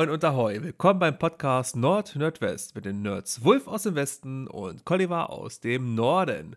Moin 0.00 0.08
und 0.08 0.24
Ahoi. 0.24 0.62
Willkommen 0.62 0.98
beim 0.98 1.18
Podcast 1.18 1.76
Nord 1.76 2.16
Nordwest 2.16 2.74
mit 2.74 2.86
den 2.86 3.02
Nerds 3.02 3.44
Wulf 3.44 3.68
aus 3.68 3.82
dem 3.82 3.96
Westen 3.96 4.46
und 4.46 4.86
Colliver 4.86 5.28
aus 5.28 5.60
dem 5.60 5.94
Norden. 5.94 6.56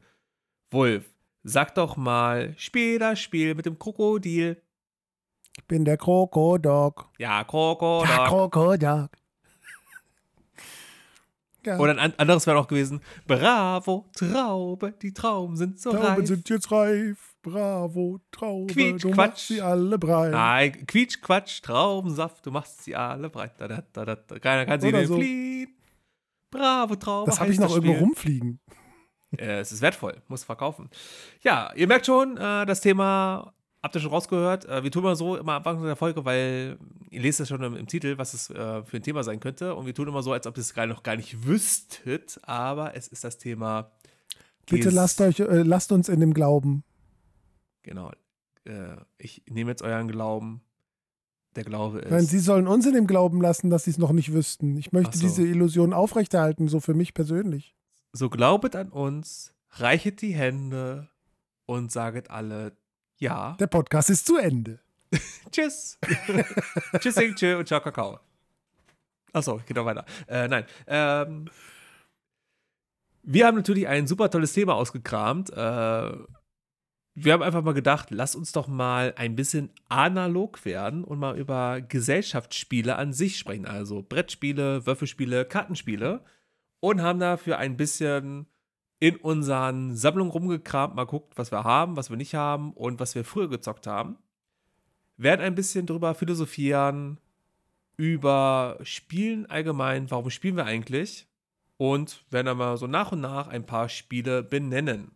Wulf, 0.71 1.03
sag 1.43 1.75
doch 1.75 1.97
mal, 1.97 2.53
spiel 2.55 2.99
das 2.99 3.19
Spiel 3.19 3.53
mit 3.53 3.65
dem 3.65 3.77
Krokodil. 3.77 4.61
Ich 5.57 5.67
bin 5.67 5.83
der 5.83 5.97
Krokodok. 5.97 7.09
Ja, 7.17 7.43
Krokodok. 7.43 8.07
Ja, 8.07 8.27
Krokodok. 8.29 9.09
Ja. 11.65 11.77
Oder 11.79 11.97
ein 11.97 12.17
anderes 12.17 12.47
wäre 12.47 12.57
auch 12.57 12.67
gewesen: 12.67 13.01
Bravo, 13.27 14.09
Traube, 14.13 14.93
die 15.01 15.13
Trauben 15.13 15.57
sind 15.57 15.81
so 15.81 15.91
Trauben 15.91 16.05
reif. 16.05 16.27
sind 16.27 16.47
jetzt 16.47 16.71
reif. 16.71 17.32
Bravo, 17.43 18.19
Traube, 18.31 18.73
Quietsch, 18.73 19.03
du 19.03 19.09
Quatsch. 19.11 19.17
machst 19.17 19.47
sie 19.49 19.61
alle 19.61 19.99
breit. 19.99 20.31
Nein, 20.31 20.85
Quietsch, 20.87 21.21
Quatsch, 21.21 21.61
Traubensaft, 21.61 22.45
du 22.45 22.51
machst 22.51 22.83
sie 22.83 22.95
alle 22.95 23.29
breit. 23.29 23.51
Da, 23.59 23.67
da, 23.67 23.83
da, 23.91 24.15
da. 24.15 24.39
Keiner 24.39 24.65
kann 24.65 24.79
sie 24.81 24.87
Oder 24.87 25.05
so. 25.05 25.17
fliehen. 25.17 25.75
Bravo, 26.49 26.95
Traube. 26.95 27.29
das 27.29 27.39
habe 27.39 27.51
ich 27.51 27.59
noch 27.59 27.69
irgendwo 27.69 27.93
Spiel. 27.93 28.03
rumfliegen. 28.03 28.59
Äh, 29.37 29.59
es 29.59 29.71
ist 29.71 29.81
wertvoll, 29.81 30.21
muss 30.27 30.43
verkaufen. 30.43 30.89
Ja, 31.41 31.71
ihr 31.75 31.87
merkt 31.87 32.05
schon, 32.05 32.37
äh, 32.37 32.65
das 32.65 32.81
Thema 32.81 33.53
habt 33.81 33.95
ihr 33.95 34.01
schon 34.01 34.11
rausgehört. 34.11 34.65
Äh, 34.65 34.83
wir 34.83 34.91
tun 34.91 35.03
immer 35.03 35.15
so 35.15 35.35
immer 35.35 35.53
am 35.53 35.63
Anfang 35.67 35.83
der 35.83 35.95
Folge, 35.95 36.23
weil 36.23 36.77
ihr 37.09 37.21
lest 37.21 37.41
es 37.41 37.49
schon 37.49 37.61
im, 37.61 37.75
im 37.75 37.87
Titel, 37.87 38.17
was 38.17 38.33
es 38.33 38.49
äh, 38.51 38.83
für 38.83 38.97
ein 38.97 39.03
Thema 39.03 39.23
sein 39.23 39.39
könnte. 39.41 39.75
Und 39.75 39.85
wir 39.85 39.93
tun 39.93 40.07
immer 40.07 40.23
so, 40.23 40.31
als 40.31 40.47
ob 40.47 40.55
ihr 40.57 40.61
es 40.61 40.73
gerade 40.73 40.87
noch 40.93 41.03
gar 41.03 41.15
nicht 41.17 41.45
wüsstet. 41.45 42.39
Aber 42.43 42.95
es 42.95 43.07
ist 43.09 43.23
das 43.23 43.37
Thema. 43.37 43.91
Bitte 44.69 44.91
lasst, 44.91 45.19
euch, 45.19 45.39
äh, 45.41 45.63
lasst 45.63 45.91
uns 45.91 46.07
in 46.07 46.21
dem 46.21 46.33
Glauben. 46.33 46.83
Genau. 47.83 48.11
Äh, 48.65 48.95
ich 49.17 49.43
nehme 49.49 49.71
jetzt 49.71 49.81
euren 49.81 50.07
Glauben. 50.07 50.61
Der 51.55 51.63
Glaube 51.63 51.99
ist. 51.99 52.09
Nein, 52.09 52.25
Sie 52.25 52.39
sollen 52.39 52.67
uns 52.67 52.87
in 52.87 52.93
dem 52.93 53.05
Glauben 53.05 53.39
lassen, 53.39 53.69
dass 53.69 53.83
Sie 53.83 53.91
es 53.91 53.99
noch 53.99 54.11
nicht 54.11 54.33
wüssten. 54.33 54.75
Ich 54.75 54.91
möchte 54.91 55.15
so. 55.15 55.27
diese 55.27 55.43
Illusion 55.43 55.93
aufrechterhalten, 55.93 56.67
so 56.67 56.79
für 56.79 56.95
mich 56.95 57.13
persönlich. 57.13 57.75
so 58.11 58.29
glaubet 58.31 58.75
an 58.75 58.89
uns, 58.89 59.53
reichet 59.69 60.21
die 60.23 60.33
Hände 60.33 61.09
und 61.67 61.91
saget 61.91 62.31
alle 62.31 62.75
ja. 63.19 63.55
Der 63.59 63.67
Podcast 63.67 64.09
ist 64.09 64.25
zu 64.25 64.37
Ende. 64.37 64.79
Tschüss. 65.51 65.99
Tschüssing, 66.99 67.35
tschö 67.35 67.57
und 67.59 67.67
ciao, 67.67 67.79
Kakao. 67.79 68.19
Achso, 69.31 69.61
geht 69.65 69.77
noch 69.77 69.85
weiter. 69.85 70.05
Äh, 70.27 70.47
nein. 70.47 70.65
Ähm, 70.87 71.49
wir 73.21 73.47
haben 73.47 73.55
natürlich 73.55 73.87
ein 73.87 74.07
super 74.07 74.29
tolles 74.29 74.53
Thema 74.53 74.75
ausgekramt. 74.75 75.51
Äh, 75.51 76.11
wir 77.15 77.33
haben 77.33 77.43
einfach 77.43 77.63
mal 77.63 77.73
gedacht, 77.73 78.09
lass 78.09 78.35
uns 78.35 78.51
doch 78.51 78.67
mal 78.67 79.13
ein 79.17 79.35
bisschen 79.35 79.69
analog 79.89 80.65
werden 80.65 81.03
und 81.03 81.19
mal 81.19 81.37
über 81.37 81.81
Gesellschaftsspiele 81.81 82.95
an 82.95 83.13
sich 83.13 83.37
sprechen. 83.37 83.65
Also 83.65 84.01
Brettspiele, 84.01 84.85
Würfelspiele, 84.85 85.45
Kartenspiele. 85.45 86.21
Und 86.79 87.01
haben 87.01 87.19
dafür 87.19 87.59
ein 87.59 87.77
bisschen 87.77 88.47
in 88.99 89.15
unseren 89.15 89.95
Sammlungen 89.95 90.31
rumgekramt, 90.31 90.95
mal 90.95 91.05
guckt, 91.05 91.37
was 91.37 91.51
wir 91.51 91.63
haben, 91.63 91.95
was 91.95 92.09
wir 92.09 92.17
nicht 92.17 92.35
haben 92.35 92.73
und 92.73 92.99
was 92.99 93.15
wir 93.15 93.23
früher 93.23 93.47
gezockt 93.47 93.87
haben 93.87 94.17
werden 95.17 95.41
ein 95.41 95.55
bisschen 95.55 95.85
drüber 95.85 96.15
philosophieren, 96.15 97.19
über 97.95 98.79
Spielen 98.83 99.45
allgemein, 99.45 100.09
warum 100.09 100.29
spielen 100.29 100.57
wir 100.57 100.65
eigentlich 100.65 101.27
und 101.77 102.25
werden 102.31 102.47
dann 102.47 102.57
mal 102.57 102.77
so 102.77 102.87
nach 102.87 103.11
und 103.11 103.21
nach 103.21 103.47
ein 103.47 103.65
paar 103.65 103.89
Spiele 103.89 104.43
benennen. 104.43 105.11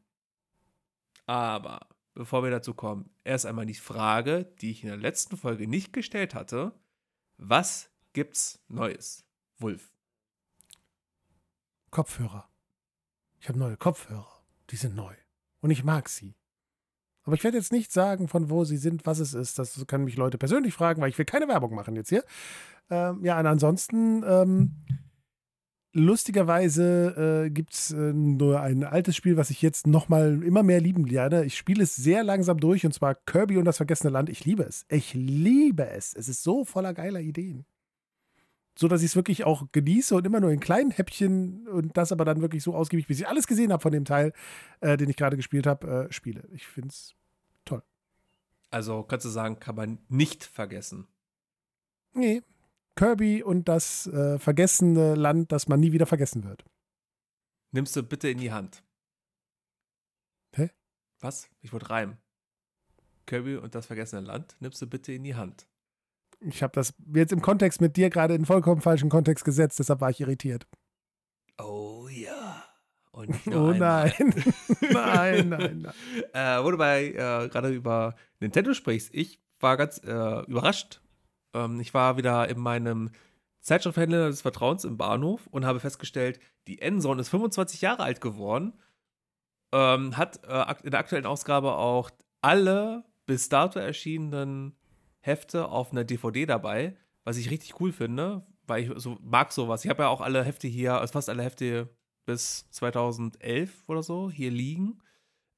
Aber 1.28 1.88
bevor 2.16 2.44
wir 2.44 2.50
dazu 2.50 2.74
kommen, 2.74 3.12
erst 3.24 3.46
einmal 3.46 3.68
die 3.68 3.76
Frage, 3.76 4.46
die 4.62 4.72
ich 4.72 4.82
in 4.82 4.90
der 4.90 4.98
letzten 4.98 5.38
Folge 5.38 5.68
nicht 5.68 5.94
gestellt 5.94 6.34
hatte. 6.34 6.74
Was 7.38 7.92
gibt's 8.14 8.60
Neues? 8.68 9.24
Wulf. 9.60 9.92
Kopfhörer. 11.92 12.50
Ich 13.40 13.50
habe 13.50 13.60
neue 13.60 13.78
Kopfhörer. 13.78 14.44
Die 14.72 14.76
sind 14.76 14.96
neu. 14.96 15.14
Und 15.62 15.70
ich 15.70 15.84
mag 15.84 16.10
sie. 16.10 16.36
Aber 17.24 17.36
ich 17.36 17.44
werde 17.44 17.58
jetzt 17.58 17.74
nicht 17.74 17.92
sagen, 17.92 18.28
von 18.28 18.50
wo 18.50 18.64
sie 18.64 18.78
sind, 18.78 19.06
was 19.06 19.20
es 19.20 19.34
ist. 19.34 19.60
Das 19.60 19.86
können 19.86 20.06
mich 20.06 20.16
Leute 20.16 20.38
persönlich 20.38 20.74
fragen, 20.74 21.02
weil 21.02 21.10
ich 21.10 21.18
will 21.18 21.26
keine 21.26 21.48
Werbung 21.48 21.76
machen 21.76 21.96
jetzt 21.96 22.10
hier. 22.10 22.24
Ähm, 22.90 23.24
ja, 23.24 23.38
und 23.40 23.46
ansonsten, 23.46 24.24
ähm, 24.24 24.86
lustigerweise 25.98 27.46
äh, 27.46 27.50
gibt 27.50 27.74
es 27.74 27.92
äh, 27.92 28.14
nur 28.14 28.62
ein 28.62 28.84
altes 28.84 29.16
Spiel, 29.16 29.38
was 29.38 29.50
ich 29.50 29.62
jetzt 29.62 29.88
nochmal 29.88 30.44
immer 30.44 30.64
mehr 30.64 30.80
lieben 30.80 31.06
lerne. 31.06 31.46
Ich 31.46 31.58
spiele 31.58 31.84
es 31.84 31.96
sehr 31.96 32.24
langsam 32.24 32.60
durch 32.60 32.86
und 32.86 32.94
zwar 32.94 33.16
Kirby 33.16 33.58
und 33.58 33.66
das 33.66 33.78
vergessene 33.78 34.12
Land. 34.12 34.30
Ich 34.30 34.46
liebe 34.46 34.64
es. 34.64 34.86
Ich 34.90 35.14
liebe 35.14 35.90
es. 35.90 36.14
Es 36.14 36.30
ist 36.30 36.44
so 36.44 36.66
voller 36.66 36.94
geiler 36.94 37.20
Ideen 37.22 37.66
so 38.78 38.88
dass 38.88 39.02
ich 39.02 39.08
es 39.08 39.16
wirklich 39.16 39.44
auch 39.44 39.66
genieße 39.72 40.16
und 40.16 40.26
immer 40.26 40.40
nur 40.40 40.52
in 40.52 40.60
kleinen 40.60 40.92
Häppchen 40.92 41.68
und 41.68 41.98
das 41.98 42.12
aber 42.12 42.26
dann 42.26 42.42
wirklich 42.42 42.62
so 42.62 42.76
ausgiebig, 42.76 43.08
bis 43.08 43.20
ich 43.20 43.28
alles 43.28 43.48
gesehen 43.48 43.72
habe 43.72 43.82
von 43.82 43.92
dem 43.92 44.06
Teil, 44.06 44.34
äh, 44.82 44.98
den 44.98 45.10
ich 45.10 45.16
gerade 45.16 45.36
gespielt 45.36 45.66
habe, 45.66 46.08
äh, 46.10 46.14
spiele. 46.14 46.48
Ich 46.52 46.68
finde 46.68 46.90
es 46.90 47.16
toll. 47.66 47.82
Also 48.70 49.04
kannst 49.04 49.26
du 49.26 49.30
sagen, 49.30 49.60
kann 49.60 49.76
man 49.76 49.98
nicht 50.10 50.44
vergessen. 50.44 51.08
Nee. 52.14 52.44
Kirby 52.98 53.44
und 53.44 53.70
das 53.70 54.08
äh, 54.08 54.40
vergessene 54.40 55.16
Land, 55.16 55.52
das 55.52 55.68
man 55.68 55.80
nie 55.80 55.92
wieder 55.94 56.06
vergessen 56.06 56.44
wird. 56.44 56.66
Nimmst 57.72 57.96
du 57.96 58.04
bitte 58.04 58.28
in 58.30 58.40
die 58.40 58.52
Hand. 58.52 58.84
Hä? 60.56 60.72
Was? 61.20 61.50
Ich 61.62 61.72
wollte 61.72 61.90
reimen. 61.90 62.18
Kirby 63.26 63.58
und 63.58 63.76
das 63.76 63.86
vergessene 63.86 64.22
Land 64.22 64.56
nimmst 64.60 64.82
du 64.82 64.88
bitte 64.88 65.14
in 65.14 65.24
die 65.24 65.36
Hand. 65.36 65.68
Ich 66.40 66.64
habe 66.64 66.74
das 66.74 66.94
jetzt 67.14 67.32
im 67.32 67.42
Kontext 67.42 67.82
mit 67.82 67.98
dir 67.98 68.10
gerade 68.10 68.36
in 68.36 68.46
vollkommen 68.46 68.82
falschen 68.82 69.10
Kontext 69.10 69.44
gesetzt, 69.46 69.80
deshalb 69.80 70.02
war 70.02 70.10
ich 70.10 70.20
irritiert. 70.22 70.68
Oh 71.60 72.08
ja. 72.10 72.64
Und 73.12 73.36
Oh 73.48 73.74
nein. 73.74 74.14
nein, 74.92 75.50
nein, 75.50 75.50
nein. 75.82 75.94
Äh, 76.34 76.64
wo 76.64 76.72
du 76.72 76.78
bei 76.78 77.08
äh, 77.08 77.14
gerade 77.50 77.70
über 77.70 78.16
Nintendo 78.40 78.74
sprichst, 78.74 79.14
ich 79.14 79.40
war 79.60 79.78
ganz 79.78 80.00
äh, 80.04 80.42
überrascht. 80.46 81.02
Ähm, 81.58 81.80
ich 81.80 81.94
war 81.94 82.18
wieder 82.18 82.48
in 82.50 82.60
meinem 82.60 83.10
Zeitschrifthändler 83.62 84.28
des 84.28 84.42
Vertrauens 84.42 84.86
im 84.86 84.98
Bahnhof 84.98 85.48
und 85.48 85.66
habe 85.66 85.80
festgestellt, 85.80 86.40
die 86.68 86.82
Endzone 86.82 87.22
ist 87.22 87.30
25 87.30 87.82
Jahre 87.82 88.04
alt 88.04 88.22
geworden. 88.22 88.74
Ähm, 89.74 90.16
hat 90.16 90.44
äh, 90.46 90.76
in 90.84 90.92
der 90.92 91.00
aktuellen 91.00 91.26
Ausgabe 91.26 91.74
auch 91.74 92.10
alle 92.42 93.04
bis 93.26 93.50
dato 93.50 93.80
erschienenen 93.80 94.78
Hefte 95.20 95.68
auf 95.68 95.92
einer 95.92 96.06
DVD 96.06 96.46
dabei, 96.46 96.96
was 97.26 97.38
ich 97.38 97.52
richtig 97.52 97.82
cool 97.82 97.92
finde, 97.92 98.48
weil 98.66 98.84
ich 98.84 98.92
so 99.02 99.18
mag 99.22 99.52
sowas. 99.52 99.84
Ich 99.84 99.90
habe 99.90 100.04
ja 100.04 100.10
auch 100.10 100.22
alle 100.22 100.44
Hefte 100.44 100.70
hier, 100.70 101.00
also 101.00 101.12
fast 101.12 101.30
alle 101.30 101.44
Hefte 101.44 101.90
bis 102.26 102.70
2011 102.72 103.90
oder 103.90 104.04
so 104.04 104.30
hier 104.30 104.52
liegen, 104.52 105.00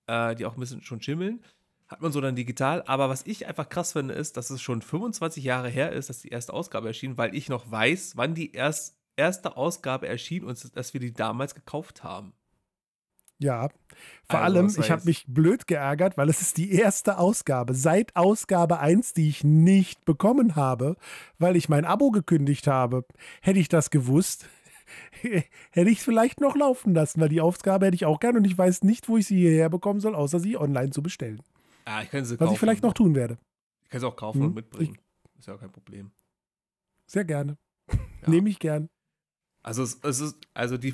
äh, 0.07 0.33
die 0.35 0.47
auch 0.47 0.55
ein 0.55 0.59
bisschen 0.59 0.81
schon 0.81 1.01
schimmeln. 1.01 1.43
Hat 1.89 2.01
man 2.01 2.11
so 2.11 2.21
dann 2.21 2.35
digital. 2.35 2.83
Aber 2.85 3.09
was 3.09 3.25
ich 3.25 3.47
einfach 3.47 3.67
krass 3.67 3.93
finde, 3.93 4.13
ist, 4.13 4.37
dass 4.37 4.51
es 4.51 4.61
schon 4.61 4.81
25 4.81 5.43
Jahre 5.43 5.69
her 5.69 5.91
ist, 5.91 6.09
dass 6.09 6.21
die 6.21 6.29
erste 6.29 6.53
Ausgabe 6.53 6.87
erschien, 6.87 7.17
weil 7.17 7.35
ich 7.35 7.49
noch 7.49 7.69
weiß, 7.69 8.13
wann 8.15 8.35
die 8.35 8.51
erst, 8.53 8.97
erste 9.17 9.57
Ausgabe 9.57 10.07
erschien 10.07 10.43
und 10.43 10.75
dass 10.77 10.93
wir 10.93 11.01
die 11.01 11.13
damals 11.13 11.55
gekauft 11.55 12.03
haben. 12.03 12.33
Ja, 13.41 13.69
vor 14.27 14.41
Also, 14.41 14.59
allem, 14.59 14.75
ich 14.77 14.91
habe 14.91 15.05
mich 15.05 15.25
blöd 15.27 15.65
geärgert, 15.65 16.17
weil 16.17 16.29
es 16.29 16.41
ist 16.41 16.57
die 16.57 16.73
erste 16.73 17.17
Ausgabe 17.17 17.73
seit 17.73 18.15
Ausgabe 18.17 18.79
1, 18.79 19.13
die 19.13 19.29
ich 19.29 19.45
nicht 19.45 20.03
bekommen 20.03 20.57
habe, 20.57 20.97
weil 21.37 21.55
ich 21.55 21.69
mein 21.69 21.85
Abo 21.85 22.11
gekündigt 22.11 22.67
habe. 22.67 23.05
Hätte 23.41 23.59
ich 23.59 23.69
das 23.69 23.91
gewusst, 23.91 24.45
hätte 25.21 25.89
ich 25.89 25.99
es 25.99 26.03
vielleicht 26.03 26.41
noch 26.41 26.55
laufen 26.57 26.93
lassen, 26.93 27.21
weil 27.21 27.29
die 27.29 27.39
Ausgabe 27.41 27.85
hätte 27.85 27.95
ich 27.95 28.05
auch 28.05 28.19
gern 28.19 28.35
und 28.35 28.45
ich 28.45 28.57
weiß 28.57 28.83
nicht, 28.83 29.07
wo 29.07 29.15
ich 29.15 29.27
sie 29.27 29.37
hierher 29.37 29.69
bekommen 29.69 30.01
soll, 30.01 30.15
außer 30.15 30.39
sie 30.41 30.57
online 30.57 30.89
zu 30.89 31.01
bestellen. 31.01 31.41
Ah, 31.89 32.03
ich 32.03 32.09
kann 32.11 32.23
sie 32.23 32.33
Was 32.33 32.39
kaufen. 32.39 32.53
ich 32.53 32.59
vielleicht 32.59 32.83
noch 32.83 32.93
tun 32.93 33.15
werde. 33.15 33.37
Ich 33.83 33.89
kann 33.89 33.99
sie 33.99 34.07
auch 34.07 34.15
kaufen 34.15 34.41
Hm, 34.41 34.47
und 34.49 34.55
mitbringen. 34.55 34.97
Ist 35.37 35.47
ja 35.47 35.57
kein 35.57 35.71
Problem. 35.71 36.11
Sehr 37.07 37.25
gerne. 37.25 37.57
Ja. 38.21 38.29
Nehme 38.29 38.49
ich 38.49 38.59
gern. 38.59 38.89
Also 39.63 39.81
es, 39.81 39.97
es 40.03 40.19
ist, 40.19 40.35
also 40.53 40.77
die, 40.77 40.93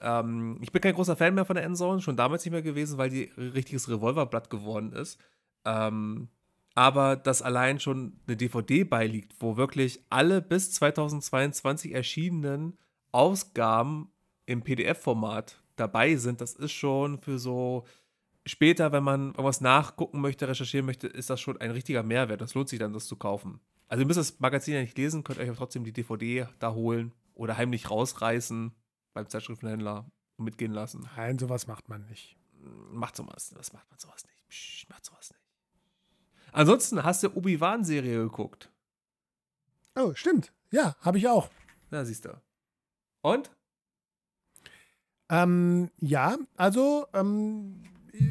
ähm, 0.00 0.58
ich 0.60 0.72
bin 0.72 0.82
kein 0.82 0.94
großer 0.94 1.14
Fan 1.14 1.34
mehr 1.34 1.44
von 1.44 1.54
der 1.54 1.64
Endzone, 1.64 2.00
schon 2.00 2.16
damals 2.16 2.44
nicht 2.44 2.50
mehr 2.50 2.62
gewesen, 2.62 2.98
weil 2.98 3.10
die 3.10 3.30
richtiges 3.36 3.88
Revolverblatt 3.88 4.50
geworden 4.50 4.92
ist. 4.92 5.20
Ähm, 5.64 6.28
aber 6.74 7.14
dass 7.14 7.42
allein 7.42 7.78
schon 7.78 8.20
eine 8.26 8.36
DVD 8.36 8.82
beiliegt, 8.82 9.36
wo 9.38 9.56
wirklich 9.56 10.04
alle 10.10 10.42
bis 10.42 10.72
2022 10.72 11.92
erschienenen 11.94 12.76
Ausgaben 13.12 14.10
im 14.46 14.62
PDF-Format 14.62 15.62
dabei 15.76 16.16
sind, 16.16 16.40
das 16.40 16.54
ist 16.54 16.72
schon 16.72 17.18
für 17.20 17.38
so 17.38 17.84
später, 18.46 18.92
wenn 18.92 19.02
man 19.02 19.28
irgendwas 19.28 19.60
nachgucken 19.60 20.20
möchte, 20.20 20.48
recherchieren 20.48 20.86
möchte, 20.86 21.06
ist 21.06 21.30
das 21.30 21.40
schon 21.40 21.60
ein 21.60 21.70
richtiger 21.70 22.02
Mehrwert. 22.02 22.40
Das 22.40 22.54
lohnt 22.54 22.68
sich 22.68 22.78
dann, 22.78 22.92
das 22.92 23.06
zu 23.06 23.16
kaufen. 23.16 23.60
Also 23.88 24.02
ihr 24.02 24.06
müsst 24.06 24.18
das 24.18 24.40
Magazin 24.40 24.74
ja 24.74 24.80
nicht 24.80 24.96
lesen, 24.96 25.24
könnt 25.24 25.38
euch 25.38 25.48
aber 25.48 25.58
trotzdem 25.58 25.84
die 25.84 25.92
DVD 25.92 26.48
da 26.58 26.72
holen 26.72 27.12
oder 27.34 27.56
heimlich 27.56 27.90
rausreißen 27.90 28.72
beim 29.12 29.28
Zeitschriftenhändler 29.28 30.10
und 30.36 30.44
mitgehen 30.44 30.72
lassen. 30.72 31.08
Nein, 31.16 31.38
sowas 31.38 31.66
macht 31.66 31.88
man 31.88 32.04
nicht. 32.06 32.36
Macht 32.90 33.16
sowas, 33.16 33.52
das 33.56 33.72
macht 33.72 33.88
man 33.90 33.98
sowas 33.98 34.24
nicht. 34.24 34.48
Psst, 34.48 34.88
macht 34.88 35.04
sowas 35.04 35.30
nicht. 35.30 35.40
Ansonsten 36.52 37.02
hast 37.02 37.22
du 37.22 37.36
Obi-Wan-Serie 37.36 38.18
geguckt. 38.18 38.70
Oh, 39.96 40.14
stimmt. 40.14 40.52
Ja, 40.70 40.96
habe 41.00 41.18
ich 41.18 41.28
auch. 41.28 41.50
Na, 41.90 42.04
siehst 42.04 42.24
du. 42.24 42.40
Und? 43.22 43.50
Ähm, 45.28 45.90
ja, 46.00 46.36
also 46.56 47.06
ähm, 47.12 47.82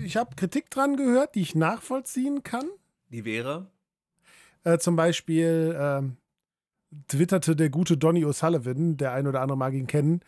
ich 0.06 0.18
habe 0.18 0.36
Kritik 0.36 0.70
dran 0.70 0.96
gehört, 0.96 1.36
die 1.36 1.42
ich 1.42 1.56
nachvollziehen 1.56 2.44
kann. 2.44 2.66
Die 3.10 3.26
wäre? 3.26 3.68
Äh, 4.64 4.78
zum 4.78 4.96
Beispiel 4.96 5.76
ähm, 5.78 6.18
twitterte 7.08 7.56
der 7.56 7.70
gute 7.70 7.98
Donny 7.98 8.26
O'Sullivan, 8.26 8.96
der 8.96 9.14
ein 9.14 9.28
oder 9.28 9.42
andere 9.42 9.58
mag 9.58 9.74
ihn 9.74 9.88
kennen, 9.88 10.22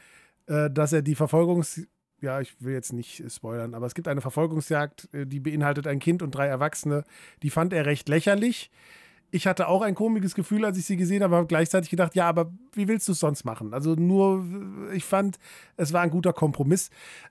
äh, 0.48 0.69
dass 0.69 0.94
er 0.94 1.02
die 1.02 1.16
Verfolgungs... 1.16 1.81
Ja, 2.22 2.40
ich 2.40 2.56
will 2.62 2.74
jetzt 2.74 2.94
nicht 2.94 3.24
spoilern, 3.30 3.74
aber 3.74 3.86
es 3.86 3.94
gibt 3.94 4.07
eine 4.07 4.22
Verfolgungsjagd, 4.22 5.13
äh, 5.13 5.28
die 5.28 5.40
beinhaltet 5.40 5.86
ein 5.86 6.00
Kind 6.00 6.22
und 6.22 6.31
drei 6.31 6.48
Erwachsene. 6.48 7.04
Die 7.44 7.50
fand 7.50 7.74
er 7.74 7.86
recht 7.86 8.10
lächerlich. 8.10 8.72
Ich 9.31 9.48
hatte 9.48 9.68
auch 9.68 9.81
ein 9.81 9.96
komisches 9.96 10.34
Gefühl, 10.34 10.63
als 10.66 10.78
ich 10.78 10.86
sie 10.86 10.96
gesehen 10.96 11.24
habe, 11.24 11.36
aber 11.36 11.48
gleichzeitig 11.48 11.90
gedacht, 11.90 12.16
ja, 12.16 12.28
aber 12.28 12.51
wie 12.74 12.88
willst 12.88 13.08
du 13.08 13.12
es 13.12 13.19
sonst 13.19 13.44
machen? 13.44 13.74
Also 13.74 13.96
nur, 13.96 14.46
ich 14.94 15.04
fand, 15.04 15.40
es 15.75 15.92
war 15.92 16.01
ein 16.01 16.10
guter 16.10 16.31
Kompromiss. 16.31 16.90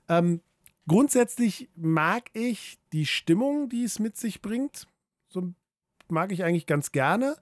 Ähm, 0.09 0.41
grundsätzlich 0.87 1.69
mag 1.75 2.31
ich 2.33 2.79
die 2.93 3.07
Stimmung, 3.07 3.69
die 3.69 3.85
es 3.85 3.99
mit 3.99 4.17
sich 4.17 4.43
bringt. 4.43 4.87
So 5.29 5.55
mag 6.09 6.33
ich 6.33 6.45
eigentlich 6.45 6.67
ganz 6.67 6.93
gerne. 6.93 7.37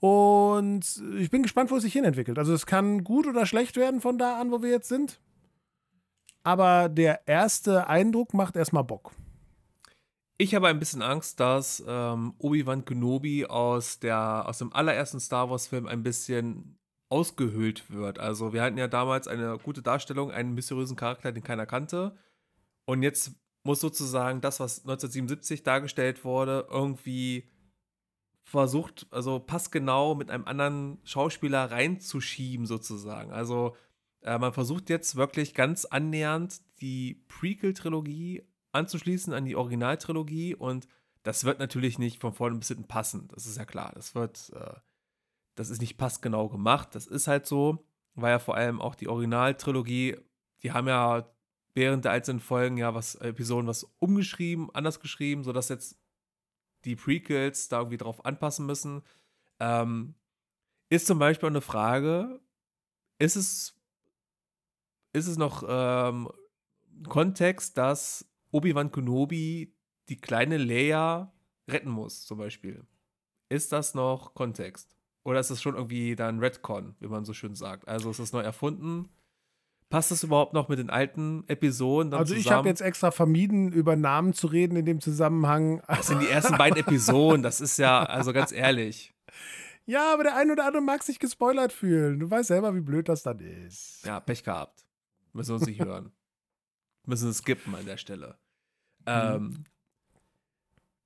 Und 0.00 1.02
ich 1.18 1.30
bin 1.30 1.42
gespannt, 1.42 1.70
wo 1.70 1.76
es 1.76 1.82
sich 1.82 1.92
hin 1.92 2.04
entwickelt. 2.04 2.38
Also 2.38 2.52
es 2.52 2.66
kann 2.66 3.04
gut 3.04 3.26
oder 3.26 3.46
schlecht 3.46 3.76
werden 3.76 4.00
von 4.00 4.18
da 4.18 4.38
an, 4.38 4.50
wo 4.50 4.62
wir 4.62 4.70
jetzt 4.70 4.88
sind. 4.88 5.20
Aber 6.42 6.90
der 6.90 7.26
erste 7.26 7.86
Eindruck 7.88 8.34
macht 8.34 8.54
erstmal 8.54 8.84
Bock. 8.84 9.12
Ich 10.36 10.54
habe 10.54 10.68
ein 10.68 10.78
bisschen 10.78 11.00
Angst, 11.00 11.40
dass 11.40 11.82
ähm, 11.86 12.34
Obi-Wan 12.38 12.84
Kenobi 12.84 13.46
aus, 13.46 14.00
der, 14.00 14.46
aus 14.46 14.58
dem 14.58 14.72
allerersten 14.72 15.20
Star 15.20 15.48
Wars-Film 15.48 15.86
ein 15.86 16.02
bisschen 16.02 16.76
ausgehöhlt 17.08 17.90
wird. 17.90 18.18
Also 18.18 18.52
wir 18.52 18.62
hatten 18.62 18.76
ja 18.76 18.88
damals 18.88 19.28
eine 19.28 19.56
gute 19.58 19.80
Darstellung, 19.80 20.32
einen 20.32 20.54
mysteriösen 20.54 20.96
Charakter, 20.96 21.32
den 21.32 21.44
keiner 21.44 21.64
kannte. 21.64 22.16
Und 22.86 23.02
jetzt 23.02 23.32
muss 23.64 23.80
sozusagen 23.80 24.40
das, 24.40 24.60
was 24.60 24.80
1977 24.80 25.62
dargestellt 25.62 26.24
wurde, 26.24 26.66
irgendwie 26.70 27.48
versucht, 28.42 29.06
also 29.10 29.40
passgenau 29.40 30.14
mit 30.14 30.30
einem 30.30 30.44
anderen 30.44 30.98
Schauspieler 31.04 31.70
reinzuschieben, 31.70 32.66
sozusagen. 32.66 33.32
Also 33.32 33.74
äh, 34.20 34.38
man 34.38 34.52
versucht 34.52 34.90
jetzt 34.90 35.16
wirklich 35.16 35.54
ganz 35.54 35.86
annähernd 35.86 36.60
die 36.80 37.24
Prequel-Trilogie 37.28 38.42
anzuschließen 38.72 39.32
an 39.32 39.46
die 39.46 39.56
Originaltrilogie 39.56 40.54
und 40.54 40.86
das 41.22 41.44
wird 41.44 41.58
natürlich 41.58 41.98
nicht 41.98 42.20
von 42.20 42.34
vorne 42.34 42.58
bis 42.58 42.68
hinten 42.68 42.86
passen. 42.86 43.28
Das 43.28 43.46
ist 43.46 43.56
ja 43.56 43.64
klar. 43.64 43.92
Das 43.94 44.14
wird, 44.14 44.52
äh, 44.54 44.74
das 45.54 45.70
ist 45.70 45.80
nicht 45.80 45.96
passgenau 45.96 46.48
gemacht. 46.50 46.94
Das 46.94 47.06
ist 47.06 47.26
halt 47.26 47.46
so, 47.46 47.86
weil 48.14 48.32
ja 48.32 48.38
vor 48.38 48.56
allem 48.56 48.80
auch 48.80 48.94
die 48.94 49.08
Originaltrilogie, 49.08 50.16
die 50.62 50.72
haben 50.72 50.86
ja 50.86 51.26
während 51.74 52.04
der 52.04 52.12
einzelnen 52.12 52.40
Folgen 52.40 52.76
ja 52.76 52.94
was, 52.94 53.16
Episoden 53.16 53.66
was 53.66 53.84
umgeschrieben, 53.98 54.70
anders 54.72 55.00
geschrieben, 55.00 55.42
sodass 55.42 55.68
jetzt 55.68 55.98
die 56.84 56.96
Prequels 56.96 57.68
da 57.68 57.78
irgendwie 57.78 57.96
drauf 57.96 58.24
anpassen 58.24 58.66
müssen. 58.66 59.02
Ähm, 59.58 60.14
ist 60.88 61.06
zum 61.06 61.18
Beispiel 61.18 61.48
eine 61.48 61.60
Frage, 61.60 62.40
ist 63.18 63.36
es, 63.36 63.80
ist 65.12 65.26
es 65.26 65.36
noch 65.36 65.64
ähm, 65.66 66.30
Kontext, 67.08 67.76
dass 67.78 68.28
Obi-Wan 68.50 68.92
Kenobi 68.92 69.74
die 70.08 70.20
kleine 70.20 70.58
Leia 70.58 71.32
retten 71.68 71.90
muss, 71.90 72.24
zum 72.24 72.38
Beispiel? 72.38 72.86
Ist 73.48 73.72
das 73.72 73.94
noch 73.94 74.34
Kontext? 74.34 74.96
Oder 75.24 75.40
ist 75.40 75.50
das 75.50 75.62
schon 75.62 75.74
irgendwie 75.74 76.16
dann 76.16 76.38
Redcon, 76.38 76.94
wie 77.00 77.08
man 77.08 77.24
so 77.24 77.32
schön 77.32 77.54
sagt? 77.54 77.88
Also 77.88 78.10
ist 78.10 78.20
das 78.20 78.32
neu 78.32 78.42
erfunden? 78.42 79.08
Passt 79.94 80.10
das 80.10 80.24
überhaupt 80.24 80.54
noch 80.54 80.68
mit 80.68 80.80
den 80.80 80.90
alten 80.90 81.44
Episoden? 81.46 82.12
also 82.14 82.34
ich 82.34 82.50
habe 82.50 82.68
jetzt 82.68 82.80
extra 82.80 83.12
vermieden, 83.12 83.70
über 83.70 83.94
Namen 83.94 84.32
zu 84.32 84.48
reden 84.48 84.74
in 84.74 84.84
dem 84.84 85.00
Zusammenhang. 85.00 85.82
Das 85.86 86.08
sind 86.08 86.20
die 86.20 86.28
ersten 86.28 86.58
beiden 86.58 86.80
Episoden, 86.80 87.44
das 87.44 87.60
ist 87.60 87.78
ja, 87.78 88.02
also 88.02 88.32
ganz 88.32 88.50
ehrlich. 88.50 89.14
Ja, 89.86 90.14
aber 90.14 90.22
der 90.22 90.34
ein 90.36 90.50
oder 90.50 90.64
andere 90.64 90.82
mag 90.82 91.02
sich 91.02 91.18
gespoilert 91.18 91.70
fühlen. 91.70 92.18
Du 92.18 92.30
weißt 92.30 92.48
selber, 92.48 92.74
wie 92.74 92.80
blöd 92.80 93.06
das 93.06 93.22
dann 93.22 93.38
ist. 93.38 94.02
Ja, 94.06 94.18
Pech 94.18 94.42
gehabt. 94.42 94.86
Müssen 95.34 95.50
wir 95.50 95.54
uns 95.56 95.66
nicht 95.66 95.84
hören. 95.84 96.10
Müssen 97.06 97.28
es 97.28 97.38
skippen 97.38 97.74
an 97.74 97.84
der 97.84 97.98
Stelle. 97.98 98.38
Ähm, 99.04 99.42
mhm. 99.42 99.64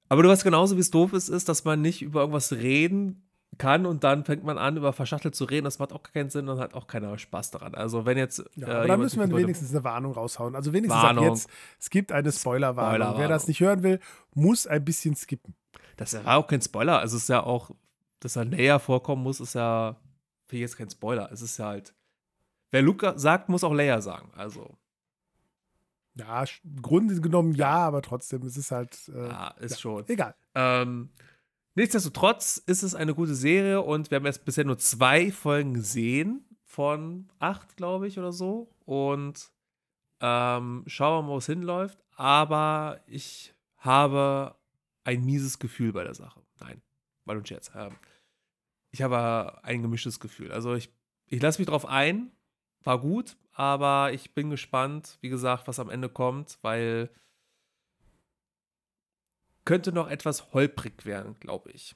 aber 0.08 0.23
du 0.23 0.29
weißt 0.29 0.44
genauso, 0.44 0.76
wie 0.76 0.81
es 0.81 0.93
doof 0.93 1.12
ist, 1.12 1.29
ist, 1.29 1.49
dass 1.49 1.64
man 1.64 1.82
nicht 1.82 2.00
über 2.02 2.20
irgendwas 2.20 2.52
reden 2.52 3.27
kann 3.58 3.87
und 3.87 4.05
dann 4.05 4.25
fängt 4.25 4.44
man 4.44 4.58
an, 4.58 4.76
über 4.76 4.93
verschachtelt 4.93 5.34
zu 5.34 5.44
reden. 5.44 5.64
Das 5.64 5.78
macht 5.78 5.93
auch 5.93 6.02
keinen 6.02 6.31
Sinn 6.31 6.49
und 6.49 6.58
hat 6.58 6.75
auch 6.75 6.87
keiner 6.87 7.19
Spaß 7.19 7.50
daran. 7.50 7.75
Also, 7.75 8.06
wenn 8.06 8.16
jetzt. 8.16 8.44
Ja, 8.55 8.69
äh, 8.69 8.70
aber 8.70 8.87
da 8.87 8.96
müssen 8.96 9.20
wir 9.20 9.37
wenigstens 9.37 9.70
eine 9.70 9.84
Warnung 9.84 10.12
raushauen. 10.12 10.55
Also, 10.55 10.72
wenigstens 10.72 11.02
Warnung. 11.02 11.25
ab 11.25 11.31
jetzt, 11.31 11.49
es 11.78 11.90
gibt 11.90 12.12
eine 12.12 12.32
Spoilerwarnung. 12.32 13.08
Spoiler 13.08 13.19
Wer 13.19 13.28
das 13.28 13.49
nicht 13.49 13.60
hören 13.60 13.82
will, 13.82 14.00
muss 14.34 14.66
ein 14.66 14.84
bisschen 14.84 15.14
skippen. 15.14 15.55
Das 15.96 16.14
war 16.25 16.38
auch 16.38 16.46
kein 16.46 16.62
Spoiler. 16.62 17.00
Also, 17.00 17.16
es 17.16 17.25
ist 17.25 17.28
ja 17.28 17.43
auch, 17.43 17.70
dass 18.20 18.37
er 18.37 18.44
Leia 18.44 18.78
vorkommen 18.78 19.22
muss, 19.22 19.40
ist 19.40 19.55
ja 19.55 19.96
für 20.46 20.56
jetzt 20.56 20.76
kein 20.76 20.90
Spoiler. 20.90 21.31
Es 21.32 21.43
ist 21.43 21.58
ja 21.58 21.66
halt. 21.66 21.94
Wer 22.70 22.82
Luca 22.82 23.19
sagt, 23.19 23.49
muss 23.49 23.64
auch 23.64 23.72
Leia 23.72 24.00
sagen. 24.00 24.31
Also. 24.37 24.76
Ja, 26.14 26.44
im 26.64 26.82
Grunde 26.82 27.20
genommen 27.20 27.54
ja, 27.54 27.76
aber 27.76 28.02
trotzdem, 28.02 28.43
es 28.43 28.56
ist 28.56 28.70
halt. 28.70 28.96
Äh, 29.14 29.28
ja, 29.28 29.49
ist 29.61 29.72
ja, 29.72 29.78
schon. 29.78 30.08
Egal. 30.08 30.34
Ähm, 30.54 31.11
Nichtsdestotrotz 31.78 32.56
ist 32.66 32.82
es 32.82 32.96
eine 32.96 33.14
gute 33.14 33.36
Serie 33.36 33.80
und 33.80 34.10
wir 34.10 34.16
haben 34.16 34.26
jetzt 34.26 34.44
bisher 34.44 34.64
nur 34.64 34.78
zwei 34.78 35.30
Folgen 35.30 35.75
gesehen 35.75 36.44
von 36.64 37.30
acht, 37.38 37.76
glaube 37.76 38.08
ich, 38.08 38.19
oder 38.19 38.32
so. 38.32 38.75
Und 38.85 39.52
ähm, 40.20 40.82
schauen 40.88 41.18
wir 41.18 41.23
mal, 41.23 41.35
wo 41.35 41.37
es 41.37 41.47
hinläuft. 41.47 42.04
Aber 42.16 43.00
ich 43.06 43.54
habe 43.76 44.56
ein 45.04 45.25
mieses 45.25 45.61
Gefühl 45.61 45.92
bei 45.92 46.02
der 46.02 46.14
Sache. 46.14 46.42
Nein, 46.58 46.82
weil 47.26 47.37
und 47.37 47.47
Scherz. 47.47 47.70
Ähm, 47.76 47.94
ich 48.90 49.02
habe 49.02 49.62
ein 49.62 49.80
gemischtes 49.80 50.18
Gefühl. 50.18 50.50
Also 50.50 50.75
ich, 50.75 50.92
ich 51.26 51.40
lasse 51.40 51.61
mich 51.61 51.68
drauf 51.68 51.87
ein. 51.87 52.32
War 52.82 52.99
gut, 52.99 53.37
aber 53.52 54.12
ich 54.12 54.35
bin 54.35 54.50
gespannt, 54.50 55.16
wie 55.20 55.28
gesagt, 55.28 55.68
was 55.68 55.78
am 55.78 55.90
Ende 55.90 56.08
kommt, 56.08 56.58
weil 56.62 57.08
könnte 59.68 59.92
noch 59.92 60.08
etwas 60.08 60.54
holprig 60.54 61.04
werden, 61.04 61.37
glaube 61.40 61.70
ich. 61.72 61.94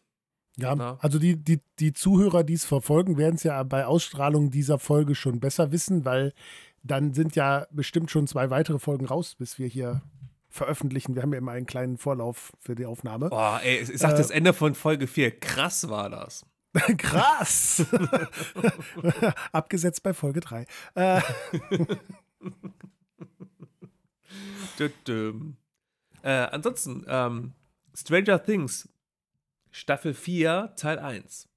Ja, 0.59 0.75
Na? 0.75 0.99
also 1.01 1.19
die, 1.19 1.43
die, 1.43 1.63
die 1.79 1.95
Zuhörer, 1.95 2.45
die 2.45 2.53
es 2.53 2.67
verfolgen, 2.67 3.17
werden 3.17 3.37
es 3.37 3.45
ja 3.45 3.63
bei 3.63 3.87
Ausstrahlung 3.87 4.51
dieser 4.51 4.79
Folge 4.79 5.15
schon 5.15 5.41
besser 5.41 5.73
wissen, 5.73 6.05
weil 6.05 6.35
dann 6.83 7.15
sind 7.15 7.35
ja 7.35 7.67
bestimmt 7.71 8.11
schon 8.11 8.27
zwei 8.27 8.51
weitere 8.51 8.79
Folgen 8.79 9.07
raus, 9.07 9.37
bis 9.37 9.59
wir 9.59 9.69
hier 9.69 10.03
veröffentlichen. 10.51 11.15
Wir 11.15 11.23
haben 11.23 11.33
ja 11.33 11.39
immer 11.39 11.53
einen 11.53 11.65
kleinen 11.65 11.97
Vorlauf 11.97 12.53
für 12.61 12.75
die 12.75 12.85
Aufnahme. 12.85 13.31
Boah, 13.31 13.59
ey, 13.63 13.79
ich 13.79 13.99
sag 13.99 14.13
äh, 14.13 14.17
das 14.19 14.29
Ende 14.29 14.53
von 14.53 14.75
Folge 14.75 15.07
4. 15.07 15.41
Krass 15.41 15.89
war 15.89 16.11
das. 16.11 16.45
Krass! 16.99 17.87
Abgesetzt 19.53 20.03
bei 20.03 20.13
Folge 20.13 20.41
3. 20.41 20.67
Äh. 20.95 21.23
äh, 26.23 26.31
ansonsten, 26.51 27.07
ähm, 27.09 27.55
Stranger 27.95 28.43
Things, 28.43 28.89
Staffel 29.71 30.15
4, 30.15 30.75
Teil 30.77 30.99
1. 30.99 31.49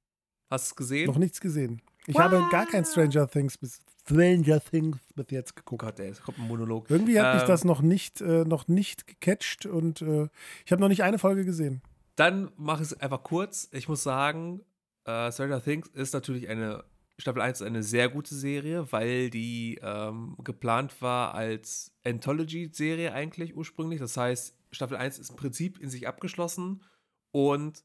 Hast 0.50 0.68
du 0.68 0.72
es 0.72 0.76
gesehen? 0.76 1.08
Noch 1.08 1.18
nichts 1.18 1.40
gesehen. 1.40 1.82
Ich 2.08 2.16
wow. 2.16 2.24
habe 2.24 2.48
gar 2.52 2.66
kein 2.68 2.86
Stranger 2.86 3.28
Things 3.28 3.58
bis 3.58 3.82
Stranger 4.08 4.60
Things 4.60 5.00
bis 5.16 5.26
jetzt 5.30 5.56
geguckt. 5.56 5.82
Gott, 5.82 6.00
ey, 6.00 6.10
es 6.10 6.22
kommt 6.22 6.38
ein 6.38 6.48
Monolog. 6.48 6.90
Irgendwie 6.90 7.20
hat 7.20 7.34
ähm, 7.34 7.40
mich 7.40 7.48
das 7.48 7.64
noch 7.64 7.82
nicht, 7.82 8.22
äh, 8.22 8.46
noch 8.46 8.68
nicht 8.68 9.08
gecatcht 9.08 9.66
und 9.66 10.02
äh, 10.02 10.30
ich 10.66 10.72
habe 10.72 10.82
noch 10.82 10.90
nicht 10.90 11.04
eine 11.04 11.18
Folge 11.18 11.44
gesehen. 11.44 11.82
Dann 12.16 12.52
mache 12.56 12.84
ich 12.84 12.92
es 12.92 13.00
einfach 13.00 13.24
kurz. 13.24 13.68
Ich 13.72 13.90
muss 13.90 14.04
sagen, 14.04 14.62
äh, 15.06 15.32
Stranger 15.32 15.64
Things 15.64 15.88
ist 15.88 16.14
natürlich 16.14 16.48
eine, 16.48 16.84
Staffel 17.18 17.42
1 17.42 17.62
ist 17.62 17.68
eine 17.68 17.82
sehr 17.82 18.10
gute 18.10 18.36
Serie, 18.36 18.92
weil 18.92 19.32
die 19.32 19.80
ähm, 19.82 20.36
geplant 20.44 21.02
war 21.02 21.34
als 21.34 21.92
Anthology-Serie 22.06 23.12
eigentlich 23.12 23.56
ursprünglich. 23.56 24.00
Das 24.00 24.16
heißt, 24.16 24.56
Staffel 24.76 24.98
1 24.98 25.20
ist 25.20 25.30
im 25.30 25.36
Prinzip 25.36 25.80
in 25.80 25.90
sich 25.90 26.08
abgeschlossen 26.08 26.84
und 27.32 27.84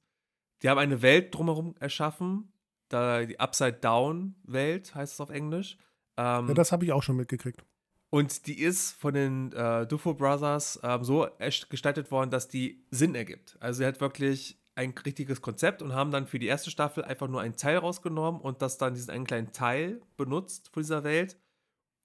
die 0.63 0.69
haben 0.69 0.79
eine 0.79 1.03
Welt 1.03 1.35
drumherum 1.35 1.75
erschaffen, 1.81 2.53
da 2.89 3.25
die 3.25 3.41
Upside-Down-Welt 3.41 4.95
heißt 4.95 5.15
es 5.15 5.21
auf 5.21 5.31
Englisch. 5.31 5.79
Ähm, 6.17 6.49
ja, 6.49 6.55
das 6.55 6.73
habe 6.73 6.85
ich 6.85 6.93
auch 6.93 7.03
schon 7.03 7.17
mitgekriegt. 7.17 7.65
Und 8.11 8.47
die 8.47 8.61
ist 8.61 8.93
von 8.93 9.15
den 9.15 9.53
äh, 9.53 9.87
Dufo 9.87 10.15
Brothers 10.15 10.81
ähm, 10.83 11.05
so 11.05 11.29
gestaltet 11.69 12.11
worden, 12.11 12.31
dass 12.31 12.49
die 12.49 12.85
Sinn 12.91 13.15
ergibt. 13.15 13.57
Also 13.61 13.79
sie 13.79 13.87
hat 13.87 14.01
wirklich 14.01 14.61
ein 14.75 14.93
richtiges 15.05 15.41
Konzept 15.41 15.83
und 15.83 15.93
haben 15.93 16.11
dann 16.11 16.27
für 16.27 16.39
die 16.39 16.47
erste 16.47 16.71
Staffel 16.71 17.05
einfach 17.05 17.29
nur 17.29 17.41
einen 17.41 17.57
Teil 17.57 17.79
rausgenommen 17.79 18.41
und 18.41 18.63
das 18.63 18.79
dann 18.79 18.95
diesen 18.95 19.11
einen 19.11 19.27
kleinen 19.27 19.53
Teil 19.53 20.01
benutzt 20.17 20.71
von 20.73 20.83
dieser 20.83 21.05
Welt, 21.05 21.39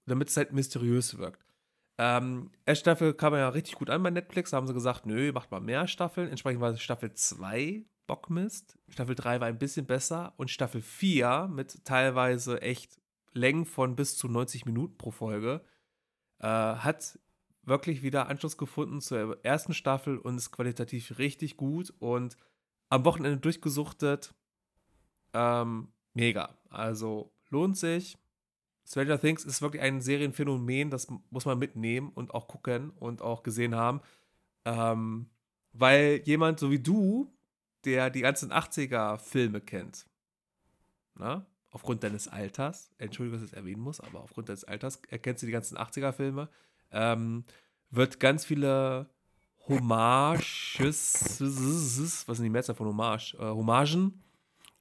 damit 0.06 0.28
es 0.28 0.36
halt 0.36 0.52
mysteriös 0.52 1.18
wirkt. 1.18 1.45
Ähm, 1.98 2.50
erste 2.66 2.82
Staffel 2.82 3.14
kam 3.14 3.34
ja 3.34 3.48
richtig 3.48 3.76
gut 3.76 3.90
an 3.90 4.02
bei 4.02 4.10
Netflix. 4.10 4.50
Da 4.50 4.58
haben 4.58 4.66
sie 4.66 4.74
gesagt, 4.74 5.06
nö, 5.06 5.32
macht 5.32 5.50
mal 5.50 5.60
mehr 5.60 5.86
Staffeln. 5.88 6.28
Entsprechend 6.28 6.60
war 6.60 6.76
Staffel 6.76 7.12
2 7.12 7.84
Bockmist. 8.06 8.78
Staffel 8.88 9.14
3 9.14 9.40
war 9.40 9.48
ein 9.48 9.58
bisschen 9.58 9.86
besser 9.86 10.34
und 10.36 10.50
Staffel 10.50 10.82
4 10.82 11.48
mit 11.50 11.84
teilweise 11.84 12.60
echt 12.62 13.00
Längen 13.32 13.66
von 13.66 13.96
bis 13.96 14.16
zu 14.16 14.28
90 14.28 14.66
Minuten 14.66 14.96
pro 14.96 15.10
Folge 15.10 15.62
äh, 16.38 16.46
hat 16.46 17.18
wirklich 17.62 18.02
wieder 18.02 18.28
Anschluss 18.28 18.56
gefunden 18.56 19.00
zur 19.00 19.44
ersten 19.44 19.74
Staffel 19.74 20.18
und 20.18 20.36
ist 20.36 20.52
qualitativ 20.52 21.18
richtig 21.18 21.56
gut 21.56 21.92
und 21.98 22.36
am 22.88 23.04
Wochenende 23.04 23.38
durchgesuchtet. 23.38 24.34
Ähm, 25.32 25.88
mega. 26.14 26.56
Also 26.68 27.32
lohnt 27.50 27.76
sich. 27.76 28.16
Stranger 28.86 29.20
Things 29.20 29.44
ist 29.44 29.62
wirklich 29.62 29.82
ein 29.82 30.00
Serienphänomen, 30.00 30.90
das 30.90 31.08
muss 31.30 31.44
man 31.44 31.58
mitnehmen 31.58 32.10
und 32.14 32.32
auch 32.34 32.46
gucken 32.46 32.90
und 32.90 33.20
auch 33.20 33.42
gesehen 33.42 33.74
haben. 33.74 34.00
Ähm, 34.64 35.28
weil 35.72 36.22
jemand 36.24 36.60
so 36.60 36.70
wie 36.70 36.78
du, 36.78 37.32
der 37.84 38.10
die 38.10 38.20
ganzen 38.20 38.52
80er-Filme 38.52 39.60
kennt, 39.60 40.06
na, 41.14 41.46
aufgrund 41.70 42.04
deines 42.04 42.28
Alters, 42.28 42.90
Entschuldigung, 42.98 43.40
dass 43.40 43.46
ich 43.46 43.52
es 43.52 43.58
erwähnen 43.58 43.80
muss, 43.80 44.00
aber 44.00 44.20
aufgrund 44.20 44.48
deines 44.48 44.64
Alters 44.64 45.00
erkennst 45.08 45.42
du 45.42 45.46
die 45.46 45.52
ganzen 45.52 45.76
80er-Filme, 45.76 46.48
ähm, 46.92 47.44
wird 47.90 48.20
ganz 48.20 48.44
viele 48.44 49.10
Hommages, 49.68 51.40
was 51.40 52.36
sind 52.36 52.44
die 52.44 52.50
Mehrzahl 52.50 52.76
von 52.76 52.86
Hommage? 52.86 53.34
Äh, 53.34 53.50
Hommagen? 53.50 54.22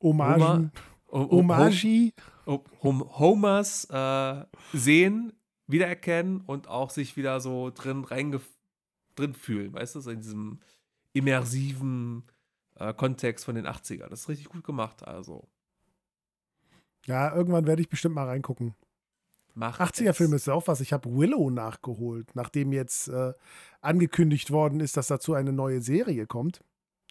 Hommagen. 0.01 0.71
Hommagi. 1.12 2.13
Hom 2.45 3.17
Homers 3.17 3.85
äh, 3.89 4.45
sehen, 4.74 5.33
wiedererkennen 5.67 6.41
und 6.41 6.67
auch 6.67 6.91
sich 6.91 7.17
wieder 7.17 7.39
so 7.39 7.71
drin 7.71 8.03
reinge 8.03 8.39
drin 9.15 9.33
fühlen, 9.33 9.74
weißt 9.74 9.95
du, 9.95 10.09
in 10.09 10.19
diesem 10.19 10.59
immersiven 11.13 12.24
äh, 12.75 12.93
Kontext 12.93 13.45
von 13.45 13.55
den 13.55 13.65
80ern. 13.65 14.09
Das 14.09 14.21
ist 14.21 14.29
richtig 14.29 14.50
gut 14.50 14.63
gemacht, 14.63 15.07
also. 15.07 15.47
Ja, 17.05 17.33
irgendwann 17.33 17.65
werde 17.65 17.81
ich 17.81 17.89
bestimmt 17.89 18.15
mal 18.15 18.27
reingucken. 18.27 18.75
80er-Film 19.57 20.33
ist 20.33 20.47
ja 20.47 20.53
auch 20.53 20.67
was. 20.67 20.81
Ich 20.81 20.91
habe 20.91 21.09
Willow 21.09 21.50
nachgeholt, 21.50 22.35
nachdem 22.35 22.74
jetzt 22.74 23.07
äh, 23.07 23.33
angekündigt 23.79 24.51
worden 24.51 24.81
ist, 24.81 24.97
dass 24.97 25.07
dazu 25.07 25.33
eine 25.33 25.53
neue 25.53 25.81
Serie 25.81 26.27
kommt. 26.27 26.62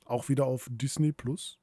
Auch 0.04 0.28
wieder 0.28 0.44
auf 0.44 0.68
Disney 0.70 1.12
Plus. 1.12 1.58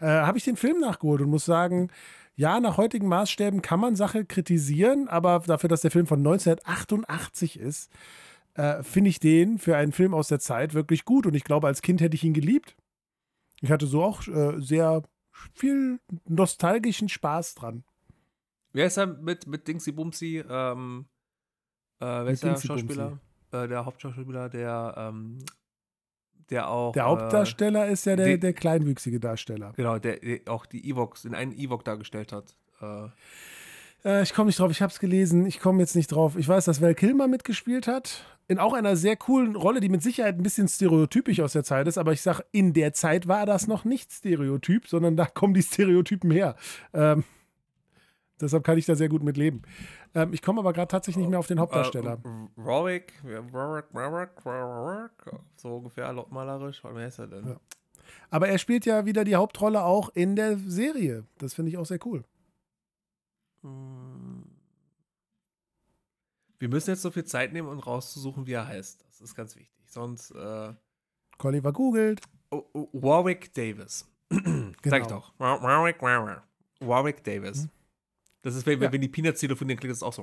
Äh, 0.00 0.06
habe 0.06 0.38
ich 0.38 0.44
den 0.44 0.56
Film 0.56 0.80
nachgeholt 0.80 1.20
und 1.20 1.30
muss 1.30 1.44
sagen, 1.44 1.90
ja, 2.36 2.60
nach 2.60 2.76
heutigen 2.76 3.08
Maßstäben 3.08 3.62
kann 3.62 3.80
man 3.80 3.96
Sache 3.96 4.24
kritisieren, 4.24 5.08
aber 5.08 5.40
dafür, 5.40 5.68
dass 5.68 5.80
der 5.80 5.90
Film 5.90 6.06
von 6.06 6.20
1988 6.20 7.58
ist, 7.58 7.90
äh, 8.54 8.82
finde 8.82 9.10
ich 9.10 9.18
den 9.18 9.58
für 9.58 9.76
einen 9.76 9.92
Film 9.92 10.14
aus 10.14 10.28
der 10.28 10.38
Zeit 10.38 10.74
wirklich 10.74 11.04
gut. 11.04 11.26
Und 11.26 11.34
ich 11.34 11.44
glaube, 11.44 11.66
als 11.66 11.82
Kind 11.82 12.00
hätte 12.00 12.14
ich 12.14 12.24
ihn 12.24 12.34
geliebt. 12.34 12.76
Ich 13.60 13.72
hatte 13.72 13.86
so 13.86 14.04
auch 14.04 14.26
äh, 14.28 14.60
sehr 14.60 15.02
viel 15.54 15.98
nostalgischen 16.28 17.08
Spaß 17.08 17.56
dran. 17.56 17.84
Wer 18.72 18.86
ist 18.86 18.96
da 18.96 19.06
mit, 19.06 19.46
mit 19.46 19.66
Dingsy 19.66 19.92
Bumsy? 19.92 20.44
Ähm, 20.48 21.06
äh, 22.00 22.04
wer 22.04 22.26
ist 22.28 22.44
der 22.44 22.56
Schauspieler? 22.56 23.18
Äh, 23.50 23.66
der 23.66 23.84
Hauptschauspieler, 23.84 24.48
der, 24.48 24.94
ähm, 24.96 25.38
der 26.50 26.68
auch. 26.68 26.92
Der 26.92 27.04
Hauptdarsteller 27.04 27.88
äh, 27.88 27.92
ist 27.92 28.06
ja 28.06 28.16
der, 28.16 28.26
die, 28.26 28.40
der 28.40 28.52
kleinwüchsige 28.52 29.20
Darsteller. 29.20 29.72
Genau, 29.76 29.98
der, 29.98 30.16
der 30.16 30.40
auch 30.46 30.66
die 30.66 30.88
Evox, 30.88 31.24
in 31.24 31.34
einen 31.34 31.52
Evox 31.52 31.84
dargestellt 31.84 32.32
hat. 32.32 32.54
Äh. 32.82 34.08
äh 34.08 34.22
ich 34.22 34.34
komme 34.34 34.46
nicht 34.46 34.58
drauf, 34.58 34.70
ich 34.70 34.82
habe 34.82 34.92
es 34.92 35.00
gelesen, 35.00 35.46
ich 35.46 35.60
komme 35.60 35.80
jetzt 35.80 35.96
nicht 35.96 36.08
drauf. 36.08 36.36
Ich 36.36 36.48
weiß, 36.48 36.64
dass 36.64 36.80
Val 36.80 36.94
Kilmer 36.94 37.28
mitgespielt 37.28 37.86
hat. 37.86 38.24
In 38.50 38.58
auch 38.58 38.72
einer 38.72 38.96
sehr 38.96 39.16
coolen 39.16 39.56
Rolle, 39.56 39.80
die 39.80 39.90
mit 39.90 40.02
Sicherheit 40.02 40.36
ein 40.36 40.42
bisschen 40.42 40.68
stereotypisch 40.68 41.40
aus 41.40 41.52
der 41.52 41.64
Zeit 41.64 41.86
ist, 41.86 41.98
aber 41.98 42.12
ich 42.12 42.22
sage, 42.22 42.44
in 42.50 42.72
der 42.72 42.94
Zeit 42.94 43.28
war 43.28 43.44
das 43.44 43.66
noch 43.66 43.84
nicht 43.84 44.10
stereotyp, 44.10 44.88
sondern 44.88 45.16
da 45.16 45.26
kommen 45.26 45.52
die 45.52 45.62
Stereotypen 45.62 46.30
her. 46.30 46.56
Deshalb 48.40 48.64
kann 48.64 48.78
ich 48.78 48.86
da 48.86 48.94
sehr 48.94 49.08
gut 49.08 49.22
mit 49.22 49.36
leben. 49.36 49.62
Ähm, 50.14 50.32
ich 50.32 50.42
komme 50.42 50.60
aber 50.60 50.72
gerade 50.72 50.88
tatsächlich 50.88 51.22
nicht 51.22 51.30
mehr 51.30 51.38
auf 51.38 51.46
den 51.46 51.60
Hauptdarsteller. 51.60 52.18
Uh, 52.24 52.48
Warwick, 52.56 53.12
Warwick, 53.22 53.86
Warwick, 53.92 54.44
Warwick, 54.44 55.40
so 55.56 55.76
ungefähr 55.76 56.12
malerisch. 56.30 56.82
Wie 56.82 57.00
heißt 57.00 57.20
er 57.20 57.26
denn? 57.26 57.46
Ja. 57.46 57.60
Aber 58.30 58.48
er 58.48 58.58
spielt 58.58 58.86
ja 58.86 59.06
wieder 59.06 59.24
die 59.24 59.36
Hauptrolle 59.36 59.82
auch 59.84 60.10
in 60.10 60.36
der 60.36 60.58
Serie. 60.58 61.24
Das 61.38 61.54
finde 61.54 61.70
ich 61.70 61.78
auch 61.78 61.86
sehr 61.86 62.04
cool. 62.06 62.24
Hm. 63.62 64.44
Wir 66.58 66.68
müssen 66.68 66.90
jetzt 66.90 67.02
so 67.02 67.10
viel 67.10 67.24
Zeit 67.24 67.52
nehmen, 67.52 67.68
um 67.68 67.78
rauszusuchen, 67.78 68.46
wie 68.46 68.52
er 68.52 68.66
heißt. 68.66 69.04
Das 69.06 69.20
ist 69.20 69.34
ganz 69.34 69.54
wichtig. 69.56 69.72
Sonst. 69.86 70.32
Äh 70.32 70.74
Colliver 71.38 71.72
googelt. 71.72 72.20
Oh, 72.50 72.64
oh, 72.72 72.88
Warwick 72.92 73.52
Davis. 73.54 74.08
genau. 74.28 74.72
Sag 74.84 75.02
ich 75.02 75.06
doch. 75.06 75.32
Warwick, 75.38 76.02
Warwick. 76.02 76.42
Warwick 76.80 77.24
Davis. 77.24 77.62
Hm. 77.62 77.70
Das 78.42 78.54
ist, 78.54 78.66
wenn, 78.66 78.80
ja. 78.80 78.92
wenn 78.92 79.00
die 79.00 79.08
Peanuts 79.08 79.40
telefonieren, 79.40 79.80
klingt 79.80 79.92
das 79.92 80.02
auch 80.02 80.12
so. 80.12 80.22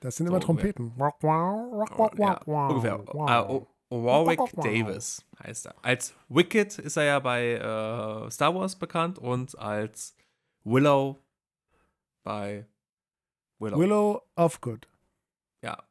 Das 0.00 0.16
sind 0.16 0.26
immer 0.26 0.40
so, 0.40 0.46
Trompeten. 0.46 0.92
Ja, 0.98 2.40
ungefähr. 2.44 2.98
Uh, 3.48 3.66
Warwick 3.90 4.40
Davis 4.56 5.24
heißt 5.42 5.66
er. 5.66 5.74
Als 5.82 6.14
Wicked 6.28 6.78
ist 6.78 6.96
er 6.96 7.04
ja 7.04 7.18
bei 7.20 7.56
uh, 7.58 8.28
Star 8.30 8.54
Wars 8.54 8.76
bekannt 8.76 9.18
und 9.18 9.56
als 9.58 10.16
Willow 10.64 11.18
bei 12.24 12.66
Willow. 13.58 13.78
Willow 13.78 14.22
of 14.36 14.60
Good. 14.60 14.88
Ja. 15.62 15.82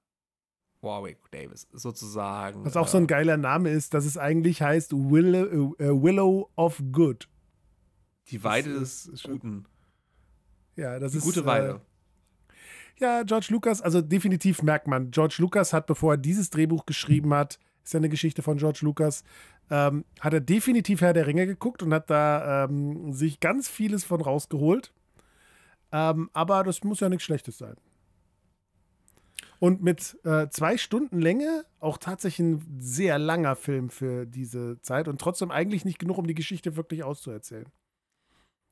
Warwick 0.81 1.31
Davis, 1.31 1.67
sozusagen. 1.71 2.65
Was 2.65 2.75
auch 2.75 2.87
äh, 2.87 2.89
so 2.89 2.97
ein 2.97 3.07
geiler 3.07 3.37
Name 3.37 3.69
ist, 3.69 3.93
dass 3.93 4.03
es 4.05 4.17
eigentlich 4.17 4.61
heißt 4.61 4.91
Willow, 4.91 5.75
uh, 5.79 6.03
Willow 6.03 6.51
of 6.57 6.83
Good. 6.91 7.29
Die 8.27 8.43
Weide 8.43 8.79
des 8.79 9.09
Guten. 9.23 9.65
Ja, 10.75 10.99
das 10.99 11.11
Die 11.11 11.19
ist. 11.19 11.23
Gute 11.23 11.45
Weile. 11.45 11.69
Äh, 11.69 11.79
ja, 12.99 13.23
George 13.23 13.47
Lucas, 13.49 13.81
also 13.81 14.01
definitiv 14.01 14.61
merkt 14.61 14.87
man, 14.87 15.11
George 15.11 15.35
Lucas 15.39 15.73
hat, 15.73 15.87
bevor 15.87 16.13
er 16.13 16.17
dieses 16.17 16.49
Drehbuch 16.49 16.85
geschrieben 16.85 17.33
hat, 17.33 17.59
ist 17.83 17.93
ja 17.93 17.97
eine 17.97 18.09
Geschichte 18.09 18.41
von 18.41 18.57
George 18.57 18.79
Lucas, 18.83 19.23
ähm, 19.69 20.05
hat 20.19 20.33
er 20.33 20.41
definitiv 20.41 21.01
Herr 21.01 21.13
der 21.13 21.27
Ringe 21.27 21.45
geguckt 21.47 21.83
und 21.83 21.93
hat 21.93 22.09
da 22.09 22.65
ähm, 22.65 23.11
sich 23.13 23.39
ganz 23.39 23.67
vieles 23.67 24.03
von 24.03 24.21
rausgeholt. 24.21 24.93
Ähm, 25.91 26.29
aber 26.33 26.63
das 26.63 26.83
muss 26.83 26.99
ja 26.99 27.09
nichts 27.09 27.23
Schlechtes 27.23 27.57
sein. 27.57 27.75
Und 29.59 29.81
mit 29.81 30.17
äh, 30.25 30.49
zwei 30.49 30.77
Stunden 30.77 31.21
Länge 31.21 31.65
auch 31.79 31.97
tatsächlich 31.97 32.45
ein 32.45 32.79
sehr 32.79 33.17
langer 33.17 33.55
Film 33.55 33.89
für 33.89 34.25
diese 34.25 34.79
Zeit 34.81 35.07
und 35.07 35.21
trotzdem 35.21 35.51
eigentlich 35.51 35.85
nicht 35.85 35.99
genug, 35.99 36.17
um 36.17 36.27
die 36.27 36.35
Geschichte 36.35 36.75
wirklich 36.75 37.03
auszuerzählen. 37.03 37.67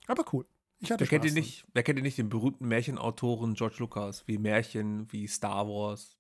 Aber 0.08 0.26
cool. 0.34 0.46
Ich 0.82 0.92
hatte 0.92 1.02
wer, 1.02 1.08
kennt 1.08 1.26
ihr 1.26 1.34
nicht, 1.34 1.64
wer 1.74 1.84
kennt 1.84 2.00
ihr 2.00 2.04
nicht 2.04 2.18
den 2.18 2.30
berühmten 2.30 2.68
Märchenautoren 2.68 3.54
George 3.54 3.76
Lucas? 3.80 4.28
Wie 4.28 4.40
Märchen, 4.40 5.12
wie 5.12 5.28
Star 5.28 5.68
Wars, 5.68 6.18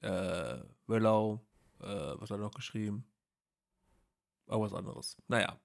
äh, 0.00 0.58
Willow, 0.88 1.46
äh, 1.80 1.86
was 1.86 2.30
hat 2.30 2.38
er 2.38 2.44
noch 2.44 2.54
geschrieben? 2.54 3.04
Irgendwas 4.48 4.74
anderes. 4.74 5.16
Naja. 5.28 5.60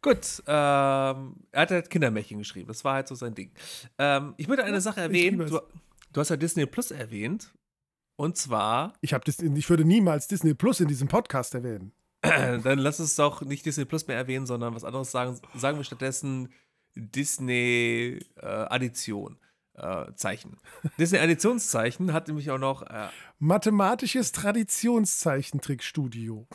Gut, 0.00 0.42
ähm, 0.46 1.36
er 1.52 1.62
hat 1.62 1.70
halt 1.70 1.90
Kindermärchen 1.90 2.38
geschrieben. 2.38 2.68
Das 2.68 2.84
war 2.84 2.94
halt 2.94 3.08
so 3.08 3.14
sein 3.14 3.34
Ding. 3.34 3.52
Ähm, 3.98 4.34
ich 4.38 4.48
möchte 4.48 4.64
eine 4.64 4.76
ja, 4.76 4.80
Sache 4.80 5.02
erwähnen. 5.02 5.46
Du, 5.46 5.60
du, 6.12 6.20
hast 6.20 6.30
ja 6.30 6.36
Disney 6.36 6.64
Plus 6.66 6.90
erwähnt. 6.90 7.52
Und 8.16 8.36
zwar. 8.36 8.94
Ich, 9.02 9.12
hab 9.12 9.24
Disney, 9.26 9.56
ich 9.58 9.68
würde 9.68 9.84
niemals 9.84 10.26
Disney 10.26 10.54
Plus 10.54 10.80
in 10.80 10.88
diesem 10.88 11.06
Podcast 11.06 11.54
erwähnen. 11.54 11.92
Dann 12.22 12.78
lass 12.78 12.98
uns 12.98 13.14
doch 13.14 13.42
nicht 13.42 13.66
Disney 13.66 13.84
Plus 13.84 14.06
mehr 14.06 14.16
erwähnen, 14.16 14.46
sondern 14.46 14.74
was 14.74 14.84
anderes 14.84 15.12
sagen. 15.12 15.38
Sagen 15.54 15.76
wir 15.76 15.84
stattdessen 15.84 16.48
Disney-Addition. 16.94 19.38
Äh, 19.74 20.12
Zeichen. 20.16 20.58
Disney-Additionszeichen 20.98 22.12
hat 22.12 22.28
nämlich 22.28 22.50
auch 22.50 22.58
noch. 22.58 22.82
Äh, 22.82 23.08
Mathematisches 23.38 24.32
Traditionszeichentrickstudio. 24.32 26.46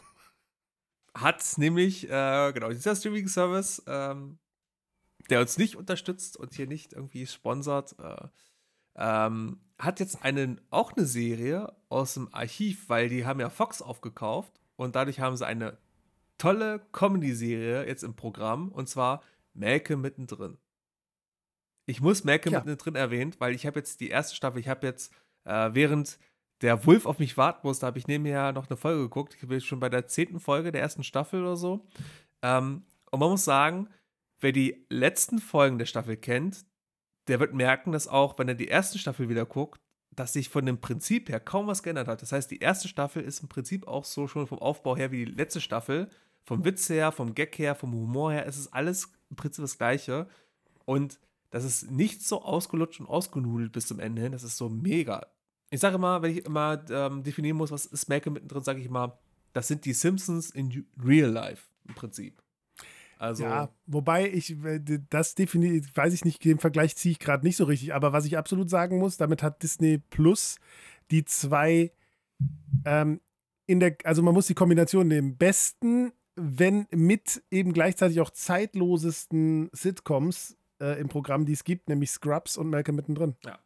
Hat 1.16 1.44
nämlich, 1.58 2.08
äh, 2.10 2.52
genau, 2.54 2.70
dieser 2.70 2.96
Streaming-Service, 2.96 3.82
ähm, 3.88 4.38
der 5.32 5.42
uns 5.42 5.58
nicht 5.58 5.76
unterstützt 5.76 6.38
und 6.38 6.54
hier 6.54 6.68
nicht 6.68 6.94
irgendwie 6.94 7.26
sponsert, 7.26 7.96
äh, 8.00 8.28
ähm, 8.96 9.62
hat 9.80 10.00
jetzt 10.00 10.24
einen, 10.24 10.62
auch 10.70 10.94
eine 10.94 11.06
Serie 11.06 11.74
aus 11.90 12.16
dem 12.16 12.34
Archiv, 12.34 12.90
weil 12.90 13.10
die 13.10 13.26
haben 13.26 13.40
ja 13.40 13.50
Fox 13.50 13.82
aufgekauft 13.82 14.54
und 14.76 14.96
dadurch 14.96 15.20
haben 15.20 15.38
sie 15.38 15.46
eine 15.46 15.78
tolle 16.38 16.86
Comedy-Serie 16.92 17.88
jetzt 17.88 18.04
im 18.04 18.16
Programm 18.16 18.72
und 18.72 18.90
zwar 18.90 19.22
Melke 19.58 19.98
mittendrin. 19.98 20.58
Ich 21.86 22.02
muss 22.02 22.24
Melke 22.24 22.50
ja. 22.50 22.60
mittendrin 22.60 22.96
erwähnt, 22.96 23.40
weil 23.40 23.56
ich 23.56 23.66
habe 23.66 23.80
jetzt 23.80 24.00
die 24.00 24.10
erste 24.10 24.36
Staffel, 24.36 24.60
ich 24.60 24.68
habe 24.68 24.86
jetzt, 24.86 25.14
äh, 25.46 25.70
während 25.74 26.20
der 26.62 26.86
Wolf 26.86 27.06
auf 27.06 27.20
mich 27.20 27.38
warten 27.38 27.66
musste, 27.68 27.86
habe 27.86 28.00
ich 28.00 28.08
nebenher 28.08 28.52
noch 28.52 28.70
eine 28.70 28.78
Folge 28.78 29.04
geguckt. 29.04 29.36
Ich 29.40 29.48
bin 29.48 29.62
schon 29.62 29.80
bei 29.80 29.90
der 29.90 30.08
zehnten 30.08 30.40
Folge 30.40 30.72
der 30.72 30.82
ersten 30.82 31.04
Staffel 31.04 31.42
oder 31.42 31.56
so. 31.56 31.86
Ähm, 32.42 32.84
und 33.12 33.20
man 33.20 33.30
muss 33.30 33.46
sagen, 33.46 33.90
wer 34.40 34.52
die 34.52 34.86
letzten 34.90 35.40
Folgen 35.40 35.78
der 35.78 35.86
Staffel 35.86 36.18
kennt, 36.18 36.66
der 37.28 37.40
wird 37.40 37.54
merken, 37.54 37.92
dass 37.92 38.08
auch, 38.08 38.38
wenn 38.40 38.48
er 38.48 38.56
die 38.56 38.68
erste 38.68 38.98
Staffel 38.98 39.30
wieder 39.30 39.46
guckt, 39.46 39.82
dass 40.16 40.34
sich 40.34 40.50
von 40.50 40.66
dem 40.66 40.82
Prinzip 40.82 41.30
her 41.30 41.40
kaum 41.40 41.68
was 41.68 41.84
geändert 41.84 42.08
hat. 42.08 42.22
Das 42.22 42.32
heißt, 42.32 42.50
die 42.50 42.60
erste 42.60 42.88
Staffel 42.88 43.24
ist 43.24 43.42
im 43.42 43.50
Prinzip 43.50 43.88
auch 43.88 44.04
so 44.04 44.28
schon 44.28 44.48
vom 44.48 44.60
Aufbau 44.60 44.98
her 44.98 45.12
wie 45.12 45.26
die 45.26 45.32
letzte 45.32 45.62
Staffel 45.62 46.10
vom 46.48 46.64
Witz 46.64 46.90
her, 46.90 47.12
vom 47.12 47.36
Gag 47.36 47.60
her, 47.60 47.76
vom 47.76 47.94
Humor 47.94 48.32
her, 48.32 48.48
es 48.48 48.58
ist 48.58 48.74
alles 48.74 49.12
im 49.30 49.36
Prinzip 49.36 49.64
das 49.64 49.78
Gleiche. 49.78 50.28
Und 50.86 51.20
das 51.50 51.64
ist 51.64 51.92
nicht 51.92 52.22
so 52.22 52.42
ausgelutscht 52.42 53.00
und 53.00 53.08
ausgenudelt 53.08 53.72
bis 53.72 53.88
zum 53.88 54.00
Ende 54.00 54.22
hin. 54.22 54.32
Das 54.32 54.44
ist 54.44 54.58
so 54.58 54.70
mega. 54.70 55.26
Ich 55.70 55.80
sage 55.80 55.96
immer, 55.96 56.22
wenn 56.22 56.32
ich 56.32 56.46
immer 56.46 56.84
ähm, 56.90 57.24
definieren 57.24 57.58
muss, 57.58 57.72
was 57.72 57.86
ist 57.86 58.08
Malcolm 58.10 58.34
mittendrin, 58.34 58.64
sage 58.64 58.80
ich 58.80 58.86
immer, 58.86 59.20
das 59.54 59.68
sind 59.68 59.86
die 59.86 59.94
Simpsons 59.94 60.50
in 60.50 60.86
Real 61.04 61.30
Life 61.30 61.64
im 61.88 61.96
Prinzip. 61.96 62.42
Also, 63.20 63.44
ja, 63.44 63.70
wobei 63.88 64.30
ich 64.32 64.64
äh, 64.64 64.80
das 65.10 65.34
definitiv, 65.34 65.90
weiß 65.96 66.14
ich 66.14 66.24
nicht, 66.24 66.44
den 66.46 66.60
Vergleich 66.60 66.96
ziehe 66.96 67.14
ich 67.14 67.20
gerade 67.20 67.46
nicht 67.46 67.58
so 67.58 67.64
richtig, 67.64 67.94
aber 67.94 68.14
was 68.14 68.26
ich 68.26 68.38
absolut 68.38 68.70
sagen 68.70 69.00
muss, 69.00 69.18
damit 69.18 69.42
hat 69.42 69.64
Disney 69.64 69.98
Plus 69.98 70.58
die 71.10 71.26
zwei 71.26 71.92
ähm, 72.86 73.20
in 73.66 73.80
der, 73.80 73.98
also 74.04 74.22
man 74.22 74.34
muss 74.34 74.48
die 74.48 74.54
Kombination 74.54 75.08
nehmen, 75.08 75.36
besten, 75.36 76.12
wenn 76.38 76.88
mit 76.92 77.44
eben 77.52 77.74
gleichzeitig 77.74 78.22
auch 78.22 78.30
zeitlosesten 78.30 79.70
Sitcoms 79.74 80.56
äh, 80.80 81.00
im 81.00 81.10
Programm, 81.10 81.46
die 81.46 81.54
es 81.54 81.64
gibt, 81.64 81.90
nämlich 81.90 82.12
Scrubs 82.12 82.58
und 82.58 82.70
Malcolm 82.70 82.96
mittendrin. 82.96 83.36
Ja. 83.44 83.60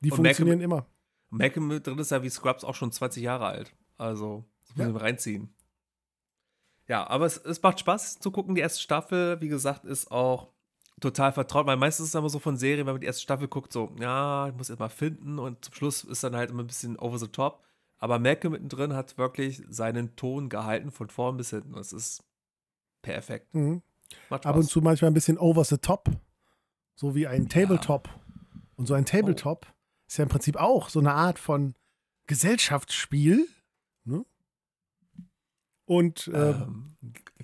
Die 0.00 0.10
und 0.10 0.16
funktionieren 0.16 0.58
Malcolm, 0.58 0.78
immer. 0.78 0.86
Malcolm 1.30 1.66
mittendrin 1.66 1.98
ist 1.98 2.10
ja 2.10 2.22
wie 2.22 2.30
Scrubs 2.30 2.64
auch 2.64 2.74
schon 2.74 2.92
20 2.92 3.22
Jahre 3.22 3.46
alt. 3.46 3.74
Also, 3.98 4.44
das 4.60 4.76
müssen 4.76 4.88
ja. 4.90 4.94
wir 4.94 5.02
reinziehen. 5.02 5.54
Ja, 6.88 7.06
aber 7.08 7.26
es, 7.26 7.38
es 7.38 7.62
macht 7.62 7.80
Spaß 7.80 8.18
zu 8.18 8.30
gucken. 8.30 8.54
Die 8.54 8.60
erste 8.60 8.80
Staffel, 8.80 9.40
wie 9.40 9.48
gesagt, 9.48 9.84
ist 9.84 10.10
auch 10.10 10.48
total 11.00 11.32
vertraut, 11.32 11.66
weil 11.66 11.76
meistens 11.76 12.04
ist 12.04 12.14
es 12.14 12.18
immer 12.18 12.28
so 12.28 12.38
von 12.38 12.56
Serien, 12.56 12.86
wenn 12.86 12.94
man 12.94 13.00
die 13.00 13.06
erste 13.06 13.22
Staffel 13.22 13.48
guckt, 13.48 13.72
so, 13.72 13.92
ja, 14.00 14.48
ich 14.48 14.54
muss 14.54 14.70
erst 14.70 14.80
mal 14.80 14.88
finden 14.88 15.38
und 15.38 15.64
zum 15.64 15.74
Schluss 15.74 16.04
ist 16.04 16.22
dann 16.22 16.36
halt 16.36 16.50
immer 16.50 16.62
ein 16.62 16.68
bisschen 16.68 16.98
over 16.98 17.18
the 17.18 17.28
top. 17.28 17.64
Aber 18.02 18.18
Malcolm 18.18 18.54
mittendrin 18.54 18.94
hat 18.94 19.16
wirklich 19.16 19.62
seinen 19.68 20.16
Ton 20.16 20.48
gehalten 20.48 20.90
von 20.90 21.08
vorn 21.08 21.36
bis 21.36 21.50
hinten. 21.50 21.74
Das 21.74 21.92
ist 21.92 22.24
perfekt. 23.00 23.54
Mhm. 23.54 23.80
Ab 24.28 24.56
und 24.56 24.64
zu 24.64 24.80
manchmal 24.80 25.12
ein 25.12 25.14
bisschen 25.14 25.38
over 25.38 25.62
the 25.62 25.78
top. 25.78 26.10
So 26.96 27.14
wie 27.14 27.28
ein 27.28 27.48
Tabletop. 27.48 28.08
Ja. 28.08 28.60
Und 28.74 28.86
so 28.86 28.94
ein 28.94 29.04
Tabletop 29.04 29.68
oh. 29.68 29.74
ist 30.08 30.16
ja 30.16 30.24
im 30.24 30.28
Prinzip 30.28 30.56
auch 30.56 30.88
so 30.88 30.98
eine 30.98 31.12
Art 31.14 31.38
von 31.38 31.76
Gesellschaftsspiel. 32.26 33.46
Ne? 34.02 34.26
Und 35.84 36.26
äh, 36.26 36.50
ähm. 36.50 36.96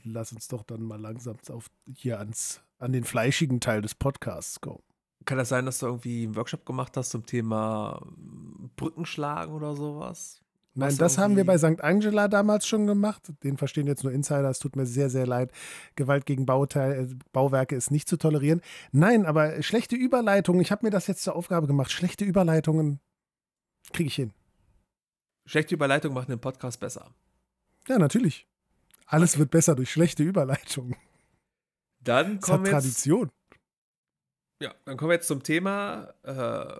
lass 0.03 0.33
uns 0.33 0.49
doch 0.49 0.65
dann 0.65 0.83
mal 0.83 1.01
langsam 1.01 1.37
auf, 1.51 1.71
hier 1.87 2.19
ans, 2.19 2.63
an 2.79 2.93
den 2.93 3.05
fleischigen 3.05 3.61
Teil 3.61 3.81
des 3.81 3.95
Podcasts 3.95 4.61
kommen. 4.61 4.83
Kann 5.25 5.39
das 5.39 5.51
sein, 5.51 5.67
dass 5.67 5.79
du 5.79 5.87
irgendwie 5.87 6.25
einen 6.25 6.35
Workshop 6.35 6.67
gemacht 6.67 6.97
hast 6.97 7.11
zum 7.11 7.27
Thema 7.27 8.05
Brückenschlagen 8.75 9.55
oder 9.55 9.77
sowas? 9.77 10.43
Nein, 10.79 10.97
das 10.97 11.19
haben 11.19 11.37
wir 11.37 11.45
bei 11.45 11.59
St. 11.59 11.81
Angela 11.83 12.29
damals 12.29 12.67
schon 12.67 12.87
gemacht. 12.87 13.33
Den 13.43 13.57
verstehen 13.57 13.89
jetzt 13.89 14.05
nur 14.05 14.13
Insider. 14.13 14.49
Es 14.49 14.61
tut 14.61 14.77
mir 14.77 14.87
sehr, 14.87 15.11
sehr 15.11 15.27
leid. 15.27 15.51
Gewalt 15.97 16.25
gegen 16.25 16.47
Bauteil, 16.47 17.11
äh, 17.11 17.15
Bauwerke 17.33 17.75
ist 17.75 17.91
nicht 17.91 18.09
zu 18.09 18.17
tolerieren. 18.17 18.63
Nein, 18.93 19.27
aber 19.27 19.61
schlechte 19.63 19.97
Überleitungen. 19.97 20.61
Ich 20.61 20.71
habe 20.71 20.87
mir 20.87 20.91
das 20.91 21.09
jetzt 21.09 21.25
zur 21.25 21.35
Aufgabe 21.35 21.67
gemacht. 21.67 21.91
Schlechte 21.91 22.25
Überleitungen 22.25 23.01
kriege 23.93 24.07
ich 24.07 24.15
hin. 24.15 24.33
Schlechte 25.47 25.75
Überleitungen 25.75 26.15
machen 26.15 26.31
den 26.31 26.41
Podcast 26.41 26.79
besser. 26.79 27.13
Ja, 27.89 27.99
natürlich. 27.99 28.47
Alles 29.07 29.33
okay. 29.33 29.41
wird 29.41 29.51
besser 29.51 29.75
durch 29.75 29.91
schlechte 29.91 30.23
Überleitungen. 30.23 30.95
Dann 32.01 32.39
kommen 32.41 32.65
wir 32.65 32.73
Tradition. 32.73 33.31
Ja, 34.63 34.75
dann 34.85 34.97
kommen 34.97 35.11
wir 35.11 35.17
jetzt 35.17 35.27
zum 35.27 35.43
Thema. 35.43 36.15
Äh, 36.23 36.79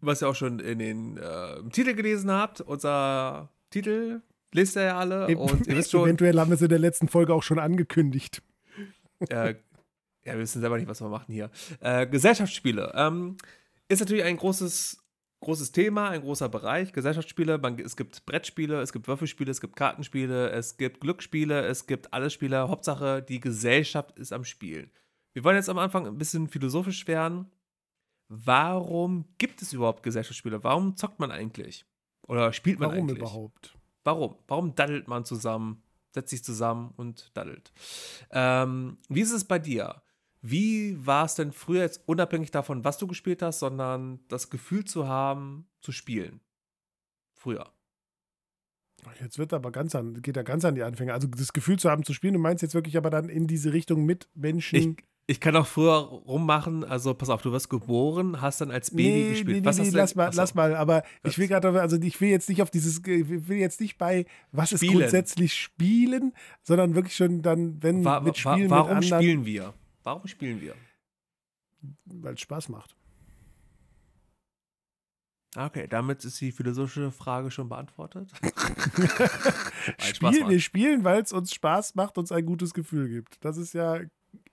was 0.00 0.22
ihr 0.22 0.28
auch 0.28 0.34
schon 0.34 0.58
in 0.60 0.78
den 0.78 1.16
äh, 1.16 1.62
Titel 1.70 1.94
gelesen 1.94 2.30
habt. 2.30 2.60
Unser 2.60 3.50
Titel 3.70 4.22
lest 4.52 4.76
ihr 4.76 4.82
ja 4.82 4.98
alle. 4.98 5.26
Und 5.36 5.66
ihr 5.66 5.76
wisst 5.76 5.90
schon, 5.90 6.04
Eventuell 6.04 6.38
haben 6.38 6.50
wir 6.50 6.54
es 6.54 6.62
in 6.62 6.68
der 6.68 6.78
letzten 6.78 7.08
Folge 7.08 7.34
auch 7.34 7.42
schon 7.42 7.58
angekündigt. 7.58 8.42
Äh, 9.28 9.56
ja, 10.24 10.34
wir 10.34 10.38
wissen 10.38 10.60
selber 10.60 10.76
nicht, 10.76 10.88
was 10.88 11.00
wir 11.00 11.08
machen 11.08 11.32
hier. 11.32 11.50
Äh, 11.80 12.06
Gesellschaftsspiele. 12.06 12.92
Ähm, 12.94 13.36
ist 13.88 14.00
natürlich 14.00 14.24
ein 14.24 14.36
großes, 14.36 15.02
großes 15.40 15.72
Thema, 15.72 16.10
ein 16.10 16.20
großer 16.20 16.48
Bereich. 16.48 16.92
Gesellschaftsspiele, 16.92 17.58
man, 17.58 17.78
es 17.78 17.96
gibt 17.96 18.24
Brettspiele, 18.26 18.80
es 18.80 18.92
gibt 18.92 19.08
Würfelspiele, 19.08 19.50
es 19.50 19.60
gibt 19.60 19.74
Kartenspiele, 19.76 20.50
es 20.50 20.76
gibt 20.76 21.00
Glücksspiele, 21.00 21.66
es 21.66 21.86
gibt 21.86 22.12
alle 22.12 22.30
Spiele. 22.30 22.68
Hauptsache, 22.68 23.22
die 23.22 23.40
Gesellschaft 23.40 24.16
ist 24.18 24.32
am 24.32 24.44
Spielen. 24.44 24.90
Wir 25.32 25.44
wollen 25.44 25.56
jetzt 25.56 25.68
am 25.68 25.78
Anfang 25.78 26.06
ein 26.06 26.18
bisschen 26.18 26.48
philosophisch 26.48 27.06
werden 27.06 27.50
warum 28.28 29.24
gibt 29.38 29.62
es 29.62 29.72
überhaupt 29.72 30.02
Gesellschaftsspiele? 30.02 30.62
Warum 30.64 30.96
zockt 30.96 31.18
man 31.18 31.30
eigentlich? 31.30 31.84
Oder 32.26 32.52
spielt 32.52 32.78
man 32.78 32.90
warum 32.90 33.08
eigentlich? 33.08 33.20
Warum 33.20 33.46
überhaupt? 33.46 33.78
Warum? 34.04 34.36
Warum 34.46 34.74
daddelt 34.74 35.08
man 35.08 35.24
zusammen, 35.24 35.82
setzt 36.10 36.30
sich 36.30 36.44
zusammen 36.44 36.92
und 36.96 37.30
daddelt? 37.36 37.72
Ähm, 38.30 38.98
wie 39.08 39.20
ist 39.20 39.32
es 39.32 39.44
bei 39.44 39.58
dir? 39.58 40.02
Wie 40.40 41.04
war 41.04 41.24
es 41.24 41.34
denn 41.34 41.52
früher 41.52 41.82
jetzt 41.82 42.06
unabhängig 42.06 42.50
davon, 42.50 42.84
was 42.84 42.98
du 42.98 43.06
gespielt 43.06 43.42
hast, 43.42 43.58
sondern 43.58 44.20
das 44.28 44.50
Gefühl 44.50 44.84
zu 44.84 45.08
haben, 45.08 45.68
zu 45.80 45.90
spielen? 45.90 46.40
Früher. 47.34 47.72
Jetzt 49.20 49.38
wird 49.38 49.52
aber 49.52 49.70
ganz 49.72 49.94
an, 49.94 50.22
geht 50.22 50.36
er 50.36 50.44
ganz 50.44 50.64
an 50.64 50.74
die 50.74 50.82
Anfänger. 50.82 51.14
Also 51.14 51.28
das 51.28 51.52
Gefühl 51.52 51.78
zu 51.78 51.90
haben, 51.90 52.04
zu 52.04 52.12
spielen, 52.12 52.34
du 52.34 52.40
meinst 52.40 52.62
jetzt 52.62 52.74
wirklich 52.74 52.96
aber 52.96 53.10
dann 53.10 53.28
in 53.28 53.46
diese 53.46 53.72
Richtung 53.72 54.04
mit 54.04 54.28
Menschen. 54.34 54.96
Ich, 54.98 55.04
ich 55.30 55.40
kann 55.40 55.54
auch 55.56 55.66
früher 55.66 55.94
rummachen, 55.94 56.84
also 56.84 57.12
pass 57.12 57.28
auf, 57.28 57.42
du 57.42 57.52
wirst 57.52 57.68
geboren, 57.68 58.40
hast 58.40 58.62
dann 58.62 58.70
als 58.70 58.90
Baby 58.90 59.10
nee, 59.10 59.30
gespielt. 59.30 59.58
Nee, 59.58 59.64
was 59.64 59.76
nee, 59.76 59.84
nee, 59.84 59.90
lass 59.90 60.14
mal, 60.14 60.30
lass 60.32 60.54
mal, 60.54 60.74
aber 60.74 61.02
was? 61.22 61.32
ich 61.32 61.38
will 61.38 61.48
gerade, 61.48 61.68
also 61.78 62.00
ich 62.00 62.18
will 62.22 62.30
jetzt 62.30 62.48
nicht 62.48 62.62
auf 62.62 62.70
dieses, 62.70 63.00
ich 63.06 63.28
will 63.28 63.58
jetzt 63.58 63.78
nicht 63.78 63.98
bei, 63.98 64.24
was 64.52 64.70
spielen. 64.70 64.92
ist 64.92 64.98
grundsätzlich 64.98 65.54
spielen, 65.54 66.32
sondern 66.62 66.94
wirklich 66.94 67.14
schon 67.14 67.42
dann, 67.42 67.82
wenn 67.82 68.06
war, 68.06 68.22
mit 68.22 68.38
Spielen 68.38 68.70
war, 68.70 68.84
warum 68.84 69.00
mit 69.00 69.04
anderen. 69.04 69.22
spielen 69.22 69.44
wir? 69.44 69.74
Warum 70.02 70.26
spielen 70.26 70.62
wir? 70.62 70.74
Weil 72.06 72.32
es 72.32 72.40
Spaß 72.40 72.70
macht. 72.70 72.96
Okay, 75.56 75.88
damit 75.88 76.24
ist 76.24 76.40
die 76.40 76.52
philosophische 76.52 77.10
Frage 77.10 77.50
schon 77.50 77.68
beantwortet. 77.68 78.32
Spiel, 79.98 80.48
wir 80.48 80.60
spielen, 80.60 81.04
weil 81.04 81.20
es 81.22 81.32
uns 81.32 81.52
Spaß 81.52 81.96
macht, 81.96 82.16
uns 82.16 82.32
ein 82.32 82.46
gutes 82.46 82.72
Gefühl 82.72 83.08
gibt. 83.08 83.44
Das 83.44 83.58
ist 83.58 83.74
ja 83.74 84.00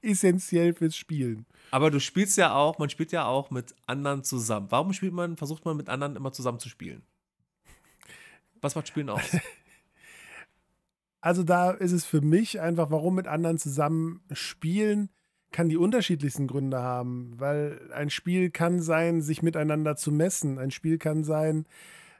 essentiell 0.06 0.74
fürs 0.74 0.96
Spielen. 0.96 1.46
Aber 1.72 1.92
du 1.92 2.00
spielst 2.00 2.38
ja 2.38 2.54
auch, 2.54 2.78
man 2.78 2.90
spielt 2.90 3.12
ja 3.12 3.26
auch 3.26 3.52
mit 3.52 3.76
anderen 3.86 4.24
zusammen. 4.24 4.68
Warum 4.70 4.94
spielt 4.94 5.14
man, 5.14 5.38
versucht 5.38 5.66
man 5.66 5.76
mit 5.78 5.90
anderen 5.90 6.16
immer 6.16 6.32
zusammen 6.32 6.60
zu 6.60 6.70
spielen? 6.70 7.02
Was 8.62 8.76
macht 8.76 8.88
Spielen 8.88 9.10
aus? 9.10 9.22
Also 11.22 11.42
da 11.42 11.72
ist 11.72 11.92
es 11.92 12.06
für 12.06 12.22
mich 12.22 12.62
einfach, 12.62 12.92
warum 12.92 13.16
mit 13.16 13.26
anderen 13.26 13.58
zusammen 13.58 14.22
spielen, 14.32 15.10
kann 15.52 15.70
die 15.70 15.78
unterschiedlichsten 15.78 16.46
Gründe 16.46 16.84
haben, 16.84 17.34
weil 17.38 17.80
ein 17.96 18.12
Spiel 18.12 18.52
kann 18.52 18.80
sein, 18.80 19.24
sich 19.24 19.42
miteinander 19.42 19.96
zu 19.96 20.12
messen. 20.12 20.60
Ein 20.60 20.70
Spiel 20.70 21.00
kann 21.00 21.24
sein, 21.24 21.66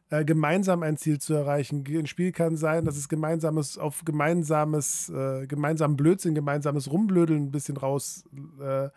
äh, 0.10 0.24
gemeinsam 0.24 0.84
ein 0.84 0.98
Ziel 0.98 1.20
zu 1.20 1.34
erreichen. 1.34 1.84
Ein 1.88 2.08
Spiel 2.08 2.32
kann 2.32 2.58
sein, 2.58 2.86
dass 2.86 2.98
es 2.98 3.10
gemeinsames 3.10 3.78
auf 3.78 4.06
gemeinsames, 4.06 5.10
äh, 5.10 5.48
gemeinsamen 5.48 5.98
Blödsinn, 5.98 6.36
gemeinsames 6.36 6.92
Rumblödeln 6.92 7.46
ein 7.46 7.52
bisschen 7.52 7.78
rausläuft. 7.78 8.92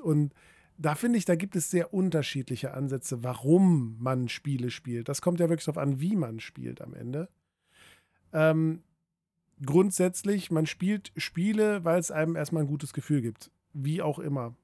Äh, 0.00 0.02
Und 0.02 0.34
da 0.76 0.94
finde 0.94 1.18
ich, 1.18 1.24
da 1.24 1.36
gibt 1.36 1.56
es 1.56 1.70
sehr 1.70 1.94
unterschiedliche 1.94 2.74
Ansätze, 2.74 3.22
warum 3.22 3.96
man 3.98 4.28
Spiele 4.28 4.70
spielt. 4.70 5.08
Das 5.08 5.22
kommt 5.22 5.40
ja 5.40 5.48
wirklich 5.48 5.64
darauf 5.64 5.82
an, 5.82 6.00
wie 6.00 6.16
man 6.16 6.40
spielt 6.40 6.82
am 6.82 6.94
Ende. 6.94 7.28
Ähm, 8.32 8.82
grundsätzlich, 9.64 10.50
man 10.50 10.66
spielt 10.66 11.12
Spiele, 11.16 11.84
weil 11.84 11.98
es 12.00 12.10
einem 12.10 12.36
erstmal 12.36 12.64
ein 12.64 12.68
gutes 12.68 12.92
Gefühl 12.92 13.22
gibt. 13.22 13.50
Wie 13.72 14.02
auch 14.02 14.18
immer. 14.18 14.54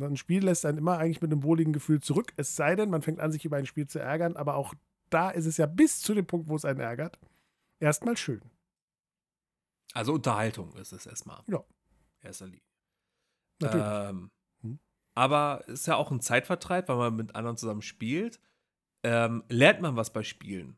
Ein 0.00 0.16
Spiel 0.16 0.44
lässt 0.44 0.64
einen 0.64 0.78
immer 0.78 0.98
eigentlich 0.98 1.20
mit 1.20 1.32
einem 1.32 1.42
wohligen 1.42 1.72
Gefühl 1.72 2.00
zurück. 2.00 2.32
Es 2.36 2.56
sei 2.56 2.76
denn, 2.76 2.88
man 2.90 3.02
fängt 3.02 3.20
an, 3.20 3.32
sich 3.32 3.44
über 3.44 3.56
ein 3.56 3.66
Spiel 3.66 3.86
zu 3.86 3.98
ärgern, 3.98 4.36
aber 4.36 4.54
auch 4.54 4.74
da 5.10 5.30
ist 5.30 5.46
es 5.46 5.56
ja 5.56 5.66
bis 5.66 6.00
zu 6.00 6.14
dem 6.14 6.26
Punkt, 6.26 6.48
wo 6.48 6.56
es 6.56 6.64
einen 6.64 6.80
ärgert, 6.80 7.18
erstmal 7.80 8.16
schön. 8.16 8.42
Also 9.94 10.14
Unterhaltung 10.14 10.74
ist 10.76 10.92
es 10.92 11.06
erstmal. 11.06 11.42
Ja. 11.46 11.64
Erster 12.20 12.46
Linie. 12.46 12.62
Natürlich. 13.60 13.86
Ähm, 13.88 14.30
hm. 14.62 14.78
Aber 15.14 15.64
es 15.66 15.80
ist 15.80 15.86
ja 15.86 15.96
auch 15.96 16.10
ein 16.10 16.20
Zeitvertreib, 16.20 16.88
weil 16.88 16.96
man 16.96 17.16
mit 17.16 17.34
anderen 17.34 17.56
zusammen 17.56 17.82
spielt. 17.82 18.40
Ähm, 19.02 19.44
lernt 19.48 19.80
man 19.80 19.96
was 19.96 20.12
bei 20.12 20.22
Spielen? 20.22 20.76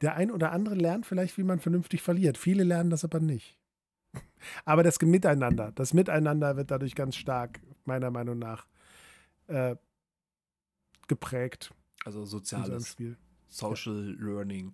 Der 0.00 0.14
ein 0.14 0.30
oder 0.30 0.52
andere 0.52 0.76
lernt 0.76 1.06
vielleicht, 1.06 1.38
wie 1.38 1.42
man 1.42 1.58
vernünftig 1.58 2.02
verliert. 2.02 2.38
Viele 2.38 2.62
lernen 2.62 2.90
das 2.90 3.04
aber 3.04 3.20
nicht. 3.20 3.58
Aber 4.64 4.82
das 4.82 5.00
Miteinander, 5.00 5.72
das 5.72 5.92
Miteinander 5.92 6.56
wird 6.56 6.70
dadurch 6.70 6.94
ganz 6.94 7.16
stark, 7.16 7.60
meiner 7.84 8.10
Meinung 8.10 8.38
nach, 8.38 8.66
äh, 9.48 9.76
geprägt. 11.08 11.74
Also 12.04 12.24
soziales 12.24 12.88
Spiel. 12.88 13.16
Social 13.48 14.16
ja. 14.18 14.24
Learning. 14.24 14.72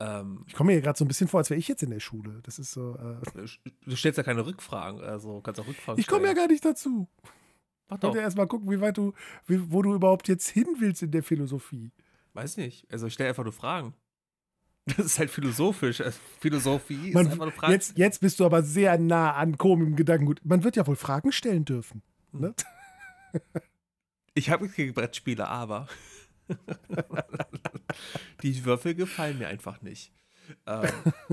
Ähm, 0.00 0.44
ich 0.46 0.54
komme 0.54 0.68
mir 0.68 0.72
hier 0.74 0.82
gerade 0.82 0.98
so 0.98 1.04
ein 1.04 1.08
bisschen 1.08 1.28
vor, 1.28 1.38
als 1.38 1.50
wäre 1.50 1.58
ich 1.58 1.68
jetzt 1.68 1.82
in 1.82 1.90
der 1.90 2.00
Schule. 2.00 2.40
Das 2.42 2.58
ist 2.58 2.72
so. 2.72 2.96
Äh, 2.96 3.46
du 3.86 3.96
stellst 3.96 4.16
ja 4.18 4.22
keine 4.22 4.44
Rückfragen, 4.44 5.00
also 5.00 5.40
kannst 5.40 5.60
auch 5.60 5.66
Rückfragen 5.66 6.00
Ich 6.00 6.06
komme 6.06 6.26
ja 6.26 6.34
gar 6.34 6.48
nicht 6.48 6.64
dazu. 6.64 7.08
Mach 7.88 7.98
doch. 7.98 8.10
Ich 8.10 8.16
ja 8.16 8.22
erstmal 8.22 8.46
gucken, 8.46 8.70
wie 8.70 8.80
weit 8.80 8.96
du, 8.96 9.12
wie, 9.46 9.70
wo 9.70 9.82
du 9.82 9.94
überhaupt 9.94 10.28
jetzt 10.28 10.48
hin 10.48 10.66
willst 10.78 11.02
in 11.02 11.10
der 11.10 11.22
Philosophie. 11.22 11.92
Weiß 12.32 12.56
nicht. 12.56 12.90
Also 12.90 13.06
ich 13.06 13.14
stelle 13.14 13.28
einfach 13.30 13.44
nur 13.44 13.52
Fragen. 13.52 13.94
Das 14.84 14.98
ist 14.98 15.18
halt 15.20 15.30
philosophisch. 15.30 16.00
Also 16.00 16.18
Philosophie 16.40 17.12
Man, 17.12 17.26
ist 17.26 17.32
einfach 17.32 17.46
eine 17.46 17.52
Frage. 17.52 17.72
jetzt, 17.72 17.96
jetzt 17.96 18.20
bist 18.20 18.40
du 18.40 18.44
aber 18.44 18.64
sehr 18.64 18.98
nah 18.98 19.32
an 19.34 19.56
komischem 19.56 19.94
Gedankengut. 19.94 20.40
Man 20.44 20.64
wird 20.64 20.74
ja 20.74 20.84
wohl 20.88 20.96
Fragen 20.96 21.30
stellen 21.30 21.64
dürfen. 21.64 22.02
Ne? 22.32 22.52
Ich 24.34 24.50
habe 24.50 24.68
gegen 24.68 24.94
Brettspiele, 24.94 25.46
aber 25.46 25.86
die 28.42 28.64
Würfel 28.64 28.94
gefallen 28.94 29.38
mir 29.38 29.48
einfach 29.48 29.82
nicht. 29.82 30.12
Ähm, 30.66 30.90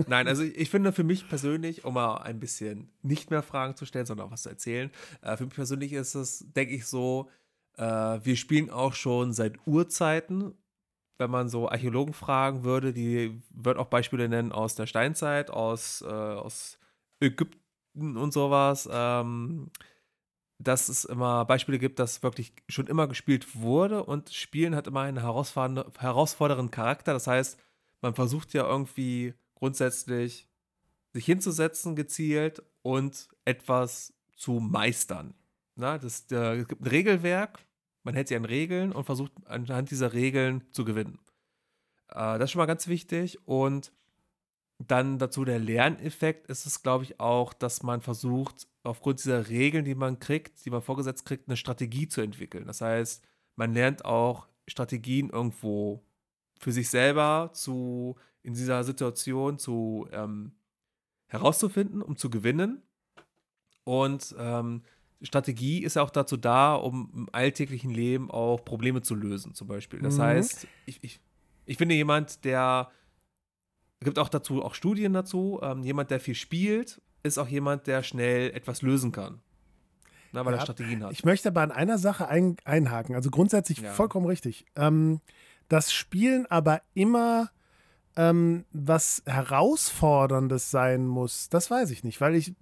nein, 0.07 0.27
also 0.27 0.43
ich, 0.43 0.69
finde 0.69 0.91
für 0.91 1.03
mich 1.03 1.27
persönlich, 1.27 1.85
um 1.85 1.95
mal 1.95 2.17
ein 2.17 2.39
bisschen 2.39 2.91
nicht 3.01 3.31
mehr 3.31 3.41
Fragen 3.41 3.75
zu 3.75 3.85
stellen, 3.85 4.05
sondern 4.05 4.27
auch 4.27 4.31
was 4.31 4.43
zu 4.43 4.49
erzählen, 4.49 4.91
äh, 5.21 5.35
für 5.37 5.45
mich 5.45 5.55
persönlich 5.55 5.93
ist 5.93 6.15
es, 6.15 6.45
denke 6.53 6.75
ich 6.75 6.85
so, 6.85 7.29
äh, 7.77 7.83
wir 7.83 8.35
spielen 8.35 8.69
auch 8.69 8.93
schon 8.93 9.33
seit 9.33 9.55
Urzeiten. 9.65 10.53
Wenn 11.17 11.31
man 11.31 11.49
so 11.49 11.69
Archäologen 11.69 12.13
fragen 12.13 12.63
würde, 12.63 12.93
die 12.93 13.41
würden 13.49 13.77
auch 13.77 13.87
Beispiele 13.87 14.29
nennen 14.29 14.53
aus 14.53 14.75
der 14.75 14.87
Steinzeit, 14.87 15.49
aus, 15.49 16.01
äh, 16.01 16.05
aus 16.05 16.79
Ägypten 17.19 18.15
und 18.15 18.31
sowas. 18.31 18.87
Ähm, 18.91 19.69
dass 20.59 20.89
es 20.89 21.05
immer 21.05 21.45
Beispiele 21.45 21.79
gibt, 21.79 21.99
dass 21.99 22.21
wirklich 22.21 22.53
schon 22.67 22.87
immer 22.87 23.07
gespielt 23.07 23.55
wurde 23.55 24.03
und 24.03 24.29
Spielen 24.29 24.75
hat 24.75 24.87
immer 24.87 25.01
einen 25.01 25.21
herausfordernden, 25.21 26.71
Charakter. 26.71 27.13
Das 27.13 27.27
heißt, 27.27 27.57
man 28.01 28.13
versucht 28.13 28.53
ja 28.53 28.67
irgendwie 28.67 29.33
grundsätzlich 29.55 30.47
sich 31.13 31.25
hinzusetzen, 31.25 31.95
gezielt 31.95 32.61
und 32.81 33.29
etwas 33.45 34.13
zu 34.35 34.59
meistern. 34.59 35.33
Na, 35.75 35.97
das, 35.97 36.27
der, 36.27 36.53
es 36.53 36.67
gibt 36.67 36.81
ein 36.81 36.87
Regelwerk, 36.87 37.59
man 38.03 38.13
hält 38.13 38.27
sich 38.27 38.37
an 38.37 38.45
Regeln 38.45 38.91
und 38.91 39.05
versucht 39.05 39.31
anhand 39.45 39.91
dieser 39.91 40.13
Regeln 40.13 40.63
zu 40.71 40.83
gewinnen. 40.83 41.19
Äh, 42.09 42.37
das 42.37 42.43
ist 42.45 42.51
schon 42.51 42.59
mal 42.59 42.65
ganz 42.65 42.87
wichtig. 42.87 43.39
Und 43.47 43.93
dann 44.79 45.19
dazu 45.19 45.43
der 45.45 45.59
Lerneffekt 45.59 46.47
ist 46.47 46.65
es, 46.65 46.81
glaube 46.81 47.03
ich, 47.03 47.19
auch, 47.19 47.53
dass 47.53 47.83
man 47.83 48.01
versucht, 48.01 48.67
aufgrund 48.83 49.19
dieser 49.19 49.49
Regeln, 49.49 49.85
die 49.85 49.95
man 49.95 50.19
kriegt, 50.19 50.65
die 50.65 50.69
man 50.69 50.81
vorgesetzt 50.81 51.25
kriegt, 51.25 51.47
eine 51.47 51.57
Strategie 51.57 52.07
zu 52.07 52.21
entwickeln. 52.21 52.65
Das 52.65 52.81
heißt, 52.81 53.23
man 53.55 53.73
lernt 53.73 54.05
auch 54.05 54.47
Strategien 54.67 55.29
irgendwo 55.29 56.03
für 56.59 56.71
sich 56.71 56.89
selber 56.89 57.51
zu 57.53 58.15
in 58.41 58.53
dieser 58.53 58.83
Situation 58.85 59.59
zu 59.59 60.07
ähm, 60.11 60.53
herauszufinden, 61.27 62.01
um 62.01 62.15
zu 62.15 62.29
gewinnen. 62.29 62.81
Und 63.83 64.33
ähm, 64.39 64.83
Strategie 65.21 65.83
ist 65.83 65.97
auch 65.97 66.09
dazu 66.09 66.37
da, 66.37 66.75
um 66.75 67.11
im 67.13 67.29
alltäglichen 67.33 67.91
Leben 67.91 68.31
auch 68.31 68.63
Probleme 68.63 69.01
zu 69.01 69.15
lösen, 69.15 69.53
zum 69.53 69.67
Beispiel. 69.67 69.99
Das 69.99 70.17
Mhm. 70.17 70.21
heißt, 70.21 70.67
ich, 70.85 71.03
ich, 71.03 71.19
ich 71.65 71.77
finde 71.77 71.95
jemand, 71.95 72.45
der 72.45 72.89
gibt 74.01 74.19
auch 74.19 74.29
dazu 74.29 74.63
auch 74.63 74.73
Studien 74.75 75.13
dazu, 75.13 75.59
ähm, 75.61 75.83
jemand, 75.83 76.11
der 76.11 76.19
viel 76.19 76.35
spielt, 76.35 77.01
ist 77.23 77.37
auch 77.37 77.47
jemand, 77.47 77.87
der 77.87 78.03
schnell 78.03 78.51
etwas 78.51 78.81
lösen 78.81 79.11
kann. 79.11 79.41
Na, 80.31 80.45
weil 80.45 80.53
Ja, 80.53 80.59
er 80.59 80.63
Strategien 80.63 81.03
hat. 81.03 81.11
Ich 81.11 81.25
möchte 81.25 81.49
aber 81.49 81.61
an 81.61 81.71
einer 81.71 81.97
Sache 81.97 82.27
ein, 82.27 82.55
einhaken. 82.63 83.15
Also 83.15 83.29
grundsätzlich 83.29 83.79
Ja. 83.79 83.91
vollkommen 83.91 84.25
richtig. 84.27 84.65
Ähm, 84.75 85.21
das 85.67 85.91
Spielen 85.91 86.45
aber 86.45 86.81
immer 86.93 87.49
ähm, 88.15 88.65
was 88.71 89.23
Herausforderndes 89.25 90.71
sein 90.71 91.07
muss, 91.07 91.49
das 91.49 91.69
weiß 91.71 91.91
ich 91.91 92.03
nicht, 92.03 92.19
weil 92.21 92.35
ich, 92.35 92.53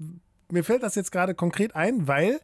mir 0.51 0.63
fällt 0.63 0.83
das 0.83 0.95
jetzt 0.95 1.11
gerade 1.11 1.35
konkret 1.35 1.75
ein, 1.75 2.07
weil 2.07 2.39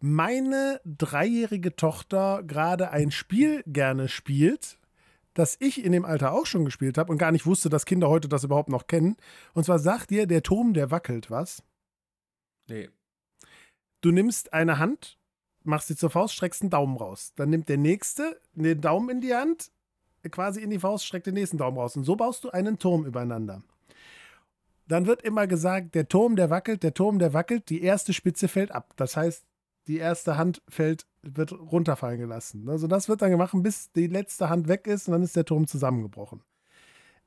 meine 0.00 0.80
dreijährige 0.84 1.74
Tochter 1.76 2.42
gerade 2.44 2.90
ein 2.90 3.10
Spiel 3.10 3.62
gerne 3.66 4.08
spielt, 4.08 4.78
das 5.36 5.56
ich 5.60 5.84
in 5.84 5.92
dem 5.92 6.06
Alter 6.06 6.32
auch 6.32 6.46
schon 6.46 6.64
gespielt 6.64 6.96
habe 6.96 7.12
und 7.12 7.18
gar 7.18 7.30
nicht 7.30 7.46
wusste, 7.46 7.68
dass 7.68 7.84
Kinder 7.84 8.08
heute 8.08 8.28
das 8.28 8.44
überhaupt 8.44 8.70
noch 8.70 8.86
kennen. 8.86 9.16
Und 9.52 9.64
zwar 9.64 9.78
sagt 9.78 10.10
dir, 10.10 10.26
der 10.26 10.42
Turm, 10.42 10.72
der 10.72 10.90
wackelt, 10.90 11.30
was? 11.30 11.62
nee. 12.68 12.88
Du 14.00 14.12
nimmst 14.12 14.52
eine 14.52 14.78
Hand, 14.78 15.18
machst 15.62 15.88
sie 15.88 15.96
zur 15.96 16.10
Faust, 16.10 16.34
streckst 16.34 16.62
einen 16.62 16.70
Daumen 16.70 16.96
raus. 16.96 17.32
Dann 17.36 17.50
nimmt 17.50 17.68
der 17.68 17.78
nächste 17.78 18.40
den 18.54 18.80
Daumen 18.80 19.08
in 19.08 19.20
die 19.20 19.34
Hand, 19.34 19.70
quasi 20.30 20.62
in 20.62 20.70
die 20.70 20.78
Faust, 20.78 21.06
streckt 21.06 21.26
den 21.26 21.34
nächsten 21.34 21.58
Daumen 21.58 21.78
raus. 21.78 21.96
Und 21.96 22.04
so 22.04 22.16
baust 22.16 22.44
du 22.44 22.50
einen 22.50 22.78
Turm 22.78 23.04
übereinander. 23.04 23.62
Dann 24.88 25.06
wird 25.06 25.22
immer 25.22 25.46
gesagt, 25.46 25.94
der 25.94 26.08
Turm, 26.08 26.36
der 26.36 26.50
wackelt, 26.50 26.82
der 26.82 26.94
Turm, 26.94 27.18
der 27.18 27.32
wackelt, 27.32 27.68
die 27.70 27.82
erste 27.82 28.12
Spitze 28.12 28.48
fällt 28.48 28.70
ab. 28.70 28.92
Das 28.96 29.16
heißt, 29.16 29.44
die 29.88 29.98
erste 29.98 30.36
Hand 30.36 30.62
fällt, 30.68 31.06
wird 31.22 31.52
runterfallen 31.52 32.18
gelassen. 32.18 32.68
Also 32.68 32.86
das 32.86 33.08
wird 33.08 33.22
dann 33.22 33.30
gemacht, 33.30 33.52
bis 33.56 33.92
die 33.92 34.06
letzte 34.06 34.48
Hand 34.48 34.68
weg 34.68 34.86
ist 34.86 35.08
und 35.08 35.12
dann 35.12 35.22
ist 35.22 35.36
der 35.36 35.44
Turm 35.44 35.66
zusammengebrochen. 35.66 36.42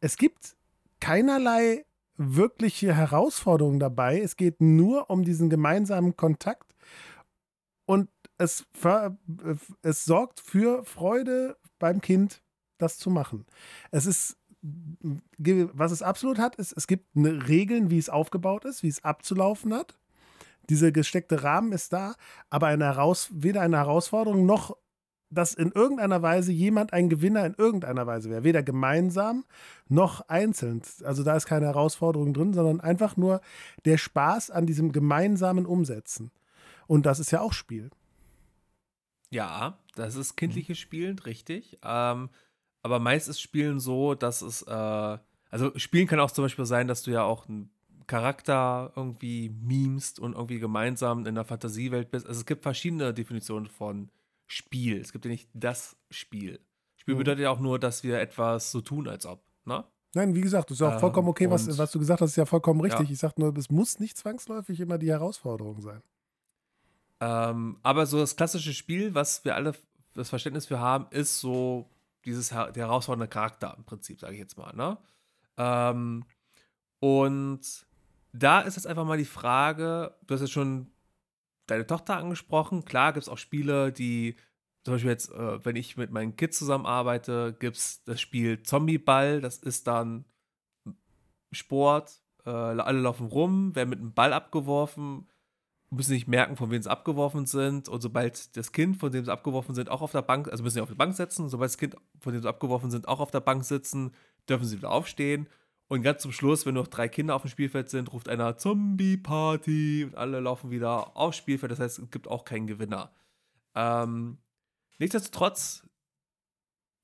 Es 0.02 0.18
gibt 0.18 0.56
keinerlei 1.00 1.86
wirkliche 2.16 2.94
Herausforderung 2.94 3.80
dabei. 3.80 4.20
Es 4.20 4.36
geht 4.36 4.60
nur 4.62 5.10
um 5.10 5.24
diesen 5.24 5.50
gemeinsamen 5.50 6.18
Kontakt 6.18 6.76
und 7.86 8.10
es, 8.38 8.66
ver- 8.74 9.18
es 9.82 10.06
sorgt 10.06 10.40
für 10.40 10.84
Freude 10.86 11.58
beim 11.80 12.02
Kind, 12.02 12.42
das 12.78 12.98
zu 12.98 13.10
machen. 13.10 13.46
Es 13.92 14.06
ist, 14.06 14.38
was 14.62 15.92
es 15.92 16.02
absolut 16.02 16.40
hat, 16.40 16.56
ist, 16.58 16.74
es 16.74 16.88
gibt 16.88 17.06
Regeln, 17.16 17.90
wie 17.90 17.98
es 17.98 18.10
aufgebaut 18.10 18.66
ist, 18.66 18.84
wie 18.84 18.90
es 18.90 19.04
abzulaufen 19.04 19.74
hat. 19.74 19.98
Dieser 20.70 20.92
gesteckte 20.92 21.44
Rahmen 21.44 21.72
ist 21.72 21.94
da, 21.94 22.16
aber 22.50 22.68
eine 22.68 22.86
Heraus 22.86 23.30
weder 23.32 23.62
eine 23.62 23.78
Herausforderung 23.78 24.46
noch, 24.46 24.78
dass 25.32 25.54
in 25.54 25.72
irgendeiner 25.72 26.22
Weise 26.22 26.52
jemand 26.52 26.94
ein 26.94 27.10
Gewinner 27.10 27.46
in 27.46 27.54
irgendeiner 27.56 28.08
Weise 28.08 28.30
wäre. 28.30 28.44
Weder 28.44 28.64
gemeinsam 28.64 29.46
noch 29.88 30.28
einzeln. 30.28 30.82
Also 31.04 31.24
da 31.24 31.36
ist 31.36 31.46
keine 31.46 31.68
Herausforderung 31.68 32.34
drin, 32.34 32.54
sondern 32.54 32.82
einfach 32.82 33.18
nur 33.18 33.42
der 33.86 33.98
Spaß 33.98 34.52
an 34.52 34.66
diesem 34.66 34.92
gemeinsamen 34.92 35.66
Umsetzen. 35.66 36.32
Und 36.88 37.06
das 37.06 37.20
ist 37.20 37.32
ja 37.32 37.42
auch 37.42 37.54
Spiel. 37.54 37.92
Ja, 39.30 39.78
das 39.96 40.16
ist 40.16 40.36
kindliches 40.36 40.80
Spielen, 40.80 41.20
richtig. 41.20 41.78
Ähm, 41.84 42.30
aber 42.82 43.00
meist 43.00 43.30
ist 43.30 43.42
Spielen 43.42 43.80
so, 43.80 44.16
dass 44.16 44.42
es, 44.42 44.64
äh, 44.64 45.18
also 45.52 45.78
Spielen 45.78 46.08
kann 46.08 46.20
auch 46.20 46.32
zum 46.32 46.46
Beispiel 46.46 46.66
sein, 46.66 46.88
dass 46.88 47.04
du 47.04 47.12
ja 47.12 47.24
auch 47.24 47.48
einen 47.48 47.70
Charakter 48.10 48.92
irgendwie 48.96 49.50
memest 49.50 50.20
und 50.20 50.34
irgendwie 50.34 50.60
gemeinsam 50.60 51.26
in 51.26 51.36
der 51.36 51.46
Fantasiewelt 51.46 52.12
bist. 52.12 52.28
Also 52.28 52.42
es 52.42 52.46
gibt 52.46 52.64
verschiedene 52.64 53.14
Definitionen 53.14 53.68
von 53.68 54.10
Spiel. 54.48 55.00
Es 55.00 55.14
gibt 55.14 55.26
ja 55.26 55.32
nicht 55.32 55.48
das 55.54 55.96
Spiel. 56.10 56.60
Spiel 56.98 57.14
Mhm. 57.14 57.20
bedeutet 57.20 57.44
ja 57.44 57.52
auch 57.52 57.60
nur, 57.60 57.80
dass 57.80 58.04
wir 58.04 58.20
etwas 58.20 58.72
so 58.72 58.82
tun, 58.82 59.08
als 59.08 59.26
ob. 59.26 59.44
Ne? 59.64 59.86
Nein, 60.16 60.34
wie 60.34 60.42
gesagt, 60.42 60.72
das 60.72 60.78
ist 60.78 60.82
auch 60.82 60.94
Ähm, 60.94 61.00
vollkommen 61.00 61.28
okay, 61.30 61.50
was, 61.50 61.78
was 61.78 61.92
du 61.92 62.00
gesagt 62.00 62.20
hast, 62.22 62.32
ist 62.32 62.36
ja 62.36 62.46
vollkommen 62.46 62.82
richtig. 62.82 63.08
Ja. 63.08 63.14
Ich 63.14 63.20
sage 63.20 63.36
nur, 63.38 63.56
es 63.56 63.70
muss 63.70 64.00
nicht 64.00 64.18
zwangsläufig 64.18 64.80
immer 64.80 64.98
die 64.98 65.12
Herausforderung 65.12 65.80
sein. 65.82 66.02
Ähm, 67.22 67.78
aber 67.84 68.06
so 68.08 68.18
das 68.18 68.36
klassische 68.36 68.74
Spiel, 68.74 69.14
was 69.14 69.46
wir 69.46 69.56
alle 69.56 69.76
das 70.16 70.30
Verständnis 70.30 70.66
für 70.66 70.80
haben, 70.80 71.06
ist 71.12 71.40
so 71.40 71.90
dieses 72.26 72.50
der 72.50 72.74
herausfordernde 72.76 73.28
Charakter 73.28 73.76
im 73.78 73.84
Prinzip, 73.84 74.20
sage 74.20 74.34
ich 74.34 74.40
jetzt 74.40 74.58
mal. 74.58 74.74
Ne? 74.76 74.98
Ähm, 75.58 76.26
und 77.00 77.86
da 78.34 78.62
ist 78.62 78.76
jetzt 78.76 78.88
einfach 78.88 79.06
mal 79.06 79.18
die 79.18 79.26
Frage, 79.26 80.16
du 80.26 80.34
hast 80.34 80.42
jetzt 80.42 80.52
schon 80.52 80.88
deine 81.68 81.88
Tochter 81.88 82.18
angesprochen. 82.18 82.86
Klar 82.86 83.14
gibt 83.14 83.24
es 83.24 83.30
auch 83.30 83.38
Spiele, 83.38 83.92
die, 83.92 84.36
zum 84.84 84.94
Beispiel 84.94 85.12
jetzt, 85.12 85.32
äh, 85.32 85.64
wenn 85.66 85.76
ich 85.76 85.98
mit 85.98 86.12
meinen 86.12 86.36
Kids 86.36 86.58
zusammenarbeite, 86.58 87.56
gibt 87.60 87.78
es 87.78 88.04
das 88.04 88.22
Spiel 88.22 88.62
Zombieball. 88.64 89.42
Das 89.42 89.58
ist 89.58 89.88
dann 89.88 90.26
Sport. 91.52 92.22
Äh, 92.46 92.50
alle 92.50 93.00
laufen 93.00 93.28
rum, 93.28 93.76
werden 93.76 93.90
mit 93.90 94.00
einem 94.00 94.14
Ball 94.14 94.34
abgeworfen, 94.34 95.28
müssen 95.90 96.14
nicht 96.14 96.28
merken, 96.28 96.56
von 96.56 96.72
wem 96.72 96.82
sie 96.82 96.90
abgeworfen 96.90 97.46
sind. 97.46 97.90
Und 97.90 98.02
sobald 98.02 98.56
das 98.56 98.72
Kind, 98.72 98.98
von 98.98 99.12
dem 99.12 99.26
sie 99.26 99.32
abgeworfen 99.32 99.76
sind, 99.76 99.90
auch 99.90 100.02
auf 100.02 100.12
der 100.12 100.22
Bank, 100.22 100.48
also 100.48 100.64
müssen 100.64 100.76
sie 100.76 100.82
auf 100.82 100.90
der 100.90 100.96
Bank 100.96 101.16
sitzen. 101.16 101.50
Sobald 101.50 101.70
das 101.70 101.78
Kind, 101.78 101.96
von 102.20 102.34
dem 102.34 102.42
sie 102.42 102.50
abgeworfen 102.50 102.92
sind, 102.92 103.08
auch 103.08 103.20
auf 103.20 103.32
der 103.32 103.42
Bank 103.42 103.66
sitzen, 103.66 104.12
dürfen 104.48 104.66
sie 104.66 104.78
wieder 104.78 104.92
aufstehen. 104.92 105.48
Und 105.90 106.04
ganz 106.04 106.22
zum 106.22 106.32
Schluss, 106.32 106.68
wenn 106.68 106.76
noch 106.76 106.88
drei 106.88 107.08
Kinder 107.10 107.36
auf 107.36 107.42
dem 107.42 107.50
Spielfeld 107.50 107.90
sind, 107.90 108.14
ruft 108.14 108.30
einer 108.30 108.58
Zombie-Party 108.58 110.06
und 110.06 110.16
alle 110.16 110.40
laufen 110.40 110.70
wieder 110.70 111.18
aufs 111.18 111.38
Spielfeld. 111.38 111.72
Das 111.72 111.80
heißt, 111.80 111.98
es 111.98 112.12
gibt 112.12 112.28
auch 112.28 112.46
keinen 112.46 112.68
Gewinner. 112.68 113.12
Ähm, 113.74 114.38
nichtsdestotrotz 115.00 115.84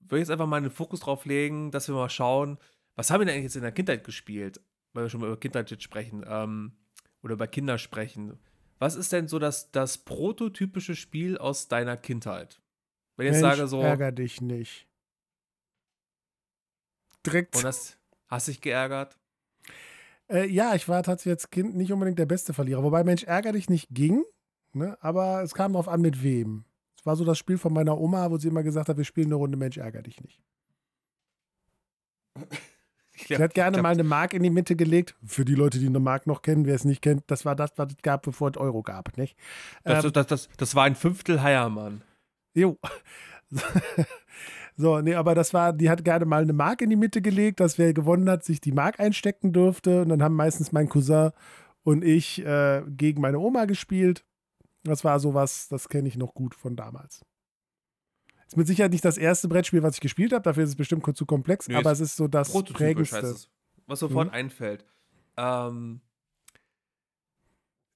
würde 0.02 0.18
ich 0.18 0.22
jetzt 0.22 0.30
einfach 0.30 0.46
mal 0.46 0.62
den 0.62 0.70
Fokus 0.70 1.00
drauf 1.00 1.26
legen, 1.26 1.72
dass 1.72 1.88
wir 1.88 1.96
mal 1.96 2.12
schauen, 2.12 2.60
was 2.96 3.10
haben 3.10 3.22
wir 3.22 3.26
denn 3.26 3.34
eigentlich 3.34 3.46
jetzt 3.46 3.56
in 3.56 3.64
der 3.64 3.72
Kindheit 3.72 4.04
gespielt, 4.04 4.62
weil 4.94 5.06
wir 5.06 5.10
schon 5.10 5.20
mal 5.20 5.28
über 5.28 5.40
Kindheit 5.40 5.72
jetzt 5.72 5.84
sprechen 5.84 6.24
ähm, 6.28 6.78
oder 7.24 7.34
über 7.34 7.48
Kinder 7.48 7.80
sprechen. 7.80 8.40
Was 8.78 8.96
ist 8.96 9.12
denn 9.12 9.28
so 9.28 9.40
das, 9.40 9.72
das 9.72 9.98
prototypische 9.98 10.96
Spiel 10.96 11.40
aus 11.40 11.68
deiner 11.68 11.98
Kindheit? 11.98 12.62
Wenn 13.18 13.26
ich 13.26 13.34
jetzt 13.34 13.42
Mensch, 13.42 13.58
sage 13.58 13.68
so, 13.68 13.82
ärger 13.82 14.12
dich 14.12 14.42
nicht. 14.42 14.88
Direkt. 17.26 17.56
und 17.56 17.64
das 17.64 17.98
hast 18.36 18.48
dich 18.48 18.62
geärgert? 18.62 19.18
Äh, 20.30 20.48
ja, 20.48 20.76
ich 20.76 20.88
war 20.88 21.04
tatsächlich 21.04 21.34
als 21.34 21.50
Kind 21.50 21.76
nicht 21.76 21.92
unbedingt 21.92 22.20
der 22.20 22.26
beste 22.26 22.54
Verlierer. 22.54 22.84
Wobei 22.84 23.04
Mensch, 23.04 23.24
ärger 23.24 23.52
dich 23.52 23.70
nicht 23.70 23.88
ging, 23.92 24.24
ne? 24.74 24.98
aber 25.02 25.42
es 25.44 25.54
kam 25.54 25.74
darauf 25.74 25.88
an, 25.88 26.02
mit 26.02 26.24
wem. 26.24 26.66
Es 26.98 27.06
war 27.06 27.16
so 27.16 27.26
das 27.26 27.38
Spiel 27.38 27.58
von 27.58 27.74
meiner 27.74 28.00
Oma, 28.00 28.32
wo 28.32 28.38
sie 28.38 28.48
immer 28.48 28.64
gesagt 28.64 28.90
hat, 28.90 28.98
wir 28.98 29.04
spielen 29.04 29.28
eine 29.28 29.36
Runde 29.36 29.58
Mensch, 29.58 29.78
ärger 29.78 30.02
dich 30.02 30.22
nicht. 30.22 30.42
Sie 33.18 33.38
hat 33.38 33.54
gerne 33.54 33.76
glaub, 33.76 33.84
mal 33.84 33.94
eine 33.94 34.04
Mark 34.04 34.34
in 34.34 34.44
die 34.44 34.50
Mitte 34.50 34.76
gelegt. 34.76 35.16
Für 35.26 35.46
die 35.46 35.56
Leute, 35.56 35.80
die 35.80 35.88
eine 35.88 36.02
Mark 36.02 36.28
noch 36.28 36.42
kennen, 36.42 36.66
wer 36.66 36.76
es 36.76 36.84
nicht 36.84 37.02
kennt, 37.02 37.24
das 37.28 37.46
war 37.46 37.56
das, 37.56 37.72
was 37.78 37.94
es 37.94 38.02
gab, 38.02 38.24
bevor 38.24 38.50
es 38.50 38.58
Euro 38.58 38.84
gab, 38.84 39.18
nicht? 39.18 39.38
Das, 39.86 40.04
Ähm, 40.04 40.12
das, 40.12 40.28
das, 40.28 40.50
das 40.58 40.76
war 40.76 40.84
ein 40.84 40.96
Fünftel 40.96 41.42
Heiermann. 41.42 42.02
Jo. 42.54 42.78
So, 44.78 45.00
nee, 45.00 45.16
aber 45.16 45.36
das 45.36 45.54
war, 45.54 45.72
die 45.72 45.90
hat 45.90 46.04
gerne 46.04 46.26
mal 46.26 46.42
eine 46.42 46.52
Mark 46.54 46.82
in 46.82 46.90
die 46.90 46.96
Mitte 46.98 47.22
gelegt, 47.22 47.60
dass 47.62 47.78
wer 47.78 47.94
gewonnen 47.94 48.30
hat, 48.30 48.44
sich 48.44 48.60
die 48.60 48.74
Mark 48.74 49.00
einstecken 49.00 49.54
durfte. 49.54 50.02
Und 50.02 50.10
dann 50.10 50.22
haben 50.22 50.36
meistens 50.36 50.72
mein 50.74 50.90
Cousin 50.90 51.32
und 51.84 52.04
ich 52.04 52.44
äh, 52.46 52.84
gegen 52.88 53.22
meine 53.22 53.40
Oma 53.40 53.66
gespielt. 53.66 54.26
Das 54.84 55.04
war 55.04 55.20
sowas, 55.20 55.68
das 55.70 55.88
kenne 55.88 56.08
ich 56.10 56.18
noch 56.18 56.34
gut 56.34 56.56
von 56.56 56.76
damals. 56.76 57.22
Ist 58.48 58.58
mit 58.58 58.68
Sicherheit 58.68 58.92
nicht 58.92 59.06
das 59.06 59.18
erste 59.18 59.48
Brettspiel, 59.48 59.82
was 59.82 59.96
ich 59.96 60.02
gespielt 60.02 60.34
habe, 60.34 60.44
dafür 60.44 60.64
ist 60.64 60.70
es 60.72 60.76
bestimmt 60.76 61.04
zu 61.18 61.26
komplex, 61.26 61.68
Nee, 61.68 61.76
aber 61.76 61.92
es 61.92 62.00
ist 62.00 62.16
so 62.16 62.28
das 62.28 62.54
heißt 62.54 62.74
prägendste. 62.74 63.18
es. 63.26 63.50
Was 63.88 64.00
sofort 64.00 64.28
Mhm. 64.28 64.34
einfällt. 64.34 64.86
Ähm, 65.38 66.02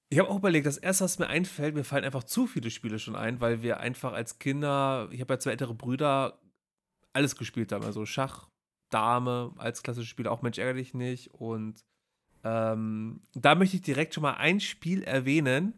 ich 0.08 0.18
habe 0.18 0.28
auch 0.28 0.38
überlegt, 0.38 0.66
das 0.66 0.76
erste, 0.76 1.04
was 1.04 1.18
mir 1.20 1.28
einfällt, 1.28 1.74
mir 1.76 1.84
fallen 1.84 2.04
einfach 2.04 2.24
zu 2.24 2.48
viele 2.48 2.70
Spiele 2.70 2.98
schon 2.98 3.14
ein, 3.14 3.40
weil 3.40 3.62
wir 3.62 3.78
einfach 3.78 4.12
als 4.12 4.40
Kinder, 4.40 5.08
ich 5.12 5.20
habe 5.20 5.34
ja 5.34 5.38
zwei 5.38 5.52
ältere 5.52 5.74
Brüder, 5.74 6.39
alles 7.12 7.36
gespielt 7.36 7.72
haben. 7.72 7.84
Also 7.84 8.06
Schach, 8.06 8.48
Dame 8.90 9.52
als 9.56 9.82
klassisches 9.82 10.08
Spiel, 10.08 10.26
auch 10.26 10.42
Mensch 10.42 10.58
ärgere 10.58 10.74
dich 10.74 10.94
nicht. 10.94 11.32
Und 11.32 11.84
ähm, 12.44 13.20
da 13.34 13.54
möchte 13.54 13.76
ich 13.76 13.82
direkt 13.82 14.14
schon 14.14 14.22
mal 14.22 14.34
ein 14.34 14.60
Spiel 14.60 15.02
erwähnen, 15.02 15.74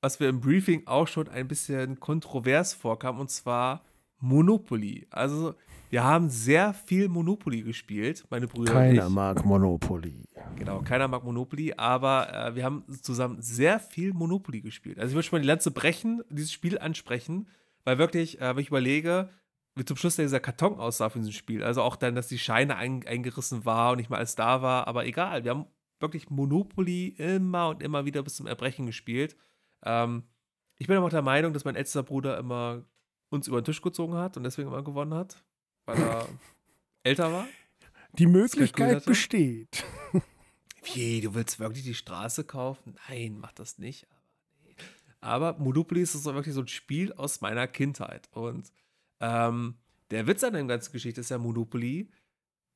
was 0.00 0.20
wir 0.20 0.28
im 0.28 0.40
Briefing 0.40 0.86
auch 0.86 1.08
schon 1.08 1.28
ein 1.28 1.48
bisschen 1.48 1.98
kontrovers 1.98 2.74
vorkam, 2.74 3.18
und 3.18 3.30
zwar 3.30 3.84
Monopoly. 4.20 5.06
Also 5.10 5.54
wir 5.90 6.04
haben 6.04 6.28
sehr 6.28 6.74
viel 6.74 7.08
Monopoly 7.08 7.62
gespielt, 7.62 8.24
meine 8.30 8.46
Brüder 8.46 8.92
ich. 8.92 9.08
mag 9.08 9.44
Monopoly. 9.44 10.22
Genau, 10.56 10.82
keiner 10.82 11.08
mag 11.08 11.24
Monopoly, 11.24 11.74
aber 11.76 12.32
äh, 12.32 12.54
wir 12.54 12.64
haben 12.64 12.84
zusammen 13.02 13.40
sehr 13.40 13.80
viel 13.80 14.12
Monopoly 14.12 14.60
gespielt. 14.60 14.98
Also 14.98 15.10
ich 15.10 15.14
würde 15.14 15.22
schon 15.24 15.38
mal 15.38 15.42
die 15.42 15.48
Lanze 15.48 15.70
brechen, 15.70 16.22
dieses 16.30 16.52
Spiel 16.52 16.78
ansprechen, 16.78 17.48
weil 17.84 17.98
wirklich, 17.98 18.40
äh, 18.40 18.54
wenn 18.54 18.62
ich 18.62 18.68
überlege, 18.68 19.30
wie 19.78 19.84
zum 19.84 19.96
Schluss 19.96 20.16
dieser 20.16 20.40
Karton 20.40 20.78
aussah 20.78 21.08
für 21.08 21.18
dieses 21.18 21.34
Spiel, 21.34 21.62
also 21.62 21.82
auch 21.82 21.96
dann, 21.96 22.14
dass 22.14 22.28
die 22.28 22.38
Scheine 22.38 22.76
ein, 22.76 23.06
eingerissen 23.06 23.64
war 23.64 23.92
und 23.92 23.98
nicht 23.98 24.10
mal 24.10 24.18
alles 24.18 24.34
da 24.34 24.62
war, 24.62 24.86
aber 24.86 25.06
egal, 25.06 25.44
wir 25.44 25.52
haben 25.52 25.66
wirklich 26.00 26.30
Monopoly 26.30 27.08
immer 27.08 27.68
und 27.68 27.82
immer 27.82 28.04
wieder 28.04 28.22
bis 28.22 28.36
zum 28.36 28.46
Erbrechen 28.46 28.86
gespielt. 28.86 29.36
Ähm, 29.84 30.24
ich 30.76 30.86
bin 30.86 30.96
aber 30.96 31.06
auch 31.06 31.10
der 31.10 31.22
Meinung, 31.22 31.52
dass 31.52 31.64
mein 31.64 31.76
ältester 31.76 32.02
Bruder 32.02 32.38
immer 32.38 32.84
uns 33.30 33.48
über 33.48 33.60
den 33.60 33.64
Tisch 33.64 33.82
gezogen 33.82 34.14
hat 34.14 34.36
und 34.36 34.44
deswegen 34.44 34.68
immer 34.68 34.82
gewonnen 34.82 35.14
hat, 35.14 35.42
weil 35.86 35.98
er 35.98 36.28
älter 37.02 37.32
war. 37.32 37.46
Die 38.12 38.26
Möglichkeit 38.26 39.04
besteht. 39.04 39.84
Wie, 40.94 41.20
du 41.20 41.34
willst 41.34 41.58
wirklich 41.58 41.84
die 41.84 41.94
Straße 41.94 42.44
kaufen? 42.44 42.96
Nein, 43.08 43.38
mach 43.38 43.52
das 43.52 43.78
nicht. 43.78 44.06
Aber, 44.10 44.22
nee. 44.64 44.74
aber 45.20 45.58
Monopoly 45.58 46.02
ist 46.02 46.12
so 46.12 46.34
wirklich 46.34 46.54
so 46.54 46.62
ein 46.62 46.68
Spiel 46.68 47.12
aus 47.12 47.40
meiner 47.40 47.66
Kindheit. 47.66 48.28
Und 48.32 48.72
ähm, 49.20 49.74
der 50.10 50.26
Witz 50.26 50.42
an 50.44 50.52
der 50.54 50.64
ganzen 50.64 50.92
Geschichte 50.92 51.20
ist 51.20 51.30
ja 51.30 51.38
Monopoly. 51.38 52.10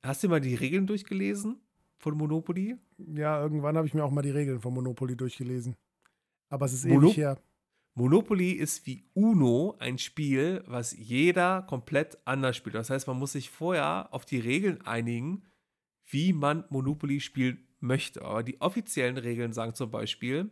Hast 0.03 0.23
du 0.25 0.29
mal 0.29 0.41
die 0.41 0.55
Regeln 0.55 0.87
durchgelesen 0.87 1.61
von 1.99 2.17
Monopoly? 2.17 2.77
Ja, 2.99 3.41
irgendwann 3.41 3.77
habe 3.77 3.87
ich 3.87 3.95
mir 3.95 4.05
auch 4.05 4.11
mal 4.11 4.23
die 4.23 4.31
Regeln 4.31 4.61
von 4.61 4.75
Monopoly 4.75 5.17
durchgelesen. 5.17 5.77
Aber 6.49 6.67
es 6.67 6.73
ist 6.73 6.85
Mono- 6.85 7.09
ewig 7.09 7.17
her. 7.17 7.41
Monopoly 7.95 8.53
ist 8.53 8.87
wie 8.87 9.05
Uno 9.13 9.77
ein 9.79 9.99
Spiel, 9.99 10.65
was 10.67 10.93
jeder 10.97 11.63
komplett 11.63 12.19
anders 12.27 12.57
spielt. 12.57 12.75
Das 12.75 12.89
heißt, 12.91 13.07
man 13.07 13.19
muss 13.19 13.33
sich 13.33 13.51
vorher 13.51 14.13
auf 14.13 14.25
die 14.25 14.39
Regeln 14.39 14.81
einigen, 14.83 15.45
wie 16.07 16.33
man 16.33 16.65
Monopoly 16.71 17.21
spielen 17.21 17.69
möchte. 17.81 18.23
Aber 18.23 18.43
die 18.43 18.61
offiziellen 18.61 19.19
Regeln 19.19 19.53
sagen 19.53 19.75
zum 19.75 19.91
Beispiel, 19.91 20.51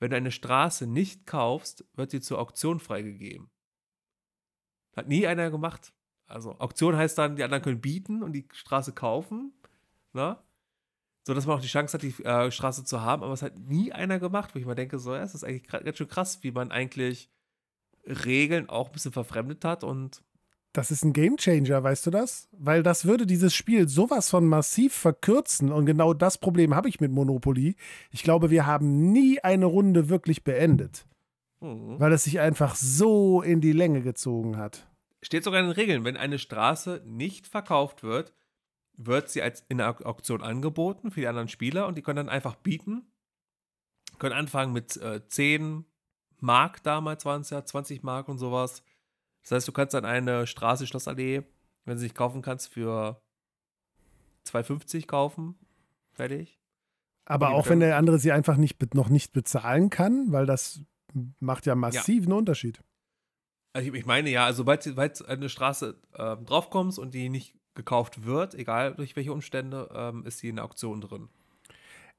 wenn 0.00 0.10
du 0.10 0.16
eine 0.16 0.30
Straße 0.30 0.86
nicht 0.86 1.26
kaufst, 1.26 1.84
wird 1.94 2.10
sie 2.10 2.20
zur 2.20 2.38
Auktion 2.38 2.78
freigegeben. 2.78 3.49
Hat 4.96 5.08
nie 5.08 5.26
einer 5.26 5.50
gemacht. 5.50 5.92
Also 6.26 6.54
Auktion 6.58 6.96
heißt 6.96 7.18
dann, 7.18 7.36
die 7.36 7.42
anderen 7.44 7.62
können 7.62 7.80
bieten 7.80 8.22
und 8.22 8.32
die 8.32 8.46
Straße 8.52 8.92
kaufen, 8.92 9.52
ne? 10.12 10.38
So 11.26 11.34
dass 11.34 11.46
man 11.46 11.58
auch 11.58 11.62
die 11.62 11.68
Chance 11.68 11.94
hat, 11.94 12.02
die 12.02 12.24
äh, 12.24 12.50
Straße 12.50 12.84
zu 12.84 13.02
haben, 13.02 13.22
aber 13.22 13.32
es 13.34 13.42
hat 13.42 13.58
nie 13.58 13.92
einer 13.92 14.18
gemacht, 14.18 14.54
wo 14.54 14.58
ich 14.58 14.64
mal 14.64 14.74
denke, 14.74 14.98
so, 14.98 15.14
ja, 15.14 15.22
es 15.22 15.34
ist 15.34 15.44
eigentlich 15.44 15.66
ganz 15.68 15.98
schön 15.98 16.08
krass, 16.08 16.38
wie 16.42 16.50
man 16.50 16.70
eigentlich 16.70 17.30
Regeln 18.06 18.68
auch 18.68 18.86
ein 18.88 18.92
bisschen 18.92 19.12
verfremdet 19.12 19.64
hat 19.64 19.84
und 19.84 20.22
Das 20.72 20.90
ist 20.90 21.04
ein 21.04 21.12
Gamechanger, 21.12 21.82
weißt 21.82 22.06
du 22.06 22.10
das? 22.10 22.48
Weil 22.52 22.82
das 22.82 23.04
würde 23.04 23.26
dieses 23.26 23.54
Spiel 23.54 23.88
sowas 23.88 24.30
von 24.30 24.46
massiv 24.46 24.94
verkürzen 24.94 25.72
und 25.72 25.84
genau 25.84 26.14
das 26.14 26.38
Problem 26.38 26.74
habe 26.74 26.88
ich 26.88 27.00
mit 27.00 27.10
Monopoly. 27.12 27.74
Ich 28.12 28.22
glaube, 28.22 28.50
wir 28.50 28.66
haben 28.66 29.10
nie 29.12 29.40
eine 29.40 29.66
Runde 29.66 30.08
wirklich 30.08 30.44
beendet, 30.44 31.06
hm, 31.60 31.98
weil 32.00 32.12
es 32.12 32.24
sich 32.24 32.40
einfach 32.40 32.74
so 32.74 33.42
in 33.42 33.60
die 33.60 33.72
Länge 33.72 34.02
gezogen 34.02 34.56
hat. 34.56 34.86
steht 35.22 35.44
sogar 35.44 35.60
in 35.60 35.66
den 35.66 35.74
Regeln, 35.74 36.04
wenn 36.04 36.16
eine 36.16 36.38
Straße 36.38 37.02
nicht 37.06 37.46
verkauft 37.46 38.02
wird, 38.02 38.32
wird 38.96 39.28
sie 39.30 39.42
als 39.42 39.64
in 39.68 39.78
der 39.78 39.88
Auk- 39.88 40.04
Auktion 40.04 40.42
angeboten 40.42 41.10
für 41.10 41.20
die 41.20 41.26
anderen 41.28 41.48
Spieler 41.48 41.86
und 41.86 41.96
die 41.96 42.02
können 42.02 42.16
dann 42.16 42.28
einfach 42.28 42.54
bieten. 42.56 43.06
Können 44.18 44.34
anfangen 44.34 44.72
mit 44.72 44.96
äh, 44.98 45.26
10 45.26 45.84
Mark 46.40 46.82
damals 46.82 47.24
waren 47.24 47.42
es 47.42 47.50
ja, 47.50 47.64
20 47.64 48.02
Mark 48.02 48.28
und 48.28 48.38
sowas. 48.38 48.82
Das 49.42 49.52
heißt, 49.52 49.68
du 49.68 49.72
kannst 49.72 49.94
dann 49.94 50.04
eine 50.04 50.46
Straße, 50.46 50.86
Schlossallee, 50.86 51.42
wenn 51.84 51.94
du 51.94 51.98
sie 52.00 52.06
nicht 52.06 52.14
kaufen 52.16 52.42
kannst, 52.42 52.68
für 52.68 53.22
2,50 54.46 55.06
kaufen. 55.06 55.54
Fertig. 56.12 56.58
Aber 57.24 57.50
auch 57.50 57.68
wenn 57.68 57.80
der 57.80 57.96
andere 57.96 58.18
sie 58.18 58.32
einfach 58.32 58.56
nicht, 58.56 58.94
noch 58.94 59.08
nicht 59.08 59.32
bezahlen 59.32 59.88
kann, 59.90 60.32
weil 60.32 60.46
das 60.46 60.80
macht 61.38 61.66
ja 61.66 61.74
massiven 61.74 62.32
Unterschied. 62.32 62.80
Also 63.72 63.92
ich, 63.92 64.06
meine 64.06 64.30
ja, 64.30 64.46
also 64.46 64.58
sobald, 64.58 64.82
sobald 64.82 65.26
eine 65.28 65.48
Straße 65.48 65.96
ähm, 66.16 66.44
draufkommst 66.44 66.98
und 66.98 67.14
die 67.14 67.28
nicht 67.28 67.54
gekauft 67.74 68.24
wird, 68.24 68.54
egal 68.54 68.94
durch 68.94 69.14
welche 69.16 69.32
Umstände, 69.32 69.88
ähm, 69.94 70.26
ist 70.26 70.38
sie 70.38 70.48
in 70.48 70.56
der 70.56 70.64
Auktion 70.64 71.00
drin. 71.00 71.28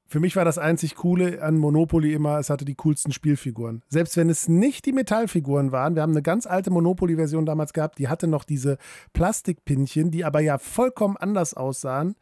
Für 0.06 0.20
mich 0.20 0.36
war 0.36 0.44
das 0.44 0.58
einzig 0.58 0.94
Coole 0.94 1.42
an 1.42 1.56
Monopoly 1.56 2.12
immer, 2.12 2.38
es 2.38 2.50
hatte 2.50 2.66
die 2.66 2.74
coolsten 2.74 3.12
Spielfiguren. 3.12 3.82
Selbst 3.88 4.16
wenn 4.18 4.28
es 4.28 4.46
nicht 4.46 4.84
die 4.84 4.92
Metallfiguren 4.92 5.72
waren, 5.72 5.94
wir 5.94 6.02
haben 6.02 6.12
eine 6.12 6.20
ganz 6.20 6.46
alte 6.46 6.70
Monopoly-Version 6.70 7.46
damals 7.46 7.72
gehabt, 7.72 7.98
die 7.98 8.08
hatte 8.08 8.26
noch 8.26 8.44
diese 8.44 8.76
Plastikpinchen, 9.14 10.10
die 10.10 10.24
aber 10.24 10.40
ja 10.40 10.58
vollkommen 10.58 11.16
anders 11.16 11.54
aussahen, 11.54 12.14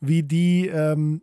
wie 0.00 0.24
die, 0.24 0.66
ähm, 0.66 1.22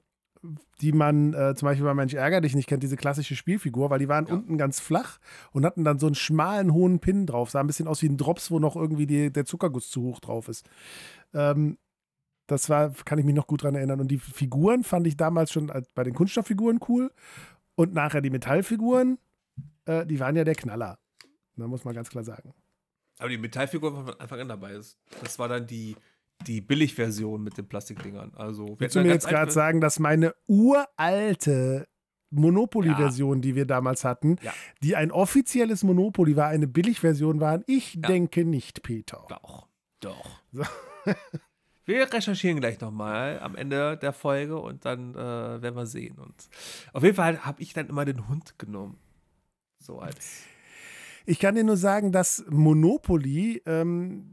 die 0.82 0.91
man 0.91 1.34
äh, 1.34 1.56
zum 1.56 1.67
Beispiel 1.67 1.86
bei 1.86 1.93
Mensch 1.93 2.13
ärger 2.13 2.41
dich 2.41 2.53
nicht 2.56 2.67
kennt, 2.67 2.84
diese 2.84 2.97
klassische 2.97 3.36
Spielfigur, 3.36 3.89
weil 3.89 3.99
die 3.99 4.10
waren 4.10 4.27
Ja. 4.27 4.34
unten 4.34 4.58
ganz 4.58 4.79
flach 4.79 5.19
und 5.53 5.65
hatten 5.65 5.84
dann 5.86 5.99
so 5.99 6.06
einen 6.08 6.15
schmalen, 6.15 6.73
hohen 6.73 6.99
Pin 6.99 7.25
drauf. 7.25 7.49
Sah 7.51 7.62
ein 7.62 7.67
bisschen 7.67 7.88
aus 7.88 8.01
wie 8.01 8.10
ein 8.10 8.17
Drops, 8.17 8.51
wo 8.51 8.60
noch 8.60 8.75
irgendwie 8.75 9.06
die, 9.08 9.32
der 9.32 9.45
Zuckerguss 9.45 9.89
zu 9.89 10.01
hoch 10.03 10.19
drauf 10.19 10.49
ist. 10.49 10.65
Ähm, 11.34 11.77
das 12.47 12.69
war, 12.69 12.91
kann 13.06 13.19
ich 13.19 13.25
mich 13.25 13.36
noch 13.36 13.47
gut 13.47 13.63
dran 13.63 13.75
erinnern. 13.75 14.01
Und 14.01 14.10
die 14.10 14.17
Figuren 14.19 14.84
fand 14.84 15.08
ich 15.08 15.15
damals 15.15 15.51
schon 15.53 15.71
bei 15.95 16.03
den 16.03 16.13
Kunststofffiguren 16.13 16.79
cool. 16.89 17.10
Und 17.75 17.93
nachher 17.93 18.21
die 18.21 18.29
Metallfiguren, 18.29 19.17
äh, 19.86 20.06
die 20.06 20.19
waren 20.19 20.36
ja 20.36 20.43
der 20.43 20.56
Knaller. 20.56 20.99
Da 21.56 21.67
muss 21.67 21.86
man 21.86 21.95
ganz 21.95 22.10
klar 22.10 22.23
sagen. 22.25 22.53
Aber 23.19 23.29
die 23.29 23.38
Metallfigur 23.38 23.95
war 23.95 24.06
von 24.06 24.19
Anfang 24.19 24.41
an 24.41 24.49
dabei. 24.49 24.73
Das 24.73 25.39
war 25.39 25.47
dann 25.47 25.67
die, 25.67 25.95
die 26.47 26.62
Billigversion 26.62 27.43
mit 27.43 27.58
den 27.58 27.67
Plastikdingern. 27.67 28.32
Also, 28.36 28.75
Willst 28.79 28.95
du 28.95 29.01
mir 29.01 29.10
jetzt 29.10 29.27
gerade 29.27 29.51
sagen, 29.51 29.82
dass 29.82 29.99
meine 29.99 30.34
uralte 30.47 31.88
Monopoly-Version, 32.32 33.41
die 33.41 33.56
wir 33.56 33.65
damals 33.65 34.03
hatten, 34.03 34.38
Ja. 34.41 34.53
die 34.82 34.95
ein 34.95 35.12
offizielles 35.12 35.84
Monopoly 35.84 36.36
war, 36.36 36.47
eine 36.47 36.67
Billigversion 36.67 37.39
waren? 37.39 37.63
Ich 37.67 37.99
denke 38.01 38.43
nicht, 38.45 38.82
Peter. 38.84 39.25
Doch, 39.29 39.67
doch. 39.99 40.41
So. 40.51 40.63
Wir 41.86 42.12
recherchieren 42.13 42.62
gleich 42.62 42.79
nochmal 42.79 43.39
am 43.41 43.58
Ende 43.58 43.97
der 43.97 44.13
Folge 44.13 44.58
und 44.58 44.86
dann 44.86 45.15
äh, 45.15 45.62
werden 45.62 45.75
wir 45.75 45.86
sehen. 45.86 46.17
Und 46.17 46.34
auf 46.93 47.03
jeden 47.03 47.15
Fall 47.17 47.39
habe 47.45 47.62
ich 47.62 47.73
dann 47.73 47.88
immer 47.89 48.06
den 48.06 48.29
Hund 48.29 48.58
genommen. 48.58 48.97
So 49.79 49.99
als. 49.99 50.43
Ich 51.25 51.39
kann 51.39 51.56
dir 51.56 51.65
nur 51.65 51.75
sagen, 51.75 52.13
dass 52.13 52.45
Monopoly 52.49 53.63
ähm, 53.65 54.29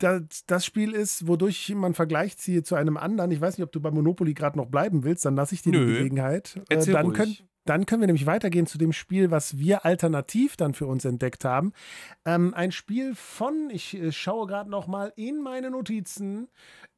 das, 0.00 0.22
das 0.46 0.64
Spiel 0.64 0.92
ist, 0.92 1.28
wodurch 1.28 1.60
ich 1.60 1.70
immer 1.70 1.86
einen 1.86 1.94
Vergleich 1.94 2.36
ziehe 2.38 2.62
zu 2.62 2.74
einem 2.74 2.96
anderen. 2.96 3.30
Ich 3.30 3.40
weiß 3.40 3.58
nicht, 3.58 3.64
ob 3.64 3.72
du 3.72 3.80
bei 3.80 3.90
Monopoly 3.90 4.34
gerade 4.34 4.58
noch 4.58 4.66
bleiben 4.66 5.04
willst, 5.04 5.24
dann 5.24 5.36
lasse 5.36 5.54
ich 5.54 5.62
dir 5.62 5.72
die 5.72 5.78
Nö. 5.78 5.86
Gelegenheit. 5.86 6.56
Äh, 6.68 6.76
Erzähl 6.76 6.94
dann, 6.94 7.12
können, 7.12 7.36
dann 7.66 7.86
können 7.86 8.00
wir 8.00 8.06
nämlich 8.06 8.26
weitergehen 8.26 8.66
zu 8.66 8.78
dem 8.78 8.92
Spiel, 8.92 9.30
was 9.30 9.58
wir 9.58 9.84
alternativ 9.84 10.56
dann 10.56 10.74
für 10.74 10.86
uns 10.86 11.04
entdeckt 11.04 11.44
haben. 11.44 11.72
Ähm, 12.24 12.54
ein 12.54 12.72
Spiel 12.72 13.14
von, 13.14 13.68
ich 13.70 13.94
äh, 13.94 14.10
schaue 14.10 14.46
gerade 14.46 14.70
noch 14.70 14.86
mal 14.86 15.12
in 15.16 15.42
meine 15.42 15.70
Notizen, 15.70 16.48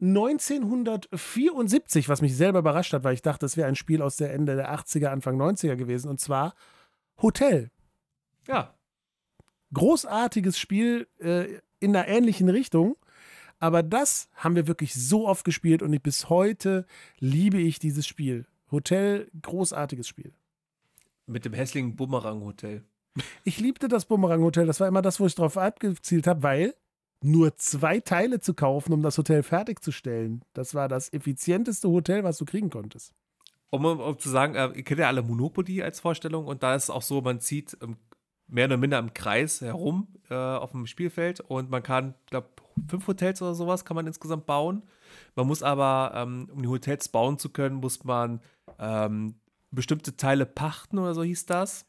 1974, 0.00 2.08
was 2.08 2.22
mich 2.22 2.36
selber 2.36 2.60
überrascht 2.60 2.92
hat, 2.92 3.04
weil 3.04 3.14
ich 3.14 3.22
dachte, 3.22 3.40
das 3.40 3.56
wäre 3.56 3.68
ein 3.68 3.76
Spiel 3.76 4.00
aus 4.00 4.16
der 4.16 4.32
Ende 4.32 4.56
der 4.56 4.72
80er, 4.72 5.06
Anfang 5.06 5.40
90er 5.40 5.76
gewesen, 5.76 6.08
und 6.08 6.20
zwar 6.20 6.54
Hotel 7.20 7.70
Ja, 8.46 8.74
großartiges 9.72 10.58
Spiel 10.58 11.08
äh, 11.18 11.58
in 11.82 11.96
einer 11.96 12.08
ähnlichen 12.08 12.48
Richtung. 12.48 12.96
Aber 13.58 13.82
das 13.82 14.28
haben 14.34 14.56
wir 14.56 14.66
wirklich 14.66 14.94
so 14.94 15.28
oft 15.28 15.44
gespielt 15.44 15.82
und 15.82 15.92
ich, 15.92 16.02
bis 16.02 16.28
heute 16.28 16.86
liebe 17.18 17.58
ich 17.58 17.78
dieses 17.78 18.06
Spiel. 18.06 18.46
Hotel, 18.70 19.30
großartiges 19.40 20.08
Spiel. 20.08 20.32
Mit 21.26 21.44
dem 21.44 21.52
hässlichen 21.52 21.94
Bumerang-Hotel. 21.94 22.82
Ich 23.44 23.60
liebte 23.60 23.88
das 23.88 24.06
Bumerang-Hotel. 24.06 24.66
Das 24.66 24.80
war 24.80 24.88
immer 24.88 25.02
das, 25.02 25.20
wo 25.20 25.26
ich 25.26 25.34
drauf 25.34 25.58
abgezielt 25.58 26.26
habe, 26.26 26.42
weil 26.42 26.74
nur 27.22 27.56
zwei 27.56 28.00
Teile 28.00 28.40
zu 28.40 28.54
kaufen, 28.54 28.92
um 28.92 29.02
das 29.02 29.18
Hotel 29.18 29.42
fertigzustellen, 29.42 30.44
das 30.54 30.74
war 30.74 30.88
das 30.88 31.12
effizienteste 31.12 31.88
Hotel, 31.88 32.24
was 32.24 32.38
du 32.38 32.44
kriegen 32.44 32.70
konntest. 32.70 33.12
Um, 33.70 33.84
um 33.84 34.18
zu 34.18 34.28
sagen, 34.28 34.54
äh, 34.54 34.66
ihr 34.74 34.82
kennt 34.82 35.00
ja 35.00 35.06
alle 35.06 35.22
Monopoly 35.22 35.82
als 35.82 36.00
Vorstellung 36.00 36.46
und 36.46 36.62
da 36.62 36.74
ist 36.74 36.84
es 36.84 36.90
auch 36.90 37.02
so, 37.02 37.20
man 37.22 37.40
zieht 37.40 37.76
ähm, 37.80 37.96
mehr 38.52 38.66
oder 38.66 38.76
minder 38.76 38.98
im 38.98 39.14
Kreis 39.14 39.60
herum 39.60 40.08
äh, 40.30 40.34
auf 40.34 40.72
dem 40.72 40.86
Spielfeld 40.86 41.40
und 41.40 41.70
man 41.70 41.82
kann, 41.82 42.14
glaube 42.26 42.48
fünf 42.88 43.06
Hotels 43.06 43.42
oder 43.42 43.54
sowas 43.54 43.84
kann 43.84 43.94
man 43.94 44.06
insgesamt 44.06 44.46
bauen. 44.46 44.82
Man 45.34 45.46
muss 45.46 45.62
aber, 45.62 46.12
ähm, 46.14 46.48
um 46.52 46.62
die 46.62 46.68
Hotels 46.68 47.08
bauen 47.08 47.38
zu 47.38 47.50
können, 47.50 47.76
muss 47.76 48.04
man 48.04 48.40
ähm, 48.78 49.34
bestimmte 49.70 50.16
Teile 50.16 50.46
pachten 50.46 50.98
oder 50.98 51.14
so 51.14 51.22
hieß 51.22 51.46
das. 51.46 51.86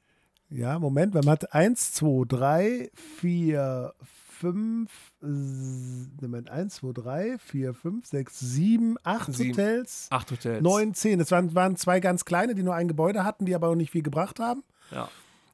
Ja, 0.50 0.78
Moment, 0.80 1.14
man 1.14 1.28
hat 1.28 1.54
1, 1.54 1.94
2, 1.94 2.26
3, 2.28 2.92
4, 2.94 3.94
5, 4.40 4.92
Moment, 5.22 6.50
1, 6.50 6.76
2, 6.76 6.92
3, 6.94 7.38
4, 7.40 7.74
5, 7.74 8.06
6, 8.06 8.40
7, 8.40 8.98
8 9.04 9.40
Hotels. 9.40 10.08
8 10.12 10.32
Hotels. 10.32 10.62
9, 10.62 10.94
10. 10.94 11.20
Es 11.22 11.32
waren, 11.32 11.56
waren 11.56 11.76
zwei 11.76 12.00
ganz 12.00 12.26
kleine, 12.26 12.56
die 12.56 12.64
nur 12.64 12.76
ein 12.76 12.88
Gebäude 12.88 13.24
hatten, 13.24 13.46
die 13.46 13.56
aber 13.56 13.70
auch 13.70 13.76
nicht 13.76 13.92
viel 13.92 14.04
gebracht 14.04 14.40
haben. 14.40 14.64
Ja. 14.92 15.10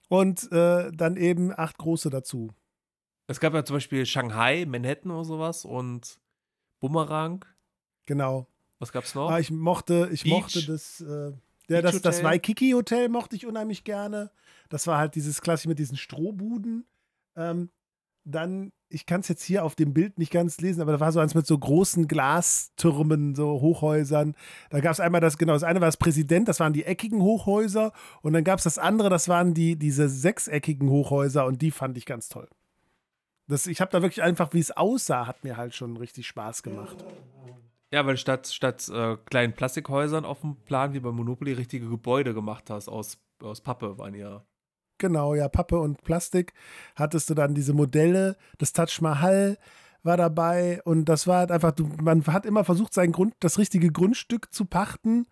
Und 0.09 0.51
äh, 0.51 0.91
dann 0.91 1.15
eben 1.15 1.57
acht 1.57 1.77
große 1.77 2.09
dazu. 2.09 2.49
Es 3.27 3.39
gab 3.39 3.53
ja 3.53 3.63
zum 3.63 3.75
Beispiel 3.75 4.05
Shanghai, 4.05 4.65
Manhattan 4.67 5.11
oder 5.11 5.23
sowas 5.23 5.63
und 5.63 6.19
Bumerang. 6.79 7.45
Genau. 8.05 8.47
Was 8.79 8.91
gab's 8.91 9.13
noch? 9.13 9.29
Ah, 9.29 9.39
ich 9.39 9.51
mochte, 9.51 10.09
ich 10.11 10.25
mochte 10.25 10.65
das, 10.65 11.01
äh, 11.01 11.31
ja, 11.69 11.81
das, 11.81 12.01
das 12.01 12.23
Waikiki 12.23 12.71
Hotel 12.71 13.09
mochte 13.09 13.35
ich 13.35 13.45
unheimlich 13.45 13.83
gerne. 13.83 14.31
Das 14.69 14.87
war 14.87 14.97
halt 14.97 15.15
dieses 15.15 15.41
klassische 15.41 15.69
mit 15.69 15.79
diesen 15.79 15.97
Strohbuden. 15.97 16.85
Ähm, 17.35 17.69
dann, 18.29 18.71
ich 18.89 19.05
kann 19.05 19.21
es 19.21 19.27
jetzt 19.27 19.43
hier 19.43 19.63
auf 19.63 19.75
dem 19.75 19.93
Bild 19.93 20.17
nicht 20.17 20.31
ganz 20.31 20.59
lesen, 20.59 20.81
aber 20.81 20.93
da 20.93 20.99
war 20.99 21.11
so 21.11 21.19
eins 21.19 21.35
mit 21.35 21.45
so 21.45 21.57
großen 21.57 22.07
Glastürmen, 22.07 23.35
so 23.35 23.61
Hochhäusern. 23.61 24.35
Da 24.69 24.79
gab 24.79 24.93
es 24.93 24.99
einmal 24.99 25.21
das, 25.21 25.37
genau, 25.37 25.53
das 25.53 25.63
eine 25.63 25.81
war 25.81 25.87
das 25.87 25.97
Präsident, 25.97 26.47
das 26.47 26.59
waren 26.59 26.73
die 26.73 26.85
eckigen 26.85 27.21
Hochhäuser. 27.21 27.91
Und 28.21 28.33
dann 28.33 28.43
gab 28.43 28.59
es 28.59 28.63
das 28.63 28.77
andere, 28.77 29.09
das 29.09 29.27
waren 29.27 29.53
die, 29.53 29.75
diese 29.75 30.09
sechseckigen 30.09 30.89
Hochhäuser 30.89 31.45
und 31.45 31.61
die 31.61 31.71
fand 31.71 31.97
ich 31.97 32.05
ganz 32.05 32.29
toll. 32.29 32.47
Das, 33.47 33.65
ich 33.65 33.81
habe 33.81 33.91
da 33.91 34.01
wirklich 34.01 34.21
einfach, 34.21 34.53
wie 34.53 34.59
es 34.59 34.71
aussah, 34.71 35.25
hat 35.25 35.43
mir 35.43 35.57
halt 35.57 35.73
schon 35.73 35.97
richtig 35.97 36.27
Spaß 36.27 36.61
gemacht. 36.63 37.03
Ja, 37.91 38.05
weil 38.05 38.17
statt, 38.17 38.47
statt 38.47 38.87
äh, 38.89 39.17
kleinen 39.25 39.53
Plastikhäusern 39.53 40.23
auf 40.23 40.41
dem 40.41 40.55
Plan 40.57 40.93
wie 40.93 40.99
bei 40.99 41.11
Monopoly 41.11 41.53
richtige 41.53 41.89
Gebäude 41.89 42.35
gemacht 42.35 42.69
hast 42.69 42.87
aus, 42.87 43.17
aus 43.41 43.61
Pappe, 43.61 43.97
waren 43.97 44.13
ja. 44.13 44.43
Genau, 44.99 45.33
ja, 45.33 45.47
Pappe 45.49 45.79
und 45.79 46.03
Plastik. 46.03 46.53
Hattest 46.95 47.29
du 47.29 47.33
dann 47.33 47.55
diese 47.55 47.73
Modelle, 47.73 48.35
das 48.57 48.73
Taj 48.73 48.99
Mahal 49.01 49.57
war 50.03 50.17
dabei 50.17 50.81
und 50.83 51.05
das 51.05 51.27
war 51.27 51.39
halt 51.39 51.51
einfach, 51.51 51.73
man 52.01 52.25
hat 52.27 52.45
immer 52.45 52.63
versucht, 52.63 52.93
sein 52.93 53.11
Grund, 53.11 53.33
das 53.39 53.57
richtige 53.57 53.91
Grundstück 53.91 54.53
zu 54.53 54.65
pachten, 54.65 55.25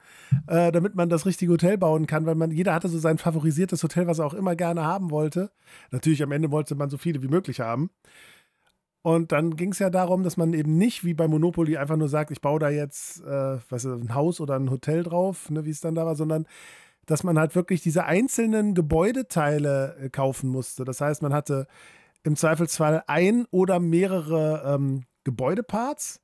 äh, 0.47 0.71
damit 0.71 0.95
man 0.95 1.09
das 1.09 1.25
richtige 1.25 1.53
Hotel 1.53 1.77
bauen 1.77 2.05
kann, 2.05 2.25
weil 2.25 2.35
man, 2.35 2.51
jeder 2.51 2.73
hatte 2.73 2.89
so 2.89 2.99
sein 2.99 3.17
favorisiertes 3.17 3.83
Hotel, 3.83 4.07
was 4.07 4.19
er 4.19 4.25
auch 4.25 4.33
immer 4.33 4.55
gerne 4.55 4.83
haben 4.83 5.11
wollte. 5.11 5.51
Natürlich 5.91 6.23
am 6.23 6.31
Ende 6.31 6.51
wollte 6.51 6.75
man 6.75 6.89
so 6.89 6.97
viele 6.97 7.21
wie 7.21 7.29
möglich 7.29 7.59
haben. 7.59 7.89
Und 9.03 9.31
dann 9.31 9.55
ging 9.55 9.71
es 9.71 9.79
ja 9.79 9.89
darum, 9.89 10.23
dass 10.23 10.35
man 10.35 10.51
eben 10.53 10.77
nicht 10.77 11.05
wie 11.05 11.13
bei 11.13 11.29
Monopoly 11.29 11.77
einfach 11.77 11.95
nur 11.95 12.09
sagt, 12.09 12.31
ich 12.31 12.41
baue 12.41 12.59
da 12.59 12.69
jetzt 12.69 13.23
äh, 13.23 13.57
was, 13.69 13.85
ein 13.85 14.13
Haus 14.13 14.41
oder 14.41 14.55
ein 14.55 14.69
Hotel 14.69 15.03
drauf, 15.03 15.49
ne, 15.49 15.63
wie 15.63 15.69
es 15.69 15.79
dann 15.79 15.95
da 15.95 16.05
war, 16.05 16.15
sondern 16.15 16.45
dass 17.07 17.23
man 17.23 17.39
halt 17.39 17.55
wirklich 17.55 17.81
diese 17.81 18.05
einzelnen 18.05 18.75
Gebäudeteile 18.75 19.95
äh, 19.99 20.09
kaufen 20.09 20.49
musste. 20.49 20.85
Das 20.85 21.01
heißt, 21.01 21.23
man 21.23 21.33
hatte 21.33 21.65
im 22.23 22.35
Zweifelsfall 22.35 23.03
ein 23.07 23.47
oder 23.49 23.79
mehrere 23.79 24.75
ähm, 24.75 25.03
Gebäudeparts 25.23 26.21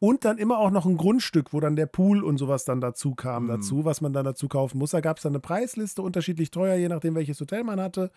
und 0.00 0.24
dann 0.24 0.36
immer 0.36 0.58
auch 0.58 0.70
noch 0.70 0.86
ein 0.86 0.96
Grundstück, 0.96 1.52
wo 1.52 1.60
dann 1.60 1.76
der 1.76 1.86
Pool 1.86 2.22
und 2.22 2.36
sowas 2.36 2.64
dann 2.64 2.80
dazu 2.80 3.14
kam, 3.14 3.44
mhm. 3.44 3.48
dazu, 3.48 3.84
was 3.84 4.00
man 4.00 4.12
dann 4.12 4.24
dazu 4.24 4.48
kaufen 4.48 4.78
muss. 4.78 4.90
Da 4.90 5.00
gab 5.00 5.16
es 5.16 5.22
dann 5.22 5.32
eine 5.32 5.40
Preisliste, 5.40 6.02
unterschiedlich 6.02 6.50
teuer, 6.50 6.74
je 6.74 6.88
nachdem, 6.88 7.14
welches 7.14 7.40
Hotel 7.40 7.64
man 7.64 7.80
hatte. 7.80 8.10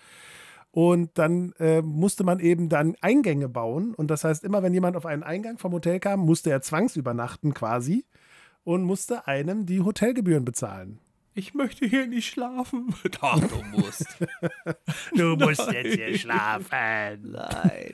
Und 0.72 1.18
dann 1.18 1.54
äh, 1.60 1.82
musste 1.82 2.24
man 2.24 2.40
eben 2.40 2.68
dann 2.68 2.96
Eingänge 3.02 3.48
bauen. 3.48 3.94
Und 3.94 4.12
das 4.12 4.24
heißt, 4.24 4.44
immer 4.44 4.64
wenn 4.64 4.74
jemand 4.74 4.98
auf 4.98 5.06
einen 5.06 5.24
Eingang 5.24 5.60
vom 5.60 5.72
Hotel 5.72 6.00
kam, 6.00 6.20
musste 6.22 6.50
er 6.50 6.62
zwangsübernachten 6.62 7.54
quasi 7.54 8.06
und 8.64 8.84
musste 8.84 9.28
einem 9.28 9.66
die 9.66 9.82
Hotelgebühren 9.82 10.44
bezahlen. 10.44 11.00
Ich 11.38 11.54
möchte 11.54 11.86
hier 11.86 12.08
nicht 12.08 12.34
schlafen. 12.34 12.96
Doch, 13.22 13.40
du 13.40 13.62
musst. 13.78 14.08
du 15.16 15.36
musst 15.38 15.72
jetzt 15.72 15.94
hier 15.94 16.18
schlafen. 16.18 17.32
Nein. 17.32 17.94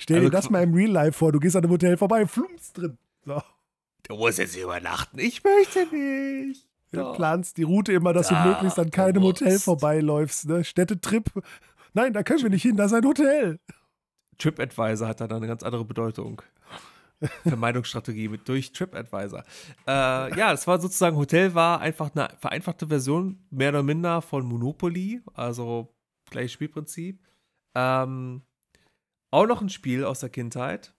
Stell 0.00 0.16
dir 0.16 0.26
also, 0.26 0.30
das 0.30 0.50
mal 0.50 0.64
im 0.64 0.74
Real 0.74 0.90
Life 0.90 1.12
vor. 1.12 1.30
Du 1.30 1.38
gehst 1.38 1.54
an 1.54 1.62
einem 1.62 1.70
Hotel 1.70 1.96
vorbei, 1.96 2.26
flumps 2.26 2.72
drin. 2.72 2.98
So. 3.24 3.40
Du 4.08 4.16
musst 4.16 4.38
jetzt 4.38 4.56
übernachten. 4.56 5.20
Ich 5.20 5.44
möchte 5.44 5.86
nicht. 5.94 6.66
Du 6.90 7.12
planst 7.12 7.58
die 7.58 7.62
Route 7.62 7.92
immer, 7.92 8.12
dass 8.12 8.26
da, 8.26 8.42
du 8.42 8.48
möglichst 8.48 8.80
an 8.80 8.90
keinem 8.90 9.22
Hotel 9.22 9.60
vorbeiläufst. 9.60 10.48
Ne? 10.48 10.64
Städtetrip. 10.64 11.30
Nein, 11.94 12.12
da 12.12 12.24
können 12.24 12.42
wir 12.42 12.50
nicht 12.50 12.62
hin, 12.62 12.74
da 12.74 12.86
ist 12.86 12.92
ein 12.92 13.04
Hotel. 13.04 13.60
TripAdvisor 14.38 15.06
hat 15.06 15.20
da 15.20 15.26
eine 15.26 15.46
ganz 15.46 15.62
andere 15.62 15.84
Bedeutung. 15.84 16.42
Vermeidungsstrategie 17.42 18.28
mit 18.28 18.48
durch 18.48 18.72
TripAdvisor. 18.72 19.44
Äh, 19.86 20.38
ja, 20.38 20.52
es 20.52 20.66
war 20.66 20.80
sozusagen, 20.80 21.16
Hotel 21.16 21.54
war 21.54 21.80
einfach 21.80 22.14
eine 22.14 22.28
vereinfachte 22.38 22.88
Version, 22.88 23.44
mehr 23.50 23.70
oder 23.70 23.82
minder 23.82 24.22
von 24.22 24.44
Monopoly, 24.46 25.22
also 25.34 25.94
gleiches 26.30 26.52
Spielprinzip. 26.52 27.22
Ähm, 27.74 28.42
auch 29.30 29.46
noch 29.46 29.60
ein 29.60 29.68
Spiel 29.68 30.04
aus 30.04 30.20
der 30.20 30.30
Kindheit. 30.30 30.94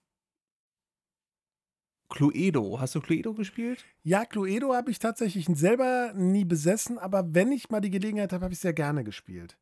Cluedo. 2.08 2.78
Hast 2.78 2.94
du 2.94 3.00
Cluedo 3.00 3.32
gespielt? 3.32 3.84
Ja, 4.02 4.26
Cluedo 4.26 4.74
habe 4.74 4.90
ich 4.90 4.98
tatsächlich 4.98 5.46
selber 5.46 6.12
nie 6.14 6.44
besessen, 6.44 6.98
aber 6.98 7.34
wenn 7.34 7.52
ich 7.52 7.70
mal 7.70 7.80
die 7.80 7.90
Gelegenheit 7.90 8.32
habe, 8.32 8.44
habe 8.44 8.52
ich 8.52 8.58
es 8.58 8.62
sehr 8.62 8.74
gerne 8.74 9.02
gespielt. 9.02 9.56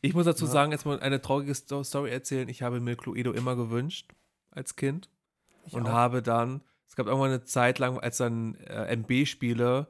Ich 0.00 0.14
muss 0.14 0.24
dazu 0.24 0.46
ja. 0.46 0.50
sagen, 0.50 0.72
jetzt 0.72 0.86
mal 0.86 1.00
eine 1.00 1.20
traurige 1.20 1.54
Story 1.54 2.10
erzählen. 2.10 2.48
Ich 2.48 2.62
habe 2.62 2.80
mir 2.80 2.96
Cluedo 2.96 3.32
immer 3.32 3.56
gewünscht 3.56 4.12
als 4.50 4.76
Kind. 4.76 5.10
Ich 5.66 5.74
und 5.74 5.86
auch. 5.86 5.92
habe 5.92 6.22
dann, 6.22 6.62
es 6.86 6.96
gab 6.96 7.06
irgendwann 7.06 7.30
eine 7.30 7.44
Zeit 7.44 7.78
lang, 7.78 7.98
als 7.98 8.18
dann 8.18 8.54
äh, 8.56 8.96
MB-Spiele 8.96 9.88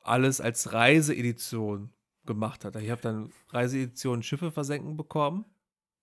alles 0.00 0.40
als 0.40 0.72
Reiseedition 0.72 1.92
gemacht 2.24 2.64
hat. 2.64 2.76
Ich 2.76 2.90
habe 2.90 3.00
dann 3.00 3.32
Reiseedition 3.50 4.22
Schiffe 4.22 4.50
versenken 4.50 4.96
bekommen, 4.96 5.44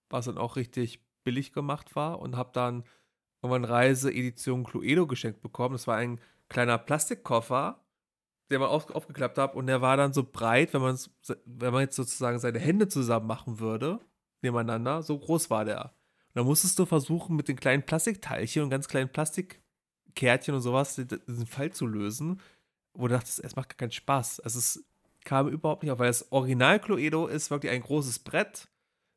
was 0.09 0.25
dann 0.25 0.37
auch 0.37 0.55
richtig 0.55 1.01
billig 1.23 1.53
gemacht 1.53 1.95
war 1.95 2.19
und 2.19 2.35
habe 2.35 2.51
dann 2.53 2.83
irgendwann 3.41 3.65
Reiseedition 3.65 4.63
Cluedo 4.63 5.07
geschenkt 5.07 5.41
bekommen. 5.41 5.73
Das 5.73 5.87
war 5.87 5.97
ein 5.97 6.19
kleiner 6.49 6.77
Plastikkoffer, 6.77 7.83
den 8.49 8.59
man 8.59 8.69
auf, 8.69 8.89
aufgeklappt 8.89 9.37
hat 9.37 9.55
und 9.55 9.67
der 9.67 9.81
war 9.81 9.95
dann 9.95 10.13
so 10.13 10.23
breit, 10.23 10.73
wenn 10.73 10.81
man 10.81 10.97
wenn 11.45 11.73
man 11.73 11.81
jetzt 11.81 11.95
sozusagen 11.95 12.39
seine 12.39 12.59
Hände 12.59 12.87
zusammen 12.87 13.27
machen 13.27 13.59
würde, 13.59 13.99
nebeneinander, 14.41 15.03
so 15.03 15.17
groß 15.17 15.49
war 15.49 15.65
der. 15.65 15.93
Dann 16.39 16.47
musstest 16.47 16.79
du 16.79 16.85
versuchen, 16.85 17.35
mit 17.35 17.49
den 17.49 17.57
kleinen 17.57 17.83
Plastikteilchen 17.83 18.63
und 18.63 18.69
ganz 18.69 18.87
kleinen 18.87 19.09
Plastikkärtchen 19.09 20.55
und 20.55 20.61
sowas 20.61 20.95
diesen 20.95 21.45
Fall 21.45 21.73
zu 21.73 21.85
lösen, 21.85 22.39
wo 22.93 23.09
du 23.09 23.15
dachtest, 23.15 23.43
es 23.43 23.57
macht 23.57 23.67
gar 23.67 23.75
keinen 23.75 23.91
Spaß. 23.91 24.39
Also 24.39 24.57
es 24.57 24.81
kam 25.25 25.49
überhaupt 25.49 25.83
nicht 25.83 25.91
auf, 25.91 25.99
weil 25.99 26.07
das 26.07 26.31
Original 26.31 26.79
Cluedo 26.79 27.27
ist 27.27 27.51
wirklich 27.51 27.73
ein 27.73 27.81
großes 27.81 28.19
Brett 28.19 28.69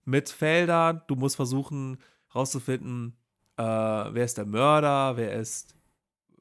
mit 0.04 0.30
Feldern. 0.30 1.02
Du 1.06 1.14
musst 1.14 1.36
versuchen 1.36 1.98
rauszufinden, 2.34 3.16
äh, 3.56 3.62
wer 3.62 4.24
ist 4.24 4.36
der 4.36 4.46
Mörder, 4.46 5.16
wer 5.16 5.34
ist, 5.34 5.76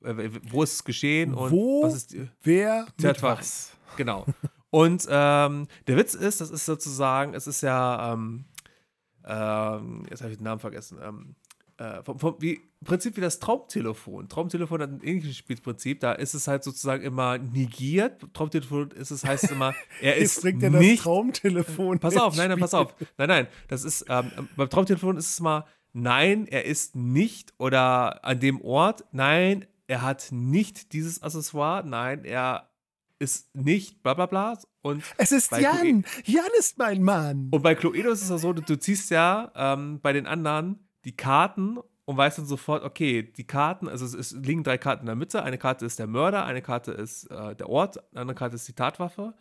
äh, 0.03 0.31
wo 0.49 0.63
ist 0.63 0.73
es 0.73 0.83
geschehen 0.83 1.35
und 1.35 1.51
wo, 1.51 1.83
was 1.83 1.93
ist 1.93 2.15
wer, 2.41 2.87
mit 2.97 3.21
was. 3.21 3.77
Genau. 3.97 4.25
Und 4.71 5.05
ähm, 5.11 5.67
der 5.85 5.97
Witz 5.97 6.15
ist, 6.15 6.41
das 6.41 6.49
ist 6.49 6.65
sozusagen, 6.65 7.35
es 7.35 7.45
ist 7.45 7.61
ja 7.61 8.13
ähm, 8.13 8.45
ähm, 9.25 10.03
jetzt 10.09 10.21
habe 10.21 10.31
ich 10.31 10.37
den 10.37 10.45
Namen 10.45 10.59
vergessen, 10.59 10.99
ähm, 11.01 11.35
äh, 11.77 12.03
vom, 12.03 12.19
vom, 12.19 12.35
wie, 12.39 12.53
im 12.53 12.85
Prinzip 12.85 13.17
wie 13.17 13.21
das 13.21 13.39
Traumtelefon. 13.39 14.29
Traumtelefon 14.29 14.81
hat 14.81 14.89
ein 14.89 15.01
ähnliches 15.03 15.37
Spielprinzip, 15.37 15.99
da 15.99 16.11
ist 16.13 16.33
es 16.33 16.47
halt 16.47 16.63
sozusagen 16.63 17.03
immer 17.03 17.37
negiert. 17.37 18.21
Traumtelefon 18.33 18.91
ist 18.91 19.11
es, 19.11 19.25
heißt 19.25 19.51
immer, 19.51 19.73
er 20.01 20.17
ist 20.17 20.41
bringt 20.41 20.61
nicht. 20.61 20.99
das 20.99 21.03
Traumtelefon. 21.03 21.99
Pass 21.99 22.17
auf, 22.17 22.35
nein, 22.35 22.49
nein, 22.49 22.59
pass 22.59 22.73
auf. 22.73 22.93
Nein, 23.17 23.29
nein, 23.29 23.47
das 23.67 23.83
ist, 23.83 24.05
ähm, 24.09 24.49
beim 24.55 24.69
Traumtelefon 24.69 25.17
ist 25.17 25.29
es 25.29 25.39
mal, 25.39 25.65
nein, 25.93 26.47
er 26.47 26.65
ist 26.65 26.95
nicht 26.95 27.53
oder 27.57 28.23
an 28.23 28.39
dem 28.39 28.61
Ort, 28.61 29.05
nein, 29.11 29.65
er 29.87 30.01
hat 30.01 30.27
nicht 30.31 30.93
dieses 30.93 31.21
Accessoire, 31.21 31.83
nein, 31.85 32.25
er 32.25 32.70
ist 33.21 33.55
nicht 33.55 34.01
bla 34.03 34.15
bla 34.15 34.25
bla. 34.25 34.57
Und 34.81 35.03
es 35.17 35.31
ist 35.31 35.51
Jan. 35.51 36.03
Cluedo, 36.03 36.07
Jan 36.25 36.51
ist 36.57 36.77
mein 36.77 37.03
Mann. 37.03 37.49
Und 37.51 37.61
bei 37.61 37.75
Cluedo 37.75 38.11
ist 38.11 38.23
es 38.23 38.29
ja 38.29 38.37
so, 38.37 38.51
du, 38.51 38.61
du 38.61 38.77
ziehst 38.77 39.11
ja 39.11 39.51
ähm, 39.55 39.99
bei 40.01 40.11
den 40.11 40.25
anderen 40.25 40.87
die 41.05 41.15
Karten 41.15 41.77
und 42.05 42.17
weiß 42.17 42.37
dann 42.37 42.45
sofort, 42.45 42.83
okay, 42.83 43.23
die 43.23 43.45
Karten, 43.45 43.87
also 43.87 44.05
es, 44.05 44.13
es, 44.13 44.31
liegen 44.31 44.63
drei 44.63 44.77
Karten 44.77 45.01
in 45.01 45.05
der 45.05 45.15
Mitte. 45.15 45.43
Eine 45.43 45.57
Karte 45.57 45.85
ist 45.85 45.99
der 45.99 46.07
Mörder, 46.07 46.45
eine 46.45 46.61
Karte 46.61 46.91
ist 46.91 47.25
äh, 47.25 47.55
der 47.55 47.69
Ort, 47.69 47.99
eine 48.11 48.21
andere 48.21 48.35
Karte 48.35 48.55
ist 48.55 48.67
die 48.67 48.73
Tatwaffe. 48.73 49.35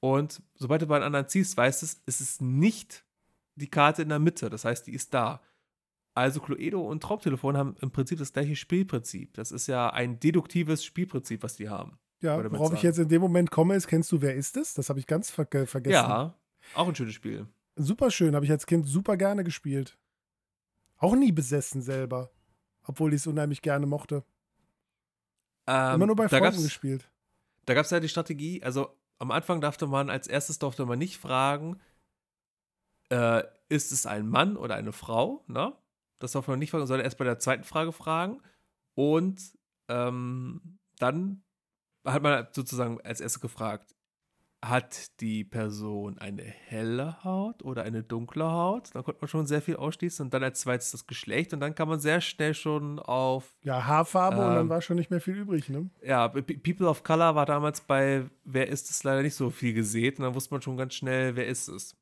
Und 0.00 0.42
sobald 0.54 0.82
du 0.82 0.86
bei 0.86 0.98
den 0.98 1.04
anderen 1.04 1.28
ziehst, 1.28 1.56
weißt 1.56 1.82
du, 1.82 1.86
es 2.06 2.20
ist 2.20 2.42
nicht 2.42 3.04
die 3.54 3.68
Karte 3.68 4.02
in 4.02 4.10
der 4.10 4.18
Mitte. 4.18 4.50
Das 4.50 4.64
heißt, 4.64 4.86
die 4.86 4.92
ist 4.92 5.14
da. 5.14 5.40
Also 6.14 6.40
Cluedo 6.40 6.82
und 6.82 7.02
Traumtelefon 7.02 7.56
haben 7.56 7.76
im 7.80 7.90
Prinzip 7.90 8.18
das 8.18 8.32
gleiche 8.32 8.56
Spielprinzip. 8.56 9.32
Das 9.34 9.50
ist 9.50 9.66
ja 9.66 9.90
ein 9.90 10.20
deduktives 10.20 10.84
Spielprinzip, 10.84 11.42
was 11.42 11.56
die 11.56 11.70
haben. 11.70 11.98
Ja, 12.22 12.38
worauf 12.50 12.68
sagen. 12.68 12.76
ich 12.76 12.82
jetzt 12.82 12.98
in 12.98 13.08
dem 13.08 13.20
Moment 13.20 13.50
komme, 13.50 13.74
ist, 13.74 13.88
kennst 13.88 14.10
du, 14.12 14.22
wer 14.22 14.34
ist 14.34 14.56
es? 14.56 14.74
Das 14.74 14.88
habe 14.88 15.00
ich 15.00 15.06
ganz 15.06 15.30
ver 15.30 15.46
vergessen. 15.66 15.92
Ja, 15.92 16.34
auch 16.74 16.88
ein 16.88 16.94
schönes 16.94 17.14
Spiel. 17.14 17.46
Super 17.76 18.10
schön, 18.10 18.34
habe 18.34 18.44
ich 18.44 18.50
als 18.50 18.66
Kind 18.66 18.86
super 18.86 19.16
gerne 19.16 19.44
gespielt. 19.44 19.98
Auch 20.98 21.16
nie 21.16 21.32
besessen 21.32 21.82
selber. 21.82 22.30
Obwohl 22.84 23.12
ich 23.12 23.20
es 23.20 23.26
unheimlich 23.26 23.62
gerne 23.62 23.86
mochte. 23.86 24.24
Ähm, 25.66 25.96
Immer 25.96 26.06
nur 26.06 26.16
bei 26.16 26.28
Freunden 26.28 26.62
gespielt. 26.62 27.10
Da 27.66 27.74
gab 27.74 27.84
es 27.84 27.90
ja 27.90 28.00
die 28.00 28.08
Strategie, 28.08 28.62
also 28.62 28.96
am 29.18 29.30
Anfang 29.30 29.60
durfte 29.60 29.86
man, 29.86 30.10
als 30.10 30.26
erstes 30.26 30.58
durfte 30.58 30.84
man 30.84 30.98
nicht 30.98 31.16
fragen, 31.16 31.80
äh, 33.08 33.44
ist 33.68 33.92
es 33.92 34.06
ein 34.06 34.28
Mann 34.28 34.56
oder 34.56 34.74
eine 34.74 34.92
Frau, 34.92 35.44
ne? 35.46 35.72
Das 36.18 36.32
darf 36.32 36.46
man 36.46 36.58
nicht 36.58 36.70
fragen, 36.70 36.86
soll 36.86 37.00
erst 37.00 37.18
bei 37.18 37.24
der 37.24 37.38
zweiten 37.38 37.64
Frage 37.64 37.92
fragen. 37.92 38.40
Und 38.94 39.40
ähm, 39.88 40.78
dann 40.98 41.42
hat 42.04 42.22
man 42.22 42.46
sozusagen 42.52 43.00
als 43.02 43.20
erstes 43.20 43.40
gefragt, 43.40 43.94
hat 44.64 45.20
die 45.20 45.42
Person 45.42 46.18
eine 46.18 46.44
helle 46.44 47.24
Haut 47.24 47.64
oder 47.64 47.82
eine 47.82 48.04
dunkle 48.04 48.44
Haut? 48.44 48.90
Da 48.94 49.02
konnte 49.02 49.20
man 49.20 49.28
schon 49.28 49.46
sehr 49.46 49.60
viel 49.60 49.74
ausschließen. 49.74 50.26
Und 50.26 50.34
dann 50.34 50.44
als 50.44 50.60
zweites 50.60 50.92
das 50.92 51.08
Geschlecht. 51.08 51.52
Und 51.52 51.58
dann 51.58 51.74
kann 51.74 51.88
man 51.88 51.98
sehr 51.98 52.20
schnell 52.20 52.54
schon 52.54 53.00
auf. 53.00 53.56
Ja, 53.62 53.84
Haarfarbe 53.84 54.36
ähm, 54.36 54.42
und 54.42 54.54
dann 54.54 54.62
ähm, 54.62 54.68
war 54.68 54.80
schon 54.80 54.96
nicht 54.96 55.10
mehr 55.10 55.20
viel 55.20 55.36
übrig, 55.36 55.68
ne? 55.68 55.90
Ja, 56.04 56.28
People 56.28 56.88
of 56.88 57.02
Color 57.02 57.34
war 57.34 57.44
damals 57.44 57.80
bei 57.80 58.24
Wer 58.44 58.68
ist 58.68 58.88
es 58.88 59.02
leider 59.02 59.22
nicht 59.22 59.34
so 59.34 59.50
viel 59.50 59.74
gesät. 59.74 60.18
Und 60.18 60.24
dann 60.26 60.34
wusste 60.34 60.54
man 60.54 60.62
schon 60.62 60.76
ganz 60.76 60.94
schnell, 60.94 61.34
wer 61.34 61.46
ist 61.48 61.66
es. 61.66 61.96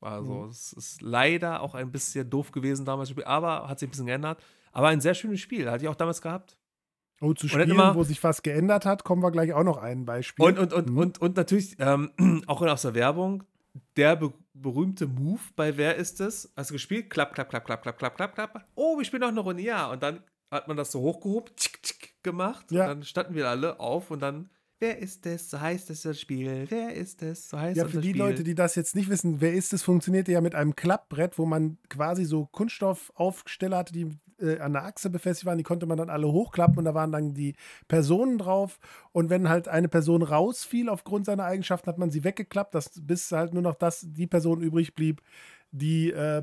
Also, 0.00 0.44
mhm. 0.44 0.50
es 0.50 0.72
ist 0.72 1.02
leider 1.02 1.60
auch 1.60 1.74
ein 1.74 1.90
bisschen 1.90 2.30
doof 2.30 2.52
gewesen 2.52 2.84
damals, 2.84 3.12
aber 3.24 3.68
hat 3.68 3.80
sich 3.80 3.88
ein 3.88 3.90
bisschen 3.90 4.06
geändert. 4.06 4.40
Aber 4.70 4.88
ein 4.88 5.00
sehr 5.00 5.14
schönes 5.14 5.40
Spiel, 5.40 5.68
hatte 5.68 5.82
ich 5.82 5.88
auch 5.88 5.96
damals 5.96 6.22
gehabt. 6.22 6.56
Oh, 7.20 7.32
zu 7.32 7.48
Spielen, 7.48 7.70
immer, 7.70 7.94
wo 7.94 8.04
sich 8.04 8.22
was 8.22 8.42
geändert 8.42 8.86
hat, 8.86 9.04
kommen 9.04 9.22
wir 9.22 9.30
gleich 9.30 9.52
auch 9.52 9.64
noch 9.64 9.76
ein 9.76 10.04
Beispiel. 10.04 10.44
Und, 10.44 10.58
und, 10.58 10.72
und, 10.72 10.90
mhm. 10.90 10.98
und, 10.98 11.20
und 11.20 11.36
natürlich 11.36 11.76
ähm, 11.78 12.10
auch 12.46 12.62
aus 12.62 12.82
der 12.82 12.94
Werbung, 12.94 13.44
der 13.96 14.16
be 14.16 14.32
berühmte 14.54 15.06
Move 15.06 15.40
bei 15.54 15.76
Wer 15.76 15.94
ist 15.94 16.20
es? 16.20 16.52
Hast 16.56 16.70
du 16.70 16.74
gespielt? 16.74 17.10
Klapp, 17.10 17.32
klapp, 17.32 17.48
klapp, 17.48 17.64
klapp, 17.64 17.82
klapp, 17.82 17.98
klapp, 17.98 18.16
klapp, 18.16 18.34
klapp. 18.34 18.64
Oh, 18.74 18.98
wir 18.98 19.04
spielen 19.04 19.20
noch 19.20 19.28
eine 19.28 19.38
Runde, 19.38 19.62
ja. 19.62 19.88
Und 19.88 20.02
dann 20.02 20.24
hat 20.50 20.66
man 20.66 20.76
das 20.76 20.90
so 20.90 21.00
hochgehoben, 21.00 21.54
tschick, 21.54 21.80
tschick, 21.80 22.14
gemacht. 22.24 22.72
Ja. 22.72 22.82
Und 22.82 22.88
dann 22.88 23.02
standen 23.04 23.34
wir 23.36 23.48
alle 23.48 23.78
auf 23.78 24.10
und 24.10 24.20
dann 24.20 24.50
Wer 24.80 24.98
ist 24.98 25.26
es? 25.26 25.50
So 25.50 25.60
heißt 25.60 25.90
es 25.90 26.02
das 26.02 26.20
Spiel. 26.20 26.66
Wer 26.68 26.94
ist 26.94 27.22
es? 27.22 27.48
So 27.48 27.58
heißt 27.58 27.76
ja, 27.76 27.86
für 27.86 28.00
die 28.00 28.10
Spiel. 28.10 28.22
Leute, 28.22 28.44
die 28.44 28.54
das 28.54 28.76
jetzt 28.76 28.94
nicht 28.94 29.08
wissen, 29.10 29.40
wer 29.40 29.52
ist 29.52 29.72
es, 29.72 29.82
funktioniert 29.82 30.28
ja 30.28 30.40
mit 30.40 30.54
einem 30.54 30.76
Klappbrett, 30.76 31.36
wo 31.36 31.46
man 31.46 31.78
quasi 31.88 32.24
so 32.24 32.46
Kunststoffaufsteller 32.46 33.76
hatte, 33.76 33.92
die 33.92 34.16
äh, 34.40 34.58
an 34.58 34.72
der 34.72 34.84
Achse 34.84 35.10
befestigt 35.10 35.46
waren. 35.46 35.58
Die 35.58 35.64
konnte 35.64 35.86
man 35.86 35.98
dann 35.98 36.10
alle 36.10 36.28
hochklappen 36.28 36.78
und 36.78 36.84
da 36.84 36.94
waren 36.94 37.12
dann 37.12 37.34
die 37.34 37.54
Personen 37.88 38.38
drauf. 38.38 38.78
Und 39.12 39.30
wenn 39.30 39.48
halt 39.48 39.68
eine 39.68 39.88
Person 39.88 40.22
rausfiel 40.22 40.88
aufgrund 40.88 41.26
seiner 41.26 41.44
Eigenschaften, 41.44 41.88
hat 41.88 41.98
man 41.98 42.10
sie 42.10 42.24
weggeklappt, 42.24 42.74
dass, 42.74 42.90
bis 42.94 43.32
halt 43.32 43.52
nur 43.54 43.62
noch 43.62 43.74
das, 43.74 44.06
die 44.06 44.26
Person 44.26 44.60
übrig 44.62 44.94
blieb, 44.94 45.22
die, 45.70 46.10
äh, 46.10 46.42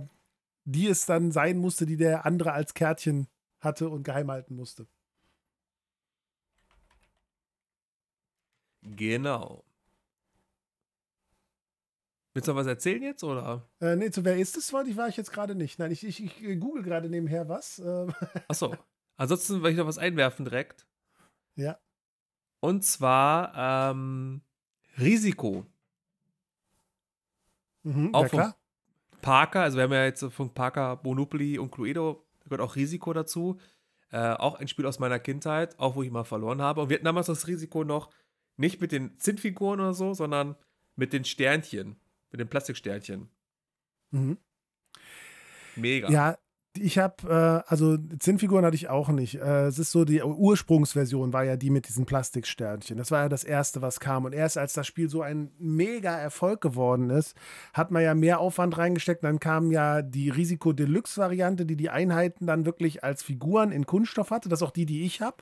die 0.66 0.88
es 0.88 1.06
dann 1.06 1.32
sein 1.32 1.58
musste, 1.58 1.86
die 1.86 1.98
der 1.98 2.26
andere 2.26 2.54
als 2.54 2.74
Kärtchen 2.74 3.28
hatte 3.60 3.90
und 3.90 4.04
geheim 4.04 4.32
halten 4.32 4.56
musste. 4.56 4.88
Genau. 8.84 9.64
Willst 12.36 12.50
du 12.50 12.52
noch 12.52 12.60
was 12.60 12.68
erzählen 12.68 13.02
jetzt, 13.02 13.24
oder? 13.24 13.66
Äh, 13.80 13.96
nee, 13.96 14.12
zu 14.12 14.26
wer 14.26 14.36
ist 14.36 14.58
es, 14.58 14.74
wollte 14.74 14.90
ich, 14.90 14.98
war 14.98 15.08
ich 15.08 15.16
jetzt 15.16 15.32
gerade 15.32 15.56
nicht. 15.56 15.80
Nein, 15.80 15.92
ich, 15.92 16.06
ich, 16.06 16.22
ich 16.22 16.44
äh, 16.44 16.58
google 16.58 16.84
gerade 16.84 17.10
nebenher 17.10 17.48
was. 17.48 17.80
Ähm. 17.80 18.14
Achso. 18.50 18.76
Ansonsten 19.16 19.64
will 19.64 19.72
ich 19.72 19.78
noch 19.78 19.88
was 19.88 19.98
einwerfen 19.98 20.44
direkt. 20.44 20.86
Ja. 21.56 21.80
Und 22.60 22.84
zwar 22.84 23.92
ähm, 23.92 24.42
Risiko. 25.00 25.66
Mhm, 27.84 28.14
auch 28.14 28.24
ja, 28.24 28.28
klar. 28.28 28.58
Parker, 29.22 29.62
also 29.62 29.78
wir 29.78 29.86
haben 29.86 29.94
ja 29.94 30.04
jetzt 30.04 30.26
von 30.26 30.54
Parker 30.54 31.00
Monopoly 31.04 31.58
und 31.58 31.72
Cluedo, 31.72 32.26
da 32.40 32.50
gehört 32.50 32.70
auch 32.70 32.76
Risiko 32.76 33.14
dazu. 33.14 33.62
Äh, 34.12 34.34
auch 34.34 34.60
ein 34.60 34.68
Spiel 34.68 34.86
aus 34.86 35.00
meiner 35.00 35.20
Kindheit, 35.20 35.80
auch 35.80 35.96
wo 35.96 36.04
ich 36.04 36.12
mal 36.12 36.26
verloren 36.26 36.62
habe. 36.62 36.82
Und 36.82 36.90
wir 36.90 36.96
hatten 36.96 37.06
damals 37.06 37.28
das 37.28 37.48
Risiko 37.48 37.86
noch 37.86 38.10
nicht 38.58 38.82
mit 38.82 38.92
den 38.92 39.18
Zinnfiguren 39.20 39.80
oder 39.80 39.94
so, 39.94 40.14
sondern 40.14 40.58
mit 40.98 41.14
den 41.14 41.24
Sternchen, 41.24 41.96
mit 42.36 42.48
den 42.48 42.50
Plastiksternchen. 42.50 43.30
Mhm. 44.12 44.38
Mega. 45.76 46.10
Ja, 46.10 46.38
ich 46.78 46.98
habe, 46.98 47.64
äh, 47.66 47.70
also 47.70 47.98
Zinnfiguren 48.20 48.66
hatte 48.66 48.76
ich 48.76 48.90
auch 48.90 49.10
nicht. 49.10 49.36
Äh, 49.36 49.68
es 49.68 49.80
ist 49.80 49.92
so, 49.92 50.04
die 50.04 50.22
Ursprungsversion 50.22 51.32
war 51.32 51.44
ja 51.44 51.56
die 51.56 51.70
mit 51.70 51.88
diesen 51.88 52.06
Plastiksternchen. 52.06 52.98
Das 52.98 53.12
war 53.12 53.24
ja 53.24 53.30
das 53.30 53.44
erste, 53.44 53.82
was 53.82 54.00
kam. 54.00 54.26
Und 54.26 54.34
erst 54.34 54.58
als 54.58 54.74
das 54.74 54.86
Spiel 54.86 55.10
so 55.10 55.22
ein 55.22 55.52
mega 55.58 56.18
Erfolg 56.18 56.62
geworden 56.62 57.10
ist, 57.10 57.36
hat 57.74 57.92
man 57.92 58.04
ja 58.04 58.14
mehr 58.14 58.40
Aufwand 58.40 58.78
reingesteckt. 58.78 59.24
Dann 59.24 59.40
kam 59.40 59.72
ja 59.72 60.02
die 60.02 60.30
Risiko 60.30 60.74
Deluxe 60.74 61.18
Variante, 61.18 61.66
die 61.66 61.78
die 61.78 61.90
Einheiten 61.90 62.46
dann 62.46 62.66
wirklich 62.66 63.04
als 63.04 63.24
Figuren 63.24 63.72
in 63.72 63.86
Kunststoff 63.86 64.32
hatte. 64.32 64.50
Das 64.50 64.60
ist 64.60 64.68
auch 64.68 64.72
die, 64.72 64.86
die 64.86 65.06
ich 65.06 65.22
habe. 65.22 65.38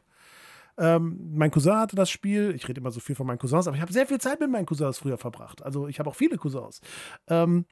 Ähm, 0.77 1.31
mein 1.33 1.51
Cousin 1.51 1.77
hatte 1.77 1.95
das 1.95 2.09
Spiel. 2.09 2.53
Ich 2.55 2.67
rede 2.67 2.81
immer 2.81 2.91
so 2.91 2.99
viel 2.99 3.15
von 3.15 3.27
meinen 3.27 3.37
Cousins, 3.37 3.67
aber 3.67 3.75
ich 3.75 3.81
habe 3.81 3.93
sehr 3.93 4.07
viel 4.07 4.19
Zeit 4.19 4.39
mit 4.39 4.49
meinen 4.49 4.65
Cousins 4.65 4.97
früher 4.97 5.17
verbracht. 5.17 5.63
Also 5.63 5.87
ich 5.87 5.99
habe 5.99 6.09
auch 6.09 6.15
viele 6.15 6.37
Cousins. 6.37 6.81
Ähm, 7.27 7.65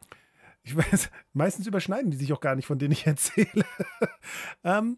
ich 0.63 0.75
weiß, 0.77 1.09
meistens 1.33 1.67
überschneiden 1.67 2.11
die 2.11 2.17
sich 2.17 2.33
auch 2.33 2.41
gar 2.41 2.55
nicht, 2.55 2.65
von 2.65 2.79
denen 2.79 2.91
ich 2.91 3.07
erzähle. 3.07 3.65
ähm, 4.63 4.97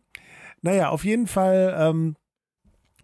naja, 0.61 0.89
auf 0.89 1.03
jeden 1.03 1.27
Fall 1.27 1.75
ähm, 1.77 2.15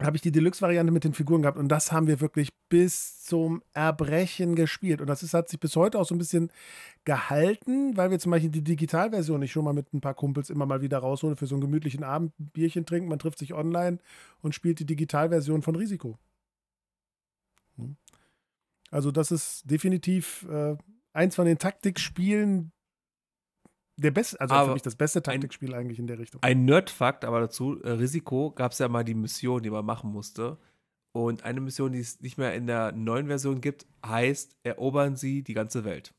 habe 0.02 0.16
ich 0.16 0.22
die 0.22 0.32
Deluxe-Variante 0.32 0.91
mit 0.91 1.04
den 1.04 1.14
Figuren 1.14 1.41
gehabt 1.41 1.58
und 1.58 1.68
das 1.68 1.91
haben 1.91 2.08
wir 2.08 2.22
wirklich 2.22 2.50
bis 2.70 3.22
zum 3.24 3.62
Erbrechen 3.74 4.56
gespielt. 4.56 5.02
Und 5.02 5.08
das 5.08 5.24
ist, 5.24 5.34
hat 5.34 5.50
sich 5.50 5.60
bis 5.60 5.76
heute 5.76 6.00
auch 6.00 6.06
so 6.06 6.16
ein 6.16 6.20
bisschen 6.20 6.52
gehalten, 7.04 7.97
weil 7.97 8.12
wir 8.12 8.20
zum 8.20 8.32
Beispiel 8.32 8.50
die 8.50 8.64
Digitalversion 8.64 9.41
ich 9.41 9.52
schon 9.52 9.66
mal 9.66 9.74
mit 9.74 9.93
ein 9.93 10.02
paar 10.02 10.14
Kumpels 10.14 10.50
immer 10.50 10.66
mal 10.66 10.82
wieder 10.82 11.00
raushole 11.00 11.36
für 11.36 11.47
so 11.47 11.56
einen 11.56 11.62
gemütlichen 11.62 12.04
Abend, 12.04 12.34
Bierchen 12.38 12.86
trinken, 12.86 13.10
man 13.10 13.20
trifft 13.20 13.39
sich 13.39 13.54
online 13.54 14.00
und 14.41 14.56
spielt 14.56 14.80
die 14.80 14.86
Digitalversion 14.86 15.62
von 15.62 15.76
Risiko. 15.76 16.18
Hm. 17.78 17.97
Also 18.91 19.12
das 19.12 19.32
ist 19.32 19.70
definitiv 19.70 20.47
äh, 20.50 20.76
eins 21.14 21.36
von 21.36 21.45
den 21.45 21.58
Taktikspielen, 21.58 22.72
der 24.00 24.12
beste, 24.12 24.39
also 24.39 24.56
aber 24.56 24.68
für 24.68 24.74
mich 24.74 24.82
das 24.82 24.95
beste 24.95 25.22
Taktikspiel 25.22 25.74
ein, 25.74 25.82
eigentlich 25.82 26.00
in 26.00 26.08
der 26.08 26.20
Richtung. 26.20 26.41
Ein 26.43 26.66
Nerdfakt, 26.66 27.26
aber 27.26 27.39
dazu, 27.39 27.82
äh, 27.82 27.91
Risiko 27.91 28.52
gab 28.52 28.72
es 28.72 28.80
ja 28.80 28.88
mal 28.88 29.04
die 29.04 29.14
Mission, 29.14 29.62
die 29.62 29.70
man 29.70 29.86
machen 29.86 30.12
musste. 30.12 30.58
Und 31.12 31.43
eine 31.43 31.60
Mission, 31.60 31.91
die 31.91 32.00
es 32.00 32.22
nicht 32.22 32.38
mehr 32.38 32.54
in 32.54 32.68
der 32.68 32.91
neuen 32.91 33.28
Version 33.28 33.62
gibt, 33.62 33.88
heißt, 34.06 34.56
erobern 34.64 35.16
Sie 35.16 35.43
die 35.43 35.54
ganze 35.54 35.84
Welt. 35.84 36.14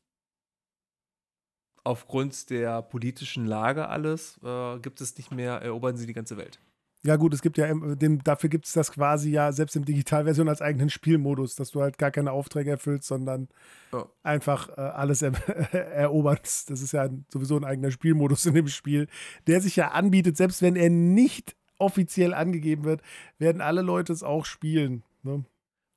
Aufgrund 1.83 2.49
der 2.49 2.81
politischen 2.81 3.45
Lage 3.45 3.87
alles 3.87 4.39
äh, 4.43 4.79
gibt 4.79 5.01
es 5.01 5.17
nicht 5.17 5.31
mehr, 5.31 5.61
erobern 5.61 5.97
Sie 5.97 6.05
die 6.05 6.13
ganze 6.13 6.37
Welt. 6.37 6.59
Ja, 7.03 7.15
gut, 7.15 7.33
es 7.33 7.41
gibt 7.41 7.57
ja, 7.57 7.73
den, 7.73 8.19
dafür 8.19 8.49
gibt 8.49 8.67
es 8.67 8.73
das 8.73 8.91
quasi 8.91 9.31
ja 9.31 9.51
selbst 9.51 9.75
in 9.75 9.85
Digitalversion 9.85 10.47
als 10.47 10.61
eigenen 10.61 10.91
Spielmodus, 10.91 11.55
dass 11.55 11.71
du 11.71 11.81
halt 11.81 11.97
gar 11.97 12.11
keine 12.11 12.31
Aufträge 12.31 12.69
erfüllst, 12.69 13.07
sondern 13.07 13.47
oh. 13.91 14.03
einfach 14.21 14.69
äh, 14.69 14.81
alles 14.81 15.23
er 15.23 15.33
eroberst. 15.73 16.69
Das 16.69 16.81
ist 16.81 16.91
ja 16.91 17.09
sowieso 17.29 17.57
ein 17.57 17.63
eigener 17.63 17.89
Spielmodus 17.89 18.45
in 18.45 18.53
dem 18.53 18.67
Spiel, 18.67 19.07
der 19.47 19.61
sich 19.61 19.75
ja 19.75 19.89
anbietet, 19.89 20.37
selbst 20.37 20.61
wenn 20.61 20.75
er 20.75 20.91
nicht 20.91 21.55
offiziell 21.79 22.35
angegeben 22.35 22.83
wird, 22.83 23.01
werden 23.39 23.61
alle 23.61 23.81
Leute 23.81 24.13
es 24.13 24.21
auch 24.21 24.45
spielen. 24.45 25.03
Ne? 25.23 25.43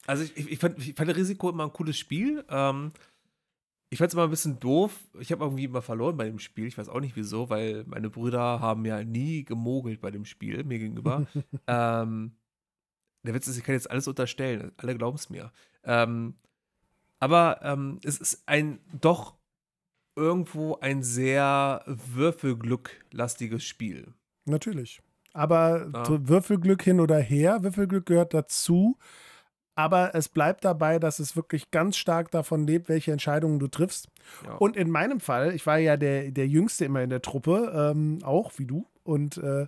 Also 0.06 0.24
ich, 0.24 0.50
ich, 0.50 0.58
fand, 0.58 0.78
ich 0.78 0.94
fand 0.94 1.14
Risiko 1.14 1.50
immer 1.50 1.64
ein 1.64 1.72
cooles 1.72 1.98
Spiel. 1.98 2.44
Ähm, 2.48 2.92
ich 3.94 3.98
fand 3.98 4.08
es 4.08 4.14
immer 4.14 4.24
ein 4.24 4.30
bisschen 4.30 4.58
doof. 4.58 4.92
Ich 5.20 5.30
habe 5.30 5.44
irgendwie 5.44 5.62
immer 5.62 5.80
verloren 5.80 6.16
bei 6.16 6.24
dem 6.24 6.40
Spiel. 6.40 6.66
Ich 6.66 6.76
weiß 6.76 6.88
auch 6.88 6.98
nicht 6.98 7.14
wieso, 7.14 7.48
weil 7.48 7.84
meine 7.86 8.10
Brüder 8.10 8.58
haben 8.58 8.84
ja 8.84 9.04
nie 9.04 9.44
gemogelt 9.44 10.00
bei 10.00 10.10
dem 10.10 10.24
Spiel 10.24 10.64
mir 10.64 10.80
gegenüber. 10.80 11.28
ähm, 11.68 12.32
der 13.22 13.34
Witz 13.34 13.46
ist, 13.46 13.56
ich 13.56 13.62
kann 13.62 13.76
jetzt 13.76 13.88
alles 13.88 14.08
unterstellen. 14.08 14.72
Alle 14.78 14.96
glauben 14.96 15.14
es 15.14 15.30
mir. 15.30 15.52
Ähm, 15.84 16.34
aber 17.20 17.60
ähm, 17.62 18.00
es 18.02 18.18
ist 18.18 18.42
ein 18.46 18.80
doch 19.00 19.36
irgendwo 20.16 20.76
ein 20.80 21.04
sehr 21.04 21.84
Würfelglück-lastiges 21.86 23.62
Spiel. 23.62 24.12
Natürlich. 24.44 25.02
Aber 25.32 25.88
ja. 25.94 26.28
Würfelglück 26.28 26.82
hin 26.82 26.98
oder 26.98 27.20
her, 27.20 27.62
Würfelglück 27.62 28.06
gehört 28.06 28.34
dazu. 28.34 28.98
Aber 29.76 30.14
es 30.14 30.28
bleibt 30.28 30.64
dabei, 30.64 30.98
dass 30.98 31.18
es 31.18 31.34
wirklich 31.34 31.70
ganz 31.70 31.96
stark 31.96 32.30
davon 32.30 32.66
lebt, 32.66 32.88
welche 32.88 33.10
Entscheidungen 33.12 33.58
du 33.58 33.66
triffst. 33.66 34.08
Ja. 34.44 34.54
Und 34.54 34.76
in 34.76 34.90
meinem 34.90 35.18
Fall, 35.20 35.54
ich 35.54 35.66
war 35.66 35.78
ja 35.78 35.96
der, 35.96 36.30
der 36.30 36.46
Jüngste 36.46 36.84
immer 36.84 37.02
in 37.02 37.10
der 37.10 37.22
Truppe, 37.22 37.92
ähm, 37.92 38.18
auch 38.22 38.52
wie 38.56 38.66
du. 38.66 38.86
und 39.02 39.38
äh, 39.38 39.66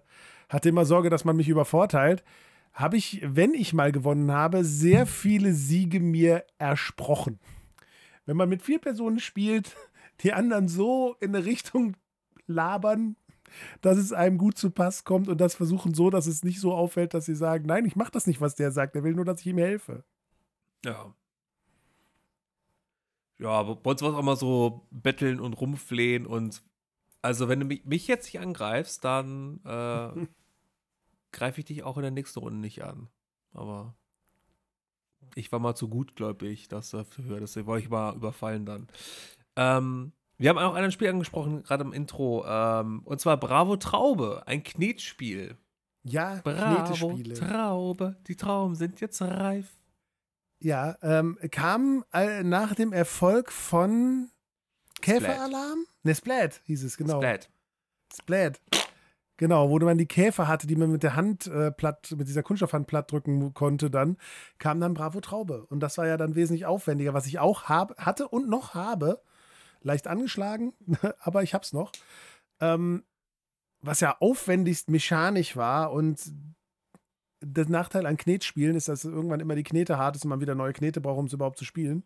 hatte 0.49 0.69
immer 0.69 0.85
Sorge, 0.85 1.11
dass 1.11 1.25
man 1.25 1.37
mich 1.37 1.49
übervorteilt, 1.49 2.25
habe 2.73 2.97
ich, 2.97 3.21
wenn 3.25 3.55
ich 3.55 3.73
mal 3.73 3.91
gewonnen 3.91 4.31
habe, 4.31 4.65
sehr 4.65 5.07
viele 5.07 5.53
Siege 5.53 6.01
mir 6.01 6.45
ersprochen. 6.59 7.39
Wenn 8.27 8.37
man 8.37 8.49
mit 8.49 8.63
vier 8.63 8.79
Personen 8.79 9.19
spielt, 9.19 9.77
die 10.21 10.33
anderen 10.33 10.69
so 10.69 11.17
in 11.21 11.35
eine 11.35 11.45
Richtung 11.45 11.97
labern, 12.47 13.17
dass 13.81 13.99
es 13.99 14.13
einem 14.13 14.39
gut 14.39 14.59
zu 14.59 14.71
Pass 14.71 15.05
kommt 15.05 15.29
und 15.29 15.41
das 15.41 15.55
versuchen 15.55 15.95
so, 15.95 16.11
dass 16.11 16.27
es 16.27 16.45
nicht 16.45 16.61
so 16.61 16.73
auffällt, 16.73 17.15
dass 17.15 17.27
sie 17.27 17.35
sagen, 17.35 17.67
nein, 17.67 17.85
ich 17.85 17.97
mache 17.97 18.13
das 18.13 18.27
nicht, 18.27 18.41
was 18.41 18.55
der 18.55 18.71
sagt, 18.73 18.97
er 18.97 19.05
will 19.05 19.15
nur, 19.15 19.25
dass 19.25 19.41
ich 19.41 19.47
ihm 19.47 19.59
helfe. 19.59 20.05
Ja. 20.85 21.15
Ja, 23.39 23.51
aber 23.51 23.77
bei 23.77 23.91
uns 23.91 24.03
war 24.03 24.11
es 24.11 24.17
auch 24.17 24.23
mal 24.23 24.37
so 24.37 24.87
betteln 24.91 25.41
und 25.41 25.55
rumflehen 25.55 26.27
und 26.27 26.63
also 27.23 27.49
wenn 27.49 27.61
du 27.61 27.67
mich, 27.67 28.07
jetzt 28.07 28.27
nicht 28.27 28.41
angreifst, 28.41 29.05
dann 29.05 29.61
äh, 29.65 30.27
greife 31.33 31.61
ich 31.61 31.65
dich 31.67 31.83
auch 31.83 31.97
in 31.97 32.03
der 32.03 32.13
nächsten 32.13 32.39
Runde 32.39 32.61
nicht 32.61 32.85
an. 32.85 33.09
Aber 33.53 33.97
ich 35.35 35.51
war 35.51 35.59
mal 35.59 35.75
zu 35.75 35.89
gutgläubig, 35.89 36.69
das 36.69 36.91
dafür, 36.91 37.41
das 37.41 37.57
wollte 37.67 37.85
ich 37.85 37.91
mal 37.91 38.15
überfallen 38.15 38.65
dann. 38.65 38.87
Ähm, 39.57 40.13
wir 40.39 40.51
haben 40.51 40.59
auch 40.59 40.75
ein 40.75 40.93
Spiel 40.93 41.09
angesprochen, 41.09 41.63
gerade 41.63 41.85
im 41.85 41.93
Intro, 41.93 42.45
ähm, 42.47 43.03
und 43.05 43.21
zwar 43.21 43.37
Bravo 43.39 43.77
Traube, 43.77 44.43
ein 44.47 44.63
Knetspiel. 44.63 45.57
Ja, 46.03 46.41
Bravo 46.45 46.95
Traube, 47.35 48.17
die 48.29 48.37
Trauben 48.37 48.75
sind 48.75 49.01
jetzt 49.01 49.21
reif. 49.23 49.77
Ja, 50.61 50.97
ähm, 51.03 51.39
kam 51.51 52.05
äh, 52.13 52.43
nach 52.43 52.75
dem 52.75 52.93
Erfolg 52.93 53.51
von 53.51 54.31
Käferalarm? 55.03 55.85
Ne, 56.03 56.15
Splat 56.15 56.61
hieß 56.65 56.85
es, 56.85 56.97
genau. 56.97 57.19
Splat. 57.19 57.51
Splat. 58.15 58.61
Genau, 59.39 59.69
wo 59.69 59.79
man 59.79 59.99
die 59.99 60.07
Käfer 60.07 60.49
hatte, 60.49 60.67
die 60.67 60.77
man 60.77 60.91
mit 60.91 61.03
der 61.03 61.15
Hand 61.15 61.47
äh, 61.47 61.71
platt, 61.71 62.15
mit 62.17 62.27
dieser 62.27 62.43
Kunststoffhand 62.43 62.87
platt 62.87 63.13
drücken 63.13 63.53
konnte, 63.53 63.91
dann 63.91 64.17
kam 64.59 64.81
dann 64.81 64.95
Bravo 64.95 65.21
Traube. 65.21 65.67
Und 65.67 65.81
das 65.81 65.99
war 65.99 66.07
ja 66.07 66.17
dann 66.17 66.37
wesentlich 66.37 66.65
aufwendiger, 66.65 67.13
was 67.13 67.27
ich 67.27 67.39
auch 67.39 67.65
hab, 67.65 67.99
hatte 67.99 68.29
und 68.29 68.49
noch 68.49 68.73
habe. 68.73 69.21
Leicht 69.87 70.09
angeschlagen, 70.09 70.75
aber 71.21 71.43
ich 71.43 71.55
hab's 71.55 71.73
noch. 71.73 71.93
Ähm, 72.61 73.05
was 73.81 74.01
ja 74.01 74.17
aufwendigst 74.19 74.91
mechanisch 74.91 75.57
war 75.57 75.93
und 75.93 76.21
der 77.41 77.69
Nachteil 77.69 78.07
an 78.07 78.17
Knetspielen 78.17 78.75
ist, 78.75 78.89
dass 78.89 79.05
irgendwann 79.05 79.41
immer 79.41 79.55
die 79.55 79.63
Knete 79.63 79.97
hart 79.97 80.17
ist 80.17 80.25
und 80.25 80.31
man 80.31 80.41
wieder 80.41 80.55
neue 80.55 80.73
Knete 80.73 81.01
braucht, 81.01 81.19
um 81.19 81.27
es 81.27 81.33
überhaupt 81.33 81.59
zu 81.59 81.65
spielen. 81.65 82.03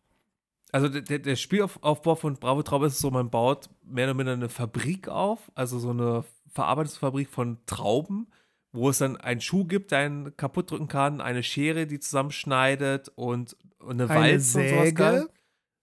Also 0.72 0.88
der, 0.88 1.18
der 1.18 1.36
Spielaufbau 1.36 2.14
von 2.14 2.36
Bravo 2.36 2.62
Traube 2.62 2.86
ist 2.86 2.98
so, 2.98 3.10
man 3.10 3.30
baut 3.30 3.70
mehr 3.82 4.04
oder 4.04 4.14
minder 4.14 4.34
eine 4.34 4.48
Fabrik 4.48 5.08
auf, 5.08 5.50
also 5.54 5.78
so 5.78 5.90
eine 5.90 6.24
Verarbeitungsfabrik 6.48 7.28
von 7.28 7.58
Trauben, 7.66 8.28
wo 8.72 8.90
es 8.90 8.98
dann 8.98 9.16
einen 9.16 9.40
Schuh 9.40 9.64
gibt, 9.64 9.90
der 9.90 10.00
einen 10.00 10.36
kaputt 10.36 10.70
drücken 10.70 10.88
kann, 10.88 11.20
eine 11.20 11.42
Schere, 11.42 11.86
die 11.86 11.98
zusammenschneidet 11.98 13.08
und, 13.14 13.56
und 13.78 14.00
eine, 14.00 14.10
eine 14.10 14.20
Walze 14.20 14.68
Säge. 14.68 15.28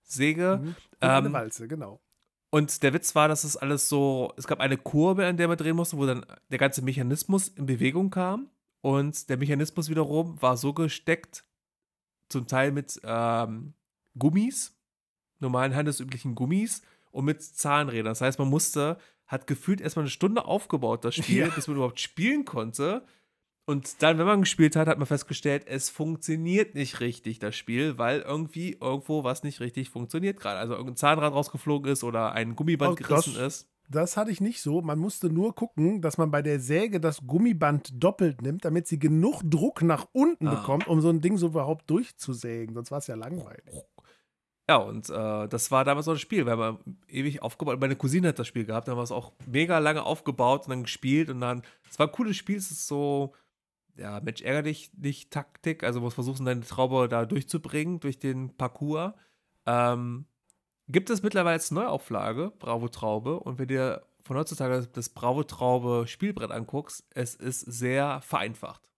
Säge. 0.07 0.59
Mhm. 0.61 0.75
Ähm, 1.01 1.09
eine 1.09 1.33
Walze, 1.33 1.67
genau. 1.67 2.01
Und 2.49 2.81
der 2.81 2.93
Witz 2.93 3.13
war, 3.13 3.27
dass 3.27 3.43
es 3.43 3.57
alles 3.57 3.89
so, 3.89 4.33
es 4.37 4.47
gab 4.47 4.59
eine 4.59 4.77
Kurbel, 4.77 5.25
an 5.25 5.37
der 5.37 5.47
man 5.47 5.57
drehen 5.57 5.75
musste, 5.75 5.97
wo 5.97 6.05
dann 6.05 6.25
der 6.49 6.57
ganze 6.57 6.81
Mechanismus 6.81 7.49
in 7.49 7.65
Bewegung 7.65 8.09
kam. 8.09 8.49
Und 8.81 9.29
der 9.29 9.37
Mechanismus 9.37 9.89
wiederum 9.89 10.41
war 10.41 10.55
so 10.55 10.73
gesteckt, 10.73 11.43
zum 12.29 12.47
Teil 12.47 12.71
mit 12.71 12.99
ähm, 13.03 13.73
Gummis, 14.17 14.77
normalen 15.39 15.75
handelsüblichen 15.75 16.35
Gummis 16.35 16.81
und 17.11 17.25
mit 17.25 17.41
Zahnrädern. 17.41 18.11
Das 18.11 18.21
heißt, 18.21 18.39
man 18.39 18.49
musste, 18.49 18.97
hat 19.25 19.47
gefühlt 19.47 19.81
erstmal 19.81 20.03
eine 20.03 20.09
Stunde 20.09 20.45
aufgebaut, 20.45 21.03
das 21.03 21.15
Spiel, 21.15 21.47
ja. 21.47 21.49
bis 21.49 21.67
man 21.67 21.77
überhaupt 21.77 21.99
spielen 21.99 22.45
konnte. 22.45 23.05
Und 23.69 24.01
dann, 24.01 24.17
wenn 24.17 24.25
man 24.25 24.39
gespielt 24.41 24.77
hat, 24.77 24.87
hat 24.87 24.97
man 24.97 25.07
festgestellt, 25.07 25.65
es 25.67 25.89
funktioniert 25.89 26.73
nicht 26.73 27.01
richtig, 27.01 27.39
das 27.39 27.53
Spiel, 27.53 27.97
weil 27.97 28.21
irgendwie 28.21 28.77
irgendwo 28.79 29.25
was 29.25 29.43
nicht 29.43 29.59
richtig 29.59 29.89
funktioniert 29.89 30.39
gerade. 30.39 30.57
Also 30.57 30.73
irgendein 30.73 30.95
Zahnrad 30.95 31.33
rausgeflogen 31.33 31.91
ist 31.91 32.05
oder 32.05 32.31
ein 32.31 32.55
Gummiband 32.55 32.93
oh, 32.93 32.95
gerissen 32.95 33.35
ist. 33.35 33.67
Das 33.89 34.15
hatte 34.15 34.31
ich 34.31 34.39
nicht 34.39 34.61
so. 34.61 34.81
Man 34.81 34.99
musste 34.99 35.29
nur 35.29 35.53
gucken, 35.53 36.01
dass 36.01 36.17
man 36.17 36.31
bei 36.31 36.41
der 36.41 36.61
Säge 36.61 37.01
das 37.01 37.27
Gummiband 37.27 37.91
doppelt 38.01 38.41
nimmt, 38.41 38.63
damit 38.63 38.87
sie 38.87 38.99
genug 38.99 39.41
Druck 39.43 39.81
nach 39.81 40.07
unten 40.13 40.47
ah. 40.47 40.55
bekommt, 40.55 40.87
um 40.87 41.01
so 41.01 41.09
ein 41.09 41.19
Ding 41.19 41.37
so 41.37 41.47
überhaupt 41.47 41.89
durchzusägen. 41.89 42.73
Sonst 42.73 42.91
war 42.91 42.99
es 42.99 43.07
ja 43.07 43.15
langweilig. 43.15 43.83
Ja, 44.69 44.77
und 44.77 45.09
äh, 45.09 45.47
das 45.49 45.71
war 45.71 45.83
damals 45.83 46.05
so 46.05 46.11
ein 46.11 46.19
Spiel. 46.19 46.45
Wir 46.45 46.57
haben 46.57 46.99
ewig 47.09 47.41
aufgebaut. 47.41 47.81
Meine 47.81 47.97
Cousine 47.97 48.29
hat 48.29 48.39
das 48.39 48.47
Spiel 48.47 48.63
gehabt. 48.63 48.87
Da 48.87 48.93
haben 48.93 48.99
wir 48.99 49.03
es 49.03 49.11
auch 49.11 49.33
mega 49.45 49.77
lange 49.79 50.03
aufgebaut 50.03 50.63
und 50.63 50.69
dann 50.69 50.83
gespielt. 50.83 51.29
Und 51.29 51.41
dann, 51.41 51.63
es 51.89 51.99
war 51.99 52.07
ein 52.07 52.13
cooles 52.13 52.37
Spiel. 52.37 52.55
Es 52.55 52.71
ist 52.71 52.87
so, 52.87 53.33
ja, 53.97 54.19
Mensch, 54.21 54.41
ärger 54.41 54.63
dich 54.63 54.91
nicht 54.93 55.31
Taktik. 55.31 55.83
Also 55.83 56.01
musst 56.01 56.15
versuchen, 56.15 56.45
deine 56.45 56.61
Traube 56.61 57.07
da 57.07 57.25
durchzubringen 57.25 57.99
durch 57.99 58.19
den 58.19 58.55
Parcours. 58.55 59.13
Ähm, 59.65 60.25
gibt 60.87 61.09
es 61.09 61.23
mittlerweile 61.23 61.53
als 61.53 61.71
Neuauflage, 61.71 62.51
Bravo 62.59 62.87
Traube. 62.87 63.39
Und 63.39 63.59
wenn 63.59 63.67
dir 63.67 64.05
von 64.21 64.37
heutzutage 64.37 64.87
das 64.87 65.09
Bravo 65.09 65.43
Traube 65.43 66.05
Spielbrett 66.07 66.51
anguckst, 66.51 67.05
es 67.11 67.35
ist 67.35 67.61
sehr 67.61 68.21
vereinfacht. 68.21 68.89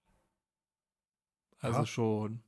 Also 1.60 1.80
ja. 1.80 1.86
schon. 1.86 2.42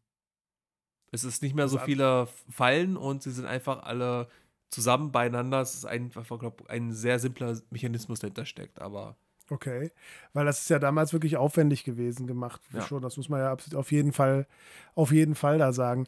Es 1.11 1.23
ist 1.23 1.41
nicht 1.41 1.55
mehr 1.55 1.67
so 1.67 1.77
viele 1.77 2.27
Fallen 2.49 2.95
und 2.95 3.21
sie 3.21 3.31
sind 3.31 3.45
einfach 3.45 3.83
alle 3.83 4.29
zusammen 4.69 5.11
beieinander. 5.11 5.61
Es 5.61 5.75
ist 5.75 5.85
einfach, 5.85 6.25
glaube 6.39 6.69
ein 6.69 6.93
sehr 6.93 7.19
simpler 7.19 7.59
Mechanismus, 7.69 8.19
der 8.19 8.29
dahinter 8.29 8.45
steckt, 8.45 8.81
aber. 8.81 9.17
Okay, 9.51 9.91
weil 10.31 10.45
das 10.45 10.61
ist 10.61 10.69
ja 10.69 10.79
damals 10.79 11.11
wirklich 11.11 11.35
aufwendig 11.35 11.83
gewesen 11.83 12.25
gemacht. 12.25 12.61
Ja. 12.71 12.83
Schon, 12.83 13.01
das 13.01 13.17
muss 13.17 13.27
man 13.27 13.41
ja 13.41 13.57
auf 13.77 13.91
jeden 13.91 14.13
Fall, 14.13 14.47
auf 14.95 15.11
jeden 15.11 15.35
Fall 15.35 15.57
da 15.57 15.73
sagen. 15.73 16.07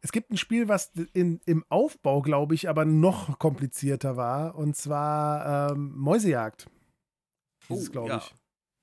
Es 0.00 0.10
gibt 0.10 0.30
ein 0.30 0.38
Spiel, 0.38 0.68
was 0.68 0.92
in, 1.12 1.38
im 1.44 1.66
Aufbau, 1.68 2.22
glaube 2.22 2.54
ich, 2.54 2.66
aber 2.66 2.86
noch 2.86 3.38
komplizierter 3.38 4.16
war. 4.16 4.54
Und 4.54 4.74
zwar 4.74 5.72
ähm, 5.72 5.92
Mäusejagd. 5.98 6.70
Das 7.68 7.88
oh, 7.88 7.92
glaube 7.92 8.08
ja. 8.08 8.16
ich. 8.16 8.34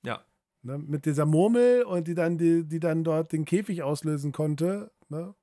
Ja. 0.04 0.24
Ne, 0.62 0.78
mit 0.78 1.04
dieser 1.04 1.26
Murmel 1.26 1.82
und 1.82 2.06
die 2.06 2.14
dann, 2.14 2.38
die, 2.38 2.62
die 2.62 2.78
dann 2.78 3.02
dort 3.02 3.32
den 3.32 3.44
Käfig 3.44 3.82
auslösen 3.82 4.30
konnte. 4.30 4.92
Ne? 5.08 5.34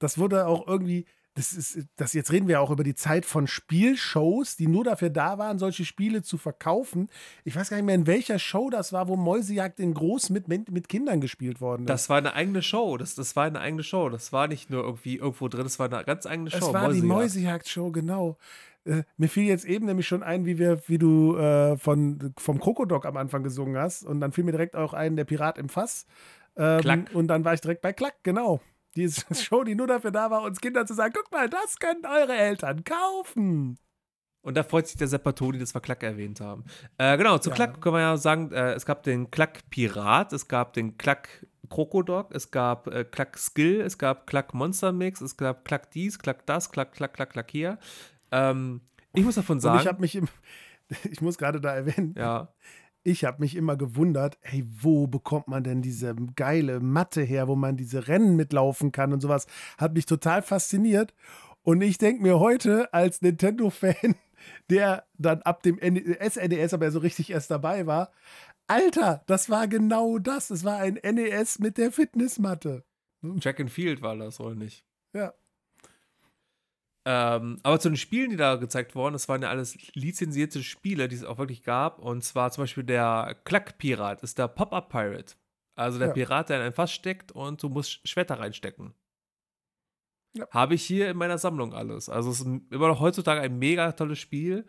Das 0.00 0.18
wurde 0.18 0.48
auch 0.48 0.66
irgendwie, 0.66 1.04
das 1.34 1.54
ist, 1.54 1.86
das 1.96 2.12
jetzt 2.12 2.30
reden 2.30 2.46
wir 2.46 2.60
auch 2.60 2.70
über 2.70 2.84
die 2.84 2.94
Zeit 2.94 3.24
von 3.24 3.46
Spielshows, 3.46 4.56
die 4.56 4.66
nur 4.66 4.84
dafür 4.84 5.08
da 5.08 5.38
waren, 5.38 5.58
solche 5.58 5.84
Spiele 5.84 6.22
zu 6.22 6.36
verkaufen. 6.36 7.08
Ich 7.44 7.56
weiß 7.56 7.70
gar 7.70 7.78
nicht 7.78 7.86
mehr, 7.86 7.94
in 7.94 8.06
welcher 8.06 8.38
Show 8.38 8.68
das 8.68 8.92
war, 8.92 9.08
wo 9.08 9.16
Mäusejagd 9.16 9.80
in 9.80 9.94
groß 9.94 10.30
mit, 10.30 10.48
mit 10.48 10.88
Kindern 10.88 11.20
gespielt 11.20 11.60
worden 11.60 11.82
ist. 11.82 11.88
Das 11.88 12.10
war 12.10 12.18
eine 12.18 12.34
eigene 12.34 12.60
Show. 12.60 12.98
Das, 12.98 13.14
das 13.14 13.34
war 13.34 13.44
eine 13.44 13.60
eigene 13.60 13.82
Show. 13.82 14.10
Das 14.10 14.32
war 14.32 14.46
nicht 14.46 14.68
nur 14.68 14.84
irgendwie 14.84 15.16
irgendwo 15.16 15.48
drin, 15.48 15.62
das 15.62 15.78
war 15.78 15.90
eine 15.90 16.04
ganz 16.04 16.26
eigene 16.26 16.50
Show. 16.50 16.58
Das 16.58 16.72
war 16.72 16.82
Mäusejagd. 16.82 17.02
die 17.02 17.06
Mäusejagd-Show, 17.06 17.90
genau. 17.92 18.36
Äh, 18.84 19.04
mir 19.16 19.28
fiel 19.28 19.44
jetzt 19.44 19.64
eben 19.64 19.86
nämlich 19.86 20.06
schon 20.06 20.22
ein, 20.22 20.44
wie 20.44 20.58
wir, 20.58 20.82
wie 20.86 20.98
du 20.98 21.36
äh, 21.36 21.78
von, 21.78 22.34
vom 22.36 22.60
Krokodok 22.60 23.06
am 23.06 23.16
Anfang 23.16 23.42
gesungen 23.42 23.78
hast. 23.78 24.04
Und 24.04 24.20
dann 24.20 24.32
fiel 24.32 24.44
mir 24.44 24.52
direkt 24.52 24.76
auch 24.76 24.92
ein, 24.92 25.16
der 25.16 25.24
Pirat 25.24 25.56
im 25.56 25.70
Fass. 25.70 26.06
Ähm, 26.56 26.80
Klack. 26.80 27.14
Und 27.14 27.28
dann 27.28 27.44
war 27.44 27.54
ich 27.54 27.60
direkt 27.62 27.80
bei 27.80 27.92
Klack, 27.92 28.16
genau. 28.22 28.60
Diese 28.96 29.22
Show, 29.34 29.64
die 29.64 29.74
nur 29.74 29.86
dafür 29.86 30.10
da 30.10 30.30
war, 30.30 30.42
uns 30.42 30.60
Kindern 30.60 30.86
zu 30.86 30.94
sagen, 30.94 31.14
guck 31.16 31.30
mal, 31.32 31.48
das 31.48 31.78
können 31.78 32.04
eure 32.04 32.34
Eltern 32.34 32.84
kaufen. 32.84 33.78
Und 34.42 34.56
da 34.56 34.64
freut 34.64 34.88
sich 34.88 34.96
der 34.96 35.06
Seppatoni, 35.06 35.58
dass 35.58 35.72
wir 35.74 35.80
Klack 35.80 36.02
erwähnt 36.02 36.40
haben. 36.40 36.64
Äh, 36.98 37.16
genau, 37.16 37.38
zu 37.38 37.50
ja. 37.50 37.54
Klack 37.54 37.80
können 37.80 37.94
wir 37.94 38.00
ja 38.00 38.16
sagen, 38.16 38.50
äh, 38.50 38.72
es 38.72 38.84
gab 38.84 39.04
den 39.04 39.30
Klack 39.30 39.70
Pirat, 39.70 40.32
es 40.32 40.48
gab 40.48 40.72
den 40.72 40.98
Klack 40.98 41.46
Krokodok, 41.70 42.34
es 42.34 42.50
gab 42.50 42.88
äh, 42.88 43.04
Klack 43.04 43.38
Skill, 43.38 43.80
es 43.80 43.98
gab 43.98 44.26
Klack 44.26 44.52
Monster 44.52 44.90
Mix, 44.92 45.20
es 45.20 45.36
gab 45.36 45.64
Klack 45.64 45.92
dies, 45.92 46.18
Klack 46.18 46.44
das, 46.46 46.70
Klack, 46.70 46.92
Klack, 46.92 47.14
Klack, 47.14 47.30
Klack 47.30 47.50
hier. 47.52 47.78
Ähm, 48.32 48.80
ich 49.14 49.24
muss 49.24 49.36
davon 49.36 49.60
sagen. 49.60 49.76
Und 49.76 49.82
ich 49.82 49.88
habe 49.88 50.00
mich 50.00 50.16
im, 50.16 50.28
ich 51.10 51.20
muss 51.20 51.38
gerade 51.38 51.60
da 51.60 51.72
erwähnen. 51.74 52.14
Ja 52.18 52.52
ich 53.04 53.24
habe 53.24 53.40
mich 53.40 53.56
immer 53.56 53.76
gewundert, 53.76 54.38
hey, 54.42 54.64
wo 54.80 55.06
bekommt 55.06 55.48
man 55.48 55.64
denn 55.64 55.82
diese 55.82 56.14
geile 56.36 56.80
Matte 56.80 57.22
her, 57.22 57.48
wo 57.48 57.56
man 57.56 57.76
diese 57.76 58.08
Rennen 58.08 58.36
mitlaufen 58.36 58.92
kann 58.92 59.12
und 59.12 59.20
sowas. 59.20 59.46
Hat 59.78 59.94
mich 59.94 60.06
total 60.06 60.42
fasziniert. 60.42 61.14
Und 61.62 61.80
ich 61.80 61.98
denke 61.98 62.22
mir 62.22 62.38
heute 62.38 62.92
als 62.92 63.22
Nintendo-Fan, 63.22 64.14
der 64.70 65.04
dann 65.18 65.42
ab 65.42 65.62
dem 65.62 65.78
SNES 65.78 66.74
aber 66.74 66.90
so 66.90 66.98
richtig 66.98 67.30
erst 67.30 67.50
dabei 67.50 67.86
war, 67.86 68.10
Alter, 68.68 69.22
das 69.26 69.50
war 69.50 69.68
genau 69.68 70.18
das. 70.18 70.50
Es 70.50 70.64
war 70.64 70.78
ein 70.78 70.94
NES 70.94 71.58
mit 71.58 71.78
der 71.78 71.92
Fitnessmatte. 71.92 72.84
Jack 73.40 73.60
and 73.60 73.70
Field 73.70 74.02
war 74.02 74.16
das, 74.16 74.40
oder 74.40 74.54
nicht? 74.54 74.84
Ja. 75.14 75.34
Ähm, 77.04 77.58
aber 77.62 77.80
zu 77.80 77.88
den 77.88 77.96
Spielen, 77.96 78.30
die 78.30 78.36
da 78.36 78.56
gezeigt 78.56 78.94
wurden, 78.94 79.14
das 79.14 79.28
waren 79.28 79.42
ja 79.42 79.50
alles 79.50 79.76
lizenzierte 79.94 80.62
Spiele, 80.62 81.08
die 81.08 81.16
es 81.16 81.24
auch 81.24 81.38
wirklich 81.38 81.62
gab. 81.62 81.98
Und 81.98 82.22
zwar 82.22 82.50
zum 82.52 82.62
Beispiel 82.62 82.84
der 82.84 83.36
Klack-Pirat 83.44 84.22
ist 84.22 84.38
der 84.38 84.48
Pop-Up-Pirate. 84.48 85.34
Also 85.74 85.98
der 85.98 86.08
ja. 86.08 86.14
Pirat, 86.14 86.48
der 86.48 86.58
in 86.58 86.66
ein 86.66 86.72
Fass 86.72 86.92
steckt 86.92 87.32
und 87.32 87.62
du 87.62 87.68
musst 87.68 88.06
Schwerter 88.06 88.38
reinstecken. 88.38 88.94
Ja. 90.34 90.46
Habe 90.50 90.74
ich 90.74 90.84
hier 90.84 91.10
in 91.10 91.16
meiner 91.16 91.38
Sammlung 91.38 91.74
alles. 91.74 92.08
Also 92.08 92.30
es 92.30 92.40
ist 92.40 92.46
immer 92.46 92.88
noch 92.88 93.00
heutzutage 93.00 93.40
ein 93.40 93.58
mega 93.58 93.92
tolles 93.92 94.18
Spiel. 94.18 94.64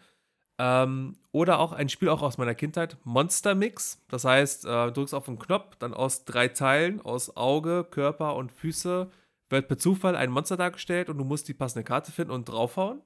Ähm, 0.59 1.17
oder 1.31 1.59
auch 1.59 1.71
ein 1.71 1.89
Spiel 1.89 2.09
auch 2.09 2.21
aus 2.21 2.37
meiner 2.37 2.53
Kindheit, 2.53 2.97
Monster 3.03 3.55
Mix. 3.55 4.03
Das 4.09 4.23
heißt, 4.23 4.65
äh, 4.65 4.85
du 4.87 4.91
drückst 4.91 5.15
auf 5.15 5.27
einen 5.27 5.39
Knopf, 5.39 5.75
dann 5.77 5.93
aus 5.93 6.25
drei 6.25 6.47
Teilen, 6.47 7.01
aus 7.01 7.35
Auge, 7.35 7.83
Körper 7.89 8.35
und 8.35 8.51
Füße, 8.51 9.09
wird 9.53 9.67
per 9.67 9.77
Zufall 9.77 10.15
ein 10.15 10.31
Monster 10.31 10.57
dargestellt 10.57 11.09
und 11.09 11.17
du 11.17 11.23
musst 11.23 11.47
die 11.47 11.53
passende 11.53 11.83
Karte 11.83 12.11
finden 12.11 12.31
und 12.31 12.49
draufhauen. 12.49 13.01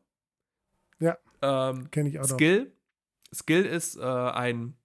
Ja. 1.00 1.18
Ähm, 1.42 1.92
Kenne 1.92 2.10
ich 2.10 2.20
auch 2.20 2.24
noch. 2.24 2.36
Skill. 2.36 2.74
Skill 3.34 3.66
ist 3.66 3.98
äh, 3.98 4.02
ein 4.02 4.76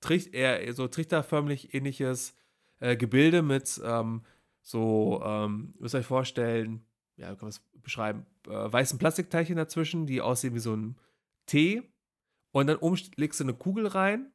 Trich 0.00 0.34
eher 0.34 0.72
so 0.74 0.88
trichterförmlich 0.88 1.74
ähnliches 1.74 2.36
äh, 2.80 2.96
Gebilde 2.96 3.42
mit 3.42 3.80
ähm, 3.84 4.22
so, 4.60 5.22
ähm, 5.24 5.74
müsst 5.78 5.94
ihr 5.94 5.98
euch 5.98 6.06
vorstellen, 6.06 6.84
ja, 7.16 7.26
wie 7.30 7.36
kann 7.36 7.42
man 7.42 7.50
es 7.50 7.62
beschreiben, 7.74 8.26
äh, 8.48 8.72
weißen 8.72 8.98
Plastikteilchen 8.98 9.56
dazwischen, 9.56 10.06
die 10.06 10.20
aussehen 10.20 10.54
wie 10.54 10.60
so 10.60 10.74
ein 10.74 10.96
T. 11.46 11.82
Und 12.52 12.66
dann 12.66 12.76
oben 12.76 12.98
legst 13.16 13.40
du 13.40 13.44
eine 13.44 13.54
Kugel 13.54 13.86
rein 13.86 14.32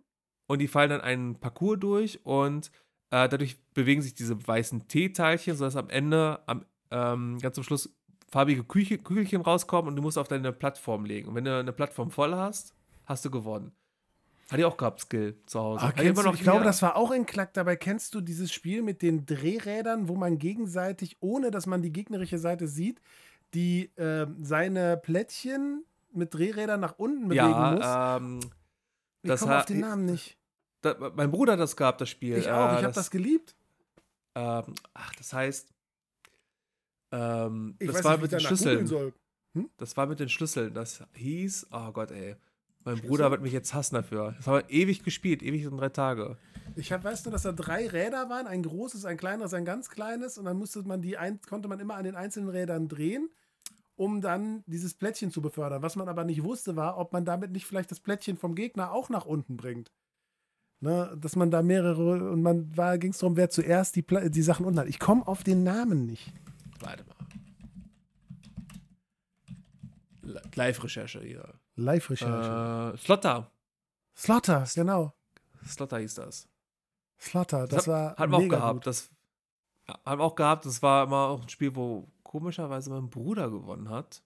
und 0.47 0.59
die 0.59 0.67
fallen 0.67 0.89
dann 0.89 1.01
einen 1.01 1.39
Parcours 1.39 1.79
durch 1.79 2.25
und 2.25 2.71
äh, 3.09 3.29
dadurch 3.29 3.57
bewegen 3.73 4.01
sich 4.01 4.13
diese 4.13 4.47
weißen 4.47 4.87
T-Teilchen, 4.87 5.55
sodass 5.55 5.75
am 5.75 5.89
Ende, 5.89 6.39
am, 6.45 6.65
ähm, 6.91 7.39
ganz 7.39 7.55
zum 7.55 7.63
Schluss, 7.63 7.95
farbige 8.29 8.63
Küche, 8.63 8.97
Kügelchen 8.97 9.41
rauskommen 9.41 9.89
und 9.89 9.95
du 9.95 10.01
musst 10.01 10.17
auf 10.17 10.27
deine 10.27 10.51
Plattform 10.51 11.05
legen. 11.05 11.29
Und 11.29 11.35
wenn 11.35 11.45
du 11.45 11.57
eine 11.57 11.71
Plattform 11.71 12.11
voll 12.11 12.35
hast, 12.35 12.73
hast 13.05 13.23
du 13.23 13.31
gewonnen. 13.31 13.71
Hat 14.49 14.59
ihr 14.59 14.67
auch 14.67 14.77
gehabt, 14.77 15.01
Skill 15.01 15.35
zu 15.45 15.59
Hause. 15.59 15.83
Ah, 15.83 15.91
du, 15.91 16.03
ich 16.03 16.41
glaube, 16.41 16.63
das 16.63 16.81
war 16.81 16.95
auch 16.95 17.11
in 17.11 17.25
Klack. 17.25 17.53
Dabei 17.53 17.75
kennst 17.75 18.15
du 18.15 18.21
dieses 18.21 18.51
Spiel 18.51 18.81
mit 18.81 19.01
den 19.01 19.25
Drehrädern, 19.25 20.07
wo 20.07 20.15
man 20.15 20.37
gegenseitig, 20.37 21.17
ohne 21.19 21.51
dass 21.51 21.65
man 21.65 21.81
die 21.81 21.91
gegnerische 21.91 22.37
Seite 22.37 22.67
sieht, 22.67 23.01
die 23.53 23.91
äh, 23.97 24.25
seine 24.39 24.97
Plättchen 24.97 25.83
mit 26.13 26.33
Drehrädern 26.33 26.79
nach 26.79 26.97
unten 26.97 27.27
bewegen 27.27 27.73
muss. 27.73 27.79
Ja, 27.81 28.17
ähm, 28.17 28.39
ich 29.21 29.35
komme 29.35 29.57
auf 29.57 29.65
den 29.65 29.81
Namen 29.81 30.05
nicht. 30.05 30.36
Da, 30.81 31.11
mein 31.15 31.31
Bruder 31.31 31.53
hat 31.53 31.59
das 31.59 31.75
gehabt, 31.75 32.01
das 32.01 32.09
Spiel. 32.09 32.37
Ich 32.37 32.49
auch. 32.49 32.73
Äh, 32.73 32.79
Ich 32.79 32.83
habe 32.83 32.93
das 32.93 33.11
geliebt. 33.11 33.55
ähm, 34.35 34.63
ach, 34.93 35.15
das 35.15 35.33
heißt, 35.33 35.73
ähm, 37.11 37.75
das 37.79 37.95
weiß 37.95 38.03
war 38.03 38.11
nicht, 38.13 38.21
mit 38.23 38.31
den 38.33 38.39
Schlüsseln. 38.39 38.87
soll. 38.87 39.13
Das 39.77 39.97
war 39.97 40.05
mit 40.05 40.19
den 40.19 40.29
Schlüsseln. 40.29 40.73
Das 40.73 41.03
hieß, 41.13 41.67
oh 41.71 41.91
Gott, 41.91 42.11
ey. 42.11 42.35
Mein 42.83 42.95
Schlüssel? 42.97 43.09
Bruder 43.09 43.31
wird 43.31 43.41
mich 43.41 43.53
jetzt 43.53 43.73
hassen 43.73 43.95
dafür. 43.95 44.33
Das 44.37 44.47
haben 44.47 44.55
wir 44.55 44.69
ewig 44.69 45.03
gespielt, 45.03 45.41
ewig 45.41 45.63
in 45.63 45.77
drei 45.77 45.89
Tage. 45.89 46.37
Ich 46.75 46.91
hab, 46.91 47.03
weißt 47.03 47.25
du, 47.25 47.31
dass 47.31 47.41
da 47.43 47.51
drei 47.53 47.87
Räder 47.87 48.29
waren, 48.29 48.45
ein 48.45 48.61
großes, 48.61 49.05
ein 49.05 49.17
kleineres, 49.17 49.53
ein 49.53 49.65
ganz 49.65 49.89
kleines 49.89 50.37
und 50.37 50.45
dann 50.45 50.57
musste 50.57 50.83
man 50.83 51.01
die 51.01 51.17
ein, 51.17 51.39
konnte 51.41 51.67
man 51.67 51.79
immer 51.79 51.95
an 51.95 52.03
den 52.03 52.15
einzelnen 52.15 52.49
Rädern 52.49 52.87
drehen, 52.87 53.29
um 53.95 54.21
dann 54.21 54.63
dieses 54.67 54.93
Plättchen 54.93 55.31
zu 55.31 55.41
befördern. 55.41 55.81
Was 55.81 55.95
man 55.95 56.07
aber 56.07 56.23
nicht 56.23 56.43
wusste, 56.43 56.75
war, 56.75 56.97
ob 56.97 57.13
man 57.13 57.25
damit 57.25 57.51
nicht 57.51 57.65
vielleicht 57.65 57.89
das 57.89 57.99
Plättchen 57.99 58.37
vom 58.37 58.53
Gegner 58.53 58.91
auch 58.91 59.09
nach 59.09 59.25
unten 59.25 59.57
bringt. 59.57 59.91
Ne, 60.79 61.17
dass 61.19 61.35
man 61.35 61.49
da 61.49 61.63
mehrere 61.63 62.29
und 62.31 62.43
man 62.43 62.75
war 62.77 62.99
ging 62.99 63.09
es 63.11 63.17
darum, 63.17 63.35
wer 63.35 63.49
zuerst 63.49 63.95
die, 63.95 64.03
Pla- 64.03 64.29
die 64.29 64.41
Sachen 64.43 64.63
unten 64.65 64.79
hat. 64.79 64.87
Ich 64.87 64.99
komme 64.99 65.27
auf 65.27 65.43
den 65.43 65.63
Namen 65.63 66.05
nicht. 66.05 66.31
Warte 66.81 67.03
mal. 67.05 67.15
Li- 70.21 70.39
Live-Recherche 70.55 71.21
hier. 71.21 71.53
Live-Recherche. 71.75 72.93
Äh, 72.93 72.97
Slotter. 72.97 73.51
Slotter, 74.15 74.65
genau. 74.75 75.13
Slotter 75.65 75.97
hieß 75.99 76.15
das. 76.15 76.47
Slotter, 77.19 77.67
das 77.67 77.79
hat- 77.79 77.87
war 77.87 78.15
Hatten 78.17 78.31
wir 78.31 78.37
auch 78.37 78.47
gehabt. 78.49 78.73
gut. 78.75 78.87
Das 78.87 79.09
ja, 79.87 79.97
haben 80.05 80.19
wir 80.19 80.25
auch 80.25 80.35
gehabt. 80.35 80.65
Das 80.65 80.81
war 80.83 81.05
immer 81.05 81.27
auch 81.27 81.41
ein 81.41 81.49
Spiel, 81.49 81.75
wo 81.75 82.07
komischerweise 82.23 82.89
mein 82.89 83.09
Bruder 83.09 83.49
gewonnen 83.49 83.89
hat. 83.89 84.21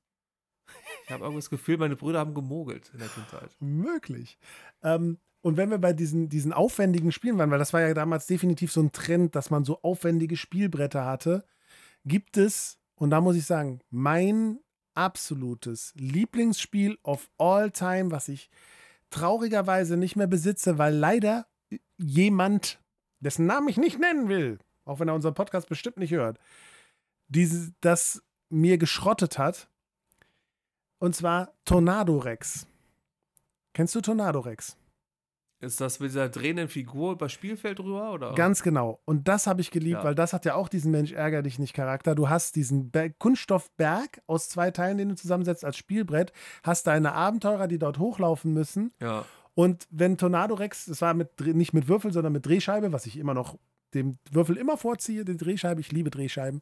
Ich 1.06 1.12
habe 1.12 1.24
irgendwie 1.24 1.40
das 1.42 1.50
Gefühl, 1.50 1.78
meine 1.78 1.96
Brüder 1.96 2.20
haben 2.20 2.34
gemogelt 2.34 2.90
in 2.94 3.00
der 3.00 3.10
Kindheit. 3.10 3.56
Möglich. 3.60 4.38
Ähm, 4.84 5.18
und 5.42 5.58
wenn 5.58 5.72
wir 5.72 5.80
bei 5.80 5.94
diesen, 5.94 6.30
diesen 6.30 6.54
aufwendigen 6.54 7.12
Spielen 7.12 7.38
waren, 7.38 7.52
weil 7.52 7.60
das 7.60 7.74
war 7.74 7.82
ja 7.82 7.94
damals 7.94 8.28
definitiv 8.28 8.72
so 8.72 8.82
ein 8.82 8.92
Trend, 8.92 9.36
dass 9.36 9.50
man 9.50 9.66
so 9.66 9.82
aufwendige 9.82 10.38
Spielbretter 10.38 11.06
hatte, 11.06 11.44
gibt 12.06 12.38
es, 12.38 12.80
und 12.96 13.10
da 13.10 13.22
muss 13.22 13.36
ich 13.36 13.46
sagen, 13.46 13.80
mein 13.90 14.60
absolutes 14.94 15.94
Lieblingsspiel 15.96 16.98
of 17.04 17.30
all 17.38 17.72
time, 17.72 18.12
was 18.12 18.28
ich 18.28 18.50
traurigerweise 19.10 19.98
nicht 19.98 20.16
mehr 20.16 20.28
besitze, 20.28 20.78
weil 20.78 20.96
leider 20.96 21.48
jemand, 21.98 22.80
dessen 23.20 23.46
Namen 23.46 23.68
ich 23.68 23.78
nicht 23.78 24.00
nennen 24.00 24.28
will, 24.30 24.60
auch 24.86 25.00
wenn 25.00 25.08
er 25.08 25.16
unseren 25.16 25.34
Podcast 25.34 25.68
bestimmt 25.68 25.98
nicht 25.98 26.12
hört, 26.12 26.40
diese, 27.28 27.74
das 27.82 28.22
mir 28.50 28.78
geschrottet 28.78 29.38
hat. 29.38 29.70
Und 31.00 31.16
zwar 31.16 31.54
Tornado 31.66 32.18
Rex. 32.18 32.68
Kennst 33.74 33.96
du 33.96 34.02
Tornado 34.02 34.40
Rex? 34.40 34.78
Ist 35.62 35.80
das 35.80 36.00
mit 36.00 36.10
dieser 36.10 36.28
drehenden 36.28 36.68
Figur 36.68 37.14
über 37.14 37.30
Spielfeld 37.30 37.78
drüber? 37.80 38.12
Oder? 38.14 38.34
Ganz 38.34 38.64
genau. 38.64 39.00
Und 39.06 39.28
das 39.28 39.46
habe 39.46 39.62
ich 39.62 39.70
geliebt, 39.70 40.00
Ja. 40.00 40.04
weil 40.04 40.16
das 40.16 40.34
hat 40.34 40.44
ja 40.46 40.56
auch 40.56 40.68
diesen 40.68 40.92
Mensch 40.92 41.12
ärger 41.12 41.44
dich 41.44 41.60
nicht 41.60 41.74
Charakter. 41.74 42.16
Du 42.16 42.30
hast 42.30 42.56
diesen 42.56 42.90
Ber 42.90 43.10
Kunststoffberg 43.12 44.22
aus 44.26 44.50
zwei 44.50 44.72
Teilen, 44.72 44.98
den 44.98 45.10
du 45.10 45.16
zusammensetzt 45.16 45.64
als 45.64 45.78
Spielbrett, 45.78 46.34
hast 46.64 46.88
deine 46.88 47.14
Abenteurer, 47.14 47.68
die 47.68 47.78
dort 47.78 48.00
hochlaufen 48.00 48.54
müssen. 48.54 48.92
Ja. 49.00 49.26
Und 49.54 49.88
wenn 49.92 50.18
Tornado 50.18 50.56
Rex, 50.56 50.86
das 50.86 51.02
war 51.02 51.14
mit, 51.14 51.40
nicht 51.42 51.74
mit 51.74 51.88
Würfel, 51.88 52.12
sondern 52.12 52.34
mit 52.34 52.46
Drehscheibe, 52.46 52.92
was 52.92 53.06
ich 53.06 53.18
immer 53.18 53.34
noch 53.34 53.58
dem 53.94 54.18
Würfel 54.32 54.58
immer 54.58 54.78
vorziehe, 54.78 55.26
die 55.26 55.38
Drehscheibe, 55.38 55.82
ich 55.82 55.92
liebe 55.92 56.10
Drehscheiben. 56.10 56.62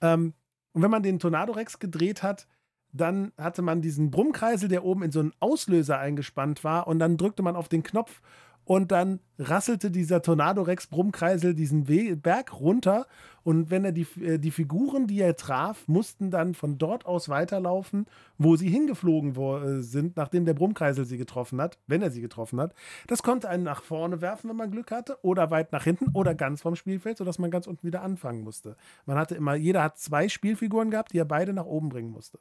Ähm, 0.00 0.32
und 0.72 0.82
wenn 0.82 0.90
man 0.90 1.02
den 1.02 1.18
Tornado 1.18 1.52
Rex 1.52 1.80
gedreht 1.80 2.22
hat, 2.22 2.46
dann 2.92 3.32
hatte 3.36 3.62
man 3.62 3.82
diesen 3.82 4.10
Brummkreisel, 4.10 4.68
der 4.68 4.84
oben 4.84 5.02
in 5.02 5.12
so 5.12 5.20
einen 5.20 5.32
Auslöser 5.40 5.98
eingespannt 5.98 6.64
war 6.64 6.86
und 6.86 6.98
dann 6.98 7.16
drückte 7.16 7.42
man 7.42 7.56
auf 7.56 7.68
den 7.68 7.82
Knopf 7.82 8.20
und 8.64 8.92
dann 8.92 9.20
rasselte 9.38 9.90
dieser 9.90 10.20
Tornado 10.20 10.60
Rex 10.60 10.88
Brummkreisel 10.88 11.54
diesen 11.54 11.88
We 11.88 12.16
Berg 12.16 12.60
runter 12.60 13.06
und 13.48 13.70
wenn 13.70 13.82
er 13.86 13.92
die, 13.92 14.06
äh, 14.20 14.38
die 14.38 14.50
Figuren, 14.50 15.06
die 15.06 15.22
er 15.22 15.34
traf, 15.34 15.88
mussten 15.88 16.30
dann 16.30 16.52
von 16.52 16.76
dort 16.76 17.06
aus 17.06 17.30
weiterlaufen, 17.30 18.04
wo 18.36 18.56
sie 18.56 18.68
hingeflogen 18.68 19.34
äh, 19.36 19.80
sind, 19.80 20.18
nachdem 20.18 20.44
der 20.44 20.52
Brummkreisel 20.52 21.06
sie 21.06 21.16
getroffen 21.16 21.58
hat, 21.58 21.78
wenn 21.86 22.02
er 22.02 22.10
sie 22.10 22.20
getroffen 22.20 22.60
hat. 22.60 22.74
Das 23.06 23.22
konnte 23.22 23.48
einen 23.48 23.62
nach 23.62 23.82
vorne 23.82 24.20
werfen, 24.20 24.50
wenn 24.50 24.56
man 24.56 24.70
Glück 24.70 24.90
hatte, 24.90 25.16
oder 25.22 25.50
weit 25.50 25.72
nach 25.72 25.84
hinten 25.84 26.10
oder 26.12 26.34
ganz 26.34 26.60
vom 26.60 26.76
Spielfeld, 26.76 27.16
sodass 27.16 27.38
man 27.38 27.50
ganz 27.50 27.66
unten 27.66 27.86
wieder 27.86 28.02
anfangen 28.02 28.42
musste. 28.42 28.76
Man 29.06 29.16
hatte 29.16 29.34
immer, 29.34 29.54
jeder 29.54 29.82
hat 29.82 29.98
zwei 29.98 30.28
Spielfiguren 30.28 30.90
gehabt, 30.90 31.14
die 31.14 31.18
er 31.18 31.24
beide 31.24 31.54
nach 31.54 31.64
oben 31.64 31.88
bringen 31.88 32.10
musste. 32.10 32.38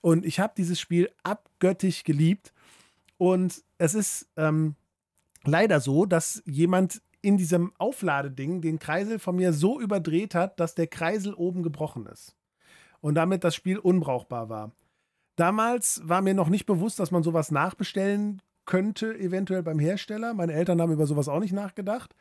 Und 0.00 0.24
ich 0.24 0.40
habe 0.40 0.54
dieses 0.56 0.80
Spiel 0.80 1.10
abgöttisch 1.22 2.04
geliebt. 2.04 2.52
Und 3.18 3.62
es 3.78 3.94
ist 3.94 4.28
ähm, 4.36 4.74
leider 5.44 5.80
so, 5.80 6.06
dass 6.06 6.42
jemand 6.46 7.02
in 7.22 7.36
diesem 7.36 7.72
Aufladeding 7.76 8.62
den 8.62 8.78
Kreisel 8.78 9.18
von 9.18 9.36
mir 9.36 9.52
so 9.52 9.80
überdreht 9.80 10.34
hat, 10.34 10.58
dass 10.58 10.74
der 10.74 10.86
Kreisel 10.86 11.34
oben 11.34 11.62
gebrochen 11.62 12.06
ist. 12.06 12.34
Und 13.00 13.14
damit 13.14 13.44
das 13.44 13.54
Spiel 13.54 13.78
unbrauchbar 13.78 14.48
war. 14.48 14.72
Damals 15.36 16.02
war 16.04 16.22
mir 16.22 16.34
noch 16.34 16.48
nicht 16.48 16.66
bewusst, 16.66 16.98
dass 16.98 17.10
man 17.10 17.22
sowas 17.22 17.50
nachbestellen 17.50 18.42
könnte, 18.66 19.18
eventuell 19.18 19.62
beim 19.62 19.78
Hersteller. 19.78 20.34
Meine 20.34 20.52
Eltern 20.52 20.80
haben 20.80 20.92
über 20.92 21.06
sowas 21.06 21.28
auch 21.28 21.40
nicht 21.40 21.52
nachgedacht. 21.52 22.14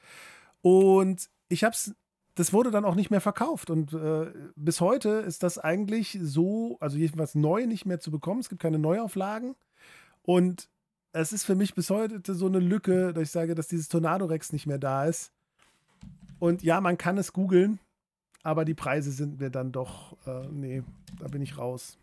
Und 0.62 1.30
ich 1.50 1.64
habe 1.64 1.74
es, 1.74 1.94
das 2.40 2.54
wurde 2.54 2.72
dann 2.72 2.86
auch 2.86 2.96
nicht 2.96 3.12
mehr 3.12 3.20
verkauft. 3.20 3.70
Und 3.70 3.92
äh, 3.92 4.32
bis 4.56 4.80
heute 4.80 5.10
ist 5.10 5.44
das 5.44 5.58
eigentlich 5.58 6.18
so, 6.22 6.78
also 6.80 6.98
jedenfalls 6.98 7.36
neu 7.36 7.66
nicht 7.66 7.86
mehr 7.86 8.00
zu 8.00 8.12
bekommen. 8.12 8.40
Es 8.40 8.48
gibt 8.48 8.62
keine 8.62 8.80
Neuauflagen. 8.80 9.56
Und 10.22 10.70
es 11.12 11.34
ist 11.34 11.44
für 11.44 11.56
mich 11.56 11.76
bis 11.76 11.90
heute 11.90 12.34
so 12.34 12.46
eine 12.46 12.60
Lücke, 12.60 13.12
dass 13.12 13.24
ich 13.24 13.32
sage, 13.32 13.56
dass 13.56 13.68
dieses 13.68 13.90
Tornado 13.90 14.24
Rex 14.24 14.54
nicht 14.54 14.68
mehr 14.68 14.78
da 14.78 15.04
ist. 15.04 15.34
Und 16.40 16.64
ja, 16.64 16.80
man 16.80 16.98
kann 16.98 17.18
es 17.18 17.34
googeln, 17.34 17.78
aber 18.42 18.64
die 18.64 18.74
Preise 18.74 19.12
sind 19.12 19.42
mir 19.42 19.50
dann 19.50 19.74
doch, 19.74 20.16
äh, 20.26 20.48
nee, 20.48 20.84
da 21.20 21.28
bin 21.28 21.42
ich 21.42 21.58
raus. 21.58 21.98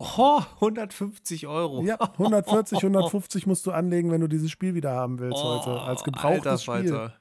Oh, 0.00 0.40
150 0.54 1.46
Euro. 1.46 1.82
Ja, 1.82 1.96
140, 2.00 2.78
150 2.78 3.46
musst 3.46 3.66
du 3.66 3.72
anlegen, 3.72 4.10
wenn 4.10 4.22
du 4.22 4.28
dieses 4.28 4.50
Spiel 4.50 4.74
wieder 4.74 4.92
haben 4.92 5.18
willst 5.18 5.42
heute. 5.42 5.70
Als 5.70 6.00
Alter 6.00 6.04
gebrauchtes 6.04 6.62
Spiel. 6.62 6.74
Falter. 6.88 7.14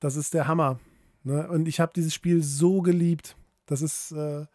Das 0.00 0.16
ist 0.16 0.34
der 0.34 0.48
Hammer. 0.48 0.80
Ne? 1.22 1.48
Und 1.48 1.68
ich 1.68 1.78
habe 1.78 1.92
dieses 1.94 2.12
Spiel 2.12 2.42
so 2.42 2.82
geliebt. 2.82 3.36
Das 3.66 3.80
ist, 3.80 4.10
äh, 4.12 4.46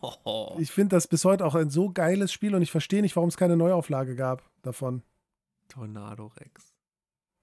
Oh. 0.00 0.56
ich 0.58 0.72
finde 0.72 0.96
das 0.96 1.06
bis 1.06 1.24
heute 1.24 1.44
auch 1.44 1.54
ein 1.54 1.70
so 1.70 1.90
geiles 1.90 2.32
Spiel 2.32 2.54
und 2.54 2.62
ich 2.62 2.70
verstehe 2.70 3.02
nicht, 3.02 3.14
warum 3.14 3.28
es 3.28 3.36
keine 3.36 3.56
Neuauflage 3.56 4.16
gab 4.16 4.42
davon. 4.62 5.02
Tornado 5.68 6.26
Rex. 6.38 6.74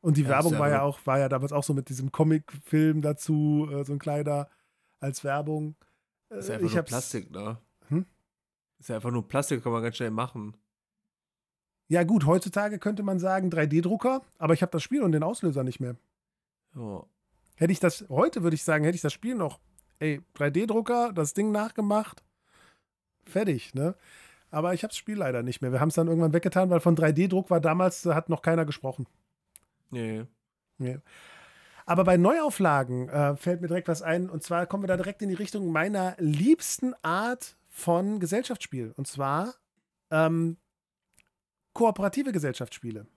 Und 0.01 0.17
die 0.17 0.23
Ja, 0.23 0.29
Werbung 0.29 0.57
war 0.57 0.69
ja 0.69 0.81
auch, 0.81 0.99
war 1.05 1.19
ja 1.19 1.29
damals 1.29 1.51
auch 1.53 1.63
so 1.63 1.73
mit 1.73 1.89
diesem 1.89 2.11
Comic-Film 2.11 3.01
dazu, 3.01 3.67
äh, 3.71 3.83
so 3.83 3.93
ein 3.93 3.99
kleiner 3.99 4.49
als 4.99 5.23
Werbung. 5.23 5.75
Äh, 6.29 6.39
Ist 6.39 6.49
ja 6.49 6.55
einfach 6.55 6.67
ich 6.67 6.73
nur 6.73 6.83
Plastik, 6.83 7.31
ne? 7.31 7.57
Ist 8.79 8.89
ja 8.89 8.95
einfach 8.95 9.11
nur 9.11 9.27
Plastik, 9.27 9.63
kann 9.63 9.71
man 9.71 9.83
ganz 9.83 9.97
schnell 9.97 10.11
machen. 10.11 10.55
Ja, 11.89 12.03
gut, 12.03 12.25
heutzutage 12.25 12.79
könnte 12.79 13.03
man 13.03 13.19
sagen 13.19 13.49
3D-Drucker, 13.49 14.21
aber 14.37 14.53
ich 14.53 14.61
habe 14.61 14.71
das 14.71 14.83
Spiel 14.83 15.01
und 15.01 15.11
den 15.11 15.23
Auslöser 15.23 15.63
nicht 15.63 15.79
mehr. 15.79 15.95
Ja. 16.75 17.03
Hätte 17.55 17.73
ich 17.73 17.79
das, 17.79 18.05
heute 18.09 18.43
würde 18.43 18.55
ich 18.55 18.63
sagen, 18.63 18.85
hätte 18.85 18.95
ich 18.95 19.01
das 19.01 19.11
Spiel 19.11 19.35
noch, 19.35 19.59
ey, 19.97 20.21
3D-Drucker, 20.35 21.11
das 21.13 21.33
Ding 21.33 21.51
nachgemacht, 21.51 22.23
fertig, 23.25 23.73
ne? 23.73 23.95
Aber 24.51 24.73
ich 24.73 24.83
habe 24.83 24.89
das 24.89 24.97
Spiel 24.97 25.17
leider 25.17 25.43
nicht 25.43 25.61
mehr. 25.61 25.71
Wir 25.71 25.79
haben 25.79 25.89
es 25.89 25.95
dann 25.95 26.07
irgendwann 26.07 26.33
weggetan, 26.33 26.69
weil 26.69 26.79
von 26.79 26.95
3D-Druck 26.95 27.49
war 27.49 27.59
damals, 27.59 28.03
da 28.03 28.15
hat 28.15 28.29
noch 28.29 28.41
keiner 28.41 28.65
gesprochen. 28.65 29.07
Nee. 29.91 30.25
nee. 30.77 30.99
Aber 31.85 32.03
bei 32.03 32.17
Neuauflagen 32.17 33.09
äh, 33.09 33.35
fällt 33.35 33.61
mir 33.61 33.67
direkt 33.67 33.87
was 33.87 34.01
ein. 34.01 34.29
Und 34.29 34.43
zwar 34.43 34.65
kommen 34.65 34.83
wir 34.83 34.87
da 34.87 34.97
direkt 34.97 35.21
in 35.21 35.29
die 35.29 35.35
Richtung 35.35 35.71
meiner 35.71 36.15
liebsten 36.17 36.93
Art 37.03 37.57
von 37.79 38.19
Gesellschaftsspiel. 38.19 38.93
Und 38.95 39.07
zwar 39.07 39.55
ähm, 40.11 40.57
kooperative 41.73 42.31
Gesellschaftsspiele. 42.31 43.07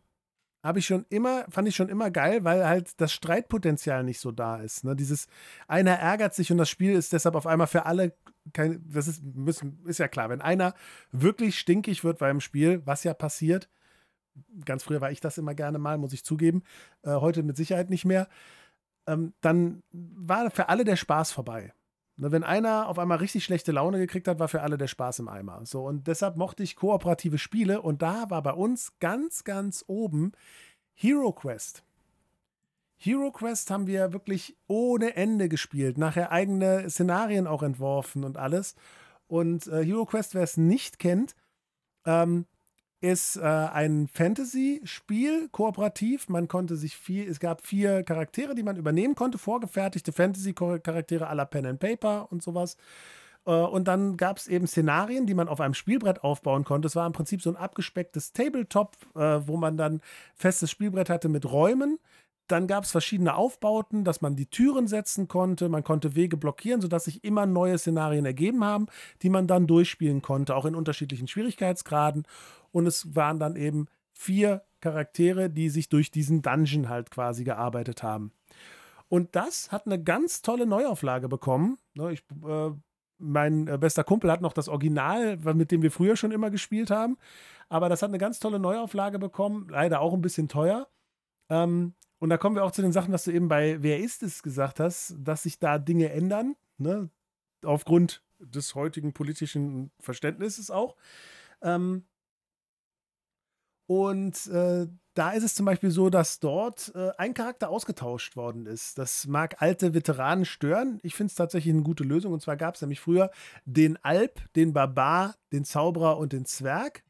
Habe 0.62 0.78
ich 0.78 0.86
schon 0.86 1.04
immer, 1.08 1.44
fand 1.50 1.66
ich 1.66 1.74
schon 1.74 1.88
immer 1.88 2.10
geil, 2.12 2.44
weil 2.44 2.64
halt 2.64 3.00
das 3.00 3.12
Streitpotenzial 3.12 4.04
nicht 4.04 4.20
so 4.20 4.30
da 4.30 4.58
ist. 4.58 4.84
Ne? 4.84 4.94
Dieses 4.94 5.26
einer 5.66 5.98
ärgert 5.98 6.34
sich 6.34 6.52
und 6.52 6.58
das 6.58 6.70
Spiel 6.70 6.92
ist 6.92 7.12
deshalb 7.12 7.34
auf 7.34 7.48
einmal 7.48 7.66
für 7.66 7.84
alle 7.84 8.14
kein, 8.52 8.84
das 8.88 9.08
ist, 9.08 9.22
müssen, 9.22 9.84
ist 9.86 9.98
ja 9.98 10.08
klar, 10.08 10.28
wenn 10.28 10.40
einer 10.40 10.74
wirklich 11.10 11.58
stinkig 11.58 12.04
wird 12.04 12.18
beim 12.18 12.40
Spiel, 12.40 12.82
was 12.84 13.04
ja 13.04 13.14
passiert, 13.14 13.68
ganz 14.64 14.84
früher 14.84 15.00
war 15.00 15.10
ich 15.10 15.20
das 15.20 15.38
immer 15.38 15.54
gerne 15.54 15.78
mal, 15.78 15.98
muss 15.98 16.12
ich 16.12 16.24
zugeben, 16.24 16.62
äh, 17.02 17.10
heute 17.10 17.42
mit 17.42 17.56
Sicherheit 17.56 17.90
nicht 17.90 18.04
mehr, 18.04 18.28
ähm, 19.06 19.34
dann 19.40 19.82
war 19.92 20.50
für 20.50 20.68
alle 20.68 20.84
der 20.84 20.96
Spaß 20.96 21.32
vorbei. 21.32 21.72
Ne, 22.16 22.30
wenn 22.30 22.44
einer 22.44 22.88
auf 22.88 22.98
einmal 22.98 23.18
richtig 23.18 23.44
schlechte 23.44 23.72
Laune 23.72 23.98
gekriegt 23.98 24.28
hat, 24.28 24.38
war 24.38 24.48
für 24.48 24.62
alle 24.62 24.76
der 24.76 24.86
Spaß 24.86 25.20
im 25.20 25.28
Eimer. 25.28 25.64
So, 25.64 25.86
und 25.86 26.06
deshalb 26.06 26.36
mochte 26.36 26.62
ich 26.62 26.76
kooperative 26.76 27.38
Spiele 27.38 27.80
und 27.80 28.02
da 28.02 28.28
war 28.28 28.42
bei 28.42 28.52
uns 28.52 28.98
ganz, 29.00 29.44
ganz 29.44 29.82
oben 29.86 30.32
Hero 30.94 31.32
Quest. 31.32 31.82
Hero 32.98 33.32
Quest 33.32 33.70
haben 33.70 33.86
wir 33.86 34.12
wirklich 34.12 34.56
ohne 34.68 35.16
Ende 35.16 35.48
gespielt, 35.48 35.98
nachher 35.98 36.30
eigene 36.30 36.88
Szenarien 36.88 37.46
auch 37.46 37.62
entworfen 37.62 38.22
und 38.24 38.36
alles. 38.36 38.76
Und 39.26 39.66
äh, 39.66 39.84
Hero 39.84 40.04
Quest, 40.04 40.34
wer 40.34 40.42
es 40.42 40.56
nicht 40.56 40.98
kennt, 40.98 41.34
ähm, 42.04 42.46
ist 43.02 43.36
äh, 43.36 43.42
ein 43.42 44.08
Fantasy-Spiel, 44.08 45.48
kooperativ. 45.50 46.28
Man 46.28 46.46
konnte 46.48 46.76
sich 46.76 46.96
vier, 46.96 47.28
es 47.28 47.40
gab 47.40 47.66
vier 47.66 48.04
Charaktere, 48.04 48.54
die 48.54 48.62
man 48.62 48.76
übernehmen 48.76 49.16
konnte, 49.16 49.38
vorgefertigte 49.38 50.12
Fantasy-Charaktere 50.12 51.26
aller 51.26 51.44
Pen 51.44 51.66
and 51.66 51.80
Paper 51.80 52.28
und 52.30 52.42
sowas. 52.42 52.76
Äh, 53.44 53.50
und 53.50 53.88
dann 53.88 54.16
gab 54.16 54.38
es 54.38 54.46
eben 54.46 54.68
Szenarien, 54.68 55.26
die 55.26 55.34
man 55.34 55.48
auf 55.48 55.60
einem 55.60 55.74
Spielbrett 55.74 56.22
aufbauen 56.22 56.64
konnte. 56.64 56.86
Es 56.86 56.96
war 56.96 57.06
im 57.06 57.12
Prinzip 57.12 57.42
so 57.42 57.50
ein 57.50 57.56
abgespecktes 57.56 58.32
Tabletop, 58.32 58.96
äh, 59.16 59.40
wo 59.46 59.56
man 59.56 59.76
dann 59.76 60.00
festes 60.36 60.70
Spielbrett 60.70 61.10
hatte 61.10 61.28
mit 61.28 61.50
Räumen. 61.50 61.98
Dann 62.48 62.66
gab 62.66 62.84
es 62.84 62.90
verschiedene 62.90 63.34
Aufbauten, 63.34 64.04
dass 64.04 64.20
man 64.20 64.36
die 64.36 64.46
Türen 64.46 64.86
setzen 64.86 65.26
konnte, 65.26 65.68
man 65.68 65.84
konnte 65.84 66.14
Wege 66.14 66.36
blockieren, 66.36 66.80
sodass 66.80 67.04
sich 67.04 67.24
immer 67.24 67.46
neue 67.46 67.78
Szenarien 67.78 68.26
ergeben 68.26 68.64
haben, 68.64 68.86
die 69.22 69.30
man 69.30 69.46
dann 69.46 69.66
durchspielen 69.66 70.22
konnte, 70.22 70.54
auch 70.54 70.66
in 70.66 70.74
unterschiedlichen 70.74 71.28
Schwierigkeitsgraden. 71.28 72.26
Und 72.72 72.86
es 72.86 73.14
waren 73.14 73.38
dann 73.38 73.56
eben 73.56 73.86
vier 74.12 74.64
Charaktere, 74.80 75.48
die 75.48 75.68
sich 75.68 75.88
durch 75.88 76.10
diesen 76.10 76.42
Dungeon 76.42 76.88
halt 76.88 77.10
quasi 77.10 77.44
gearbeitet 77.44 78.02
haben. 78.02 78.32
Und 79.08 79.36
das 79.36 79.70
hat 79.70 79.86
eine 79.86 80.02
ganz 80.02 80.42
tolle 80.42 80.66
Neuauflage 80.66 81.28
bekommen. 81.28 81.78
Ne, 81.94 82.12
ich, 82.12 82.24
äh, 82.46 82.70
mein 83.18 83.68
äh, 83.68 83.78
bester 83.78 84.04
Kumpel 84.04 84.30
hat 84.30 84.40
noch 84.40 84.52
das 84.52 84.68
Original, 84.68 85.36
mit 85.36 85.70
dem 85.70 85.82
wir 85.82 85.90
früher 85.90 86.16
schon 86.16 86.32
immer 86.32 86.50
gespielt 86.50 86.90
haben. 86.90 87.16
Aber 87.68 87.88
das 87.88 88.02
hat 88.02 88.08
eine 88.08 88.18
ganz 88.18 88.40
tolle 88.40 88.58
Neuauflage 88.58 89.18
bekommen. 89.18 89.68
Leider 89.70 90.00
auch 90.00 90.12
ein 90.14 90.22
bisschen 90.22 90.48
teuer. 90.48 90.88
Ähm, 91.48 91.94
und 92.18 92.30
da 92.30 92.38
kommen 92.38 92.56
wir 92.56 92.64
auch 92.64 92.72
zu 92.72 92.82
den 92.82 92.92
Sachen, 92.92 93.12
was 93.12 93.24
du 93.24 93.32
eben 93.32 93.48
bei 93.48 93.82
Wer 93.82 93.98
ist 93.98 94.22
es 94.22 94.42
gesagt 94.42 94.80
hast, 94.80 95.16
dass 95.18 95.42
sich 95.42 95.58
da 95.58 95.78
Dinge 95.78 96.10
ändern, 96.10 96.56
ne? 96.78 97.10
aufgrund 97.64 98.22
des 98.38 98.74
heutigen 98.74 99.12
politischen 99.12 99.90
Verständnisses 100.00 100.70
auch. 100.70 100.96
Ähm, 101.62 102.04
und 103.92 104.46
äh, 104.46 104.86
da 105.12 105.32
ist 105.32 105.42
es 105.42 105.54
zum 105.54 105.66
Beispiel 105.66 105.90
so, 105.90 106.08
dass 106.08 106.40
dort 106.40 106.92
äh, 106.94 107.10
ein 107.18 107.34
Charakter 107.34 107.68
ausgetauscht 107.68 108.36
worden 108.36 108.64
ist. 108.64 108.96
Das 108.96 109.26
mag 109.26 109.60
alte 109.60 109.92
Veteranen 109.92 110.46
stören. 110.46 110.98
Ich 111.02 111.14
finde 111.14 111.30
es 111.30 111.34
tatsächlich 111.34 111.74
eine 111.74 111.82
gute 111.82 112.02
Lösung. 112.02 112.32
Und 112.32 112.40
zwar 112.40 112.56
gab 112.56 112.74
es 112.74 112.80
nämlich 112.80 113.00
früher 113.00 113.30
den 113.66 114.02
Alp, 114.02 114.40
den 114.56 114.72
Barbar, 114.72 115.34
den 115.52 115.66
Zauberer 115.66 116.16
und 116.16 116.32
den 116.32 116.46
Zwerg. 116.46 117.04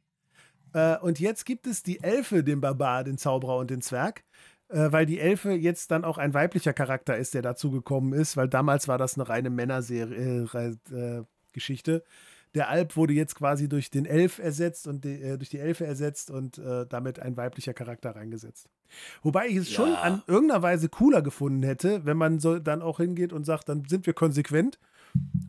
Äh, 0.72 0.99
und 0.99 1.20
jetzt 1.20 1.47
gibt 1.47 1.68
es 1.68 1.85
die 1.85 2.03
Elfe, 2.03 2.43
den 2.43 2.61
Barbar, 2.61 3.05
den 3.05 3.16
Zauberer 3.16 3.59
und 3.59 3.70
den 3.70 3.80
Zwerg 3.80 4.24
äh, 4.68 4.91
weil 4.91 5.07
die 5.07 5.20
Elfe 5.20 5.53
jetzt 5.53 5.93
dann 5.93 6.05
auch 6.05 6.18
ein 6.18 6.35
weiblicher 6.35 6.72
Charakter 6.72 7.16
ist, 7.16 7.35
der 7.35 7.43
dazugekommen 7.43 8.12
ist, 8.12 8.37
weil 8.37 8.49
damals 8.49 8.89
war 8.89 8.99
das 8.99 9.14
eine 9.14 9.28
reine 9.28 9.51
Männerserie, 9.51 10.49
äh. 10.91 11.22
Der 12.55 12.68
Alp 12.68 12.96
wurde 12.96 13.14
jetzt 13.14 13.34
quasi 13.34 13.68
durch 13.68 13.90
den 13.90 14.05
Elf 14.05 14.38
ersetzt 14.38 14.86
und 14.86 15.05
die, 15.05 15.22
äh, 15.22 15.38
durch 15.38 15.48
die 15.48 15.59
Elfe 15.59 15.86
ersetzt 15.86 16.30
und 16.30 16.59
äh, 16.59 16.86
damit 16.86 17.18
ein 17.18 17.36
weiblicher 17.36 17.72
Charakter 17.72 18.14
reingesetzt. 18.14 18.68
Wobei 19.22 19.48
ich 19.48 19.57
es 19.57 19.70
ja. 19.70 19.76
schon 19.76 19.94
an 19.94 20.22
irgendeiner 20.26 20.62
Weise 20.62 20.88
cooler 20.88 21.22
gefunden 21.22 21.62
hätte, 21.62 22.05
wenn 22.05 22.16
man 22.16 22.40
so 22.40 22.59
dann 22.59 22.82
auch 22.82 22.98
hingeht 22.98 23.32
und 23.32 23.44
sagt, 23.44 23.68
dann 23.68 23.84
sind 23.88 24.07
wir 24.07 24.12
konsequent 24.12 24.78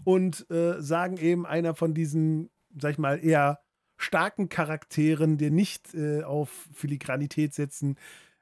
und 0.04 0.50
äh, 0.50 0.82
sagen 0.82 1.18
eben 1.18 1.46
einer 1.46 1.76
von 1.76 1.94
diesen, 1.94 2.50
sag 2.80 2.92
ich 2.92 2.98
mal, 2.98 3.24
eher 3.24 3.60
starken 3.98 4.50
Charakteren, 4.50 5.38
die 5.38 5.52
nicht 5.52 5.94
äh, 5.94 6.24
auf 6.24 6.50
Filigranität 6.74 7.54
setzen, 7.54 7.98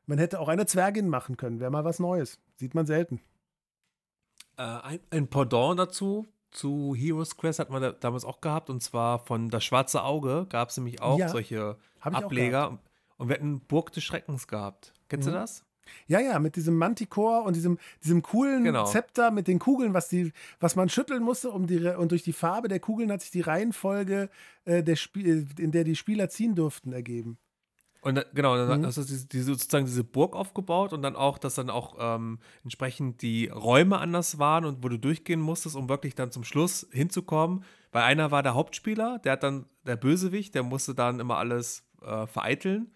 man 0.06 0.18
hätte 0.18 0.40
auch 0.40 0.48
eine 0.48 0.66
Zwergin 0.66 1.08
machen 1.08 1.38
können, 1.38 1.60
wäre 1.60 1.72
mal 1.72 1.86
was 1.86 2.00
Neues. 2.00 2.40
Sieht 2.56 2.76
man 2.76 2.86
selten. 2.86 3.22
Äh, 4.58 4.64
ein, 4.64 5.00
ein 5.10 5.28
Pendant 5.28 5.80
dazu, 5.80 6.28
zu 6.52 6.96
Heroes 6.96 7.38
Quest 7.38 7.60
hat 7.60 7.70
man 7.70 7.82
da, 7.82 7.92
damals 7.92 8.26
auch 8.26 8.42
gehabt 8.42 8.70
und 8.70 8.82
zwar 8.82 9.20
von 9.20 9.50
Das 9.50 9.64
Schwarze 9.64 10.04
Auge 10.04 10.46
gab 10.50 10.70
es 10.70 10.78
nämlich 10.78 11.02
auch 11.02 11.18
ja, 11.18 11.30
solche 11.30 11.78
Ableger. 12.00 12.72
Auch 12.72 12.78
und 13.22 13.30
wir 13.30 13.36
hatten 13.36 13.60
Burg 13.60 13.92
des 13.92 14.04
Schreckens 14.04 14.48
gehabt. 14.48 14.94
Kennst 15.08 15.28
mhm. 15.28 15.34
du 15.34 15.38
das? 15.38 15.64
Ja, 16.08 16.20
ja, 16.20 16.40
mit 16.40 16.56
diesem 16.56 16.76
Manticore 16.76 17.44
und 17.44 17.56
diesem, 17.56 17.78
diesem 18.04 18.24
coolen 18.24 18.64
genau. 18.64 18.86
Zepter 18.86 19.30
mit 19.30 19.48
den 19.48 19.60
Kugeln, 19.60 19.94
was, 19.94 20.10
die, 20.10 20.32
was 20.60 20.76
man 20.76 20.90
schütteln 20.90 21.22
musste, 21.22 21.52
um 21.52 21.68
die, 21.68 21.78
und 21.86 22.12
durch 22.12 22.24
die 22.24 22.34
Farbe 22.34 22.68
der 22.68 22.80
Kugeln 22.80 23.12
hat 23.12 23.22
sich 23.22 23.30
die 23.30 23.42
Reihenfolge, 23.42 24.30
äh, 24.66 24.82
der 24.82 24.96
Spiel, 24.96 25.48
in 25.60 25.72
der 25.72 25.84
die 25.84 25.96
Spieler 25.96 26.30
ziehen 26.30 26.56
durften, 26.56 26.94
ergeben. 26.94 27.38
Und 28.04 28.26
genau, 28.34 28.58
dann 28.58 28.82
mhm. 28.82 28.86
hast 28.88 28.98
du 28.98 29.04
diese, 29.04 29.44
sozusagen 29.44 29.86
diese 29.86 30.04
Burg 30.04 30.36
aufgebaut 30.36 30.92
und 30.92 31.04
dann 31.04 31.16
auch, 31.16 31.38
dass 31.38 31.54
dann 31.54 31.70
auch 31.70 31.98
ähm, 32.00 32.40
entsprechend 32.64 33.22
die 33.22 33.48
Räume 33.48 34.00
anders 34.00 34.40
waren 34.40 34.66
und 34.66 34.84
wo 34.84 34.90
du 34.90 34.98
durchgehen 34.98 35.40
musstest, 35.40 35.76
um 35.76 35.88
wirklich 35.88 36.16
dann 36.16 36.32
zum 36.32 36.44
Schluss 36.44 36.88
hinzukommen. 36.92 37.64
Bei 37.92 38.04
einer 38.04 38.32
war 38.32 38.42
der 38.42 38.56
Hauptspieler, 38.56 39.20
der 39.20 39.34
hat 39.34 39.44
dann, 39.44 39.68
der 39.86 39.98
Bösewicht, 39.98 40.56
der 40.56 40.64
musste 40.64 40.96
dann 40.96 41.20
immer 41.20 41.38
alles 41.38 41.88
äh, 42.02 42.26
vereiteln. 42.26 42.92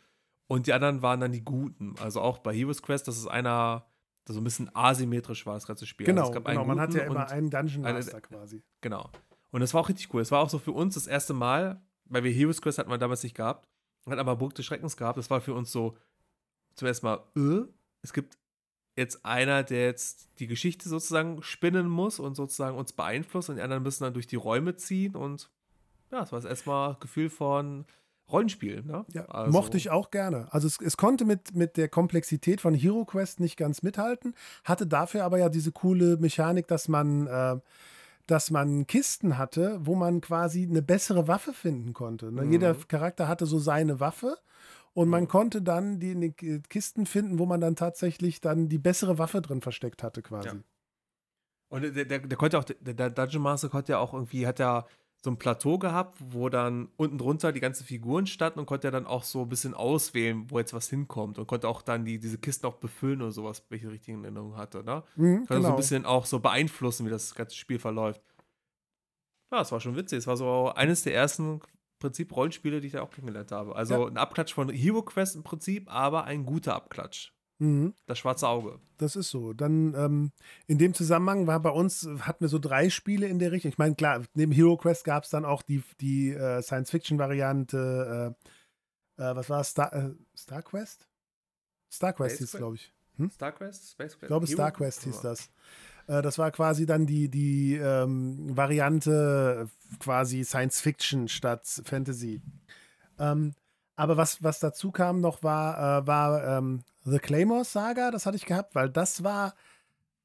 Und 0.48 0.66
die 0.66 0.74
anderen 0.74 1.04
waren 1.04 1.20
dann 1.20 1.32
die 1.32 1.44
Guten. 1.44 1.96
Also 2.02 2.22
auch 2.22 2.40
bei 2.40 2.56
Heroes 2.56 2.82
Quest, 2.82 3.08
das 3.08 3.18
ist 3.18 3.28
einer, 3.28 3.86
das 4.26 4.34
so 4.34 4.42
ein 4.42 4.44
bisschen 4.44 4.76
asymmetrisch 4.76 5.46
war, 5.46 5.54
das 5.54 5.68
ganze 5.68 5.86
Spiel. 5.86 6.08
Genau, 6.08 6.30
also 6.30 6.42
genau 6.42 6.66
man 6.66 6.80
hat 6.80 6.96
ja 6.96 7.04
immer 7.04 7.30
einen 7.30 7.52
Dungeon 7.52 7.84
Master 7.84 8.14
eine, 8.14 8.22
quasi. 8.22 8.64
Genau. 8.82 9.12
Und 9.52 9.60
das 9.60 9.72
war 9.76 9.82
auch 9.82 9.90
richtig 9.90 10.12
cool. 10.16 10.22
Es 10.22 10.32
war 10.32 10.42
auch 10.42 10.50
so 10.50 10.58
für 10.58 10.72
uns 10.72 10.96
das 10.96 11.06
erste 11.06 11.36
Mal, 11.36 11.80
weil 12.06 12.24
wir 12.24 12.32
Heroes 12.32 12.60
Quest 12.60 12.80
hatten 12.80 12.90
wir 12.90 12.98
damals 12.98 13.22
nicht 13.22 13.36
gehabt 13.36 13.68
hat 14.12 14.20
aber 14.20 14.36
Burg 14.36 14.56
des 14.56 14.66
Schreckens 14.66 14.98
gehabt. 14.98 15.18
Das 15.18 15.30
war 15.30 15.42
für 15.42 15.54
uns 15.54 15.72
so 15.72 15.98
zuerst 16.76 17.04
mal, 17.04 17.24
äh, 17.36 17.62
es 18.02 18.14
gibt 18.14 18.38
jetzt 18.96 19.26
einer, 19.26 19.64
der 19.64 19.86
jetzt 19.86 20.30
die 20.40 20.48
Geschichte 20.48 20.88
sozusagen 20.88 21.42
spinnen 21.44 21.90
muss 21.90 22.20
und 22.20 22.36
sozusagen 22.36 22.78
uns 22.78 22.94
beeinflusst 22.94 23.50
und 23.50 23.58
die 23.58 23.62
anderen 23.62 23.84
müssen 23.84 24.04
dann 24.04 24.14
durch 24.14 24.28
die 24.28 24.36
Räume 24.36 24.76
ziehen 24.76 25.16
und 25.16 25.50
ja, 26.12 26.20
das 26.20 26.32
war 26.32 26.40
das 26.40 26.50
erstmal 26.50 26.96
Gefühl 27.00 27.30
von 27.30 27.86
Rollenspiel. 28.32 28.84
Ne? 28.84 29.06
Ja, 29.14 29.26
also. 29.26 29.52
Mochte 29.52 29.78
ich 29.78 29.90
auch 29.90 30.12
gerne. 30.12 30.48
Also 30.52 30.68
es, 30.68 30.80
es, 30.80 30.98
konnte 30.98 31.26
mit, 31.26 31.56
mit 31.56 31.78
der 31.78 31.90
Komplexität 31.90 32.62
von 32.62 32.74
Hero 32.74 33.06
Quest 33.06 33.40
nicht 33.40 33.58
ganz 33.58 33.84
mithalten, 33.84 34.34
hatte 34.64 34.88
dafür 34.88 35.26
aber 35.26 35.38
ja 35.38 35.50
diese 35.50 35.72
coole 35.72 36.18
Mechanik, 36.18 36.68
dass 36.68 36.88
man 36.88 37.28
äh, 37.28 37.58
dass 38.28 38.52
man 38.52 38.88
Kisten 38.88 39.38
hatte, 39.38 39.80
wo 39.82 39.96
man 39.96 40.22
quasi 40.22 40.64
eine 40.64 40.82
bessere 40.82 41.28
Waffe 41.28 41.54
finden 41.54 41.94
konnte. 41.94 42.32
Ne? 42.32 42.44
Mhm. 42.44 42.52
Jeder 42.52 42.74
Charakter 42.74 43.28
hatte 43.28 43.46
so 43.46 43.60
seine 43.60 44.00
Waffe 44.00 44.38
und 44.94 45.10
man 45.10 45.28
konnte 45.28 45.62
dann 45.62 46.00
die, 46.00 46.16
die, 46.16 46.62
Kisten 46.62 47.06
finden, 47.06 47.38
wo 47.38 47.46
man 47.46 47.60
dann 47.60 47.76
tatsächlich 47.76 48.42
dann 48.42 48.70
die 48.70 48.78
bessere 48.78 49.18
Waffe 49.18 49.42
drin 49.42 49.62
versteckt 49.62 50.04
hatte 50.04 50.22
quasi. 50.22 50.48
Ja. 50.48 50.56
Und 51.68 51.82
der, 51.82 52.06
der, 52.06 52.20
der, 52.20 52.38
konnte 52.38 52.58
auch, 52.58 52.64
der, 52.64 52.94
der 52.94 53.10
Dungeon 53.10 53.44
Master 53.44 53.70
konnte 53.70 53.92
ja 53.94 54.00
auch 54.00 54.14
irgendwie, 54.14 54.48
hat 54.48 54.60
ja 54.60 54.86
so 55.26 55.32
ein 55.32 55.38
Plateau 55.38 55.78
gehabt, 55.78 56.18
wo 56.32 56.48
dann 56.48 56.88
unten 56.96 57.18
drunter 57.18 57.52
die 57.52 57.60
ganzen 57.60 57.86
Figuren 57.86 58.28
standen 58.28 58.60
und 58.60 58.66
konnte 58.66 58.88
ja 58.88 58.92
dann 58.92 59.06
auch 59.06 59.24
so 59.24 59.42
ein 59.42 59.50
bisschen 59.50 59.74
auswählen, 59.74 60.46
wo 60.50 60.60
jetzt 60.60 60.74
was 60.74 60.90
hinkommt 60.90 61.38
und 61.38 61.48
konnte 61.48 61.68
auch 61.68 61.82
dann 61.82 62.06
die, 62.06 62.20
diese 62.20 62.38
Kisten 62.38 62.66
auch 62.68 62.76
befüllen 62.76 63.22
oder 63.22 63.32
sowas, 63.32 63.66
welche 63.70 63.92
richtigen 63.92 64.24
Erinnerungen 64.24 64.56
hatte, 64.56 64.84
ne? 64.84 65.04
Mhm, 65.18 65.24
genau. 65.26 65.46
so 65.48 65.54
ein 65.54 65.62
genau. 65.62 65.76
bisschen 65.76 66.06
auch 66.06 66.26
so 66.26 66.40
beeinflussen, 66.40 67.06
wie 67.06 67.10
das 67.10 67.36
ganze 67.36 67.56
Spiel 67.56 67.80
verläuft. 67.80 68.22
Ja, 69.52 69.62
es 69.62 69.72
war 69.72 69.80
schon 69.80 69.96
witzig. 69.96 70.20
Es 70.20 70.28
war 70.28 70.38
so 70.38 70.72
eines 70.76 71.04
der 71.04 71.14
ersten 71.14 71.60
Prinzip 72.00 72.36
Rollenspiele, 72.36 72.82
die 72.82 72.88
ich 72.88 72.94
da 72.94 73.02
auch 73.02 73.12
kennengelernt 73.12 73.52
habe. 73.52 73.76
Also 73.76 74.04
ja. 74.04 74.08
ein 74.08 74.18
Abklatsch 74.18 74.54
von 74.54 74.70
Hero 74.70 75.02
Quest 75.02 75.36
im 75.36 75.44
Prinzip, 75.44 75.92
aber 75.92 76.26
ein 76.26 76.46
guter 76.46 76.76
Abklatsch. 76.76 77.35
Mhm. 77.60 77.94
Das 78.06 78.20
schwarze 78.20 78.48
Auge. 78.48 78.80
Das 78.98 79.16
ist 79.16 79.30
so. 79.30 79.54
Dann 79.54 79.94
ähm, 79.96 80.32
in 80.68 80.78
dem 80.78 80.94
Zusammenhang 80.94 81.48
war 81.48 81.60
bei 81.62 81.70
uns, 81.70 82.08
hatten 82.20 82.42
wir 82.42 82.50
so 82.50 82.60
drei 82.60 82.90
Spiele 82.90 83.28
in 83.28 83.40
der 83.40 83.52
Richtung. 83.52 83.70
Ich 83.70 83.78
meine, 83.78 83.96
klar, 83.96 84.24
neben 84.34 84.52
Hero 84.52 84.78
Quest 84.78 85.06
gab 85.06 85.24
es 85.24 85.30
dann 85.30 85.46
auch 85.46 85.62
die, 85.62 85.84
die 86.02 86.32
äh, 86.32 86.62
Science-Fiction-Variante, 86.62 88.36
äh, 89.18 89.24
äh, 89.24 89.36
was 89.36 89.50
war 89.50 89.62
es? 89.62 89.70
Star, 89.70 89.94
äh, 89.94 90.12
Star 90.38 90.62
Quest? 90.62 91.08
Star 91.92 92.14
Quest 92.14 92.40
hieß, 92.40 92.52
glaube 92.54 92.76
ich. 92.76 92.94
Hm? 93.18 93.30
Star 93.32 93.54
Quest? 93.54 93.92
Space 93.92 94.14
Quest? 94.14 94.24
Ich 94.24 94.28
glaube, 94.28 94.46
Hero? 94.48 94.56
Star 94.56 94.72
Quest 94.72 95.04
hieß 95.04 95.22
das. 95.22 95.50
Äh, 96.08 96.22
das 96.22 96.38
war 96.38 96.52
quasi 96.52 96.86
dann 96.86 97.06
die, 97.06 97.30
die 97.30 97.76
ähm, 97.76 98.56
Variante 98.56 99.70
quasi 100.00 100.44
Science 100.44 100.82
Fiction 100.82 101.30
statt 101.30 101.66
Fantasy. 101.86 102.42
Ähm, 103.18 103.54
aber 103.96 104.18
was, 104.18 104.44
was 104.44 104.60
dazu 104.60 104.92
kam 104.92 105.22
noch 105.22 105.42
war, 105.42 106.02
äh, 106.02 106.08
war 106.08 106.58
ähm, 106.58 106.84
The 107.06 107.20
Claymore 107.20 107.64
Saga, 107.66 108.12
das 108.12 108.26
hatte 108.26 108.38
ich 108.38 108.46
gehabt, 108.46 108.76
weil 108.76 108.90
das 108.90 109.24
war 109.24 109.54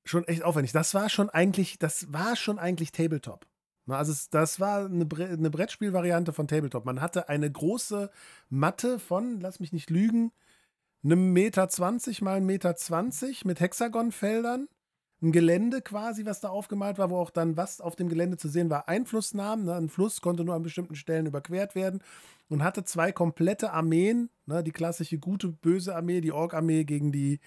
schon 0.05 0.24
echt 0.24 0.43
aufwendig. 0.43 0.72
Das 0.72 0.95
war 0.95 1.09
schon 1.09 1.28
eigentlich, 1.31 1.78
das 1.78 2.12
war 2.12 2.37
schon 2.37 2.59
eigentlich 2.59 2.91
Tabletop. 2.93 3.47
Also 3.87 4.14
das 4.31 4.61
war 4.61 4.87
eine, 4.87 5.05
Bre 5.05 5.26
eine 5.26 5.51
Brettspielvariante 5.51 6.33
von 6.33 6.49
Tabletop. 6.49 6.85
Man 6.85 7.01
hatte 7.01 7.28
eine 7.28 7.51
große 7.51 8.11
Matte 8.49 8.99
von, 8.99 9.41
lass 9.41 9.61
mich 9.61 9.72
nicht 9.72 9.91
lügen, 9.91 10.33
einem 11.03 11.33
Meter 11.33 11.68
20 11.68 12.22
mal 12.22 12.37
einen 12.37 12.47
Meter 12.47 12.76
20 12.76 13.45
mit 13.45 13.61
Hexagonfeldern. 13.61 14.68
Ein 15.23 15.33
Gelände 15.33 15.83
quasi, 15.83 16.25
was 16.25 16.41
da 16.41 16.49
aufgemalt 16.49 16.99
war, 16.99 17.11
wo 17.11 17.16
auch 17.18 17.31
dann 17.31 17.57
was 17.57 17.81
auf 17.81 17.95
dem 17.95 18.09
Gelände 18.09 18.39
zu 18.39 18.49
sehen 18.49 18.71
war. 18.71 18.89
Einflussnahmen. 18.89 19.66
Ne? 19.66 19.75
Ein 19.75 19.89
Fluss 19.91 20.21
konnte 20.21 20.45
nur 20.45 20.55
an 20.55 20.62
bestimmten 20.62 20.95
Stellen 20.95 21.27
überquert 21.27 21.75
werden 21.75 22.03
und 22.49 22.64
hatte 22.64 22.85
zwei 22.85 23.12
komplette 23.12 23.73
Armeen. 23.73 24.31
Ne? 24.47 24.62
Die 24.62 24.73
klassische 24.73 25.18
gute, 25.18 25.49
böse 25.49 25.95
Armee, 25.95 26.23
die 26.23 26.33
Ork-Armee 26.33 26.85
gegen 26.85 27.12
die 27.12 27.41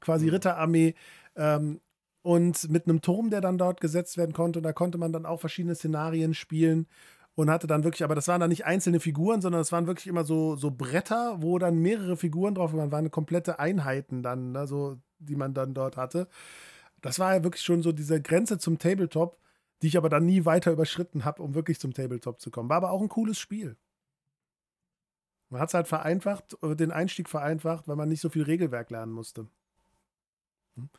quasi 0.00 0.28
Ritterarmee. 0.28 0.94
Ähm, 1.36 1.80
und 2.22 2.68
mit 2.68 2.86
einem 2.86 3.00
Turm, 3.00 3.30
der 3.30 3.40
dann 3.40 3.58
dort 3.58 3.80
gesetzt 3.80 4.16
werden 4.16 4.32
konnte. 4.32 4.58
Und 4.58 4.64
da 4.64 4.72
konnte 4.72 4.98
man 4.98 5.12
dann 5.12 5.24
auch 5.24 5.40
verschiedene 5.40 5.74
Szenarien 5.74 6.34
spielen 6.34 6.86
und 7.34 7.50
hatte 7.50 7.66
dann 7.66 7.84
wirklich, 7.84 8.04
aber 8.04 8.14
das 8.14 8.28
waren 8.28 8.40
dann 8.40 8.50
nicht 8.50 8.66
einzelne 8.66 9.00
Figuren, 9.00 9.40
sondern 9.40 9.62
es 9.62 9.72
waren 9.72 9.86
wirklich 9.86 10.06
immer 10.06 10.24
so, 10.24 10.56
so 10.56 10.70
Bretter, 10.70 11.36
wo 11.40 11.58
dann 11.58 11.78
mehrere 11.78 12.16
Figuren 12.16 12.54
drauf 12.54 12.74
waren, 12.74 12.92
waren 12.92 13.10
komplette 13.10 13.58
Einheiten 13.58 14.22
dann, 14.22 14.52
ne, 14.52 14.66
so, 14.66 14.98
die 15.18 15.36
man 15.36 15.54
dann 15.54 15.72
dort 15.72 15.96
hatte. 15.96 16.28
Das 17.00 17.18
war 17.18 17.34
ja 17.34 17.42
wirklich 17.44 17.62
schon 17.64 17.82
so 17.82 17.92
diese 17.92 18.20
Grenze 18.20 18.58
zum 18.58 18.78
Tabletop, 18.78 19.40
die 19.82 19.86
ich 19.88 19.96
aber 19.96 20.08
dann 20.08 20.26
nie 20.26 20.44
weiter 20.44 20.72
überschritten 20.72 21.24
habe, 21.24 21.42
um 21.42 21.54
wirklich 21.54 21.80
zum 21.80 21.94
Tabletop 21.94 22.40
zu 22.40 22.50
kommen. 22.50 22.68
War 22.68 22.76
aber 22.76 22.90
auch 22.90 23.00
ein 23.00 23.08
cooles 23.08 23.38
Spiel. 23.38 23.76
Man 25.48 25.60
hat 25.60 25.70
es 25.70 25.74
halt 25.74 25.88
vereinfacht, 25.88 26.56
äh, 26.62 26.76
den 26.76 26.92
Einstieg 26.92 27.28
vereinfacht, 27.28 27.88
weil 27.88 27.96
man 27.96 28.08
nicht 28.08 28.20
so 28.20 28.28
viel 28.28 28.42
Regelwerk 28.42 28.90
lernen 28.90 29.12
musste. 29.12 29.48
Hm. 30.76 30.90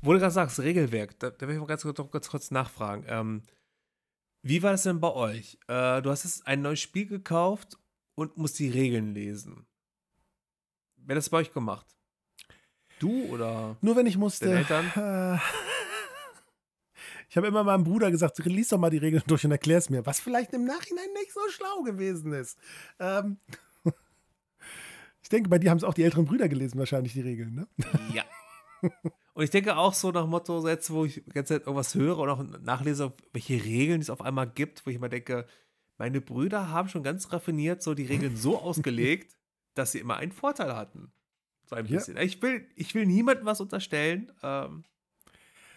Wo 0.00 0.12
du 0.12 0.18
gerade 0.18 0.32
sagst, 0.32 0.60
Regelwerk, 0.60 1.18
da, 1.18 1.30
da 1.30 1.46
will 1.46 1.54
ich 1.54 1.60
mal 1.60 1.66
ganz, 1.66 1.82
kurz- 1.82 2.10
ganz 2.10 2.30
kurz 2.30 2.50
nachfragen. 2.50 3.04
Ähm, 3.06 3.42
wie 4.42 4.62
war 4.62 4.70
das 4.70 4.84
denn 4.84 5.00
bei 5.00 5.12
euch? 5.12 5.58
Äh, 5.68 6.00
du 6.00 6.08
hast 6.08 6.24
jetzt 6.24 6.46
ein 6.46 6.62
neues 6.62 6.80
Spiel 6.80 7.06
gekauft 7.06 7.76
und 8.14 8.38
musst 8.38 8.58
die 8.58 8.70
Regeln 8.70 9.12
lesen. 9.12 9.66
Wer 10.96 11.16
hat 11.16 11.18
das 11.18 11.28
bei 11.28 11.38
euch 11.38 11.52
gemacht? 11.52 11.99
Du 13.00 13.24
oder? 13.24 13.76
Nur 13.80 13.96
wenn 13.96 14.06
ich 14.06 14.16
musste. 14.16 14.52
Eltern? 14.52 15.40
Ich 17.30 17.36
habe 17.36 17.46
immer 17.46 17.62
meinem 17.62 17.84
Bruder 17.84 18.10
gesagt, 18.10 18.44
lies 18.44 18.70
doch 18.70 18.78
mal 18.78 18.90
die 18.90 18.98
Regeln 18.98 19.22
durch 19.28 19.44
und 19.44 19.52
erklär 19.52 19.78
es 19.78 19.88
mir, 19.88 20.04
was 20.04 20.18
vielleicht 20.18 20.52
im 20.52 20.64
Nachhinein 20.64 21.12
nicht 21.14 21.32
so 21.32 21.40
schlau 21.48 21.84
gewesen 21.84 22.32
ist. 22.32 22.58
Ähm, 22.98 23.38
ich 25.22 25.28
denke, 25.28 25.48
bei 25.48 25.60
dir 25.60 25.70
haben 25.70 25.78
es 25.78 25.84
auch 25.84 25.94
die 25.94 26.02
älteren 26.02 26.24
Brüder 26.24 26.48
gelesen, 26.48 26.80
wahrscheinlich 26.80 27.12
die 27.12 27.20
Regeln, 27.20 27.54
ne? 27.54 27.68
Ja. 28.12 28.24
Und 29.34 29.44
ich 29.44 29.50
denke 29.50 29.76
auch 29.76 29.94
so 29.94 30.10
nach 30.10 30.26
Motto, 30.26 30.66
jetzt, 30.66 30.90
wo 30.90 31.04
ich 31.04 31.22
die 31.24 31.30
ganze 31.30 31.54
Zeit 31.54 31.66
irgendwas 31.68 31.94
höre 31.94 32.18
und 32.18 32.28
auch 32.30 32.42
nachlese, 32.62 33.12
welche 33.32 33.64
Regeln 33.64 34.00
es 34.00 34.10
auf 34.10 34.22
einmal 34.22 34.50
gibt, 34.50 34.84
wo 34.84 34.90
ich 34.90 34.96
immer 34.96 35.08
denke, 35.08 35.46
meine 35.98 36.20
Brüder 36.20 36.70
haben 36.70 36.88
schon 36.88 37.04
ganz 37.04 37.32
raffiniert 37.32 37.80
so 37.80 37.94
die 37.94 38.06
Regeln 38.06 38.36
so 38.36 38.58
ausgelegt, 38.58 39.36
dass 39.74 39.92
sie 39.92 40.00
immer 40.00 40.16
einen 40.16 40.32
Vorteil 40.32 40.74
hatten. 40.74 41.12
So 41.70 41.76
ein 41.76 41.86
Ja. 41.86 41.96
bisschen. 41.96 42.16
Ich, 42.18 42.42
will, 42.42 42.66
ich 42.74 42.94
will 42.94 43.06
niemandem 43.06 43.46
was 43.46 43.60
unterstellen. 43.60 44.32
Ähm, 44.42 44.84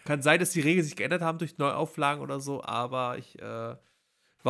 kann 0.04 0.22
sein, 0.22 0.40
dass 0.40 0.50
die 0.52 0.60
Regeln 0.60 0.84
sich 0.84 0.96
geändert 0.96 1.22
haben 1.22 1.38
durch 1.38 1.58
Neuauflagen 1.58 2.22
oder 2.22 2.40
so, 2.40 2.62
aber 2.62 3.18
ich 3.18 3.38
äh, 3.40 3.42
war 3.42 3.78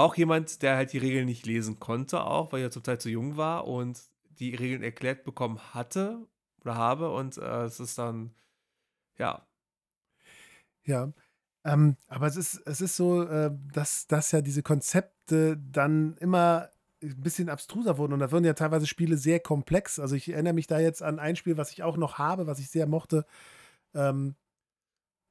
auch 0.05 0.17
jemand, 0.17 0.63
der 0.63 0.77
halt 0.77 0.93
die 0.93 0.99
Regeln 0.99 1.27
nicht 1.27 1.47
lesen 1.47 1.81
konnte, 1.81 2.25
auch, 2.25 2.53
weil 2.53 2.61
ich 2.61 2.65
ja 2.65 2.71
zum 2.71 2.83
Teil 2.85 3.01
zu 3.01 3.11
jung 3.11 3.37
war 3.37 3.67
und 3.69 4.03
die 4.39 4.55
Regeln 4.55 4.83
erklärt 4.83 5.25
bekommen 5.25 5.61
hatte 5.75 6.27
oder 6.63 6.77
habe 6.77 7.11
und 7.13 7.39
äh, 7.39 7.65
es 7.65 7.81
ist 7.81 7.99
dann, 7.99 8.35
ja, 9.19 9.47
Ja. 10.85 11.13
Ähm, 11.65 11.97
aber 12.09 12.27
es 12.27 12.37
ist, 12.37 12.57
es 12.67 12.81
ist 12.81 12.97
so, 12.97 13.23
äh, 13.25 13.51
dass, 13.73 14.07
dass 14.07 14.33
ja 14.33 14.43
diese 14.43 14.63
Konzepte 14.63 15.57
dann 15.57 16.17
immer 16.19 16.71
ein 17.13 17.21
bisschen 17.21 17.49
abstruser 17.49 17.99
wurden 17.99 18.13
und 18.13 18.19
da 18.21 18.33
wurden 18.33 18.45
ja 18.45 18.55
teilweise 18.55 18.87
Spiele 18.87 19.17
sehr 19.17 19.41
komplex. 19.41 19.99
Also 19.99 20.17
ich 20.17 20.29
erinnere 20.29 20.55
mich 20.55 20.67
da 20.67 20.79
jetzt 20.79 21.03
an 21.03 21.19
ein 21.19 21.37
Spiel, 21.37 21.57
was 21.57 21.73
ich 21.73 21.83
auch 21.83 21.97
noch 21.97 22.19
habe, 22.19 22.47
was 22.47 22.59
ich 22.59 22.71
sehr 22.71 22.87
mochte. 22.87 23.27
Ähm, 23.95 24.35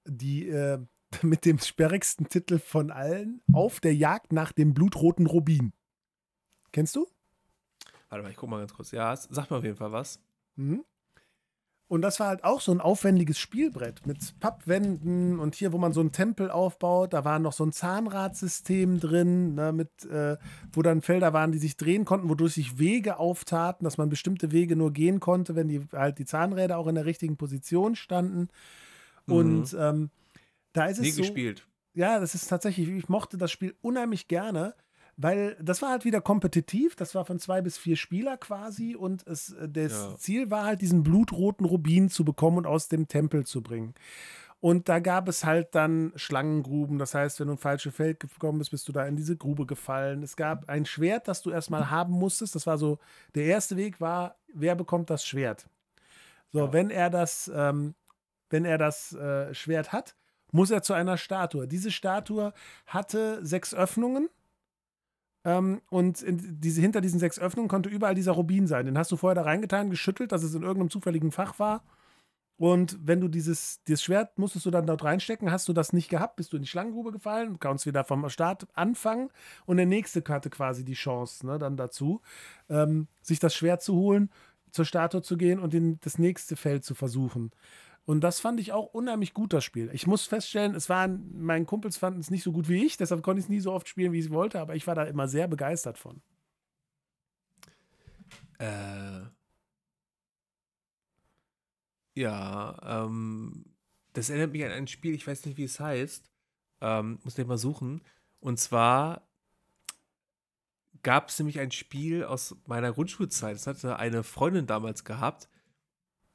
die 0.05 0.47
äh, 0.47 0.79
mit 1.21 1.45
dem 1.45 1.59
sperrigsten 1.59 2.29
Titel 2.29 2.59
von 2.59 2.91
allen, 2.91 3.41
Auf 3.51 3.79
der 3.79 3.95
Jagd 3.95 4.33
nach 4.33 4.51
dem 4.51 4.73
blutroten 4.73 5.27
Rubin. 5.27 5.73
Kennst 6.71 6.95
du? 6.95 7.07
warte 8.09 8.23
mal, 8.23 8.29
ich 8.29 8.37
guck 8.37 8.49
mal 8.49 8.59
ganz 8.59 8.73
kurz. 8.73 8.91
Ja, 8.91 9.15
sag 9.15 9.49
mal 9.49 9.57
auf 9.57 9.63
jeden 9.63 9.75
Fall 9.75 9.91
was. 9.91 10.19
Mhm. 10.55 10.85
Und 11.93 12.01
das 12.01 12.19
war 12.19 12.29
halt 12.29 12.43
auch 12.43 12.59
so 12.59 12.71
ein 12.71 12.81
aufwendiges 12.81 13.37
Spielbrett 13.37 14.07
mit 14.07 14.39
Pappwänden 14.39 15.37
und 15.37 15.53
hier, 15.53 15.73
wo 15.73 15.77
man 15.77 15.93
so 15.93 15.99
einen 15.99 16.11
Tempel 16.11 16.49
aufbaut, 16.49 17.13
da 17.13 17.23
war 17.23 17.37
noch 17.37 17.53
so 17.53 17.63
ein 17.63 17.71
Zahnradsystem 17.71 18.99
drin, 18.99 19.53
ne, 19.53 19.71
mit, 19.71 20.03
äh, 20.05 20.37
wo 20.71 20.81
dann 20.81 21.03
Felder 21.03 21.33
waren, 21.33 21.51
die 21.51 21.59
sich 21.59 21.77
drehen 21.77 22.03
konnten, 22.03 22.29
wodurch 22.29 22.55
sich 22.55 22.79
Wege 22.79 23.19
auftaten, 23.19 23.83
dass 23.83 23.99
man 23.99 24.09
bestimmte 24.09 24.51
Wege 24.51 24.75
nur 24.75 24.91
gehen 24.91 25.19
konnte, 25.19 25.55
wenn 25.55 25.67
die 25.67 25.85
halt 25.91 26.17
die 26.17 26.25
Zahnräder 26.25 26.79
auch 26.79 26.87
in 26.87 26.95
der 26.95 27.05
richtigen 27.05 27.37
Position 27.37 27.95
standen. 27.95 28.47
Und 29.27 29.75
ähm, 29.79 30.09
da 30.71 30.87
ist 30.87 30.97
es 30.97 31.03
Nie 31.03 31.11
so, 31.11 31.21
gespielt. 31.21 31.67
ja, 31.93 32.19
das 32.19 32.33
ist 32.33 32.47
tatsächlich, 32.47 32.89
ich 32.89 33.07
mochte 33.07 33.37
das 33.37 33.51
Spiel 33.51 33.75
unheimlich 33.83 34.27
gerne, 34.27 34.73
weil 35.17 35.55
das 35.61 35.81
war 35.81 35.89
halt 35.89 36.05
wieder 36.05 36.21
kompetitiv. 36.21 36.95
Das 36.95 37.13
war 37.15 37.25
von 37.25 37.39
zwei 37.39 37.61
bis 37.61 37.77
vier 37.77 37.95
Spieler 37.95 38.37
quasi 38.37 38.95
und 38.95 39.25
es, 39.27 39.51
äh, 39.53 39.69
das 39.69 39.91
Ja. 39.91 40.15
Ziel 40.17 40.51
war 40.51 40.65
halt, 40.65 40.81
diesen 40.81 41.03
blutroten 41.03 41.65
Rubin 41.65 42.09
zu 42.09 42.25
bekommen 42.25 42.57
und 42.59 42.65
aus 42.67 42.87
dem 42.87 43.07
Tempel 43.07 43.45
zu 43.45 43.61
bringen. 43.61 43.93
Und 44.59 44.87
da 44.87 44.99
gab 44.99 45.27
es 45.27 45.43
halt 45.43 45.75
dann 45.75 46.13
Schlangengruben. 46.15 46.97
Das 46.97 47.13
heißt, 47.13 47.39
wenn 47.41 47.47
du 47.47 47.55
ein 47.55 47.57
falsches 47.57 47.93
Feld 47.95 48.21
gekommen 48.21 48.59
bist, 48.59 48.71
bist 48.71 48.87
du 48.87 48.93
da 48.93 49.05
in 49.05 49.17
diese 49.17 49.35
Grube 49.35 49.65
gefallen. 49.65 50.23
Es 50.23 50.37
gab 50.37 50.69
ein 50.69 50.85
Schwert, 50.85 51.27
das 51.27 51.41
du 51.41 51.49
erstmal 51.51 51.89
haben 51.89 52.13
musstest. 52.13 52.55
Das 52.55 52.65
war 52.65 52.77
so, 52.77 52.97
der 53.35 53.43
erste 53.43 53.75
Weg 53.75 53.99
war, 53.99 54.37
wer 54.53 54.75
bekommt 54.75 55.09
das 55.09 55.25
Schwert? 55.25 55.67
So, 56.53 56.59
Ja. 56.59 56.73
wenn 56.73 56.91
er 56.91 57.09
das, 57.09 57.51
ähm, 57.53 57.93
wenn 58.49 58.63
er 58.63 58.77
das 58.77 59.11
äh, 59.13 59.53
Schwert 59.53 59.91
hat, 59.91 60.15
muss 60.53 60.71
er 60.71 60.81
zu 60.81 60.93
einer 60.93 61.17
Statue. 61.17 61.67
Diese 61.67 61.91
Statue 61.91 62.53
hatte 62.85 63.45
sechs 63.45 63.73
Öffnungen. 63.73 64.29
Ähm, 65.45 65.81
und 65.89 66.21
in 66.21 66.59
diese, 66.61 66.81
hinter 66.81 67.01
diesen 67.01 67.19
sechs 67.19 67.39
Öffnungen 67.39 67.69
konnte 67.69 67.89
überall 67.89 68.15
dieser 68.15 68.33
Rubin 68.33 68.67
sein. 68.67 68.85
Den 68.85 68.97
hast 68.97 69.11
du 69.11 69.17
vorher 69.17 69.35
da 69.35 69.43
reingetan, 69.43 69.89
geschüttelt, 69.89 70.31
dass 70.31 70.43
es 70.43 70.55
in 70.55 70.63
irgendeinem 70.63 70.89
zufälligen 70.89 71.31
Fach 71.31 71.59
war. 71.59 71.83
Und 72.57 72.97
wenn 73.01 73.19
du 73.19 73.27
dieses, 73.27 73.83
dieses 73.85 74.03
Schwert 74.03 74.37
musstest 74.37 74.65
du 74.65 74.71
dann 74.71 74.85
dort 74.85 75.03
reinstecken, 75.03 75.51
hast 75.51 75.67
du 75.67 75.73
das 75.73 75.91
nicht 75.91 76.09
gehabt, 76.09 76.35
bist 76.35 76.53
du 76.53 76.57
in 76.57 76.63
die 76.63 76.69
Schlangengrube 76.69 77.11
gefallen, 77.11 77.59
kannst 77.59 77.85
wieder 77.85 78.03
vom 78.03 78.29
Start 78.29 78.67
anfangen 78.73 79.29
und 79.65 79.77
der 79.77 79.87
nächste 79.87 80.23
hatte 80.29 80.49
quasi 80.49 80.85
die 80.85 80.93
Chance 80.93 81.45
ne, 81.47 81.57
dann 81.57 81.77
dazu, 81.77 82.21
ähm, 82.69 83.07
sich 83.21 83.39
das 83.39 83.55
Schwert 83.55 83.81
zu 83.81 83.95
holen, 83.95 84.29
zur 84.71 84.85
Statue 84.85 85.21
zu 85.21 85.35
gehen 85.35 85.59
und 85.59 85.73
in 85.73 85.99
das 86.01 86.19
nächste 86.19 86.55
Feld 86.55 86.85
zu 86.85 86.95
versuchen. 86.95 87.51
Und 88.05 88.21
das 88.21 88.39
fand 88.41 88.59
ich 88.59 88.73
auch 88.73 88.93
unheimlich 88.93 89.33
gut, 89.33 89.53
das 89.53 89.63
Spiel. 89.63 89.89
Ich 89.93 90.07
muss 90.07 90.25
feststellen, 90.25 90.75
es 90.75 90.89
waren, 90.89 91.31
meine 91.41 91.65
Kumpels 91.65 91.97
fanden 91.97 92.19
es 92.19 92.29
nicht 92.29 92.43
so 92.43 92.51
gut 92.51 92.67
wie 92.67 92.85
ich, 92.85 92.97
deshalb 92.97 93.23
konnte 93.23 93.39
ich 93.39 93.45
es 93.45 93.49
nie 93.49 93.61
so 93.61 93.71
oft 93.71 93.87
spielen, 93.87 94.11
wie 94.11 94.19
ich 94.19 94.29
wollte, 94.29 94.59
aber 94.59 94.75
ich 94.75 94.87
war 94.87 94.95
da 94.95 95.03
immer 95.03 95.27
sehr 95.27 95.47
begeistert 95.47 95.97
von. 95.97 96.21
Äh, 98.59 99.21
ja, 102.15 103.05
ähm, 103.05 103.65
das 104.13 104.29
erinnert 104.29 104.51
mich 104.51 104.63
an 104.65 104.71
ein 104.71 104.87
Spiel, 104.87 105.15
ich 105.15 105.25
weiß 105.25 105.45
nicht, 105.45 105.57
wie 105.57 105.63
es 105.63 105.79
heißt. 105.79 106.29
Ähm, 106.81 107.19
muss 107.23 107.37
ich 107.37 107.47
mal 107.47 107.57
suchen. 107.57 108.01
Und 108.39 108.59
zwar 108.59 109.27
gab 111.01 111.29
es 111.29 111.39
nämlich 111.39 111.59
ein 111.59 111.71
Spiel 111.71 112.23
aus 112.23 112.55
meiner 112.65 112.93
Grundschulzeit. 112.93 113.55
Das 113.55 113.67
hatte 113.67 113.97
eine 113.97 114.23
Freundin 114.23 114.67
damals 114.67 115.03
gehabt. 115.03 115.49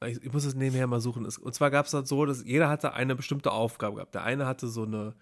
Ich, 0.05 0.23
ich 0.23 0.31
muss 0.31 0.45
es 0.45 0.55
nebenher 0.55 0.87
mal 0.87 1.01
suchen. 1.01 1.25
Es, 1.25 1.37
und 1.37 1.53
zwar 1.53 1.71
gab 1.71 1.85
es 1.85 1.91
dann 1.91 2.05
so, 2.05 2.25
dass 2.25 2.43
jeder 2.43 2.69
hatte 2.69 2.93
eine 2.93 3.15
bestimmte 3.15 3.51
Aufgabe 3.51 3.95
gehabt. 3.95 4.15
Der 4.15 4.23
eine 4.23 4.45
hatte 4.45 4.67
so 4.67 4.83
eine 4.83 5.13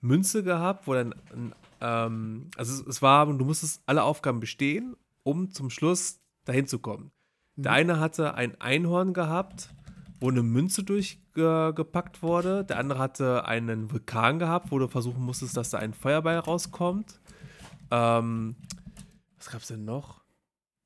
Münze 0.00 0.42
gehabt, 0.42 0.86
wo 0.86 0.94
dann, 0.94 1.14
ein, 1.32 1.54
ähm, 1.80 2.50
also 2.56 2.80
es, 2.80 2.86
es 2.86 3.02
war, 3.02 3.26
du 3.26 3.44
musstest 3.44 3.82
alle 3.86 4.02
Aufgaben 4.02 4.40
bestehen, 4.40 4.96
um 5.22 5.50
zum 5.50 5.70
Schluss 5.70 6.20
dahin 6.44 6.66
zu 6.66 6.78
kommen. 6.78 7.10
Der 7.56 7.72
eine 7.72 7.98
hatte 8.00 8.34
ein 8.34 8.60
Einhorn 8.60 9.12
gehabt, 9.12 9.70
wo 10.20 10.28
eine 10.28 10.42
Münze 10.42 10.84
durchgepackt 10.84 12.22
wurde. 12.22 12.64
Der 12.64 12.78
andere 12.78 12.98
hatte 12.98 13.46
einen 13.46 13.90
Vulkan 13.90 14.38
gehabt, 14.38 14.70
wo 14.70 14.78
du 14.78 14.88
versuchen 14.88 15.22
musstest, 15.22 15.56
dass 15.56 15.70
da 15.70 15.78
ein 15.78 15.92
Feuerball 15.92 16.38
rauskommt. 16.38 17.20
Ähm, 17.90 18.56
was 19.36 19.50
gab 19.50 19.62
es 19.62 19.68
denn 19.68 19.84
noch? 19.84 20.19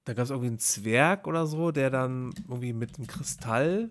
Da 0.05 0.13
gab 0.15 0.25
es 0.25 0.31
irgendwie 0.31 0.49
einen 0.49 0.59
Zwerg 0.59 1.27
oder 1.27 1.47
so, 1.47 1.71
der 1.71 1.91
dann 1.91 2.35
irgendwie 2.49 2.73
mit 2.75 2.99
einem 2.99 3.07
Kristall. 3.07 3.91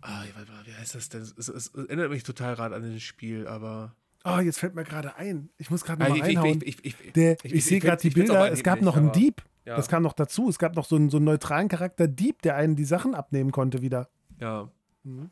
Ah, 0.00 0.22
wie 0.64 0.72
heißt 0.74 0.94
das 0.94 1.08
denn? 1.08 1.22
Es, 1.22 1.32
es, 1.36 1.48
es 1.48 1.68
erinnert 1.74 2.10
mich 2.10 2.22
total 2.22 2.54
gerade 2.56 2.74
an 2.74 2.92
das 2.92 3.02
Spiel, 3.02 3.46
aber. 3.48 3.94
Oh, 4.24 4.38
jetzt 4.38 4.58
fällt 4.58 4.74
mir 4.74 4.84
gerade 4.84 5.16
ein. 5.16 5.50
Ich 5.58 5.70
muss 5.70 5.84
gerade 5.84 6.04
Ah, 6.04 6.08
mal 6.08 6.20
reinhauen. 6.20 6.60
ich, 6.64 6.84
ich, 6.84 7.00
ich, 7.04 7.12
Der, 7.12 7.36
ich- 7.44 7.64
sehe 7.64 7.80
gerade 7.80 8.00
die 8.00 8.10
Bilder. 8.10 8.50
Es 8.52 8.62
gab 8.62 8.80
noch 8.80 8.96
einen 8.96 9.12
Dieb. 9.12 9.42
ja. 9.64 9.76
Das 9.76 9.88
kam 9.88 10.02
noch 10.02 10.12
dazu. 10.14 10.48
Es 10.48 10.58
gab 10.58 10.76
noch 10.76 10.84
so 10.86 10.96
einen, 10.96 11.10
so 11.10 11.16
einen 11.18 11.26
neutralen 11.26 11.68
Charakter 11.68 12.06
Dieb, 12.08 12.42
der 12.42 12.56
einen 12.56 12.76
die 12.76 12.84
Sachen 12.84 13.14
abnehmen 13.14 13.50
konnte 13.50 13.82
wieder. 13.82 14.08
Ja. 14.38 14.70
Mhm. 15.02 15.30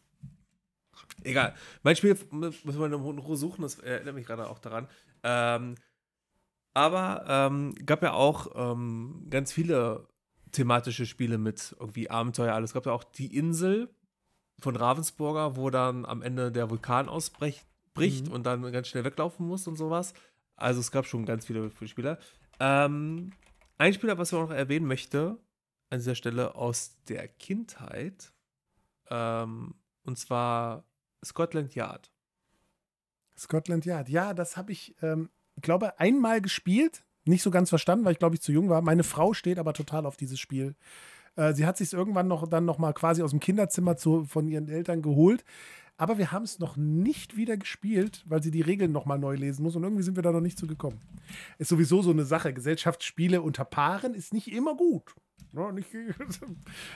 Egal. 1.25 1.55
Mein 1.83 1.97
Spiel 1.97 2.17
müssen 2.33 2.65
wir 2.81 2.87
in 2.87 2.95
Ruhe 2.95 3.37
suchen, 3.37 3.63
das 3.63 3.79
erinnert 3.79 4.15
mich 4.15 4.27
gerade 4.27 4.49
auch 4.49 4.59
daran. 4.59 4.89
Ähm, 5.23 5.77
aber 6.75 7.25
ähm, 7.29 7.75
gab 7.87 8.03
ja 8.03 8.13
auch 8.13 8.49
ähm, 8.55 9.27
ganz 9.31 9.53
viele 9.53 10.07
thematische 10.53 11.07
Spiele 11.07 11.39
mit 11.39 11.75
irgendwie 11.79 12.11
Abenteuer, 12.11 12.55
alles. 12.55 12.71
Es 12.71 12.75
gab 12.75 12.87
ja 12.87 12.93
auch 12.93 13.05
die 13.05 13.37
Insel 13.37 13.95
von 14.61 14.77
Ravensburger, 14.77 15.57
wo 15.57 15.71
dann 15.71 16.05
am 16.05 16.23
Ende 16.23 16.53
der 16.53 16.71
Vulkan 16.71 17.09
ausbricht 17.09 17.67
bricht 17.95 18.27
Mhm. 18.29 18.33
und 18.33 18.45
dann 18.45 18.63
ganz 18.73 18.89
schnell 18.89 19.05
weglaufen 19.05 19.47
muss 19.47 19.67
und 19.67 19.77
sowas. 19.77 20.15
Also 20.57 20.81
es 20.81 20.91
gab 20.91 21.07
schon 21.07 21.27
ganz 21.27 21.47
viele, 21.47 21.71
viele 21.71 21.89
Spieler. 21.89 22.19
Ähm, 22.61 23.33
ein 23.79 23.93
Spieler, 23.93 24.17
was 24.19 24.31
ich 24.33 24.39
auch 24.39 24.49
noch 24.49 24.55
erwähnen 24.55 24.87
möchte, 24.87 25.39
an 25.91 25.99
dieser 25.99 26.15
Stelle 26.15 26.55
aus 26.55 26.97
der 27.09 27.29
Kindheit, 27.29 28.33
ähm, 29.11 29.75
und 30.05 30.17
zwar 30.19 30.85
Scotland 31.25 31.75
Yard. 31.75 32.11
Scotland 33.37 33.85
Yard. 33.85 34.09
Ja, 34.09 34.35
das 34.35 34.57
habe 34.57 34.73
ich, 34.73 34.95
ähm, 35.03 35.29
ich 35.57 35.63
glaube, 35.63 35.99
einmal 35.99 36.41
gespielt. 36.41 37.05
Nicht 37.25 37.43
so 37.43 37.51
ganz 37.51 37.69
verstanden, 37.69 38.05
weil 38.05 38.13
ich 38.13 38.19
glaube 38.19 38.35
ich 38.35 38.43
zu 38.43 38.53
jung 38.53 38.69
war. 38.69 38.83
Meine 38.83 39.05
Frau 39.05 39.33
steht 39.33 39.59
aber 39.59 39.75
total 39.75 40.07
auf 40.07 40.17
dieses 40.17 40.41
Spiel. 40.41 40.75
Äh, 41.37 41.55
sie 41.55 41.67
hat 41.67 41.77
sich 41.77 41.93
irgendwann 41.93 42.29
noch 42.29 42.49
dann 42.49 42.65
noch 42.65 42.79
mal 42.79 42.93
quasi 42.93 43.23
aus 43.23 43.31
dem 43.31 43.41
Kinderzimmer 43.41 43.97
zu, 43.97 44.25
von 44.25 44.49
ihren 44.49 44.69
Eltern 44.69 45.03
geholt. 45.03 45.45
Aber 45.97 46.19
wir 46.19 46.33
haben 46.33 46.43
es 46.43 46.59
noch 46.59 46.77
nicht 46.77 47.37
wieder 47.37 47.57
gespielt, 47.57 48.25
weil 48.27 48.43
sie 48.43 48.51
die 48.51 48.63
Regeln 48.63 48.91
noch 48.93 49.05
mal 49.05 49.19
neu 49.19 49.37
lesen 49.37 49.63
muss. 49.63 49.77
Und 49.77 49.85
irgendwie 49.85 50.03
sind 50.03 50.17
wir 50.17 50.23
da 50.23 50.33
noch 50.33 50.41
nicht 50.41 50.59
zu 50.59 50.67
gekommen. 50.67 51.01
Ist 51.59 51.69
sowieso 51.69 52.03
so 52.03 52.11
eine 52.11 52.25
Sache. 52.25 52.53
Gesellschaftsspiele 52.53 53.41
unter 53.41 53.65
Paaren 53.65 54.15
ist 54.15 54.33
nicht 54.33 54.51
immer 54.51 54.75
gut. 54.75 55.15
Ja, 55.53 55.73
nicht, 55.73 55.89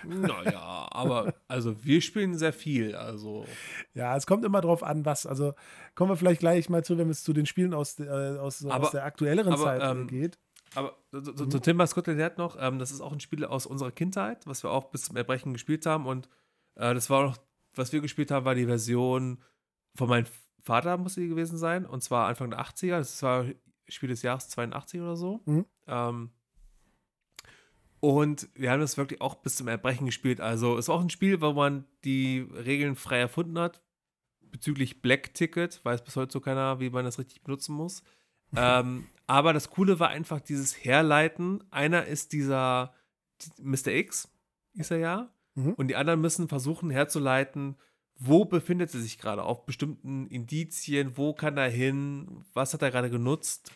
Naja, 0.05 0.89
aber 0.91 1.35
also 1.49 1.83
wir 1.85 2.01
spielen 2.01 2.37
sehr 2.37 2.53
viel. 2.53 2.95
Also 2.95 3.47
ja, 3.95 4.17
es 4.17 4.27
kommt 4.27 4.45
immer 4.45 4.61
drauf 4.61 4.83
an, 4.83 5.05
was. 5.05 5.27
Also 5.27 5.55
kommen 5.95 6.11
wir 6.11 6.17
vielleicht 6.17 6.41
gleich 6.41 6.69
mal 6.69 6.85
zu, 6.85 6.99
wenn 6.99 7.11
es 7.11 7.23
zu 7.23 7.33
den 7.33 7.47
Spielen 7.47 7.75
aus, 7.75 7.99
äh, 8.01 8.09
aus, 8.39 8.59
so 8.61 8.71
Aber- 8.71 8.85
aus 8.87 8.91
der 8.93 9.05
aktuelleren 9.05 9.53
aber, 9.53 9.63
Zeit 9.65 9.83
äh, 9.83 9.91
ähm, 9.91 10.07
geht. 10.07 10.39
Aber 10.75 10.97
so, 11.13 11.21
so, 11.35 11.45
Mhm. 11.45 11.51
zum 11.51 11.63
Thema 11.63 11.87
Scotland 11.87 12.19
Yard 12.21 12.39
noch, 12.39 12.57
ähm, 12.61 12.79
das 12.79 12.91
ist 12.91 13.01
auch 13.01 13.13
ein 13.13 13.21
Spiel 13.21 13.45
aus 13.45 13.67
unserer 13.67 13.93
Kindheit, 13.93 14.47
was 14.47 14.63
wir 14.63 14.71
auch 14.71 14.91
bis 14.91 15.05
zum 15.05 15.17
Erbrechen 15.17 15.53
gespielt 15.53 15.87
haben. 15.87 16.07
Und 16.07 16.29
äh, 16.75 16.93
das 16.93 17.09
war 17.09 17.25
auch, 17.29 17.37
was 17.75 17.93
wir 17.93 18.01
gespielt 18.01 18.31
haben, 18.31 18.45
war 18.45 18.55
die 18.55 18.67
Version 18.67 19.43
von 19.95 20.09
meinem 20.09 20.27
Vater, 20.63 20.97
muss 20.99 21.15
sie 21.15 21.29
gewesen 21.29 21.57
sein. 21.57 21.87
Und 21.87 22.03
zwar 22.03 22.27
Anfang 22.27 22.51
der 22.51 22.61
80er. 22.61 22.99
Das 22.99 23.23
war 23.23 23.47
Spiel 23.89 24.09
des 24.09 24.23
Jahres 24.23 24.49
82 24.49 25.01
oder 25.01 25.17
so. 25.17 25.41
Mhm. 25.47 25.65
Ähm, 25.87 26.31
und 28.07 28.49
wir 28.55 28.71
haben 28.71 28.79
das 28.79 28.97
wirklich 28.97 29.21
auch 29.21 29.35
bis 29.35 29.57
zum 29.57 29.67
Erbrechen 29.67 30.07
gespielt. 30.07 30.41
Also 30.41 30.79
es 30.79 30.87
war 30.87 30.95
auch 30.95 31.01
ein 31.01 31.11
Spiel, 31.11 31.41
wo 31.41 31.53
man 31.53 31.87
die 32.05 32.47
Regeln 32.55 32.95
frei 32.95 33.19
erfunden 33.19 33.59
hat. 33.59 33.83
Bezüglich 34.41 35.03
Black 35.03 35.35
Ticket, 35.35 35.85
weiß 35.85 36.05
bis 36.05 36.15
heute 36.15 36.31
so 36.31 36.39
keiner, 36.39 36.79
wie 36.79 36.89
man 36.89 37.05
das 37.05 37.19
richtig 37.19 37.43
benutzen 37.43 37.75
muss. 37.75 38.05
ähm, 38.57 39.09
aber 39.27 39.53
das 39.53 39.71
Coole 39.71 39.99
war 39.99 40.11
einfach 40.11 40.39
dieses 40.39 40.85
Herleiten. 40.85 41.65
Einer 41.73 42.07
ist 42.07 42.33
dieser 42.33 42.95
Mr. 43.61 43.89
X, 43.89 44.29
ist 44.75 44.93
er 44.93 44.99
ja. 44.99 45.35
Mhm. 45.57 45.73
Und 45.73 45.89
die 45.89 45.97
anderen 45.97 46.21
müssen 46.21 46.47
versuchen 46.47 46.91
herzuleiten, 46.91 47.75
wo 48.15 48.45
befindet 48.45 48.95
er 48.95 49.01
sich 49.01 49.19
gerade 49.19 49.43
auf 49.43 49.67
bestimmten 49.67 50.29
Indizien, 50.29 51.17
wo 51.17 51.35
kann 51.35 51.57
er 51.57 51.71
hin, 51.71 52.45
was 52.55 52.73
hat 52.73 52.83
er 52.83 52.93
gerade 52.93 53.11
genutzt. 53.11 53.73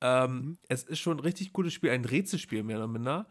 Ähm, 0.00 0.36
Mhm. 0.36 0.58
Es 0.68 0.82
ist 0.84 0.98
schon 0.98 1.16
ein 1.18 1.20
richtig 1.20 1.52
gutes 1.52 1.72
Spiel, 1.72 1.90
ein 1.90 2.04
Rätselspiel 2.04 2.62
mehr 2.62 2.76
oder 2.78 2.88
minder. 2.88 3.26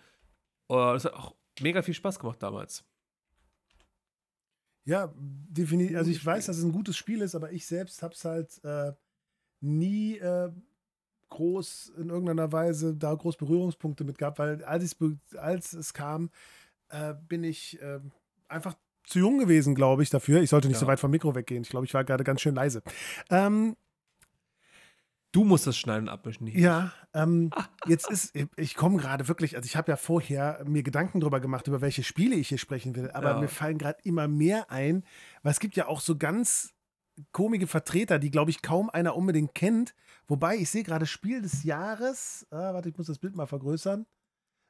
Und 0.68 0.96
es 0.96 1.06
hat 1.06 1.14
auch 1.14 1.36
mega 1.60 1.82
viel 1.82 1.94
Spaß 1.94 2.20
gemacht 2.20 2.42
damals. 2.42 2.84
Ja, 4.86 5.14
definitiv. 5.16 5.96
Also 5.98 6.12
ich 6.12 6.26
weiß, 6.26 6.46
dass 6.48 6.58
es 6.58 6.64
ein 6.64 6.72
gutes 6.74 6.98
Spiel 6.98 7.22
ist, 7.22 7.36
aber 7.36 7.52
ich 7.52 7.66
selbst 7.66 8.04
habe 8.04 8.14
es 8.14 8.26
halt 8.26 8.64
äh, 8.66 8.92
nie 9.62 10.18
äh, 10.18 10.52
groß 11.30 11.94
in 11.98 12.10
irgendeiner 12.10 12.52
Weise 12.52 12.94
da 12.96 13.14
groß 13.14 13.38
Berührungspunkte 13.38 14.04
mit 14.04 14.18
gehabt, 14.18 14.40
weil 14.40 14.64
als, 14.66 14.96
als 15.38 15.74
es 15.74 15.94
kam, 15.94 16.32
äh, 16.90 17.14
bin 17.28 17.44
ich 17.44 17.82
äh, 17.82 18.00
einfach 18.50 18.76
zu 19.06 19.20
jung 19.20 19.38
gewesen, 19.40 19.74
glaube 19.74 20.04
ich, 20.04 20.10
dafür. 20.10 20.42
Ich 20.42 20.50
sollte 20.50 20.68
nicht 20.68 20.76
Ja. 20.76 20.82
so 20.82 20.88
weit 20.88 21.00
vom 21.00 21.12
Mikro 21.12 21.34
weggehen. 21.34 21.64
Ich 21.64 21.70
glaube, 21.70 21.86
ich 21.86 21.94
war 21.94 22.04
gerade 22.04 22.24
ganz 22.24 22.42
schön 22.42 22.56
leise. 22.56 22.84
Ähm, 23.30 23.76
Du 25.34 25.44
musst 25.44 25.68
das 25.68 25.76
schneiden 25.78 26.08
und 26.08 26.14
abmischen. 26.14 26.46
nicht 26.46 26.56
ich. 26.56 26.62
Ja, 26.62 26.94
ähm, 27.14 27.50
jetzt 27.88 28.10
ist, 28.10 28.34
ich 28.56 28.76
komme 28.76 28.98
gerade 28.98 29.28
wirklich, 29.28 29.56
also 29.58 29.66
ich 29.66 29.76
habe 29.76 29.92
ja 29.92 29.98
vorher 29.98 30.64
mir 30.66 30.84
Gedanken 30.84 31.20
darüber 31.20 31.40
gemacht, 31.42 31.68
über 31.68 31.82
welche 31.82 32.04
Spiele 32.04 32.36
ich 32.36 32.48
hier 32.50 32.58
sprechen 32.60 32.96
will, 32.96 33.10
aber 33.12 33.32
Ja. 33.32 33.40
mir 33.40 33.48
fallen 33.50 33.78
gerade 33.80 33.98
immer 34.04 34.28
mehr 34.28 34.70
ein, 34.72 35.04
weil 35.42 35.52
es 35.52 35.60
gibt 35.60 35.76
ja 35.76 35.88
auch 35.88 36.00
so 36.02 36.16
ganz 36.18 36.72
komische 37.32 37.66
Vertreter, 37.68 38.20
die, 38.20 38.30
glaube 38.32 38.52
ich, 38.52 38.62
kaum 38.62 38.90
einer 38.92 39.16
unbedingt 39.16 39.56
kennt. 39.56 39.96
Wobei, 40.28 40.56
ich 40.58 40.70
sehe 40.70 40.84
gerade 40.84 41.06
Spiel 41.08 41.42
des 41.42 41.64
Jahres, 41.64 42.46
ah, 42.52 42.74
warte, 42.74 42.90
ich 42.90 42.98
muss 42.98 43.08
das 43.08 43.18
Bild 43.20 43.36
mal 43.36 43.46
vergrößern, 43.48 44.06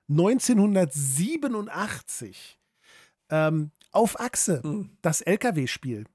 1987. 0.09 2.59
Ähm, 3.29 3.71
auf 3.91 4.19
Achse, 4.19 4.61
Hm. 4.63 4.97
das 5.01 5.21
LKW-Spiel. 5.21 6.05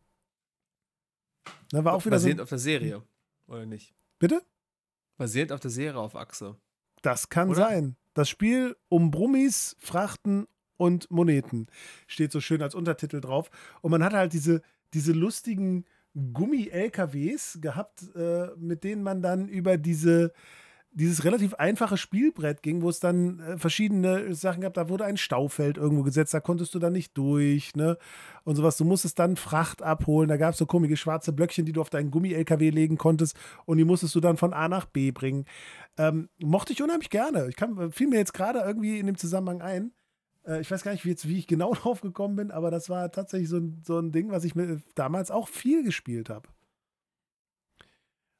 Da 1.71 1.85
war 1.85 1.93
auch 1.95 2.05
wieder 2.05 2.19
so, 2.19 2.25
Basierend 2.25 2.41
auf 2.41 2.49
der 2.49 2.59
Serie, 2.59 3.03
oder 3.47 3.65
nicht? 3.67 3.95
Bitte? 4.19 4.43
Basierend 5.17 5.53
auf 5.53 5.61
der 5.61 5.71
Serie 5.71 5.99
auf 5.99 6.17
Achse. 6.17 6.57
Das 7.03 7.29
kann 7.29 7.51
Oder? 7.51 7.69
sein. 7.69 7.97
Das 8.15 8.29
Spiel 8.29 8.77
um 8.89 9.11
Brummis, 9.11 9.77
Frachten 9.79 10.47
und 10.77 11.11
Moneten 11.11 11.67
steht 12.07 12.33
so 12.33 12.41
schön 12.41 12.63
als 12.63 12.75
Untertitel 12.75 13.21
drauf. 13.21 13.51
Und 13.81 13.91
man 13.91 14.03
hat 14.03 14.13
halt 14.13 14.33
diese, 14.33 14.63
diese 14.95 15.13
lustigen 15.13 15.85
Gummi-LKWs 16.33 17.59
gehabt, 17.61 18.03
äh, 18.15 18.49
mit 18.57 18.85
denen 18.85 19.03
man 19.03 19.23
dann 19.23 19.49
über 19.49 19.77
diese, 19.77 20.33
dieses 20.99 21.25
relativ 21.25 21.55
einfache 21.55 21.97
Spielbrett 21.97 22.63
ging, 22.63 22.83
wo 22.83 22.89
es 22.89 22.99
dann 22.99 23.39
äh, 23.39 23.59
verschiedene 23.59 24.35
Sachen 24.35 24.63
gab. 24.63 24.75
Da 24.75 24.89
wurde 24.89 25.05
ein 25.05 25.17
Staufeld 25.17 25.77
irgendwo 25.77 26.03
gesetzt, 26.03 26.35
da 26.35 26.41
konntest 26.41 26.75
du 26.75 26.81
dann 26.81 26.93
nicht 26.93 27.17
durch, 27.17 27.77
ne? 27.77 27.97
Und 28.45 28.57
sowas. 28.57 28.77
Du 28.77 28.85
musstest 28.85 29.19
dann 29.19 29.37
Fracht 29.37 29.83
abholen. 29.83 30.29
Da 30.29 30.37
gab 30.37 30.53
es 30.53 30.59
so 30.59 30.67
komische 30.67 30.97
schwarze 30.97 31.33
Blöckchen, 31.33 31.65
die 31.67 31.73
du 31.73 31.81
auf 31.81 31.91
deinen 31.91 32.11
Gummi-LKW 32.11 32.71
legen 32.71 32.99
konntest 32.99 33.37
und 33.65 33.79
die 33.79 33.85
musstest 33.85 34.15
du 34.15 34.21
dann 34.21 34.37
von 34.37 34.53
A 34.53 34.69
nach 34.69 34.87
B 34.87 35.13
bringen. 35.13 35.45
Ähm, 35.97 36.29
mochte 36.39 36.73
ich 36.73 36.83
unheimlich 36.83 37.11
gerne. 37.11 37.49
Ich 37.49 37.57
kann, 37.57 37.93
fiel 37.93 38.09
mir 38.09 38.19
jetzt 38.19 38.35
gerade 38.35 38.59
irgendwie 38.61 38.99
in 38.99 39.07
dem 39.07 39.17
Zusammenhang 39.17 39.63
ein. 39.63 39.93
Äh, 40.45 40.61
ich 40.61 40.71
weiß 40.71 40.83
gar 40.83 40.93
nicht, 40.93 41.05
wie, 41.05 41.11
jetzt, 41.11 41.29
wie 41.29 41.39
ich 41.39 41.47
genau 41.47 41.75
drauf 41.75 42.01
gekommen 42.01 42.35
bin, 42.35 42.51
aber 42.51 42.73
das 42.73 42.91
war 42.91 43.13
tatsächlich 43.13 43.49
so 43.49 43.59
ein, 43.59 43.83
so 43.85 43.99
ein 43.99 44.11
Ding, 44.11 44.31
was 44.31 44.43
ich 44.43 44.57
mir 44.57 44.83
damals 44.97 45.31
auch 45.31 45.49
viel 45.49 45.85
gespielt 45.85 46.29
habe. 46.29 46.49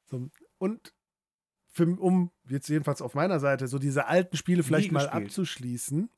So, 0.05 0.29
und 0.57 0.93
für, 1.79 1.99
um 1.99 2.31
jetzt 2.47 2.67
jedenfalls 2.67 3.01
auf 3.01 3.15
meiner 3.15 3.39
Seite 3.39 3.67
so 3.67 3.79
diese 3.79 4.07
alten 4.07 4.35
Spiele 4.35 4.63
vielleicht 4.63 4.91
mal 4.91 5.07
abzuschließen, 5.07 6.09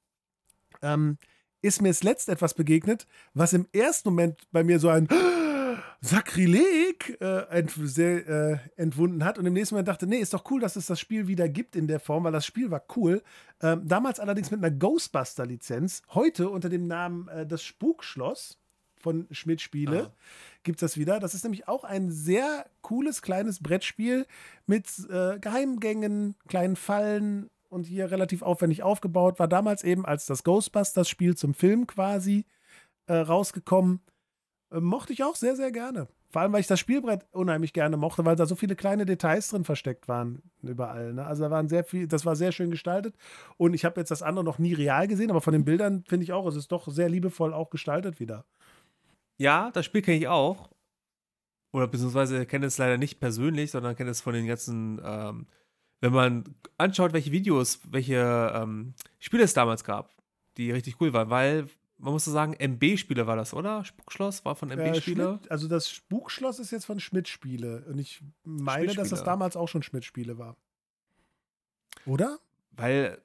ähm, 0.82 1.18
ist 1.62 1.82
mir 1.82 1.89
jetzt 1.89 2.03
letzt 2.03 2.30
etwas 2.30 2.55
begegnet, 2.55 3.07
was 3.36 3.53
im 3.53 3.68
ersten 3.72 4.09
Moment 4.09 4.41
bei 4.51 4.64
mir 4.64 4.80
so 4.80 4.89
ein 4.89 5.07
Sakrileg 6.01 7.18
äh, 7.22 7.45
ent, 7.49 7.72
sehr, 7.78 8.28
äh, 8.28 8.57
entwunden 8.76 9.24
hat 9.24 9.38
und 9.38 9.45
im 9.45 9.53
nächsten 9.53 9.76
Moment 9.76 9.88
dachte, 9.88 10.07
nee, 10.07 10.18
ist 10.18 10.34
doch 10.34 10.49
cool, 10.49 10.59
dass 10.59 10.76
es 10.76 10.88
das 10.88 10.99
Spiel 10.99 11.28
wieder 11.28 11.47
gibt 11.47 11.76
in 11.76 11.88
der 11.88 11.99
Form, 11.99 12.24
weil 12.24 12.32
das 12.32 12.45
Spiel 12.45 12.72
war 12.72 12.84
cool. 12.95 13.22
Ähm, 13.62 13.88
damals 13.88 14.20
allerdings 14.20 14.49
mit 14.49 14.64
einer 14.64 14.76
Ghostbuster-Lizenz, 14.76 16.01
heute 16.09 16.49
unter 16.49 16.70
dem 16.70 16.88
Namen 16.88 17.28
äh, 17.28 17.45
Das 17.45 17.64
Spukschloss 17.64 18.57
von 18.97 19.28
Schmidt 19.30 19.62
Spiele 19.62 20.07
Ah. 20.07 20.14
Gibt 20.64 20.82
es 20.82 20.91
das 20.91 20.97
wieder. 20.97 21.20
Das 21.20 21.34
ist 21.34 21.43
nämlich 21.43 21.68
auch 21.68 21.84
ein 21.84 22.12
sehr 22.12 22.66
cooles 22.82 23.22
kleines 23.22 23.62
Brettspiel 23.62 24.26
mit 24.66 24.88
äh, 25.09 25.39
Geheimgängen, 25.39 26.36
kleinen 26.47 26.76
Fallen 26.76 27.49
und 27.70 27.86
hier 27.86 28.12
relativ 28.12 28.41
aufwendig 28.41 28.84
aufgebaut. 28.84 29.39
War 29.39 29.47
damals 29.47 29.84
eben 29.84 30.05
als 30.05 30.26
das 30.26 30.43
Ghostbusters-Spiel 30.43 31.36
zum 31.36 31.53
Film 31.53 31.88
quasi 31.88 32.45
äh, 33.07 33.16
rausgekommen. 33.16 34.01
Äh, 34.72 34.80
mochte 34.80 35.14
ich 35.14 35.24
auch 35.24 35.36
sehr, 35.36 35.55
sehr 35.55 35.72
gerne. 35.72 36.07
Vor 36.32 36.41
allem, 36.41 36.53
weil 36.53 36.62
ich 36.62 36.68
das 36.68 36.80
Spielbrett 36.80 37.26
unheimlich 37.32 37.74
gerne 37.74 37.97
mochte, 37.97 38.24
weil 38.24 38.38
da 38.38 38.45
so 38.45 38.55
viele 38.55 38.78
kleine 38.78 39.05
Details 39.05 39.49
drin 39.49 39.66
versteckt 39.66 40.07
waren 40.07 40.41
überall. 40.64 41.14
Ne? 41.14 41.26
Also 41.26 41.43
da 41.43 41.51
waren 41.51 41.68
sehr 41.68 41.84
viel, 41.84 42.07
das 42.07 42.26
war 42.26 42.38
sehr 42.38 42.53
schön 42.53 42.72
gestaltet. 42.72 43.16
Und 43.57 43.74
ich 43.74 43.84
habe 43.84 43.99
jetzt 43.99 44.12
das 44.12 44.22
andere 44.22 44.45
noch 44.45 44.57
nie 44.57 44.74
real 44.74 45.07
gesehen, 45.07 45.30
aber 45.30 45.41
von 45.41 45.51
den 45.51 45.66
Bildern 45.66 46.05
finde 46.07 46.24
ich 46.24 46.32
auch, 46.32 46.47
es 46.47 46.55
ist 46.55 46.72
doch 46.72 46.88
sehr 46.88 47.09
liebevoll 47.09 47.53
auch 47.53 47.70
gestaltet 47.70 48.22
wieder. 48.22 48.45
Ja, 49.41 49.71
das 49.71 49.85
Spiel 49.85 50.03
kenne 50.03 50.17
ich 50.17 50.27
auch. 50.27 50.69
Oder 51.71 51.87
beziehungsweise 51.87 52.45
kenne 52.45 52.67
es 52.67 52.77
leider 52.77 52.97
nicht 52.97 53.19
persönlich, 53.19 53.71
sondern 53.71 53.95
kenne 53.95 54.11
es 54.11 54.21
von 54.21 54.33
den 54.33 54.45
ganzen, 54.45 55.01
ähm, 55.03 55.47
wenn 55.99 56.13
man 56.13 56.55
anschaut, 56.77 57.11
welche 57.13 57.31
Videos, 57.31 57.79
welche 57.89 58.51
ähm, 58.53 58.93
Spiele 59.19 59.43
es 59.43 59.53
damals 59.53 59.83
gab, 59.83 60.13
die 60.57 60.71
richtig 60.71 61.01
cool 61.01 61.11
waren, 61.13 61.31
weil 61.31 61.67
man 61.97 62.13
muss 62.13 62.25
so 62.25 62.31
sagen, 62.31 62.53
MB-Spiele 62.53 63.25
war 63.25 63.35
das, 63.35 63.53
oder? 63.53 63.83
Spukschloss 63.83 64.45
war 64.45 64.55
von 64.55 64.69
MB-Spiele. 64.69 65.39
Äh, 65.43 65.49
also 65.49 65.67
das 65.67 65.89
Spukschloss 65.89 66.59
ist 66.59 66.71
jetzt 66.71 66.85
von 66.85 66.99
Schmidt-Spiele. 66.99 67.85
Und 67.87 67.97
ich 67.97 68.21
meine, 68.43 68.93
dass 68.93 69.09
das 69.09 69.23
damals 69.23 69.55
auch 69.55 69.67
schon 69.67 69.81
Schmidt-Spiele 69.81 70.37
war. 70.37 70.55
Oder? 72.05 72.39
Weil, 72.71 73.19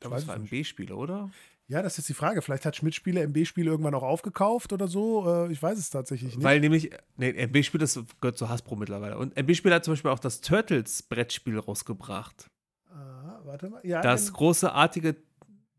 das 0.00 0.26
war 0.26 0.36
MB-Spiele, 0.36 0.94
oder? 0.94 1.30
Ja, 1.68 1.82
das 1.82 1.98
ist 1.98 2.08
die 2.08 2.14
Frage. 2.14 2.42
Vielleicht 2.42 2.64
hat 2.64 2.76
Schmidt-Spiele 2.76 3.22
MB-Spiele 3.26 3.70
irgendwann 3.70 3.94
auch 3.94 4.04
aufgekauft 4.04 4.72
oder 4.72 4.86
so. 4.86 5.46
Äh, 5.46 5.52
ich 5.52 5.60
weiß 5.60 5.78
es 5.78 5.90
tatsächlich 5.90 6.36
nicht. 6.36 6.44
Weil 6.44 6.60
nämlich, 6.60 6.90
nee, 7.16 7.30
MB-Spiele 7.30 7.86
gehört 8.20 8.38
zu 8.38 8.48
Hasbro 8.48 8.76
mittlerweile. 8.76 9.18
Und 9.18 9.36
MB-Spiele 9.36 9.74
hat 9.74 9.84
zum 9.84 9.92
Beispiel 9.92 10.10
auch 10.12 10.20
das 10.20 10.40
Turtles-Brettspiel 10.40 11.58
rausgebracht. 11.58 12.48
Ah, 12.88 13.40
warte 13.44 13.68
mal. 13.68 13.80
Ja, 13.84 14.00
das 14.00 14.32
großartige 14.32 15.16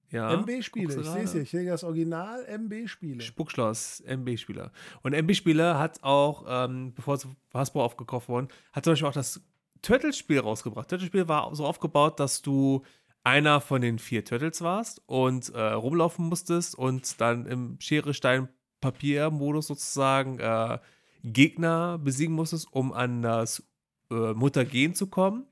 ja, 0.09 0.33
MB-Spiele, 0.33 1.01
ich 1.01 1.05
sehe 1.05 1.23
es 1.23 1.31
hier. 1.33 1.41
Ich 1.41 1.49
sehe 1.49 1.65
das 1.65 1.83
Original 1.83 2.45
MB-Spiele. 2.45 3.21
Spuckschloss, 3.21 4.01
MB-Spieler. 4.05 4.71
Und 5.03 5.13
MB-Spieler 5.13 5.77
hat 5.77 6.01
auch, 6.03 6.45
ähm, 6.47 6.93
bevor 6.93 7.15
es 7.15 7.27
Hasbro 7.53 7.83
aufgekauft 7.83 8.29
worden, 8.29 8.47
hat 8.71 8.85
zum 8.85 8.93
Beispiel 8.93 9.07
auch 9.09 9.13
das 9.13 9.41
Turtles-Spiel 9.81 10.39
rausgebracht. 10.39 10.89
Turtles-Spiel 10.89 11.27
war 11.27 11.53
so 11.53 11.65
aufgebaut, 11.65 12.19
dass 12.19 12.41
du 12.41 12.83
einer 13.27 13.59
von 13.59 13.81
den 13.81 13.99
vier 13.99 14.23
Turtles 14.23 14.61
warst 14.61 15.01
und 15.05 15.49
äh, 15.49 15.59
rumlaufen 15.61 16.29
musstest 16.29 16.75
und 16.75 17.19
dann 17.19 17.45
im 17.45 17.75
Schere, 17.81 18.13
Stein, 18.13 18.47
Papier-Modus 18.79 19.67
sozusagen 19.67 20.39
äh, 20.39 20.79
Gegner 21.23 21.97
besiegen 21.97 22.33
musstest, 22.33 22.71
um 22.71 22.93
an 22.93 23.21
das 23.21 23.67
äh, 24.11 24.33
Muttergen 24.33 24.95
zu 24.95 25.07
kommen, 25.07 25.45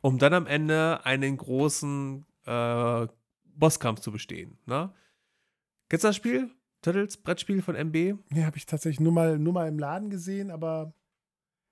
um 0.00 0.18
dann 0.18 0.34
am 0.34 0.48
Ende 0.48 1.04
einen 1.04 1.36
großen 1.36 2.26
äh, 2.46 3.06
Bosskampf 3.44 4.00
zu 4.00 4.10
bestehen. 4.10 4.58
Ne? 4.66 4.92
Kennst 5.88 6.02
du 6.02 6.08
das 6.08 6.16
Spiel? 6.16 6.50
Turtles, 6.82 7.16
Brettspiel 7.16 7.62
von 7.62 7.76
MB? 7.76 8.18
Nee, 8.30 8.44
habe 8.44 8.56
ich 8.56 8.66
tatsächlich 8.66 8.98
nur 8.98 9.12
mal, 9.12 9.38
nur 9.38 9.52
mal 9.52 9.68
im 9.68 9.78
Laden 9.78 10.10
gesehen, 10.10 10.50
aber 10.50 10.94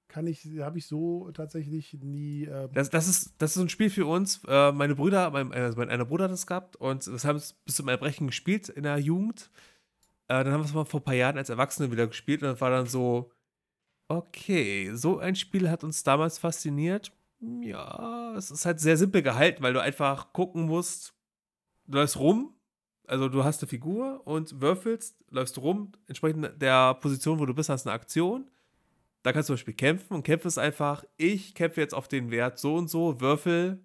kann 0.08 0.26
ich, 0.26 0.46
habe 0.60 0.78
ich 0.78 0.86
so 0.86 1.30
tatsächlich 1.32 1.94
nie. 2.00 2.44
Äh 2.44 2.68
das, 2.72 2.90
das, 2.90 3.08
ist, 3.08 3.34
das 3.38 3.56
ist 3.56 3.62
ein 3.62 3.68
Spiel 3.68 3.90
für 3.90 4.06
uns. 4.06 4.42
Äh, 4.48 4.72
meine 4.72 4.94
Brüder, 4.94 5.30
mein, 5.30 5.52
also 5.52 5.78
mein 5.78 5.90
einer 5.90 6.06
Bruder 6.06 6.24
hat 6.24 6.32
das 6.32 6.46
gehabt 6.46 6.76
und 6.76 7.06
das 7.06 7.24
haben 7.24 7.38
wir 7.38 7.44
bis 7.64 7.74
zum 7.74 7.88
Erbrechen 7.88 8.26
gespielt 8.26 8.68
in 8.68 8.84
der 8.84 8.98
Jugend. 8.98 9.50
Äh, 10.28 10.44
dann 10.44 10.52
haben 10.52 10.60
wir 10.60 10.66
es 10.66 10.74
mal 10.74 10.84
vor 10.84 11.00
ein 11.00 11.04
paar 11.04 11.14
Jahren 11.14 11.38
als 11.38 11.50
Erwachsene 11.50 11.92
wieder 11.92 12.06
gespielt 12.06 12.42
und 12.42 12.48
das 12.48 12.60
war 12.60 12.70
dann 12.70 12.86
so, 12.86 13.30
okay, 14.08 14.90
so 14.94 15.18
ein 15.18 15.36
Spiel 15.36 15.70
hat 15.70 15.84
uns 15.84 16.02
damals 16.02 16.38
fasziniert. 16.38 17.12
Ja, 17.40 18.34
es 18.36 18.50
ist 18.50 18.66
halt 18.66 18.80
sehr 18.80 18.96
simpel 18.96 19.22
gehalten, 19.22 19.62
weil 19.62 19.72
du 19.72 19.80
einfach 19.80 20.32
gucken 20.32 20.66
musst, 20.66 21.14
du 21.86 21.98
läufst 21.98 22.18
rum, 22.18 22.54
also 23.06 23.28
du 23.28 23.44
hast 23.44 23.62
eine 23.62 23.68
Figur 23.68 24.26
und 24.26 24.60
würfelst, 24.60 25.16
läufst 25.30 25.58
rum, 25.58 25.92
entsprechend 26.06 26.60
der 26.60 26.94
Position, 26.94 27.38
wo 27.38 27.46
du 27.46 27.54
bist, 27.54 27.68
hast 27.68 27.86
eine 27.86 27.94
Aktion. 27.94 28.50
Da 29.22 29.32
kannst 29.32 29.48
du 29.48 29.52
zum 29.52 29.56
Beispiel 29.56 29.74
kämpfen 29.74 30.14
und 30.14 30.22
kämpfen 30.22 30.48
ist 30.48 30.58
einfach, 30.58 31.04
ich 31.16 31.54
kämpfe 31.54 31.80
jetzt 31.80 31.94
auf 31.94 32.08
den 32.08 32.30
Wert 32.30 32.58
so 32.58 32.76
und 32.76 32.88
so, 32.88 33.20
würfel, 33.20 33.82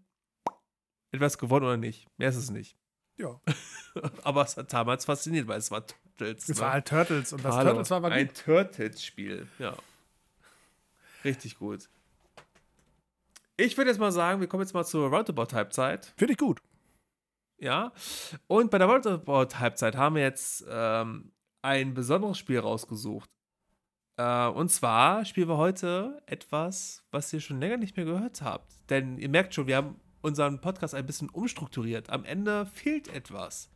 etwas 1.11 1.37
gewonnen 1.37 1.65
oder 1.65 1.77
nicht. 1.77 2.07
Mehr 2.17 2.29
ist 2.29 2.35
es 2.35 2.49
nicht. 2.49 2.77
Ja. 3.17 3.39
Aber 4.23 4.43
es 4.43 4.57
hat 4.57 4.71
damals 4.73 5.05
fasziniert, 5.05 5.47
weil 5.47 5.59
es 5.59 5.71
war 5.71 5.85
Turtles. 5.85 6.49
Es 6.49 6.57
ne? 6.57 6.61
war 6.61 6.73
halt 6.73 6.87
Turtles 6.87 7.33
und 7.33 7.43
das 7.43 7.55
Hallo. 7.55 7.69
Turtles 7.69 7.89
war, 7.91 8.01
gut. 8.01 8.11
Ein 8.11 8.33
Turtles-Spiel, 8.33 9.47
ja. 9.59 9.75
Richtig 11.23 11.57
gut. 11.57 11.89
Ich 13.55 13.77
würde 13.77 13.91
jetzt 13.91 13.99
mal 13.99 14.11
sagen, 14.11 14.41
wir 14.41 14.47
kommen 14.47 14.63
jetzt 14.63 14.73
mal 14.73 14.83
zur 14.83 15.09
Roundabout-Halbzeit. 15.09 16.13
Finde 16.17 16.33
ich 16.33 16.39
gut. 16.39 16.59
Ja. 17.59 17.93
Und 18.47 18.71
bei 18.71 18.77
der 18.77 18.87
Roundabout-Halbzeit 18.87 19.95
haben 19.95 20.15
wir 20.15 20.23
jetzt 20.23 20.65
ähm, 20.67 21.31
ein 21.61 21.93
besonderes 21.93 22.37
Spiel 22.37 22.59
rausgesucht. 22.59 23.29
Äh, 24.23 24.47
und 24.47 24.69
zwar 24.69 25.25
spielen 25.25 25.49
wir 25.49 25.57
heute 25.57 26.21
etwas, 26.27 27.03
was 27.11 27.33
ihr 27.33 27.41
schon 27.41 27.59
länger 27.59 27.77
nicht 27.77 27.97
mehr 27.97 28.05
gehört 28.05 28.41
habt. 28.41 28.73
Denn 28.89 29.17
ihr 29.17 29.27
merkt 29.27 29.53
schon, 29.53 29.67
wir 29.67 29.75
haben 29.75 29.99
unseren 30.21 30.61
Podcast 30.61 30.95
ein 30.95 31.05
bisschen 31.05 31.29
umstrukturiert. 31.29 32.09
Am 32.09 32.23
Ende 32.23 32.65
fehlt 32.65 33.09
etwas. 33.09 33.69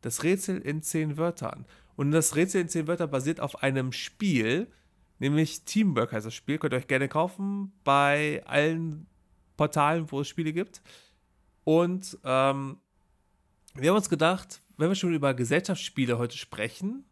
Das 0.00 0.24
Rätsel 0.24 0.58
in 0.58 0.82
zehn 0.82 1.16
Wörtern. 1.16 1.64
Und 1.94 2.10
das 2.10 2.34
Rätsel 2.34 2.62
in 2.62 2.68
zehn 2.68 2.88
Wörtern 2.88 3.10
basiert 3.10 3.38
auf 3.38 3.62
einem 3.62 3.92
Spiel, 3.92 4.72
nämlich 5.20 5.64
Teamwork 5.64 6.12
heißt 6.12 6.26
das 6.26 6.34
Spiel. 6.34 6.58
Könnt 6.58 6.74
ihr 6.74 6.78
euch 6.78 6.88
gerne 6.88 7.08
kaufen 7.08 7.72
bei 7.84 8.42
allen 8.46 9.06
Portalen, 9.56 10.10
wo 10.10 10.22
es 10.22 10.28
Spiele 10.28 10.52
gibt. 10.52 10.82
Und 11.62 12.18
ähm, 12.24 12.78
wir 13.74 13.90
haben 13.90 13.96
uns 13.96 14.08
gedacht, 14.08 14.60
wenn 14.76 14.88
wir 14.88 14.96
schon 14.96 15.14
über 15.14 15.34
Gesellschaftsspiele 15.34 16.18
heute 16.18 16.36
sprechen, 16.36 17.04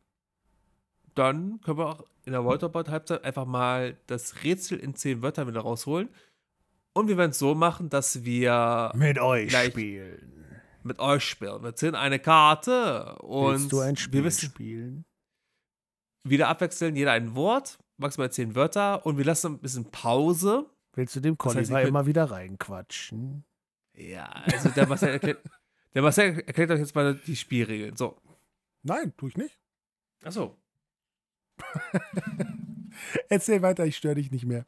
dann 1.19 1.61
können 1.61 1.79
wir 1.79 1.87
auch 1.87 2.05
in 2.25 2.33
der 2.33 2.45
Waterboard-Halbzeit 2.45 3.25
einfach 3.25 3.47
mal 3.47 3.97
das 4.07 4.45
Rätsel 4.45 4.79
in 4.79 4.95
zehn 4.95 5.23
Wörtern 5.23 5.49
wieder 5.49 5.61
rausholen. 5.61 6.09
Und 6.93 7.09
wir 7.09 7.17
werden 7.17 7.31
es 7.31 7.39
so 7.39 7.55
machen, 7.55 7.91
dass 7.91 8.25
wir 8.25 8.93
mit 8.95 9.19
euch 9.19 9.57
spielen. 9.57 10.57
Mit 10.83 10.99
euch 11.01 11.25
spielen. 11.25 11.63
Wir 11.63 11.75
ziehen 11.75 11.95
eine 11.95 12.19
Karte 12.19 13.17
und 13.17 13.53
Willst 13.53 13.73
du 13.73 13.81
ein 13.81 13.97
Spiel 13.97 14.21
wir 14.21 14.25
wissen, 14.25 14.47
spielen? 14.47 15.05
Wieder 16.25 16.49
abwechseln, 16.49 16.97
jeder 16.97 17.13
ein 17.13 17.35
Wort, 17.35 17.79
maximal 17.97 18.31
zehn 18.31 18.55
Wörter 18.55 19.05
und 19.05 19.19
wir 19.19 19.25
lassen 19.25 19.55
ein 19.55 19.59
bisschen 19.59 19.91
Pause. 19.91 20.67
Willst 20.95 21.17
du 21.17 21.21
dem 21.21 21.37
Colliver 21.39 21.61
das 21.61 21.71
heißt, 21.71 21.89
immer 21.89 22.07
wieder 22.07 22.31
reinquatschen? 22.31 23.45
Ja, 23.95 24.27
also 24.53 24.69
der 24.71 24.87
Marcel 24.87 25.11
erklärt, 25.11 25.43
der 25.95 26.03
Marcel 26.03 26.41
erklärt 26.41 26.71
euch 26.71 26.81
jetzt 26.81 26.95
mal 26.95 27.15
die 27.15 27.37
Spielregeln. 27.37 27.97
So. 27.97 28.21
Nein, 28.83 29.13
tue 29.17 29.31
ich 29.31 29.37
nicht. 29.37 29.59
Achso. 30.25 30.57
Erzähl 33.29 33.63
weiter, 33.63 33.87
ich 33.87 33.97
störe 33.97 34.17
dich 34.17 34.31
nicht 34.31 34.45
mehr. 34.45 34.67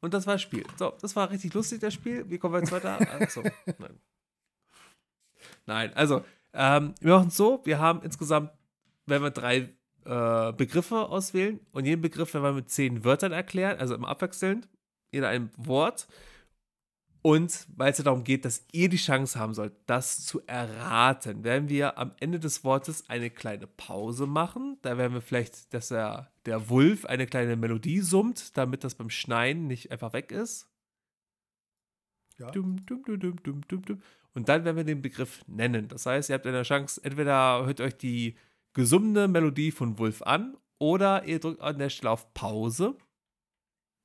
Und 0.00 0.14
das 0.14 0.26
war 0.26 0.34
das 0.34 0.42
Spiel. 0.42 0.64
So, 0.78 0.92
das 1.00 1.14
war 1.14 1.30
richtig 1.30 1.52
lustig, 1.54 1.80
das 1.80 1.94
Spiel. 1.94 2.28
Wie 2.30 2.38
kommen 2.38 2.54
wir 2.54 2.60
jetzt 2.60 2.72
weiter? 2.72 2.98
Achso, 3.20 3.42
nein. 3.78 4.00
Nein, 5.66 5.94
also, 5.94 6.24
ähm, 6.52 6.94
wir 7.00 7.14
machen 7.14 7.28
es 7.28 7.36
so: 7.36 7.60
Wir 7.64 7.78
haben 7.78 8.02
insgesamt, 8.02 8.50
wenn 9.06 9.22
wir 9.22 9.30
drei 9.30 9.68
äh, 10.04 10.52
Begriffe 10.52 11.08
auswählen 11.08 11.60
und 11.72 11.84
jeden 11.84 12.00
Begriff 12.00 12.32
werden 12.34 12.44
wir 12.44 12.52
mit 12.52 12.70
zehn 12.70 13.04
Wörtern 13.04 13.32
erklären, 13.32 13.78
also 13.78 13.94
immer 13.94 14.08
abwechselnd, 14.08 14.68
jeder 15.12 15.28
ein 15.28 15.50
Wort. 15.56 16.08
Und 17.22 17.66
weil 17.76 17.92
es 17.92 17.98
ja 17.98 18.04
darum 18.04 18.24
geht, 18.24 18.46
dass 18.46 18.64
ihr 18.72 18.88
die 18.88 18.96
Chance 18.96 19.38
haben 19.38 19.52
sollt, 19.52 19.74
das 19.86 20.24
zu 20.24 20.40
erraten, 20.46 21.44
werden 21.44 21.68
wir 21.68 21.98
am 21.98 22.12
Ende 22.18 22.40
des 22.40 22.64
Wortes 22.64 23.10
eine 23.10 23.28
kleine 23.28 23.66
Pause 23.66 24.26
machen. 24.26 24.78
Da 24.80 24.96
werden 24.96 25.12
wir 25.12 25.20
vielleicht, 25.20 25.74
dass 25.74 25.88
der, 25.88 26.32
der 26.46 26.70
Wulf 26.70 27.04
eine 27.04 27.26
kleine 27.26 27.56
Melodie 27.56 28.00
summt, 28.00 28.56
damit 28.56 28.84
das 28.84 28.94
beim 28.94 29.10
Schneiden 29.10 29.66
nicht 29.66 29.92
einfach 29.92 30.14
weg 30.14 30.32
ist. 30.32 30.66
Ja. 32.38 32.50
Dum, 32.52 32.86
dum, 32.86 33.02
dum, 33.04 34.02
Und 34.32 34.48
dann 34.48 34.64
werden 34.64 34.76
wir 34.78 34.84
den 34.84 35.02
Begriff 35.02 35.44
nennen. 35.46 35.88
Das 35.88 36.06
heißt, 36.06 36.30
ihr 36.30 36.34
habt 36.34 36.46
eine 36.46 36.62
Chance, 36.62 37.02
entweder 37.04 37.66
hört 37.66 37.82
euch 37.82 37.98
die 37.98 38.34
gesummene 38.72 39.28
Melodie 39.28 39.72
von 39.72 39.98
Wulf 39.98 40.22
an 40.22 40.56
oder 40.78 41.26
ihr 41.26 41.38
drückt 41.38 41.60
an 41.60 41.76
der 41.76 41.90
Stelle 41.90 42.12
auf 42.12 42.32
Pause. 42.32 42.96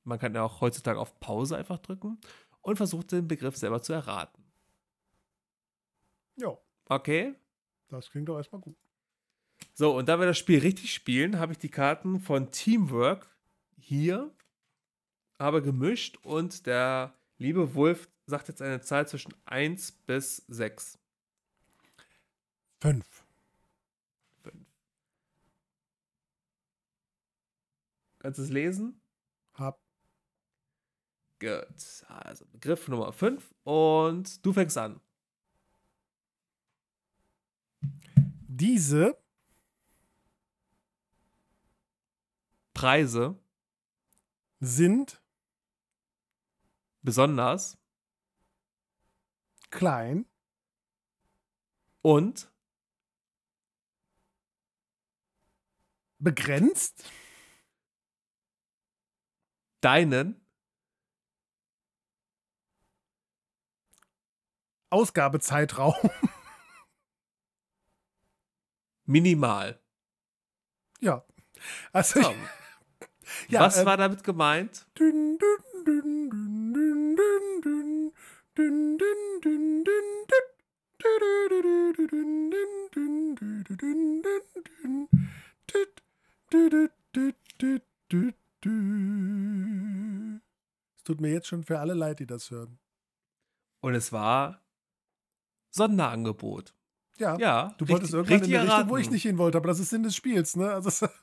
Man 0.04 0.18
kann 0.18 0.34
ja 0.34 0.42
auch 0.42 0.60
heutzutage 0.60 1.00
auf 1.00 1.18
Pause 1.18 1.56
einfach 1.56 1.78
drücken 1.78 2.18
und 2.66 2.76
versucht 2.76 3.12
den 3.12 3.28
Begriff 3.28 3.56
selber 3.56 3.80
zu 3.80 3.92
erraten. 3.92 4.42
Ja. 6.34 6.58
Okay. 6.86 7.36
Das 7.88 8.10
klingt 8.10 8.28
doch 8.28 8.36
erstmal 8.36 8.60
gut. 8.60 8.76
So, 9.72 9.96
und 9.96 10.08
da 10.08 10.18
wir 10.18 10.26
das 10.26 10.36
Spiel 10.36 10.58
richtig 10.58 10.92
spielen, 10.92 11.38
habe 11.38 11.52
ich 11.52 11.58
die 11.58 11.68
Karten 11.68 12.18
von 12.18 12.50
Teamwork 12.50 13.32
hier, 13.78 14.34
aber 15.38 15.60
gemischt 15.60 16.18
und 16.24 16.66
der 16.66 17.14
liebe 17.38 17.74
Wolf 17.76 18.08
sagt 18.26 18.48
jetzt 18.48 18.60
eine 18.60 18.80
Zahl 18.80 19.06
zwischen 19.06 19.32
1 19.44 19.92
bis 19.92 20.38
6. 20.48 20.98
5. 22.80 23.06
5. 24.42 24.56
Kannst 28.18 28.40
du 28.40 28.42
es 28.42 28.50
lesen? 28.50 29.00
Gut. 31.38 32.04
Also 32.08 32.46
Begriff 32.46 32.88
Nummer 32.88 33.12
5 33.12 33.54
und 33.64 34.44
du 34.44 34.52
fängst 34.52 34.78
an. 34.78 35.00
Diese 38.48 39.18
Preise 42.72 43.38
Sind 44.60 45.20
besonders 47.02 47.76
klein. 49.70 50.26
und 52.02 52.50
Begrenzt. 56.18 57.04
deinen 59.82 60.45
Ausgabezeitraum. 64.96 65.94
minimal. 69.04 69.78
ja. 71.00 71.22
Also, 71.92 72.20
ich, 72.20 72.26
So, 72.26 72.34
ja, 73.48 73.60
Was 73.60 73.78
äh, 73.78 73.86
war 73.86 73.96
damit 73.96 74.22
gemeint? 74.24 74.86
Dün, 74.98 75.38
dün, 75.38 75.84
dün, 75.84 76.30
dün, 76.30 77.16
dün, 77.16 77.62
dün, 77.62 77.62
dün. 77.62 78.12
Dün, 78.56 78.98
dün, 78.98 79.42
dün. 79.42 79.86
Es 90.96 91.02
tut 91.04 91.20
mir 91.20 91.30
jetzt 91.30 91.46
schon 91.46 91.62
für 91.62 91.78
alle 91.78 91.94
leid, 91.94 92.18
die 92.18 92.26
das 92.26 92.50
hören. 92.50 92.78
Und 93.80 93.94
es 93.94 94.12
war 94.12 94.65
Sonderangebot. 95.76 96.74
Ja, 97.18 97.36
Ja, 97.38 97.74
du 97.78 97.88
wolltest 97.88 98.12
richtig- 98.12 98.14
irgendwann 98.14 98.36
in 98.36 98.40
richtig 98.42 98.54
eine 98.60 98.72
Richtung, 98.72 98.88
wo 98.90 98.96
ich 98.98 99.10
nicht 99.10 99.22
hin 99.22 99.38
wollte, 99.38 99.56
aber 99.58 99.68
das 99.68 99.78
ist 99.80 99.90
Sinn 99.90 100.02
des 100.02 100.14
Spiels, 100.16 100.56
ne? 100.56 100.70
Also, 100.72 101.06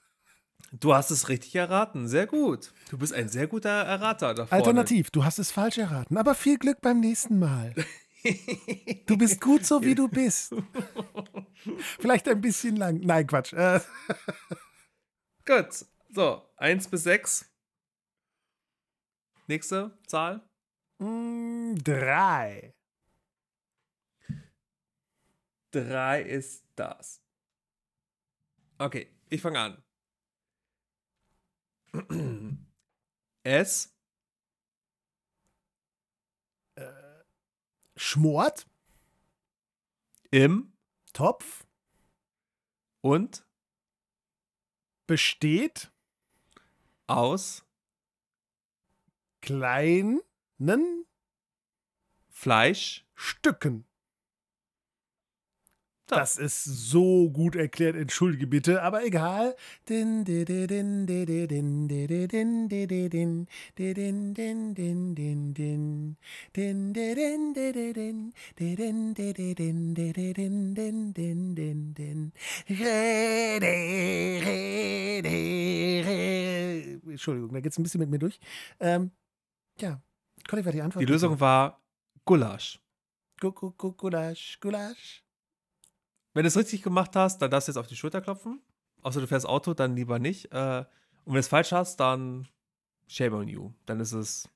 Du 0.72 0.94
hast 0.96 1.12
es 1.12 1.30
richtig 1.30 1.54
erraten. 1.56 2.08
Sehr 2.08 2.26
gut. 2.26 2.74
Du 2.90 2.98
bist 2.98 3.14
ein 3.14 3.30
sehr 3.30 3.46
guter 3.48 3.70
Errater 3.70 4.34
da 4.34 4.46
vorne. 4.48 4.64
alternativ, 4.64 5.12
du 5.12 5.24
hast 5.24 5.38
es 5.38 5.52
falsch 5.52 5.78
erraten, 5.78 6.18
aber 6.18 6.34
viel 6.34 6.58
Glück 6.58 6.82
beim 6.82 7.00
nächsten 7.00 7.38
Mal. 7.38 7.76
Du 9.06 9.18
bist 9.18 9.40
gut 9.42 9.66
so, 9.66 9.84
wie 9.84 9.94
du 9.94 10.08
bist. 10.08 10.56
Vielleicht 12.00 12.28
ein 12.30 12.40
bisschen 12.42 12.78
lang. 12.78 13.02
Nein, 13.02 13.28
Quatsch. 13.28 13.52
Äh, 13.54 13.82
Gut. 15.46 15.86
So, 16.16 16.42
1 16.58 16.88
bis 16.88 17.04
6. 17.04 17.46
Nächste 19.48 19.98
Zahl. 20.08 20.42
mm, 21.00 21.76
drei. 21.84 22.74
3 25.74 26.22
ist 26.22 26.66
das. 26.76 27.22
Okay, 28.78 29.10
ich 29.30 29.42
fange 29.42 29.60
an. 29.60 29.84
Es 33.46 33.94
Schmort, 37.96 38.66
im 40.32 40.74
Topf, 41.14 41.66
und 43.02 43.46
besteht, 45.08 45.92
aus 47.08 47.66
kleinen 49.42 50.22
Fleisch. 52.30 53.06
Das 56.08 56.38
ist 56.38 56.64
so 56.66 57.30
gut 57.32 57.56
erklärt, 57.56 57.96
entschuldige 57.96 58.46
bitte, 58.46 58.82
aber 58.84 59.06
egal. 59.06 59.56
Entschuldigung, 77.08 77.54
da 77.54 77.60
geht's 77.62 77.78
ein 77.78 77.84
bisschen 77.84 78.00
mit 78.00 78.10
mir 78.10 78.20
durch. 78.20 78.40
Ähm, 78.80 79.12
ja, 79.80 80.02
Conny, 80.48 80.66
war 80.66 80.72
die 80.72 80.82
Antwort? 80.82 81.02
Die 81.02 81.12
Lösung 81.12 81.40
war 81.40 81.82
Gulasch. 82.26 82.80
Gu- 83.40 83.52
gu- 83.52 83.72
gu- 83.72 83.94
Gulasch, 83.94 84.60
Gulasch. 84.60 85.24
Wenn 86.34 86.44
du 86.44 86.48
es 86.48 86.58
richtig 86.58 86.82
gemacht 86.82 87.16
hast, 87.16 87.40
dann 87.42 87.52
darfst 87.52 87.68
du 87.68 87.72
jetzt 87.72 87.78
auf 87.78 87.88
die 87.88 87.96
Schulter 87.96 88.22
klopfen. 88.22 88.62
Außer 89.02 89.22
du 89.22 89.28
fährst 89.28 89.46
Auto, 89.46 89.74
dann 89.74 89.96
lieber 89.96 90.20
nicht. 90.20 90.52
Äh, 90.52 90.80
und 91.26 91.28
wenn 91.28 91.34
du 91.34 91.40
es 91.40 91.48
falsch 91.48 91.72
hast, 91.72 92.00
dann 92.00 92.48
shame 93.08 93.34
on 93.34 93.48
you. 93.48 93.72
Dann 93.86 94.00
ist 94.00 94.14
es 94.14 94.50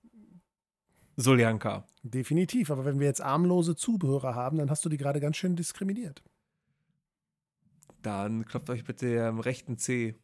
Soljanka. 1.17 1.85
Definitiv, 2.03 2.71
aber 2.71 2.85
wenn 2.85 2.99
wir 2.99 3.07
jetzt 3.07 3.21
armlose 3.21 3.75
Zubehörer 3.75 4.35
haben, 4.35 4.57
dann 4.57 4.69
hast 4.69 4.85
du 4.85 4.89
die 4.89 4.97
gerade 4.97 5.19
ganz 5.19 5.37
schön 5.37 5.55
diskriminiert. 5.55 6.23
Dann 8.01 8.45
klopft 8.45 8.69
euch 8.69 8.83
bitte 8.83 9.25
am 9.25 9.39
rechten 9.39 9.77
C 9.77 10.15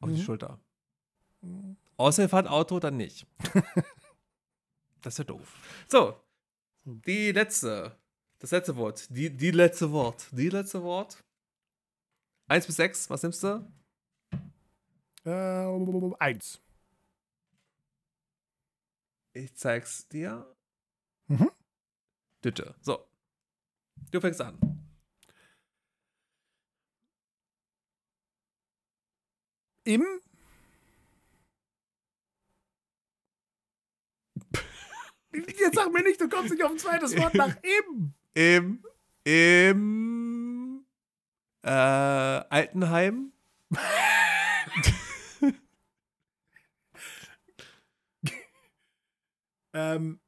auf 0.00 0.08
die 0.10 0.16
Mhm. 0.16 0.22
Schulter. 0.22 0.60
Außer 1.96 2.22
ihr 2.22 2.28
fahrt 2.28 2.46
Auto, 2.48 2.78
dann 2.80 2.96
nicht. 2.96 3.26
das 5.02 5.14
ist 5.14 5.18
ja 5.18 5.24
doof. 5.24 5.54
So, 5.88 6.16
die 6.84 7.32
letzte. 7.32 7.96
Das 8.40 8.50
letzte 8.52 8.74
Wort. 8.76 9.06
Die, 9.10 9.30
die 9.30 9.50
letzte 9.50 9.92
Wort. 9.92 10.28
Die 10.32 10.48
letzte 10.48 10.82
Wort. 10.82 11.22
Eins 12.48 12.66
bis 12.66 12.76
sechs, 12.76 13.08
was 13.10 13.22
nimmst 13.22 13.42
du? 13.42 13.70
Äh, 15.24 16.14
eins. 16.18 16.58
Ich 19.34 19.54
zeig's 19.54 20.08
dir. 20.08 20.56
Mhm. 21.28 21.50
Bitte. 22.40 22.74
So. 22.80 23.06
Du 24.10 24.20
fängst 24.20 24.40
an. 24.40 24.58
Im 29.84 30.04
Jetzt 35.32 35.74
sag 35.74 35.92
mir 35.92 36.02
nicht, 36.02 36.20
du 36.20 36.28
kommst 36.28 36.50
nicht 36.50 36.64
auf 36.64 36.70
ein 36.70 36.78
zweites 36.78 37.16
Wort 37.18 37.34
nach 37.34 37.54
im. 37.62 38.14
Im. 38.34 38.84
Im. 39.24 40.84
Äh, 41.62 41.68
Altenheim. 41.70 43.32
Ähm, 49.72 50.18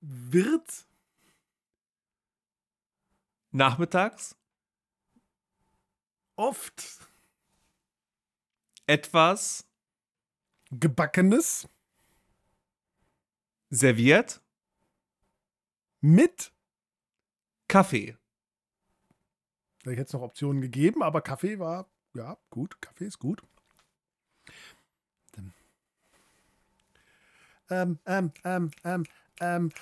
wird 0.00 0.86
Nachmittags. 3.50 4.34
oft 6.36 7.00
Etwas 8.86 9.66
gebackenes 10.70 11.68
serviert. 13.70 14.41
Mit 16.02 16.52
Kaffee. 17.68 18.16
Ich 19.84 19.90
hätte 19.92 20.02
es 20.02 20.12
noch 20.12 20.22
Optionen 20.22 20.60
gegeben, 20.60 21.02
aber 21.02 21.22
Kaffee 21.22 21.58
war, 21.58 21.86
ja, 22.14 22.36
gut. 22.50 22.80
Kaffee 22.82 23.06
ist 23.06 23.18
gut. 23.18 23.42
Ähm, 27.70 27.98
ähm, 28.06 28.32
ähm, 28.44 28.70
ähm, 28.84 29.04
ähm. 29.40 29.72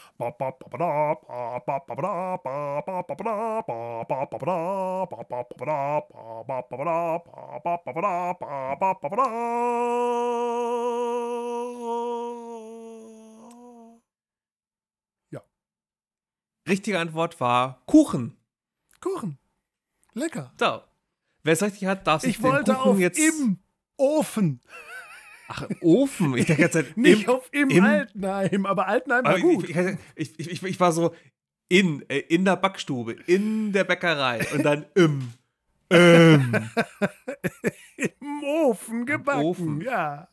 Richtige 16.69 16.99
Antwort 16.99 17.41
war 17.41 17.83
Kuchen. 17.87 18.37
Kuchen. 19.01 19.39
Lecker. 20.15 20.53
So. 20.59 20.83
Wer 21.43 21.53
es 21.55 21.63
richtig 21.63 21.87
hat, 21.87 22.07
darf 22.07 22.21
sich 22.23 22.31
Ich 22.33 22.37
den 22.37 22.45
wollte 22.45 22.75
Kuchen 22.75 22.91
auf 22.91 22.99
jetzt. 22.99 23.19
im 23.19 23.59
Ofen. 23.97 24.61
Ach, 25.49 25.63
im 25.63 25.77
Ofen. 25.81 26.37
Ich 26.37 26.47
dachte 26.47 26.63
jetzt 26.63 26.77
Nicht 26.97 27.25
im, 27.25 27.29
auf 27.31 27.49
im, 27.53 27.71
im- 27.71 27.85
Altenheim, 27.85 28.67
aber 28.67 28.87
Altenheim 28.87 29.25
war 29.25 29.33
Aber 29.33 29.41
gut. 29.41 29.69
Ich, 29.69 29.77
ich, 30.17 30.39
ich, 30.39 30.51
ich, 30.51 30.63
ich 30.63 30.81
war 30.81 30.93
so 30.93 31.15
in, 31.69 32.05
äh, 32.11 32.19
in 32.19 32.45
der 32.45 32.57
Backstube, 32.57 33.13
in 33.27 33.73
der 33.73 33.85
Bäckerei 33.85 34.47
und 34.53 34.63
dann 34.65 34.85
im. 34.95 35.33
Ähm. 35.91 36.71
Im 37.97 38.45
Ofen 38.45 39.05
gebacken, 39.07 39.43
Ofen. 39.43 39.81
ja. 39.83 40.29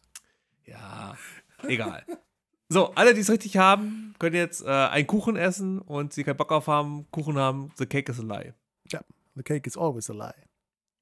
Ja, 0.66 1.18
egal. 1.64 2.06
So, 2.70 2.94
alle, 2.96 3.14
die 3.14 3.22
es 3.22 3.30
richtig 3.30 3.58
haben, 3.58 4.14
können 4.20 4.36
jetzt 4.36 4.64
äh, 4.66 4.70
einen 4.70 5.08
Kuchen 5.08 5.36
essen 5.36 5.80
und 5.80 6.14
sie 6.14 6.24
keinen 6.24 6.38
Bock 6.38 6.52
auf 6.52 6.68
haben, 6.68 7.08
Kuchen 7.12 7.38
haben, 7.38 7.72
the 7.78 7.86
cake 7.86 8.12
is 8.12 8.20
a 8.20 8.24
lie. 8.24 8.54
The 9.38 9.44
cake 9.44 9.68
is 9.68 9.78
always 9.78 10.10
a 10.10 10.14
lie. 10.14 10.34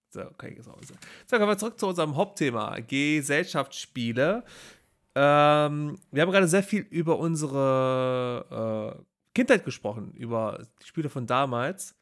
So, 0.10 0.22
okay, 0.22 0.58
so, 0.62 0.78
so, 0.86 1.38
kommen 1.38 1.48
wir 1.48 1.58
zurück 1.58 1.80
zu 1.80 1.88
unserem 1.88 2.16
Hauptthema: 2.16 2.78
Gesellschaftsspiele. 2.80 4.44
Ähm, 5.16 5.98
wir 6.12 6.22
haben 6.22 6.32
gerade 6.32 6.48
sehr 6.48 6.64
viel 6.64 6.82
über 6.90 7.18
unsere 7.18 8.98
äh, 9.00 9.04
Kindheit 9.34 9.64
gesprochen, 9.64 10.12
über 10.14 10.66
die 10.82 10.88
Spiele 10.88 11.10
von 11.10 11.26
damals. 11.26 11.96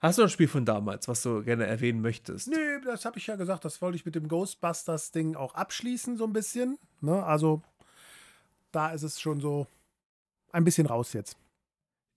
Hast 0.00 0.18
du 0.18 0.22
ein 0.22 0.28
Spiel 0.28 0.46
von 0.46 0.64
damals, 0.64 1.08
was 1.08 1.22
du 1.22 1.42
gerne 1.42 1.66
erwähnen 1.66 2.02
möchtest? 2.02 2.48
Nee, 2.48 2.80
das 2.84 3.04
habe 3.04 3.18
ich 3.18 3.26
ja 3.26 3.36
gesagt, 3.36 3.64
das 3.64 3.80
wollte 3.82 3.96
ich 3.96 4.04
mit 4.04 4.14
dem 4.14 4.28
Ghostbusters-Ding 4.28 5.34
auch 5.34 5.54
abschließen, 5.54 6.16
so 6.18 6.24
ein 6.24 6.32
bisschen. 6.32 6.78
Ne? 7.00 7.24
Also, 7.24 7.62
da 8.72 8.90
ist 8.90 9.02
es 9.02 9.20
schon 9.20 9.40
so 9.40 9.66
ein 10.52 10.64
bisschen 10.64 10.86
raus 10.86 11.12
jetzt. 11.12 11.36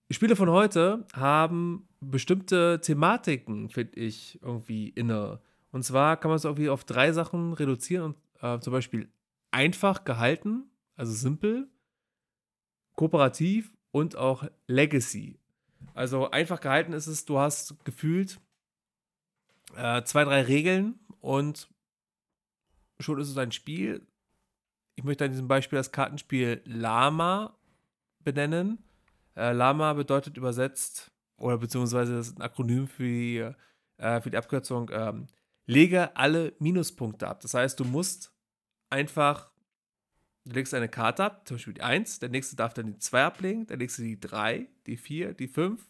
Spiele 0.10 0.36
von 0.36 0.50
heute 0.50 1.06
haben 1.14 1.88
bestimmte 2.02 2.82
Thematiken, 2.82 3.70
finde 3.70 4.00
ich, 4.00 4.40
irgendwie 4.42 4.90
inne. 4.90 5.40
Und 5.72 5.84
zwar 5.84 6.18
kann 6.18 6.30
man 6.30 6.36
es 6.36 6.44
irgendwie 6.44 6.70
auf 6.70 6.84
drei 6.84 7.14
Sachen 7.14 7.54
reduzieren. 7.54 8.04
Und, 8.04 8.18
äh, 8.42 8.60
zum 8.60 8.74
Beispiel 8.74 9.10
einfach 9.52 10.04
gehalten, 10.04 10.70
also 10.96 11.14
simpel, 11.14 11.70
kooperativ 12.96 13.74
und 13.92 14.16
auch 14.16 14.44
Legacy. 14.68 15.40
Also 15.94 16.30
einfach 16.30 16.60
gehalten 16.60 16.94
ist 16.94 17.08
es, 17.08 17.26
du 17.26 17.40
hast 17.40 17.84
gefühlt 17.86 18.40
äh, 19.76 20.04
zwei, 20.04 20.24
drei 20.24 20.42
Regeln 20.42 21.00
und 21.22 21.70
schon 23.00 23.20
ist 23.20 23.30
es 23.30 23.38
ein 23.38 23.52
Spiel. 23.52 24.06
Ich 25.02 25.06
möchte 25.06 25.26
an 25.26 25.32
diesem 25.32 25.48
Beispiel 25.48 25.78
das 25.78 25.92
Kartenspiel 25.92 26.62
Lama 26.64 27.58
benennen. 28.20 28.78
Äh, 29.36 29.52
Lama 29.52 29.94
bedeutet 29.94 30.38
übersetzt, 30.38 31.12
oder 31.38 31.58
beziehungsweise 31.58 32.18
das 32.18 32.28
ist 32.28 32.38
ein 32.38 32.44
Akronym 32.44 32.88
für 32.88 33.04
die, 33.06 33.52
äh, 33.98 34.22
für 34.22 34.30
die 34.30 34.38
Abkürzung, 34.38 34.92
ähm, 34.94 35.26
lege 35.66 36.16
alle 36.16 36.54
Minuspunkte 36.60 37.28
ab. 37.28 37.42
Das 37.42 37.56
heißt, 37.56 37.80
du 37.80 37.84
musst 37.84 38.32
einfach, 38.92 39.50
du 40.46 40.54
legst 40.54 40.76
eine 40.76 40.88
Karte 40.88 41.24
ab, 41.24 41.48
zum 41.48 41.58
Beispiel 41.58 41.74
die 41.74 41.82
1, 41.82 42.20
der 42.20 42.30
nächste 42.30 42.56
darf 42.56 42.76
dann 42.76 42.86
die 42.86 43.00
2 43.00 43.24
ablegen, 43.24 43.66
der 43.66 43.78
nächste 43.78 44.04
die 44.04 44.20
3, 44.20 44.68
die 44.86 44.98
4, 44.98 45.34
die 45.34 45.48
5, 45.48 45.84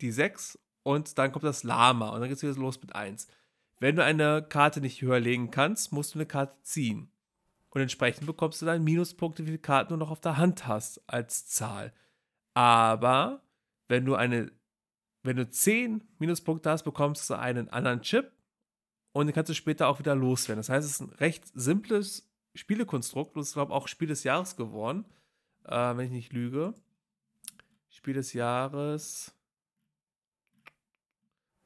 die 0.00 0.10
6 0.10 0.58
und 0.82 1.18
dann 1.18 1.30
kommt 1.30 1.44
das 1.44 1.62
Lama 1.62 2.08
und 2.08 2.20
dann 2.20 2.30
geht 2.30 2.38
es 2.38 2.42
wieder 2.42 2.54
los 2.54 2.80
mit 2.80 2.94
1. 2.94 3.26
Wenn 3.80 3.96
du 3.96 4.02
eine 4.02 4.42
Karte 4.48 4.80
nicht 4.80 5.02
höher 5.02 5.20
legen 5.20 5.50
kannst, 5.50 5.92
musst 5.92 6.14
du 6.14 6.18
eine 6.18 6.26
Karte 6.26 6.56
ziehen. 6.62 7.10
Und 7.74 7.80
entsprechend 7.80 8.26
bekommst 8.26 8.62
du 8.62 8.66
dann 8.66 8.84
Minuspunkte, 8.84 9.42
wie 9.42 9.48
viele 9.48 9.58
Karten 9.58 9.92
du 9.92 9.96
noch 9.96 10.10
auf 10.10 10.20
der 10.20 10.36
Hand 10.36 10.68
hast 10.68 11.02
als 11.08 11.46
Zahl. 11.46 11.92
Aber 12.54 13.42
wenn 13.88 14.04
du 14.04 14.14
eine, 14.14 14.52
wenn 15.24 15.36
du 15.36 15.48
10 15.48 16.06
Minuspunkte 16.18 16.70
hast, 16.70 16.84
bekommst 16.84 17.28
du 17.28 17.34
einen 17.34 17.68
anderen 17.68 18.00
Chip 18.02 18.30
und 19.12 19.26
den 19.26 19.34
kannst 19.34 19.50
du 19.50 19.54
später 19.54 19.88
auch 19.88 19.98
wieder 19.98 20.14
loswerden. 20.14 20.60
Das 20.60 20.68
heißt, 20.68 20.86
es 20.86 20.92
ist 20.92 21.00
ein 21.00 21.14
recht 21.14 21.46
simples 21.52 22.30
Spielekonstrukt 22.54 23.34
und 23.34 23.42
es 23.42 23.48
ist, 23.48 23.54
glaube 23.54 23.72
ich, 23.72 23.76
auch 23.76 23.88
Spiel 23.88 24.06
des 24.06 24.22
Jahres 24.22 24.54
geworden, 24.54 25.04
äh, 25.64 25.96
wenn 25.96 26.06
ich 26.06 26.12
nicht 26.12 26.32
lüge. 26.32 26.74
Spiel 27.88 28.14
des 28.14 28.34
Jahres. 28.34 29.34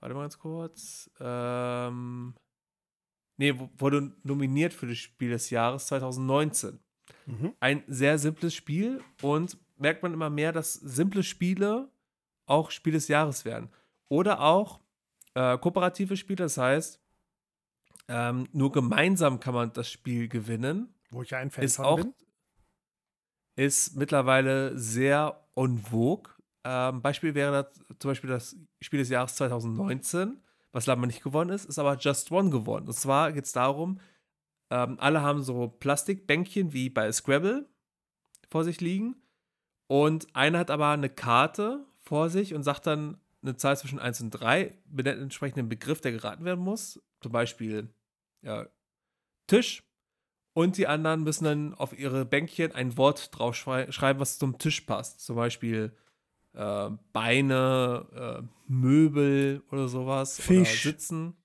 Warte 0.01 0.15
mal 0.15 0.23
ganz 0.23 0.39
kurz. 0.39 1.11
Ähm, 1.21 2.35
nee, 3.39 3.55
wurde 3.79 4.13
nominiert 4.23 4.75
für 4.75 4.87
das 4.87 4.99
Spiel 4.99 5.31
des 5.31 5.49
Jahres 5.49 5.87
2019. 5.87 6.79
Mhm. 7.27 7.55
Ein 7.61 7.83
sehr 7.87 8.19
simples 8.19 8.55
Spiel 8.55 9.01
und 9.23 9.57
merkt 9.79 10.03
man 10.03 10.13
immer 10.13 10.29
mehr, 10.29 10.53
dass 10.53 10.75
simple 10.75 11.23
Spiele 11.23 11.91
auch 12.47 12.71
Spiel 12.71 12.93
des 12.93 13.09
Jahres 13.09 13.45
werden. 13.45 13.71
Oder 14.09 14.41
auch 14.41 14.81
äh, 15.35 15.57
kooperative 15.59 16.17
Spiele, 16.17 16.37
das 16.45 16.59
heißt, 16.59 17.01
ähm, 18.09 18.49
nur 18.53 18.73
gemeinsam 18.73 19.39
kann 19.39 19.55
man 19.55 19.73
das 19.73 19.91
Spiel 19.91 20.29
gewinnen. 20.29 20.95
Wo 21.11 21.23
ich 21.23 21.35
ein 21.35 21.51
Fan 21.51 21.65
ist 21.65 21.79
auch, 21.79 21.97
bin. 21.97 22.15
Ist 23.57 23.97
mittlerweile 23.97 24.77
sehr 24.79 25.45
en 25.55 25.79
vogue. 25.79 26.33
Ähm, 26.65 27.03
Beispiel 27.03 27.35
wäre 27.35 27.65
das, 27.65 27.99
zum 27.99 28.11
Beispiel 28.11 28.31
das 28.31 28.57
Spiel 28.81 29.01
des 29.01 29.11
Jahres 29.11 29.35
2019, 29.37 30.41
was 30.73 30.87
leider 30.87 31.07
nicht 31.07 31.23
gewonnen 31.23 31.51
ist, 31.51 31.65
ist 31.65 31.79
aber 31.79 31.97
Just 31.97 32.31
One 32.31 32.51
gewonnen. 32.51 32.87
Und 32.87 32.95
zwar 32.95 33.33
geht 33.33 33.45
es 33.45 33.53
darum, 33.53 34.01
ähm, 34.71 34.97
alle 35.01 35.23
haben 35.23 35.43
so 35.43 35.69
Plastikbänkchen 35.69 36.73
wie 36.73 36.91
bei 36.91 37.11
Scrabble 37.11 37.69
vor 38.49 38.65
sich 38.65 38.81
liegen. 38.81 39.17
Und 39.87 40.35
einer 40.35 40.59
hat 40.59 40.71
aber 40.71 40.91
eine 40.91 41.09
Karte 41.09 41.87
vor 41.97 42.29
sich 42.29 42.55
und 42.55 42.63
sagt 42.63 42.87
dann 42.87 43.19
eine 43.43 43.57
Zahl 43.57 43.77
zwischen 43.79 43.99
1 43.99 44.21
und 44.21 44.31
3, 44.31 44.75
benennt 44.85 45.43
einen 45.43 45.69
Begriff, 45.69 46.01
der 46.01 46.13
geraten 46.13 46.45
werden 46.45 46.63
muss. 46.63 47.01
Zum 47.21 47.33
Beispiel 47.33 47.89
ja, 48.43 48.67
Tisch. 49.47 49.83
Und 50.55 50.77
die 50.77 50.89
anderen 50.89 51.23
müssen 51.23 51.45
dann 51.45 51.75
auf 51.75 51.97
ihre 51.97 52.25
Bänkchen 52.25 52.73
ein 52.73 52.97
Wort 52.97 53.37
drauf 53.37 53.55
schreiben, 53.55 54.21
was 54.21 54.39
zum 54.39 54.59
Tisch 54.59 54.81
passt. 54.83 55.21
Zum 55.21 55.37
Beispiel 55.37 55.97
äh, 56.55 56.91
Beine, 57.13 58.43
äh, 58.43 58.49
Möbel 58.67 59.63
oder 59.71 59.89
sowas. 59.89 60.41
Fisch. 60.41 60.87
Oder 60.87 60.93
Sitzen. 60.93 61.37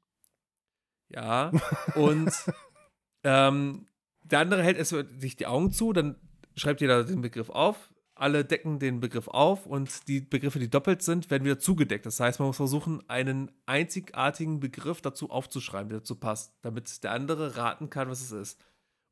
Ja. 1.09 1.51
Und 1.95 2.31
ähm, 3.23 3.88
der 4.23 4.39
andere 4.39 4.63
hält 4.63 4.85
sich 4.85 5.35
die 5.35 5.47
Augen 5.47 5.71
zu, 5.71 5.93
dann 5.93 6.15
schreibt 6.55 6.81
jeder 6.81 7.03
den 7.03 7.21
Begriff 7.21 7.49
auf. 7.49 7.89
Alle 8.15 8.45
decken 8.45 8.77
den 8.77 8.99
Begriff 8.99 9.27
auf 9.27 9.65
und 9.65 10.07
die 10.07 10.21
Begriffe, 10.21 10.59
die 10.59 10.69
doppelt 10.69 11.01
sind, 11.01 11.31
werden 11.31 11.45
wieder 11.45 11.57
zugedeckt. 11.57 12.05
Das 12.05 12.19
heißt, 12.19 12.39
man 12.39 12.47
muss 12.47 12.57
versuchen, 12.57 13.01
einen 13.09 13.51
einzigartigen 13.65 14.59
Begriff 14.59 15.01
dazu 15.01 15.31
aufzuschreiben, 15.31 15.89
der 15.89 15.99
dazu 15.99 16.15
passt, 16.15 16.53
damit 16.61 17.03
der 17.03 17.11
andere 17.11 17.57
raten 17.57 17.89
kann, 17.89 18.09
was 18.09 18.21
es 18.21 18.31
ist. 18.31 18.63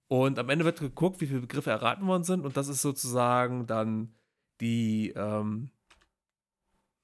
Und 0.07 0.37
am 0.37 0.49
Ende 0.49 0.65
wird 0.65 0.79
geguckt, 0.79 1.19
wie 1.19 1.27
viele 1.27 1.41
Begriffe 1.41 1.71
erraten 1.71 2.05
worden 2.05 2.23
sind. 2.23 2.45
Und 2.45 2.57
das 2.57 2.67
ist 2.67 2.81
sozusagen 2.81 3.65
dann 3.65 4.13
die, 4.59 5.13
ähm, 5.15 5.71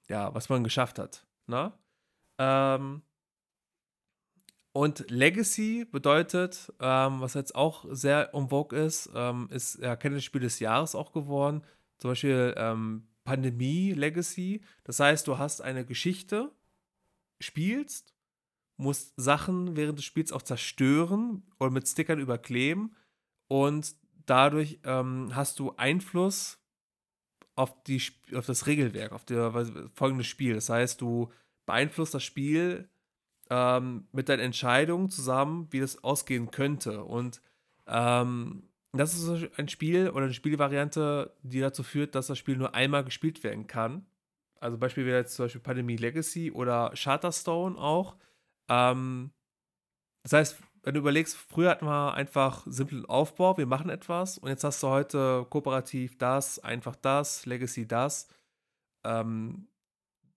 ja, 0.10 0.34
was 0.34 0.50
man 0.50 0.64
geschafft 0.64 1.00
hat. 1.00 1.26
Ne? 1.48 1.72
Ähm, 2.38 3.02
und 4.74 5.10
Legacy 5.10 5.86
bedeutet, 5.86 6.72
ähm, 6.80 7.20
was 7.20 7.34
jetzt 7.34 7.56
auch 7.56 7.86
sehr 7.90 8.34
en 8.34 8.50
vogue 8.50 8.78
ist, 8.78 9.10
ähm, 9.16 9.48
ist 9.52 9.80
ja 9.80 9.98
Spiel 10.22 10.42
des 10.42 10.60
Jahres 10.60 10.94
auch 10.94 11.12
geworden. 11.12 11.64
Zum 11.98 12.12
Beispiel 12.12 12.54
ähm, 12.58 13.08
Pandemie 13.24 13.94
Legacy. 13.94 14.62
Das 14.84 15.00
heißt, 15.00 15.28
du 15.28 15.38
hast 15.38 15.62
eine 15.62 15.84
Geschichte, 15.84 16.52
spielst, 17.40 18.14
musst 18.78 19.14
Sachen 19.18 19.76
während 19.76 19.98
des 19.98 20.06
Spiels 20.06 20.32
auch 20.32 20.44
zerstören 20.44 21.44
oder 21.60 21.72
mit 21.72 21.88
Stickern 21.88 22.20
überkleben 22.20 22.96
und 23.48 23.96
dadurch 24.28 24.80
ähm, 24.84 25.32
hast 25.34 25.60
du 25.60 25.74
Einfluss 25.78 26.60
auf, 27.58 27.84
die, 27.84 28.02
auf 28.36 28.46
das 28.46 28.68
Regelwerk, 28.68 29.12
auf 29.12 29.26
das 29.26 29.72
folgende 29.96 30.24
Spiel. 30.24 30.54
Das 30.54 30.70
heißt, 30.70 31.02
du 31.02 31.32
beeinflusst 31.66 32.14
das 32.14 32.24
Spiel 32.24 32.88
ähm, 33.50 34.08
mit 34.12 34.30
deinen 34.30 34.42
Entscheidungen 34.42 35.10
zusammen, 35.10 35.68
wie 35.72 35.80
das 35.80 36.04
ausgehen 36.04 36.52
könnte. 36.52 37.04
Und 37.04 37.42
ähm, 37.88 38.70
das 38.94 39.16
ist 39.16 39.50
ein 39.58 39.70
Spiel 39.70 40.10
oder 40.10 40.26
eine 40.26 40.34
Spielvariante, 40.34 41.36
die 41.42 41.60
dazu 41.60 41.82
führt, 41.82 42.14
dass 42.14 42.28
das 42.28 42.38
Spiel 42.38 42.58
nur 42.58 42.76
einmal 42.76 43.04
gespielt 43.04 43.44
werden 43.44 43.66
kann. 43.66 44.06
Also 44.60 44.78
Beispiel 44.78 45.06
wäre 45.06 45.20
jetzt 45.20 45.36
zum 45.36 45.46
Beispiel 45.46 45.62
Pandemie 45.62 45.98
Legacy 45.98 46.52
oder 46.52 46.92
Charterstone 46.96 47.78
auch. 47.78 48.18
Ähm, 48.70 49.32
das 50.24 50.34
heißt, 50.34 50.58
wenn 50.88 50.94
du 50.94 51.02
überlegst, 51.02 51.36
früher 51.36 51.72
hatten 51.72 51.86
wir 51.86 52.14
einfach 52.14 52.66
simplen 52.66 53.06
Aufbau, 53.08 53.58
wir 53.58 53.66
machen 53.66 53.90
etwas 53.90 54.38
und 54.38 54.48
jetzt 54.48 54.64
hast 54.64 54.82
du 54.82 54.88
heute 54.88 55.46
kooperativ 55.50 56.18
das, 56.18 56.60
einfach 56.60 56.96
das, 56.96 57.46
Legacy 57.46 57.86
das. 57.86 58.30
Ähm, 59.04 59.68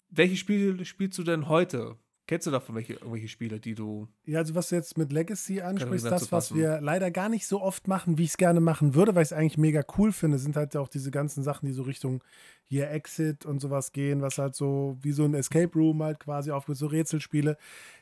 welche 0.09 0.35
Spiele 0.35 0.85
spielst 0.85 1.17
du 1.19 1.23
denn 1.23 1.49
heute? 1.49 1.97
Kennst 2.31 2.47
du 2.47 2.53
davon 2.53 2.77
welche, 2.77 2.93
irgendwelche 2.93 3.27
Spiele, 3.27 3.59
die 3.59 3.75
du. 3.75 4.07
Ja, 4.25 4.39
also 4.39 4.55
was 4.55 4.69
du 4.69 4.77
jetzt 4.77 4.97
mit 4.97 5.11
Legacy 5.11 5.63
ansprichst, 5.63 6.07
das, 6.07 6.31
was 6.31 6.55
wir 6.55 6.81
leider 6.81 7.11
gar 7.11 7.29
nicht 7.29 7.45
so 7.45 7.61
oft 7.61 7.89
machen, 7.89 8.19
wie 8.19 8.23
ich 8.23 8.31
es 8.31 8.37
gerne 8.37 8.61
machen 8.61 8.95
würde, 8.95 9.17
weil 9.17 9.25
ich 9.25 9.31
es 9.31 9.33
eigentlich 9.33 9.59
mega 9.59 9.83
cool 9.99 10.13
finde, 10.13 10.39
sind 10.39 10.55
halt 10.55 10.77
auch 10.77 10.87
diese 10.87 11.11
ganzen 11.11 11.43
Sachen, 11.43 11.67
die 11.67 11.73
so 11.73 11.83
Richtung 11.83 12.23
hier 12.63 12.89
Exit 12.89 13.47
und 13.47 13.59
sowas 13.59 13.91
gehen, 13.91 14.23
was 14.23 14.39
halt 14.39 14.55
so 14.55 14.97
wie 15.03 15.11
so 15.11 15.25
ein 15.25 15.35
Escape 15.35 15.73
Room 15.75 16.05
halt 16.05 16.21
quasi 16.21 16.53
auf 16.53 16.67
so 16.69 16.87
Rätselspiele. 16.87 17.57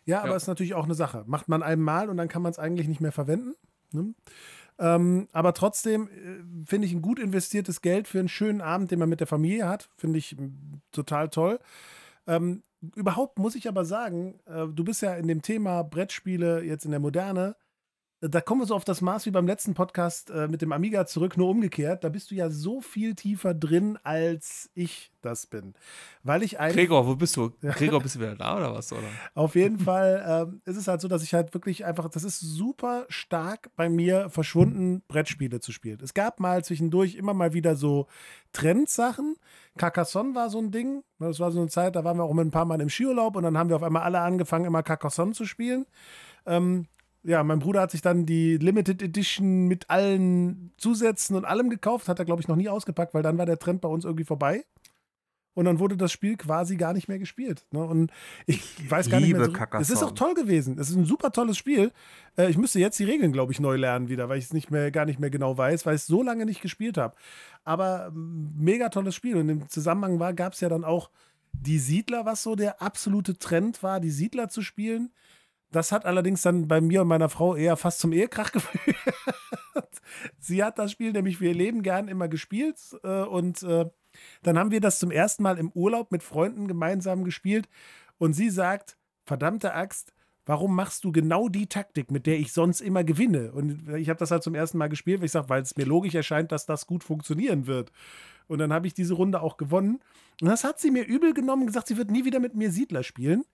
Ja, 0.05 0.19
aber 0.19 0.33
ja. 0.33 0.37
ist 0.37 0.47
natürlich 0.47 0.75
auch 0.75 0.85
eine 0.85 0.95
Sache. 0.95 1.25
Macht 1.27 1.49
man 1.49 1.63
einmal 1.63 2.11
und 2.11 2.19
dann 2.19 2.29
kann 2.29 2.43
man 2.43 2.53
es 2.53 2.59
eigentlich 2.59 2.87
nicht 2.87 3.01
mehr 3.01 3.13
verwenden. 3.13 3.55
Ne? 3.93 4.13
Ähm, 4.79 5.29
aber 5.33 5.55
trotzdem 5.55 6.09
äh, 6.09 6.67
finde 6.67 6.87
ich 6.87 6.93
ein 6.93 7.01
gut 7.01 7.19
investiertes 7.19 7.81
Geld 7.81 8.07
für 8.07 8.19
einen 8.19 8.29
schönen 8.29 8.61
Abend, 8.61 8.91
den 8.91 8.99
man 8.99 9.09
mit 9.09 9.21
der 9.21 9.27
Familie 9.27 9.67
hat, 9.67 9.89
finde 9.97 10.19
ich 10.19 10.37
total 10.93 11.31
toll. 11.31 11.61
Ähm, 12.29 12.63
überhaupt 12.95 13.39
muss 13.39 13.57
ich 13.57 13.67
aber 13.67 13.85
sagen, 13.85 14.39
äh, 14.47 14.67
du 14.69 14.85
bist 14.85 15.03
ja 15.03 15.15
in 15.15 15.27
dem 15.27 15.43
Thema 15.43 15.83
Brettspiele 15.83 16.63
jetzt 16.63 16.85
in 16.85 16.93
der 16.93 17.01
Moderne 17.01 17.57
da 18.21 18.41
kommen 18.41 18.63
wir 18.63 18.67
so 18.67 18.75
auf 18.75 18.85
das 18.85 19.01
Maß 19.01 19.27
wie 19.27 19.31
beim 19.31 19.47
letzten 19.47 19.75
Podcast 19.75 20.31
äh, 20.31 20.49
mit 20.49 20.61
dem 20.61 20.73
Amiga 20.73 21.07
zurück, 21.07 21.37
nur 21.37 21.49
umgekehrt. 21.49 22.03
Da 22.03 22.09
bist 22.09 22.31
du 22.31 22.35
ja 22.35 22.51
so 22.51 22.81
viel 22.81 23.15
tiefer 23.15 23.55
drin, 23.55 23.97
als 24.03 24.71
ich 24.75 25.13
das 25.23 25.47
bin. 25.47 25.75
Weil 26.25 26.43
ich 26.43 26.59
ein. 26.59 26.73
Gregor, 26.73 27.07
wo 27.07 27.15
bist 27.15 27.37
du? 27.37 27.53
Gregor, 27.61 28.01
bist 28.01 28.17
du 28.17 28.21
wieder 28.21 28.35
da 28.35 28.57
oder 28.57 28.75
was? 28.75 28.93
Oder? 28.93 29.07
Auf 29.35 29.55
jeden 29.55 29.79
Fall 29.79 30.49
ähm, 30.49 30.63
ist 30.65 30.77
es 30.77 30.89
halt 30.89 31.01
so, 31.01 31.07
dass 31.07 31.23
ich 31.23 31.33
halt 31.33 31.55
wirklich 31.55 31.85
einfach, 31.85 32.09
das 32.09 32.25
ist 32.25 32.41
super 32.41 33.07
stark 33.09 33.71
bei 33.77 33.89
mir 33.89 34.31
verschwunden, 34.31 35.03
Brettspiele 35.07 35.61
zu 35.61 35.71
spielen. 35.71 36.01
Es 36.03 36.13
gab 36.13 36.41
mal 36.41 36.65
zwischendurch 36.65 37.15
immer 37.15 37.35
mal 37.35 37.53
wieder 37.53 37.77
so 37.77 38.09
Trendsachen. 38.53 39.37
Carcassonne 39.77 40.35
war 40.35 40.51
so 40.51 40.59
ein 40.59 40.73
Ding. 40.73 41.05
Das 41.21 41.39
war 41.39 41.53
so 41.53 41.61
eine 41.61 41.69
Zeit, 41.69 41.95
da 41.95 42.03
waren 42.03 42.17
wir 42.17 42.25
auch 42.25 42.35
mit 42.35 42.47
ein 42.47 42.51
paar 42.51 42.65
Mal 42.65 42.81
im 42.81 42.89
Skiurlaub 42.89 43.37
und 43.37 43.45
dann 43.45 43.57
haben 43.57 43.69
wir 43.69 43.77
auf 43.77 43.83
einmal 43.85 44.03
alle 44.03 44.21
angefangen, 44.21 44.65
immer 44.65 44.83
Carcassonne 44.83 45.35
zu 45.35 45.45
spielen. 45.45 45.87
Ähm, 46.47 46.89
ja, 47.23 47.43
mein 47.43 47.59
Bruder 47.59 47.81
hat 47.81 47.91
sich 47.91 48.03
dann 48.03 48.27
die 48.27 48.57
Limited 48.57 49.03
Edition 49.03 49.67
mit 49.67 49.91
allen 49.91 50.73
Zusätzen 50.77 51.37
und 51.37 51.45
allem 51.45 51.71
gekauft. 51.71 52.09
Hat 52.09 52.19
er, 52.19 52.25
glaube 52.25 52.41
ich, 52.41 52.49
noch 52.49 52.57
nie 52.57 52.69
ausgepackt, 52.69 53.15
weil 53.15 53.23
dann 53.23 53.39
war 53.39 53.47
der 53.47 53.59
Trend 53.59 53.81
bei 53.81 53.89
uns 53.89 54.05
irgendwie 54.05 54.25
vorbei. 54.25 54.65
Und 55.59 55.65
dann 55.65 55.81
wurde 55.81 55.97
das 55.97 56.13
Spiel 56.13 56.37
quasi 56.37 56.77
gar 56.77 56.93
nicht 56.93 57.09
mehr 57.09 57.19
gespielt. 57.19 57.67
Ne? 57.73 57.83
Und 57.83 58.13
ich, 58.47 58.63
ich 58.79 58.89
weiß 58.89 59.11
gar 59.11 59.19
nicht 59.19 59.33
mehr. 59.33 59.45
So, 59.45 59.53
es 59.81 59.91
ist 59.91 60.05
auch 60.05 60.13
toll 60.13 60.35
gewesen. 60.35 60.79
Es 60.79 60.89
ist 60.89 60.95
ein 60.95 61.05
super 61.05 61.33
tolles 61.33 61.59
Spiel. 61.59 61.91
Äh, 62.37 62.49
ich 62.49 62.57
müsste 62.57 62.79
jetzt 62.79 62.97
die 63.01 63.05
Regeln, 63.05 63.33
glaube 63.33 63.51
ich, 63.51 63.59
neu 63.59 63.75
lernen 63.75 64.09
wieder, 64.09 64.29
weil 64.29 64.39
ich 64.39 64.45
es 64.45 64.53
nicht 64.53 64.71
mehr, 64.71 64.93
gar 64.93 65.05
nicht 65.05 65.19
mehr 65.19 65.31
genau 65.31 65.59
weiß, 65.59 65.85
weil 65.85 65.97
ich 65.97 66.03
es 66.03 66.07
so 66.07 66.23
lange 66.23 66.47
nicht 66.47 66.63
gespielt 66.63 66.97
habe. 66.97 67.17
Aber 67.65 68.13
mega 68.15 68.89
tolles 68.89 69.17
Spiel. 69.17 69.37
Und 69.37 69.49
im 69.49 69.69
Zusammenhang 69.69 70.21
war, 70.21 70.33
gab 70.33 70.53
es 70.53 70.61
ja 70.61 70.69
dann 70.69 70.85
auch 70.85 71.11
die 71.51 71.81
Siedler, 71.81 72.25
was 72.25 72.45
so 72.45 72.55
der 72.55 72.81
absolute 72.81 73.37
Trend 73.37 73.83
war, 73.83 73.99
die 73.99 74.11
Siedler 74.13 74.49
zu 74.49 74.63
spielen. 74.63 75.11
Das 75.71 75.93
hat 75.93 76.07
allerdings 76.07 76.43
dann 76.43 76.67
bei 76.67 76.81
mir 76.81 77.03
und 77.03 77.09
meiner 77.09 77.29
Frau 77.29 77.55
eher 77.55 77.77
fast 77.77 78.01
zum 78.01 78.13
Ehekrach 78.13 78.53
geführt. 78.53 78.97
Sie 80.39 80.65
hat 80.65 80.79
das 80.79 80.93
Spiel 80.93 81.13
nämlich 81.13 81.39
für 81.39 81.47
ihr 81.47 81.55
Leben 81.55 81.83
gern 81.83 82.09
immer 82.09 82.29
gespielt 82.29 82.79
äh, 83.03 83.23
und 83.23 83.63
äh, 83.63 83.87
dann 84.43 84.59
haben 84.59 84.71
wir 84.71 84.81
das 84.81 84.99
zum 84.99 85.11
ersten 85.11 85.43
Mal 85.43 85.59
im 85.59 85.71
Urlaub 85.73 86.11
mit 86.11 86.23
Freunden 86.23 86.67
gemeinsam 86.67 87.25
gespielt 87.25 87.69
und 88.17 88.33
sie 88.33 88.51
sagt, 88.51 88.97
verdammte 89.25 89.75
Axt, 89.75 90.13
warum 90.47 90.75
machst 90.75 91.05
du 91.05 91.13
genau 91.13 91.49
die 91.49 91.67
Taktik, 91.67 92.11
mit 92.11 92.27
der 92.27 92.39
ich 92.39 92.53
sonst 92.53 92.81
immer 92.81 93.05
gewinne? 93.05 93.53
Und 93.53 93.89
ich 93.97 94.09
habe 94.09 94.19
das 94.19 94.31
halt 94.31 94.43
zum 94.43 94.55
ersten 94.55 94.79
Mal 94.79 94.89
gespielt, 94.89 95.21
weil 95.21 95.27
ich 95.27 95.33
sage, 95.33 95.51
weil 95.51 95.63
es 95.63 95.77
mir 95.77 95.85
logisch 95.85 96.15
erscheint, 96.15 96.51
dass 96.51 96.65
das 96.65 96.87
gut 96.87 97.05
funktionieren 97.05 97.67
wird. 97.67 97.93
Und 98.47 98.59
dann 98.59 98.73
habe 98.73 98.87
ich 98.87 98.95
diese 98.95 99.13
Runde 99.15 99.43
auch 99.43 99.59
gewonnen. 99.59 100.01
Und 100.41 100.49
das 100.49 100.65
hat 100.65 100.81
sie 100.81 100.91
mir 100.91 101.05
übel 101.05 101.35
genommen 101.35 101.67
gesagt, 101.67 101.89
sie 101.89 101.99
wird 101.99 102.11
nie 102.11 102.25
wieder 102.25 102.41
mit 102.41 102.55
mir 102.55 102.73
Siedler 102.73 103.03
spielen. 103.03 103.45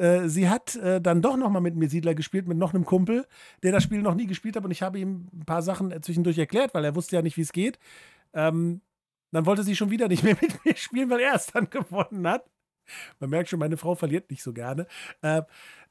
Äh, 0.00 0.28
sie 0.30 0.48
hat 0.48 0.76
äh, 0.76 1.00
dann 1.00 1.20
doch 1.20 1.36
noch 1.36 1.50
mal 1.50 1.60
mit 1.60 1.76
mir 1.76 1.90
Siedler 1.90 2.14
gespielt, 2.14 2.48
mit 2.48 2.56
noch 2.56 2.72
einem 2.72 2.86
Kumpel, 2.86 3.26
der 3.62 3.72
das 3.72 3.82
Spiel 3.82 4.00
noch 4.00 4.14
nie 4.14 4.26
gespielt 4.26 4.56
hat. 4.56 4.64
Und 4.64 4.70
ich 4.70 4.80
habe 4.80 4.98
ihm 4.98 5.28
ein 5.32 5.44
paar 5.44 5.60
Sachen 5.60 6.02
zwischendurch 6.02 6.38
erklärt, 6.38 6.72
weil 6.72 6.84
er 6.84 6.96
wusste 6.96 7.16
ja 7.16 7.22
nicht, 7.22 7.36
wie 7.36 7.42
es 7.42 7.52
geht. 7.52 7.78
Ähm, 8.32 8.80
dann 9.30 9.44
wollte 9.44 9.62
sie 9.62 9.76
schon 9.76 9.90
wieder 9.90 10.08
nicht 10.08 10.22
mehr 10.22 10.36
mit 10.40 10.64
mir 10.64 10.74
spielen, 10.76 11.10
weil 11.10 11.20
er 11.20 11.34
es 11.34 11.48
dann 11.48 11.68
gewonnen 11.68 12.26
hat. 12.26 12.48
Man 13.20 13.30
merkt 13.30 13.50
schon, 13.50 13.58
meine 13.58 13.76
Frau 13.76 13.94
verliert 13.94 14.30
nicht 14.30 14.42
so 14.42 14.54
gerne. 14.54 14.86
Äh, 15.20 15.42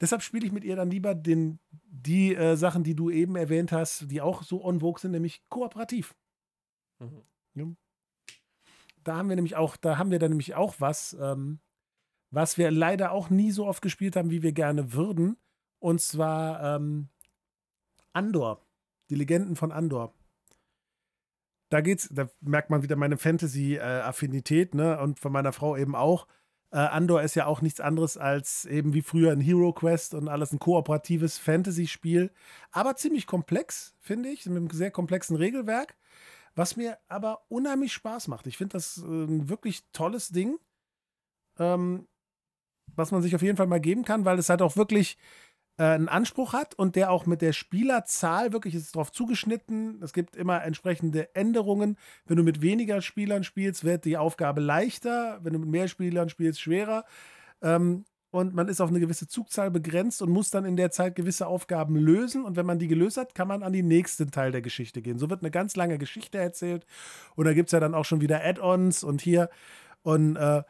deshalb 0.01 0.23
spiele 0.23 0.45
ich 0.45 0.51
mit 0.51 0.63
ihr 0.63 0.75
dann 0.75 0.89
lieber 0.89 1.13
den, 1.13 1.59
die 1.71 2.35
äh, 2.35 2.55
Sachen, 2.55 2.83
die 2.83 2.95
du 2.95 3.11
eben 3.11 3.35
erwähnt 3.35 3.71
hast, 3.71 4.09
die 4.09 4.21
auch 4.21 4.41
so 4.41 4.65
on 4.65 4.79
vogue 4.79 4.99
sind, 4.99 5.11
nämlich 5.11 5.43
kooperativ. 5.49 6.15
Mhm. 6.97 7.21
Ja. 7.53 7.65
Da 9.03 9.17
haben 9.17 9.29
wir 9.29 9.35
nämlich 9.35 9.55
auch, 9.55 9.77
da 9.77 9.97
haben 9.97 10.11
wir 10.11 10.19
dann 10.19 10.31
nämlich 10.31 10.55
auch 10.55 10.75
was. 10.79 11.15
Ähm, 11.21 11.59
was 12.31 12.57
wir 12.57 12.71
leider 12.71 13.11
auch 13.11 13.29
nie 13.29 13.51
so 13.51 13.65
oft 13.65 13.81
gespielt 13.81 14.15
haben, 14.15 14.31
wie 14.31 14.43
wir 14.43 14.51
gerne 14.51 14.93
würden. 14.93 15.37
Und 15.79 16.01
zwar 16.01 16.75
ähm, 16.75 17.09
Andor. 18.13 18.65
Die 19.09 19.15
Legenden 19.15 19.55
von 19.55 19.71
Andor. 19.71 20.13
Da 21.69 21.81
geht's, 21.81 22.09
da 22.11 22.29
merkt 22.41 22.69
man 22.69 22.83
wieder 22.83 22.95
meine 22.95 23.17
Fantasy-Affinität, 23.17 24.73
ne? 24.75 24.99
Und 24.99 25.19
von 25.19 25.31
meiner 25.31 25.53
Frau 25.53 25.77
eben 25.77 25.95
auch. 25.95 26.27
Äh, 26.71 26.77
Andor 26.77 27.21
ist 27.21 27.35
ja 27.35 27.45
auch 27.45 27.61
nichts 27.61 27.79
anderes 27.79 28.17
als 28.17 28.65
eben 28.65 28.93
wie 28.93 29.01
früher 29.01 29.31
ein 29.31 29.39
Hero 29.39 29.73
Quest 29.73 30.13
und 30.13 30.27
alles 30.27 30.51
ein 30.51 30.59
kooperatives 30.59 31.37
Fantasy-Spiel. 31.37 32.31
Aber 32.71 32.95
ziemlich 32.95 33.25
komplex, 33.25 33.95
finde 33.99 34.29
ich, 34.29 34.45
mit 34.45 34.57
einem 34.57 34.69
sehr 34.69 34.91
komplexen 34.91 35.35
Regelwerk. 35.35 35.95
Was 36.55 36.75
mir 36.75 36.97
aber 37.07 37.45
unheimlich 37.49 37.93
Spaß 37.93 38.27
macht. 38.27 38.47
Ich 38.47 38.57
finde 38.57 38.73
das 38.73 38.97
äh, 38.97 39.05
ein 39.05 39.49
wirklich 39.49 39.83
tolles 39.91 40.29
Ding. 40.29 40.57
Ähm, 41.57 42.07
was 42.95 43.11
man 43.11 43.21
sich 43.21 43.35
auf 43.35 43.41
jeden 43.41 43.57
Fall 43.57 43.67
mal 43.67 43.79
geben 43.79 44.03
kann, 44.03 44.25
weil 44.25 44.39
es 44.39 44.49
halt 44.49 44.61
auch 44.61 44.75
wirklich 44.75 45.17
äh, 45.77 45.83
einen 45.83 46.09
Anspruch 46.09 46.53
hat 46.53 46.75
und 46.75 46.95
der 46.95 47.09
auch 47.09 47.25
mit 47.25 47.41
der 47.41 47.53
Spielerzahl 47.53 48.51
wirklich 48.51 48.75
ist 48.75 48.95
darauf 48.95 49.11
zugeschnitten. 49.11 50.01
Es 50.03 50.13
gibt 50.13 50.35
immer 50.35 50.63
entsprechende 50.63 51.33
Änderungen. 51.35 51.97
Wenn 52.25 52.37
du 52.37 52.43
mit 52.43 52.61
weniger 52.61 53.01
Spielern 53.01 53.43
spielst, 53.43 53.83
wird 53.83 54.05
die 54.05 54.17
Aufgabe 54.17 54.61
leichter. 54.61 55.39
Wenn 55.41 55.53
du 55.53 55.59
mit 55.59 55.69
mehr 55.69 55.87
Spielern 55.87 56.29
spielst, 56.29 56.59
schwerer. 56.59 57.05
Ähm, 57.61 58.03
und 58.31 58.53
man 58.53 58.67
ist 58.67 58.79
auf 58.79 58.89
eine 58.89 58.99
gewisse 58.99 59.27
Zugzahl 59.27 59.71
begrenzt 59.71 60.21
und 60.21 60.29
muss 60.29 60.51
dann 60.51 60.65
in 60.65 60.75
der 60.75 60.91
Zeit 60.91 61.15
gewisse 61.15 61.47
Aufgaben 61.47 61.95
lösen. 61.95 62.43
Und 62.43 62.57
wenn 62.57 62.65
man 62.65 62.77
die 62.77 62.87
gelöst 62.87 63.17
hat, 63.17 63.33
kann 63.33 63.47
man 63.47 63.63
an 63.63 63.73
den 63.73 63.87
nächsten 63.87 64.29
Teil 64.29 64.51
der 64.51 64.61
Geschichte 64.61 65.01
gehen. 65.01 65.17
So 65.17 65.29
wird 65.29 65.41
eine 65.41 65.49
ganz 65.49 65.75
lange 65.75 65.97
Geschichte 65.97 66.37
erzählt. 66.37 66.85
Und 67.35 67.45
da 67.45 67.53
gibt 67.53 67.69
es 67.69 67.71
ja 67.71 67.79
dann 67.79 67.95
auch 67.95 68.05
schon 68.05 68.21
wieder 68.21 68.43
Add-ons 68.43 69.03
und 69.03 69.21
hier. 69.21 69.49
Und 70.03 70.35
äh, 70.35 70.61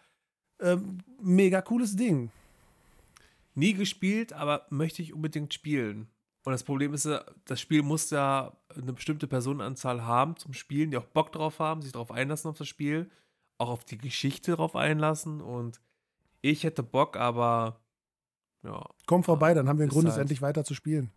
ähm, 0.60 1.00
mega 1.22 1.62
cooles 1.62 1.96
Ding. 1.96 2.32
Nie 3.56 3.74
gespielt, 3.74 4.34
aber 4.34 4.66
möchte 4.70 5.02
ich 5.02 5.14
unbedingt 5.14 5.54
spielen. 5.54 6.08
Und 6.46 6.54
das 6.54 6.64
Problem 6.64 6.94
ist, 6.94 7.08
das 7.46 7.60
Spiel 7.60 7.84
muss 7.84 8.10
ja 8.10 8.54
eine 8.76 8.94
bestimmte 8.94 9.28
Personenanzahl 9.28 10.06
haben 10.06 10.38
zum 10.38 10.54
Spielen, 10.54 10.92
die 10.92 10.98
auch 10.98 11.06
Bock 11.06 11.32
drauf 11.32 11.60
haben, 11.60 11.82
sich 11.82 11.92
darauf 11.92 12.12
einlassen 12.12 12.50
auf 12.50 12.58
das 12.58 12.68
Spiel, 12.68 13.10
auch 13.58 13.70
auf 13.70 13.84
die 13.84 13.98
Geschichte 13.98 14.56
drauf 14.56 14.76
einlassen. 14.76 15.42
Und 15.42 15.82
ich 16.42 16.64
hätte 16.64 16.82
Bock, 16.82 17.18
aber 17.18 17.82
ja. 18.64 18.86
Komm 19.06 19.24
vorbei, 19.24 19.54
dann 19.54 19.68
haben 19.68 19.78
wir 19.78 19.84
einen 19.84 19.92
Grund, 19.92 20.06
halt 20.06 20.16
es 20.16 20.22
endlich 20.22 20.42
weiter 20.42 20.64
zu 20.64 20.74
spielen. 20.74 21.12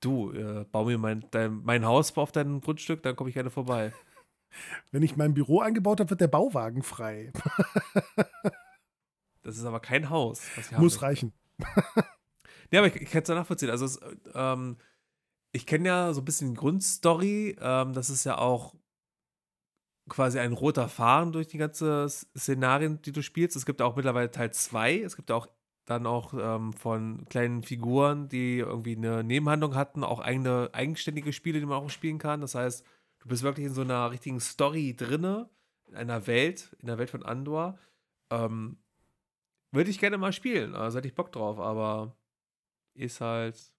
Du, 0.00 0.32
äh, 0.32 0.64
bau 0.70 0.84
mir 0.84 0.98
mein, 0.98 1.24
dein, 1.30 1.62
mein 1.64 1.84
Haus 1.84 2.16
auf 2.16 2.32
deinem 2.32 2.60
Grundstück, 2.60 3.02
dann 3.02 3.16
komme 3.16 3.30
ich 3.30 3.34
gerne 3.34 3.50
vorbei. 3.50 3.92
Wenn 4.90 5.02
ich 5.02 5.16
mein 5.16 5.34
Büro 5.34 5.60
eingebaut 5.60 6.00
habe, 6.00 6.10
wird 6.10 6.20
der 6.20 6.28
Bauwagen 6.28 6.82
frei. 6.82 7.32
das 9.42 9.56
ist 9.56 9.64
aber 9.64 9.80
kein 9.80 10.10
Haus. 10.10 10.42
Muss 10.78 11.02
reichen. 11.02 11.32
ja, 12.70 12.80
aber 12.80 12.88
ich, 12.88 12.96
ich 12.96 13.10
kann 13.10 13.22
es 13.22 13.28
ja 13.28 13.34
nachvollziehen. 13.34 13.70
Also, 13.70 13.84
es, 13.84 14.00
ähm, 14.34 14.76
ich 15.52 15.66
kenne 15.66 15.88
ja 15.88 16.12
so 16.12 16.20
ein 16.20 16.24
bisschen 16.24 16.50
die 16.50 16.56
Grundstory. 16.56 17.56
Ähm, 17.60 17.92
das 17.92 18.10
ist 18.10 18.24
ja 18.24 18.38
auch 18.38 18.74
quasi 20.08 20.38
ein 20.38 20.52
roter 20.52 20.88
Faden 20.88 21.32
durch 21.32 21.48
die 21.48 21.58
ganze 21.58 22.08
Szenarien, 22.08 23.00
die 23.02 23.12
du 23.12 23.22
spielst. 23.22 23.56
Es 23.56 23.66
gibt 23.66 23.82
auch 23.82 23.96
mittlerweile 23.96 24.30
Teil 24.30 24.52
2. 24.52 25.00
Es 25.00 25.16
gibt 25.16 25.30
auch 25.30 25.48
dann 25.86 26.06
auch 26.06 26.34
ähm, 26.34 26.72
von 26.72 27.24
kleinen 27.28 27.62
Figuren, 27.62 28.28
die 28.28 28.58
irgendwie 28.58 28.96
eine 28.96 29.22
Nebenhandlung 29.22 29.74
hatten, 29.74 30.04
auch 30.04 30.20
eigene 30.20 30.70
eigenständige 30.72 31.32
Spiele, 31.32 31.60
die 31.60 31.66
man 31.66 31.78
auch 31.78 31.90
spielen 31.90 32.18
kann. 32.18 32.40
Das 32.40 32.54
heißt, 32.54 32.84
Du 33.26 33.30
bist 33.30 33.42
wirklich 33.42 33.66
in 33.66 33.74
so 33.74 33.80
einer 33.80 34.12
richtigen 34.12 34.38
Story 34.38 34.94
drinne, 34.96 35.50
in 35.88 35.96
einer 35.96 36.28
Welt, 36.28 36.76
in 36.78 36.86
der 36.86 36.96
Welt 36.96 37.10
von 37.10 37.24
Andor. 37.24 37.76
Ähm, 38.30 38.76
würde 39.72 39.90
ich 39.90 39.98
gerne 39.98 40.16
mal 40.16 40.32
spielen, 40.32 40.76
also 40.76 40.98
hätte 40.98 41.08
ich 41.08 41.14
Bock 41.16 41.32
drauf, 41.32 41.58
aber 41.58 42.16
ist 42.94 43.20
halt, 43.20 43.72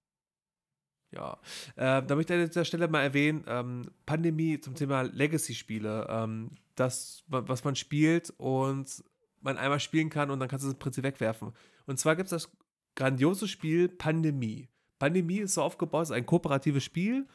ja. 1.12 1.40
Äh, 1.78 2.04
da 2.04 2.16
möchte 2.16 2.34
ich 2.34 2.42
an 2.42 2.48
dieser 2.48 2.66
Stelle 2.66 2.90
mal 2.90 3.04
erwähnen, 3.04 3.46
ähm, 3.48 3.90
Pandemie 4.06 4.60
zum 4.60 4.76
Thema 4.76 5.04
Legacy-Spiele. 5.04 6.08
Ähm, 6.10 6.52
das, 6.76 7.24
was 7.28 7.64
man 7.64 7.78
spielt 7.78 8.32
und 8.32 9.02
man 9.40 9.58
einmal 9.58 9.80
spielen 9.80 10.10
kann 10.10 10.30
und 10.30 10.42
dann 10.42 10.50
kannst 10.50 10.66
du 10.66 10.68
es 10.68 10.74
im 10.74 10.80
Prinzip 10.80 11.06
wegwerfen. 11.06 11.54
Und 11.86 11.98
zwar 11.98 12.18
gibt 12.18 12.26
es 12.26 12.32
das 12.32 12.52
grandiose 12.96 13.48
Spiel 13.48 13.88
Pandemie. 13.88 14.68
Pandemie 15.00 15.38
ist 15.38 15.54
so 15.54 15.62
aufgebaut, 15.62 16.04
ist 16.04 16.12
ein 16.12 16.26
kooperatives 16.26 16.84
Spiel. 16.84 17.26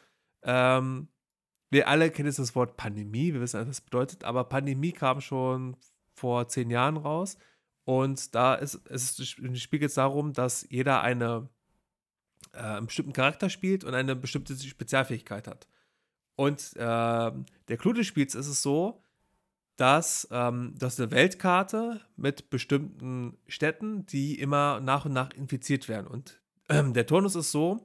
Ähm, 0.42 1.08
wir 1.72 1.88
alle 1.88 2.10
kennen 2.10 2.26
jetzt 2.26 2.38
das 2.38 2.54
Wort 2.54 2.76
Pandemie, 2.76 3.32
wir 3.32 3.40
wissen, 3.40 3.58
was 3.58 3.66
das 3.66 3.80
bedeutet, 3.80 4.24
aber 4.24 4.44
Pandemie 4.44 4.92
kam 4.92 5.22
schon 5.22 5.74
vor 6.12 6.46
zehn 6.46 6.70
Jahren 6.70 6.98
raus. 6.98 7.38
Und 7.84 8.34
da 8.34 8.54
ist 8.54 8.80
es 8.88 9.26
spielt 9.26 9.82
jetzt 9.82 9.96
darum, 9.96 10.34
dass 10.34 10.66
jeder 10.68 11.00
eine, 11.00 11.48
äh, 12.52 12.58
einen 12.58 12.86
bestimmten 12.86 13.14
Charakter 13.14 13.48
spielt 13.48 13.84
und 13.84 13.94
eine 13.94 14.14
bestimmte 14.14 14.54
Spezialfähigkeit 14.54 15.48
hat. 15.48 15.66
Und 16.36 16.76
äh, 16.76 16.78
der 16.78 17.76
Clou 17.78 17.94
des 17.94 18.06
Spiels 18.06 18.34
ist 18.34 18.48
es 18.48 18.60
so, 18.60 19.02
dass 19.76 20.28
ähm, 20.30 20.74
das 20.78 21.00
eine 21.00 21.10
Weltkarte 21.10 22.02
mit 22.16 22.50
bestimmten 22.50 23.38
Städten, 23.48 24.04
die 24.04 24.38
immer 24.38 24.80
nach 24.80 25.06
und 25.06 25.14
nach 25.14 25.30
infiziert 25.32 25.88
werden. 25.88 26.06
Und 26.06 26.42
ähm, 26.68 26.92
der 26.94 27.06
Turnus 27.06 27.34
ist 27.34 27.50
so: 27.50 27.76
du 27.76 27.84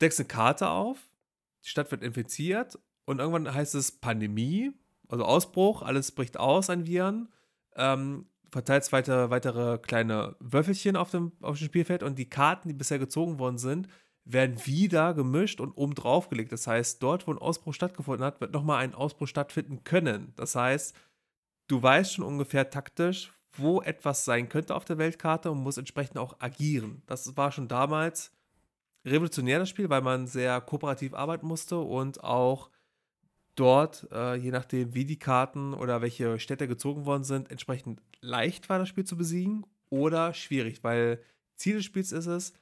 deckst 0.00 0.18
eine 0.18 0.28
Karte 0.28 0.70
auf, 0.70 0.98
die 1.62 1.68
Stadt 1.68 1.90
wird 1.90 2.02
infiziert 2.02 2.78
und 3.08 3.20
irgendwann 3.20 3.54
heißt 3.54 3.74
es 3.74 3.90
Pandemie, 3.90 4.70
also 5.08 5.24
Ausbruch, 5.24 5.80
alles 5.80 6.12
bricht 6.12 6.38
aus 6.38 6.68
an 6.68 6.86
Viren. 6.86 7.30
Ähm, 7.74 8.26
verteilst 8.50 8.92
weiter, 8.92 9.30
weitere 9.30 9.78
kleine 9.78 10.36
Würfelchen 10.40 10.94
auf 10.94 11.10
dem, 11.10 11.32
auf 11.40 11.56
dem 11.56 11.66
Spielfeld 11.68 12.02
und 12.02 12.18
die 12.18 12.28
Karten, 12.28 12.68
die 12.68 12.74
bisher 12.74 12.98
gezogen 12.98 13.38
worden 13.38 13.56
sind, 13.56 13.88
werden 14.26 14.58
wieder 14.66 15.14
gemischt 15.14 15.58
und 15.58 15.72
oben 15.72 15.94
drauf 15.94 16.28
gelegt. 16.28 16.52
Das 16.52 16.66
heißt, 16.66 17.02
dort, 17.02 17.26
wo 17.26 17.32
ein 17.32 17.38
Ausbruch 17.38 17.72
stattgefunden 17.72 18.26
hat, 18.26 18.42
wird 18.42 18.52
nochmal 18.52 18.84
ein 18.84 18.94
Ausbruch 18.94 19.26
stattfinden 19.26 19.84
können. 19.84 20.34
Das 20.36 20.54
heißt, 20.54 20.94
du 21.68 21.82
weißt 21.82 22.12
schon 22.12 22.26
ungefähr 22.26 22.68
taktisch, 22.68 23.32
wo 23.52 23.80
etwas 23.80 24.26
sein 24.26 24.50
könnte 24.50 24.74
auf 24.74 24.84
der 24.84 24.98
Weltkarte 24.98 25.50
und 25.50 25.62
muss 25.62 25.78
entsprechend 25.78 26.18
auch 26.18 26.40
agieren. 26.40 27.02
Das 27.06 27.38
war 27.38 27.52
schon 27.52 27.68
damals 27.68 28.32
revolutionär, 29.06 29.60
das 29.60 29.70
Spiel, 29.70 29.88
weil 29.88 30.02
man 30.02 30.26
sehr 30.26 30.60
kooperativ 30.60 31.14
arbeiten 31.14 31.46
musste 31.46 31.78
und 31.78 32.22
auch 32.22 32.68
dort, 33.58 34.08
äh, 34.12 34.36
je 34.36 34.50
nachdem, 34.50 34.94
wie 34.94 35.04
die 35.04 35.18
Karten 35.18 35.74
oder 35.74 36.00
welche 36.00 36.38
Städte 36.38 36.68
gezogen 36.68 37.06
worden 37.06 37.24
sind, 37.24 37.50
entsprechend 37.50 38.00
leicht 38.20 38.68
war, 38.68 38.78
das 38.78 38.88
Spiel 38.88 39.04
zu 39.04 39.16
besiegen 39.16 39.66
oder 39.90 40.34
schwierig, 40.34 40.84
weil 40.84 41.22
Ziel 41.56 41.76
des 41.76 41.84
Spiels 41.84 42.12
ist 42.12 42.26
es, 42.26 42.52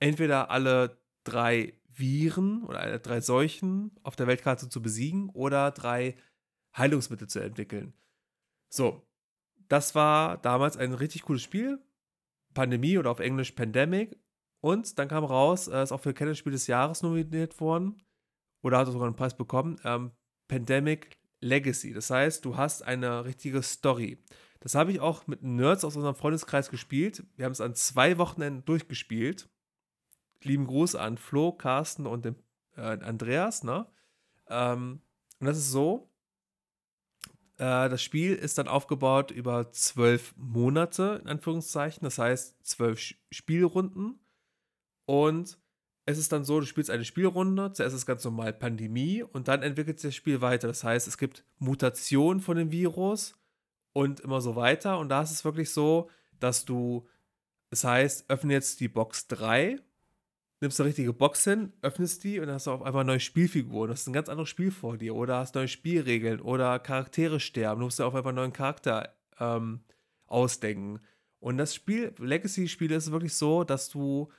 entweder 0.00 0.50
alle 0.50 0.98
drei 1.24 1.74
Viren 1.88 2.64
oder 2.64 2.80
alle 2.80 3.00
drei 3.00 3.20
Seuchen 3.20 3.92
auf 4.02 4.16
der 4.16 4.26
Weltkarte 4.26 4.68
zu 4.68 4.82
besiegen 4.82 5.28
oder 5.30 5.70
drei 5.70 6.16
Heilungsmittel 6.76 7.28
zu 7.28 7.40
entwickeln. 7.40 7.92
So, 8.68 9.06
das 9.68 9.94
war 9.94 10.38
damals 10.38 10.76
ein 10.76 10.94
richtig 10.94 11.22
cooles 11.22 11.42
Spiel. 11.42 11.80
Pandemie 12.54 12.98
oder 12.98 13.10
auf 13.10 13.20
Englisch 13.20 13.52
Pandemic. 13.52 14.18
Und 14.60 14.98
dann 14.98 15.08
kam 15.08 15.24
raus, 15.24 15.68
er 15.68 15.82
ist 15.82 15.92
auch 15.92 16.00
für 16.00 16.14
Kennerspiel 16.14 16.52
des 16.52 16.66
Jahres 16.66 17.02
nominiert 17.02 17.60
worden. 17.60 18.02
Oder 18.62 18.78
hat 18.78 18.88
sogar 18.88 19.06
einen 19.06 19.16
Preis 19.16 19.36
bekommen. 19.36 19.80
Ähm, 19.84 20.10
Pandemic 20.50 21.16
Legacy. 21.40 21.92
Das 21.92 22.10
heißt, 22.10 22.44
du 22.44 22.56
hast 22.56 22.82
eine 22.82 23.24
richtige 23.24 23.62
Story. 23.62 24.18
Das 24.58 24.74
habe 24.74 24.90
ich 24.90 24.98
auch 24.98 25.28
mit 25.28 25.42
Nerds 25.42 25.84
aus 25.84 25.94
unserem 25.94 26.16
Freundeskreis 26.16 26.70
gespielt. 26.70 27.24
Wir 27.36 27.44
haben 27.44 27.52
es 27.52 27.60
an 27.60 27.76
zwei 27.76 28.18
Wochenenden 28.18 28.64
durchgespielt. 28.64 29.48
Lieben 30.42 30.66
Gruß 30.66 30.96
an 30.96 31.18
Flo, 31.18 31.52
Carsten 31.52 32.04
und 32.06 32.24
dem, 32.24 32.34
äh, 32.76 32.80
Andreas. 32.80 33.62
Ne? 33.62 33.86
Ähm, 34.48 35.00
und 35.38 35.46
das 35.46 35.56
ist 35.56 35.70
so: 35.70 36.10
äh, 37.58 37.88
Das 37.88 38.02
Spiel 38.02 38.34
ist 38.34 38.58
dann 38.58 38.66
aufgebaut 38.66 39.30
über 39.30 39.70
zwölf 39.70 40.34
Monate, 40.36 41.20
in 41.22 41.28
Anführungszeichen. 41.28 42.02
Das 42.02 42.18
heißt, 42.18 42.66
zwölf 42.66 43.00
Spielrunden. 43.30 44.18
Und 45.06 45.59
es 46.10 46.18
ist 46.18 46.32
dann 46.32 46.44
so, 46.44 46.60
du 46.60 46.66
spielst 46.66 46.90
eine 46.90 47.04
Spielrunde, 47.04 47.72
zuerst 47.72 47.94
ist 47.94 48.06
ganz 48.06 48.24
normal 48.24 48.52
Pandemie 48.52 49.22
und 49.22 49.48
dann 49.48 49.62
entwickelt 49.62 49.98
sich 50.00 50.08
das 50.08 50.14
Spiel 50.16 50.40
weiter. 50.40 50.68
Das 50.68 50.84
heißt, 50.84 51.08
es 51.08 51.18
gibt 51.18 51.44
Mutationen 51.58 52.40
von 52.40 52.56
dem 52.56 52.70
Virus 52.72 53.34
und 53.92 54.20
immer 54.20 54.40
so 54.40 54.56
weiter. 54.56 54.98
Und 54.98 55.08
da 55.08 55.22
ist 55.22 55.30
es 55.30 55.44
wirklich 55.44 55.70
so, 55.70 56.10
dass 56.38 56.64
du, 56.64 57.06
das 57.70 57.84
heißt, 57.84 58.30
öffne 58.30 58.52
jetzt 58.52 58.80
die 58.80 58.88
Box 58.88 59.28
3, 59.28 59.78
nimmst 60.60 60.80
eine 60.80 60.88
richtige 60.88 61.12
Box 61.12 61.44
hin, 61.44 61.72
öffnest 61.82 62.22
die 62.24 62.38
und 62.38 62.46
dann 62.46 62.56
hast 62.56 62.66
du 62.66 62.72
auf 62.72 62.82
einmal 62.82 63.04
neue 63.04 63.20
Spielfiguren. 63.20 63.88
Du 63.88 63.94
hast 63.94 64.06
ein 64.06 64.12
ganz 64.12 64.28
anderes 64.28 64.48
Spiel 64.48 64.70
vor 64.70 64.96
dir 64.96 65.14
oder 65.14 65.38
hast 65.38 65.54
neue 65.54 65.68
Spielregeln 65.68 66.40
oder 66.40 66.78
Charaktere 66.78 67.40
sterben. 67.40 67.80
Du 67.80 67.86
musst 67.86 67.98
dir 67.98 68.06
auf 68.06 68.14
einmal 68.14 68.30
einen 68.30 68.36
neuen 68.36 68.52
Charakter 68.52 69.14
ähm, 69.38 69.80
ausdenken. 70.26 71.00
Und 71.40 71.56
das 71.56 71.74
Spiel, 71.74 72.12
Legacy-Spiel 72.18 72.90
ist 72.90 73.10
wirklich 73.10 73.34
so, 73.34 73.64
dass 73.64 73.88
du 73.88 74.30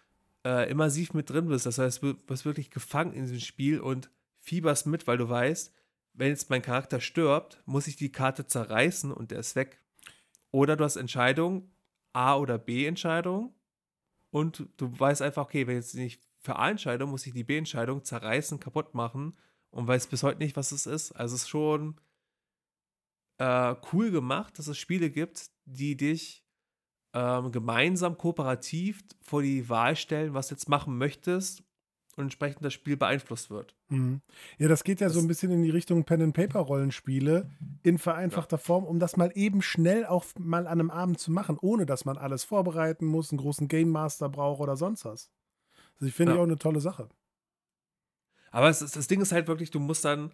äh, 0.46 0.70
immersiv 0.70 1.14
mit 1.14 1.30
drin 1.30 1.48
bist. 1.48 1.66
Das 1.66 1.78
heißt, 1.78 2.04
du 2.04 2.14
bist 2.14 2.46
wirklich 2.46 2.70
gefangen 2.70 3.14
in 3.14 3.24
diesem 3.24 3.40
Spiel 3.40 3.80
und 3.80 4.10
fieberst 4.40 4.88
mit, 4.88 5.08
weil 5.08 5.18
du 5.18 5.30
weißt, 5.30 5.74
wenn 6.14 6.30
jetzt 6.30 6.50
mein 6.50 6.62
Charakter 6.62 7.00
stirbt, 7.00 7.62
muss 7.66 7.88
ich 7.88 7.96
die 7.96 8.12
Karte 8.12 8.46
zerreißen 8.46 9.12
und 9.12 9.32
der 9.32 9.40
ist 9.40 9.56
weg. 9.56 9.80
Oder 10.52 10.76
du 10.76 10.84
hast 10.84 10.98
Entscheidung, 10.98 11.72
A 12.14 12.36
oder 12.36 12.58
B-Entscheidung 12.58 13.54
und 14.30 14.68
du 14.78 15.00
weißt 15.00 15.22
einfach, 15.22 15.44
okay, 15.44 15.68
wenn 15.68 15.76
jetzt 15.76 15.96
nicht 15.96 16.22
für 16.40 16.58
A 16.58 16.70
entscheide, 16.70 17.06
muss 17.06 17.26
ich 17.26 17.34
die 17.34 17.44
B-Entscheidung 17.44 18.04
zerreißen, 18.04 18.60
kaputt 18.60 18.94
machen 18.94 19.38
und 19.70 19.88
weiß 19.88 20.08
bis 20.08 20.24
heute 20.24 20.40
nicht, 20.40 20.58
was 20.58 20.72
es 20.72 20.86
ist. 20.86 21.12
Also 21.14 21.36
es 21.36 21.44
ist 21.44 21.50
schon 21.50 22.02
äh, 23.38 23.76
cool 23.94 24.12
gemacht, 24.12 24.58
dass 24.60 24.68
es 24.68 24.78
Spiele 24.78 25.10
gibt, 25.10 25.50
die 25.66 25.96
dich 25.96 26.41
ähm, 27.14 27.52
gemeinsam 27.52 28.18
kooperativ 28.18 29.04
vor 29.22 29.42
die 29.42 29.68
Wahl 29.70 29.96
stellen, 29.96 30.34
was 30.34 30.50
jetzt 30.50 30.70
machen 30.70 30.98
möchtest 30.98 31.64
und 32.16 32.24
entsprechend 32.24 32.64
das 32.64 32.74
Spiel 32.74 32.98
beeinflusst 32.98 33.50
wird. 33.50 33.76
Mhm. 33.90 34.22
Ja, 34.58 34.68
das 34.68 34.84
geht 34.84 35.02
ja 35.02 35.08
das 35.08 35.16
so 35.16 35.22
ein 35.22 35.28
bisschen 35.28 35.52
in 35.52 35.64
die 35.64 35.70
Richtung 35.70 36.04
Pen-and-Paper-Rollenspiele 36.04 37.50
in 37.84 37.98
vereinfachter 37.98 38.58
ja. 38.58 38.64
Form, 38.64 38.84
um 38.86 39.00
das 39.00 39.18
mal 39.18 39.32
eben 39.36 39.62
schnell 39.62 40.06
auch 40.06 40.26
mal 40.38 40.68
an 40.68 40.80
einem 40.80 40.92
Abend 40.92 41.20
zu 41.20 41.32
machen, 41.32 41.58
ohne 41.62 41.86
dass 41.86 42.06
man 42.06 42.18
alles 42.18 42.44
vorbereiten 42.44 43.06
muss, 43.06 43.32
einen 43.32 43.40
großen 43.40 43.68
Game 43.68 43.90
Master 43.90 44.30
braucht 44.30 44.62
oder 44.62 44.78
sonst 44.78 45.06
was. 45.06 45.32
Also 45.96 46.08
ich 46.08 46.14
finde 46.14 46.34
ja. 46.34 46.40
auch 46.40 46.44
eine 46.44 46.58
tolle 46.58 46.82
Sache. 46.82 47.10
Aber 48.52 48.70
es, 48.70 48.80
das 48.80 49.08
Ding 49.08 49.22
ist 49.22 49.32
halt 49.32 49.48
wirklich, 49.48 49.72
du 49.72 49.80
musst 49.80 50.04
dann 50.04 50.32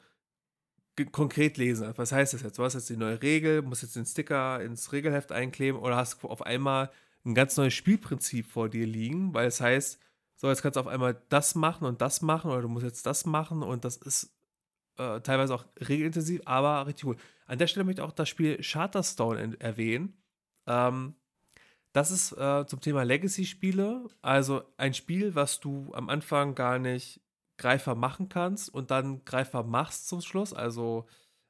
konkret 1.05 1.57
lesen. 1.57 1.93
Was 1.95 2.11
heißt 2.11 2.33
das 2.33 2.41
jetzt? 2.41 2.57
Du 2.57 2.63
hast 2.63 2.73
jetzt 2.73 2.89
die 2.89 2.97
neue 2.97 3.21
Regel, 3.21 3.61
musst 3.61 3.83
jetzt 3.83 3.95
den 3.95 4.05
Sticker 4.05 4.61
ins 4.61 4.91
Regelheft 4.91 5.31
einkleben 5.31 5.79
oder 5.79 5.95
hast 5.95 6.23
auf 6.23 6.41
einmal 6.41 6.91
ein 7.25 7.35
ganz 7.35 7.57
neues 7.57 7.73
Spielprinzip 7.73 8.47
vor 8.47 8.69
dir 8.69 8.87
liegen, 8.87 9.33
weil 9.33 9.47
es 9.47 9.61
heißt, 9.61 9.99
so, 10.35 10.49
jetzt 10.49 10.61
kannst 10.61 10.75
du 10.75 10.79
auf 10.79 10.87
einmal 10.87 11.21
das 11.29 11.55
machen 11.55 11.85
und 11.85 12.01
das 12.01 12.21
machen 12.21 12.51
oder 12.51 12.61
du 12.61 12.69
musst 12.69 12.85
jetzt 12.85 13.05
das 13.05 13.25
machen 13.25 13.63
und 13.63 13.85
das 13.85 13.97
ist 13.97 14.35
äh, 14.97 15.19
teilweise 15.21 15.55
auch 15.55 15.65
regelintensiv, 15.79 16.41
aber 16.45 16.87
richtig 16.87 17.05
cool. 17.05 17.17
An 17.45 17.57
der 17.57 17.67
Stelle 17.67 17.83
möchte 17.83 18.01
ich 18.01 18.07
auch 18.07 18.11
das 18.11 18.29
Spiel 18.29 18.59
Charterstone 18.61 19.59
erwähnen. 19.59 20.17
Ähm, 20.67 21.15
das 21.93 22.11
ist 22.11 22.33
äh, 22.33 22.65
zum 22.67 22.81
Thema 22.81 23.03
Legacy-Spiele, 23.03 24.07
also 24.21 24.63
ein 24.77 24.93
Spiel, 24.93 25.33
was 25.35 25.59
du 25.59 25.93
am 25.93 26.09
Anfang 26.09 26.53
gar 26.53 26.77
nicht 26.77 27.21
greifbar 27.57 27.95
machen 27.95 28.29
kannst 28.29 28.73
und 28.73 28.91
dann 28.91 29.25
greifbar 29.25 29.63
machst 29.63 30.07
zum 30.07 30.21
Schluss, 30.21 30.53
also 30.53 31.07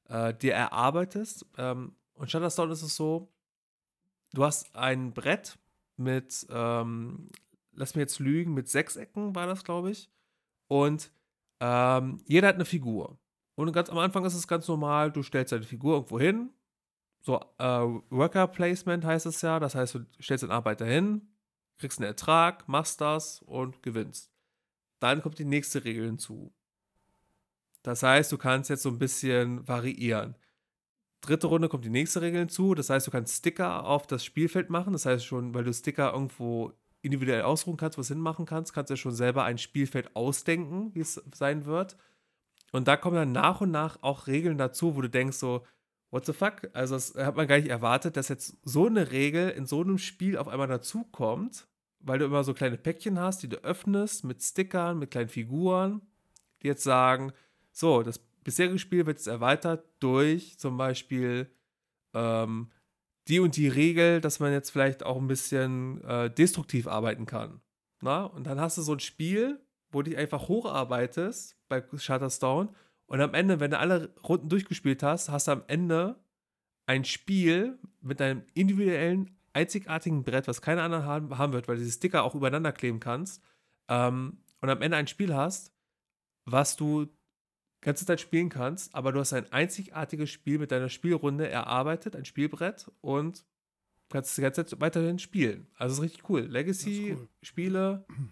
äh, 0.09 0.33
dir 0.33 0.53
erarbeitest. 0.53 1.45
Ähm, 1.57 1.95
und 2.13 2.31
Shutterstone 2.31 2.73
ist 2.73 2.81
es 2.81 2.95
so, 2.95 3.31
du 4.33 4.43
hast 4.43 4.75
ein 4.75 5.13
Brett 5.13 5.57
mit 5.97 6.47
ähm, 6.49 7.29
lass 7.77 7.95
mir 7.95 8.01
jetzt 8.01 8.19
lügen, 8.19 8.53
mit 8.53 8.67
sechs 8.67 8.95
Ecken 8.95 9.35
war 9.35 9.47
das, 9.47 9.63
glaube 9.63 9.91
ich. 9.91 10.09
Und 10.67 11.11
ähm, 11.59 12.19
jeder 12.25 12.49
hat 12.49 12.55
eine 12.55 12.65
Figur. 12.65 13.17
Und 13.55 13.71
ganz 13.71 13.89
am 13.89 13.97
Anfang 13.97 14.25
ist 14.25 14.33
es 14.33 14.47
ganz 14.47 14.67
normal, 14.67 15.11
du 15.11 15.23
stellst 15.23 15.51
deine 15.51 15.63
Figur 15.63 15.95
irgendwo 15.95 16.19
hin. 16.19 16.51
So, 17.21 17.39
äh, 17.57 17.63
Worker 18.09 18.47
Placement 18.47 19.05
heißt 19.05 19.25
es 19.25 19.41
ja. 19.41 19.59
Das 19.59 19.75
heißt, 19.75 19.95
du 19.95 20.05
stellst 20.19 20.43
den 20.43 20.51
Arbeiter 20.51 20.85
hin, 20.85 21.29
kriegst 21.77 21.99
einen 21.99 22.07
Ertrag, 22.07 22.67
machst 22.67 22.99
das 22.99 23.41
und 23.43 23.81
gewinnst. 23.83 24.31
Dann 24.99 25.21
kommt 25.21 25.39
die 25.39 25.45
nächste 25.45 25.83
Regel 25.83 26.05
hinzu. 26.05 26.53
Das 27.83 28.03
heißt, 28.03 28.31
du 28.31 28.37
kannst 28.37 28.69
jetzt 28.69 28.83
so 28.83 28.89
ein 28.89 28.99
bisschen 28.99 29.67
variieren. 29.67 30.35
Dritte 31.21 31.47
Runde 31.47 31.69
kommt 31.69 31.85
die 31.85 31.89
nächste 31.89 32.21
Regel 32.21 32.39
hinzu. 32.39 32.75
Das 32.75 32.89
heißt, 32.89 33.07
du 33.07 33.11
kannst 33.11 33.37
Sticker 33.37 33.85
auf 33.85 34.07
das 34.07 34.25
Spielfeld 34.25 34.69
machen. 34.69 34.93
Das 34.93 35.05
heißt 35.05 35.25
schon, 35.25 35.53
weil 35.53 35.63
du 35.63 35.73
Sticker 35.73 36.13
irgendwo 36.13 36.73
individuell 37.01 37.43
ausruhen 37.43 37.77
kannst, 37.77 37.97
was 37.97 38.09
hinmachen 38.09 38.45
kannst, 38.45 38.73
kannst 38.73 38.89
du 38.89 38.93
ja 38.93 38.97
schon 38.97 39.13
selber 39.13 39.43
ein 39.43 39.57
Spielfeld 39.57 40.15
ausdenken, 40.15 40.93
wie 40.93 41.01
es 41.01 41.21
sein 41.33 41.65
wird. 41.65 41.95
Und 42.71 42.87
da 42.87 42.97
kommen 42.97 43.15
dann 43.15 43.31
nach 43.31 43.61
und 43.61 43.71
nach 43.71 44.01
auch 44.01 44.27
Regeln 44.27 44.57
dazu, 44.57 44.95
wo 44.95 45.01
du 45.01 45.09
denkst 45.09 45.37
so, 45.37 45.65
what 46.11 46.25
the 46.25 46.33
fuck? 46.33 46.69
Also 46.73 46.95
das 46.95 47.15
hat 47.15 47.35
man 47.35 47.47
gar 47.47 47.57
nicht 47.57 47.69
erwartet, 47.69 48.17
dass 48.17 48.27
jetzt 48.27 48.57
so 48.63 48.87
eine 48.87 49.11
Regel 49.11 49.49
in 49.49 49.65
so 49.65 49.81
einem 49.81 49.97
Spiel 49.97 50.37
auf 50.37 50.47
einmal 50.47 50.67
dazukommt, 50.67 51.67
weil 51.99 52.19
du 52.19 52.25
immer 52.25 52.43
so 52.43 52.53
kleine 52.53 52.77
Päckchen 52.77 53.19
hast, 53.19 53.43
die 53.43 53.49
du 53.49 53.57
öffnest 53.63 54.23
mit 54.23 54.41
Stickern, 54.41 54.99
mit 54.99 55.11
kleinen 55.11 55.29
Figuren, 55.29 56.01
die 56.61 56.67
jetzt 56.67 56.83
sagen, 56.83 57.33
so, 57.71 58.03
das 58.03 58.19
bisherige 58.19 58.79
Spiel 58.79 59.05
wird 59.05 59.17
jetzt 59.17 59.27
erweitert 59.27 59.85
durch 59.99 60.57
zum 60.57 60.77
Beispiel 60.77 61.51
ähm, 62.13 62.71
die 63.27 63.39
und 63.39 63.55
die 63.57 63.67
Regel, 63.67 64.21
dass 64.21 64.39
man 64.39 64.53
jetzt 64.53 64.69
vielleicht 64.69 65.03
auch 65.03 65.17
ein 65.17 65.27
bisschen 65.27 66.01
äh, 66.03 66.29
destruktiv 66.29 66.87
arbeiten 66.87 67.25
kann. 67.25 67.61
Na? 68.01 68.23
Und 68.23 68.47
dann 68.47 68.59
hast 68.59 68.77
du 68.77 68.81
so 68.81 68.93
ein 68.93 68.99
Spiel, 68.99 69.59
wo 69.91 70.01
du 70.01 70.09
dich 70.09 70.19
einfach 70.19 70.47
hocharbeitest 70.47 71.57
bei 71.67 71.83
Shutterstone 71.97 72.69
und 73.07 73.21
am 73.21 73.33
Ende, 73.33 73.59
wenn 73.59 73.71
du 73.71 73.79
alle 73.79 74.13
Runden 74.27 74.49
durchgespielt 74.49 75.01
hast, 75.01 75.29
hast 75.29 75.47
du 75.47 75.51
am 75.51 75.63
Ende 75.67 76.19
ein 76.85 77.05
Spiel 77.05 77.79
mit 78.01 78.21
einem 78.21 78.43
individuellen, 78.53 79.36
einzigartigen 79.57 80.23
Brett, 80.23 80.47
was 80.47 80.61
keine 80.61 80.83
anderen 80.83 81.05
haben, 81.05 81.37
haben 81.37 81.53
wird, 81.53 81.67
weil 81.67 81.75
du 81.75 81.83
diese 81.83 81.97
Sticker 81.97 82.23
auch 82.23 82.35
übereinander 82.35 82.71
kleben 82.71 82.99
kannst. 82.99 83.41
Ähm, 83.89 84.37
und 84.61 84.69
am 84.69 84.81
Ende 84.81 84.97
ein 84.97 85.07
Spiel 85.07 85.35
hast, 85.35 85.73
was 86.45 86.75
du 86.75 87.07
ganze 87.81 88.05
Zeit 88.05 88.21
spielen 88.21 88.49
kannst, 88.49 88.93
aber 88.93 89.11
du 89.11 89.19
hast 89.19 89.33
ein 89.33 89.51
einzigartiges 89.51 90.29
Spiel 90.29 90.59
mit 90.59 90.71
deiner 90.71 90.89
Spielrunde 90.89 91.49
erarbeitet, 91.49 92.15
ein 92.15 92.25
Spielbrett 92.25 92.91
und 93.01 93.45
kannst 94.09 94.37
die 94.37 94.41
ganze 94.41 94.65
Zeit 94.65 94.79
weiterhin 94.79 95.19
spielen. 95.19 95.67
Also 95.75 95.95
ist 95.95 96.01
richtig 96.01 96.29
cool. 96.29 96.41
Legacy-Spiele. 96.41 98.05
Cool. 98.09 98.27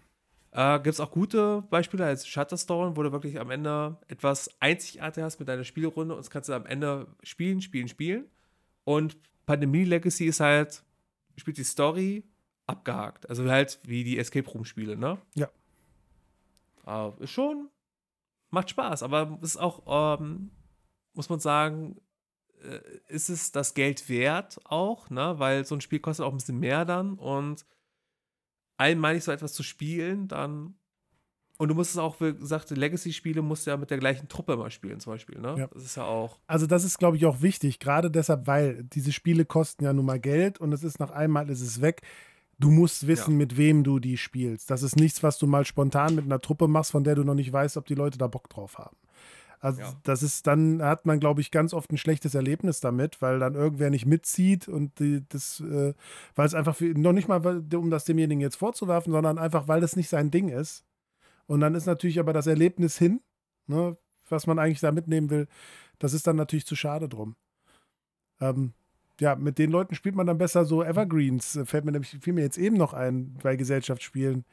Äh, 0.52 0.78
Gibt 0.78 0.94
es 0.94 1.00
auch 1.00 1.10
gute 1.10 1.62
Beispiele 1.70 2.06
als 2.06 2.26
Shutterstone, 2.26 2.96
wo 2.96 3.02
du 3.02 3.12
wirklich 3.12 3.38
am 3.38 3.50
Ende 3.50 3.98
etwas 4.08 4.50
einzigartig 4.60 5.22
hast 5.22 5.38
mit 5.38 5.48
deiner 5.48 5.64
Spielrunde 5.64 6.14
und 6.14 6.20
das 6.20 6.30
kannst 6.30 6.48
du 6.48 6.54
am 6.54 6.66
Ende 6.66 7.08
spielen, 7.22 7.60
spielen, 7.60 7.88
spielen. 7.88 8.24
Und 8.84 9.16
Pandemie 9.44 9.84
Legacy 9.84 10.26
ist 10.26 10.40
halt, 10.40 10.82
spielt 11.36 11.58
die 11.58 11.64
Story 11.64 12.24
abgehakt. 12.66 13.28
Also 13.28 13.48
halt 13.48 13.78
wie 13.84 14.04
die 14.04 14.18
Escape 14.18 14.48
Room-Spiele, 14.48 14.96
ne? 14.96 15.18
Ja. 15.34 15.50
Aber 16.84 17.20
ist 17.20 17.30
schon, 17.30 17.68
macht 18.50 18.70
Spaß, 18.70 19.02
aber 19.02 19.38
es 19.42 19.50
ist 19.50 19.56
auch, 19.56 20.18
ähm, 20.20 20.50
muss 21.14 21.28
man 21.28 21.40
sagen, 21.40 22.00
äh, 22.62 22.80
ist 23.08 23.28
es 23.28 23.52
das 23.52 23.74
Geld 23.74 24.08
wert 24.08 24.60
auch, 24.64 25.10
ne? 25.10 25.38
Weil 25.38 25.64
so 25.64 25.74
ein 25.74 25.80
Spiel 25.80 26.00
kostet 26.00 26.24
auch 26.26 26.32
ein 26.32 26.38
bisschen 26.38 26.60
mehr 26.60 26.84
dann 26.84 27.14
und 27.14 27.66
einmalig 28.76 29.24
so 29.24 29.32
etwas 29.32 29.52
zu 29.52 29.62
spielen, 29.62 30.28
dann 30.28 30.78
und 31.58 31.68
du 31.68 31.74
musst 31.74 31.92
es 31.92 31.98
auch, 31.98 32.20
wie 32.20 32.34
gesagt, 32.34 32.70
Legacy-Spiele 32.70 33.42
musst 33.42 33.66
du 33.66 33.70
ja 33.70 33.76
mit 33.76 33.90
der 33.90 33.98
gleichen 33.98 34.28
Truppe 34.28 34.56
mal 34.56 34.70
spielen, 34.70 35.00
zum 35.00 35.12
Beispiel, 35.14 35.40
ne? 35.40 35.54
Ja. 35.58 35.66
Das 35.72 35.84
ist 35.84 35.96
ja 35.96 36.04
auch. 36.04 36.38
Also 36.46 36.66
das 36.66 36.84
ist, 36.84 36.98
glaube 36.98 37.16
ich, 37.16 37.24
auch 37.26 37.40
wichtig, 37.42 37.78
gerade 37.78 38.10
deshalb, 38.10 38.46
weil 38.46 38.84
diese 38.84 39.12
Spiele 39.12 39.44
kosten 39.44 39.84
ja 39.84 39.92
nun 39.92 40.04
mal 40.06 40.20
Geld 40.20 40.58
und 40.60 40.72
es 40.72 40.82
ist 40.84 41.00
nach 41.00 41.10
einmal 41.10 41.48
ist 41.50 41.60
es 41.62 41.80
weg. 41.80 42.02
Du 42.58 42.70
musst 42.70 43.06
wissen, 43.06 43.32
Ja. 43.32 43.36
mit 43.38 43.56
wem 43.58 43.84
du 43.84 43.98
die 43.98 44.16
spielst. 44.16 44.70
Das 44.70 44.82
ist 44.82 44.96
nichts, 44.96 45.22
was 45.22 45.38
du 45.38 45.46
mal 45.46 45.64
spontan 45.64 46.14
mit 46.14 46.24
einer 46.24 46.40
Truppe 46.40 46.68
machst, 46.68 46.90
von 46.92 47.04
der 47.04 47.14
du 47.14 47.22
noch 47.24 47.34
nicht 47.34 47.52
weißt, 47.52 47.76
ob 47.76 47.86
die 47.86 47.94
Leute 47.94 48.16
da 48.18 48.26
Bock 48.28 48.48
drauf 48.48 48.78
haben. 48.78 48.96
Also 49.60 49.80
Ja. 49.80 49.92
das 50.04 50.22
ist 50.22 50.46
dann, 50.46 50.82
hat 50.82 51.06
man, 51.06 51.18
glaube 51.18 51.40
ich, 51.40 51.50
ganz 51.50 51.72
oft 51.74 51.90
ein 51.90 51.96
schlechtes 51.98 52.34
Erlebnis 52.34 52.80
damit, 52.80 53.20
weil 53.22 53.38
dann 53.38 53.54
irgendwer 53.54 53.88
nicht 53.90 54.04
mitzieht 54.06 54.68
und 54.68 54.98
die, 55.00 55.22
das, 55.30 55.60
äh, 55.60 55.94
weil 56.34 56.46
es 56.46 56.54
einfach 56.54 56.76
für, 56.76 56.86
noch 56.98 57.12
nicht 57.12 57.28
mal, 57.28 57.42
weil- 57.44 57.62
um 57.74 57.90
das 57.90 58.04
demjenigen 58.04 58.40
jetzt 58.40 58.56
vorzuwerfen, 58.56 59.12
sondern 59.12 59.38
einfach, 59.38 59.66
weil 59.68 59.80
das 59.80 59.96
nicht 59.96 60.08
sein 60.10 60.30
Ding 60.30 60.48
ist. 60.50 60.84
Und 61.46 61.60
dann 61.60 61.74
ist 61.74 61.86
natürlich 61.86 62.18
aber 62.18 62.32
das 62.32 62.46
Erlebnis 62.46 62.98
hin, 62.98 63.20
ne, 63.66 63.96
was 64.28 64.46
man 64.46 64.58
eigentlich 64.58 64.80
da 64.80 64.92
mitnehmen 64.92 65.30
will, 65.30 65.46
das 65.98 66.12
ist 66.12 66.26
dann 66.26 66.36
natürlich 66.36 66.66
zu 66.66 66.76
schade 66.76 67.08
drum. 67.08 67.36
Ähm, 68.40 68.72
ja, 69.20 69.34
mit 69.34 69.58
den 69.58 69.70
Leuten 69.70 69.94
spielt 69.94 70.14
man 70.14 70.26
dann 70.26 70.38
besser 70.38 70.64
so 70.64 70.82
Evergreens. 70.82 71.56
Äh, 71.56 71.64
Fällt 71.64 71.84
mir 71.84 71.92
nämlich, 71.92 72.18
fiel 72.20 72.32
mir 72.32 72.42
jetzt 72.42 72.58
eben 72.58 72.76
noch 72.76 72.92
ein 72.92 73.34
bei 73.42 73.56
Gesellschaftsspielen. 73.56 74.44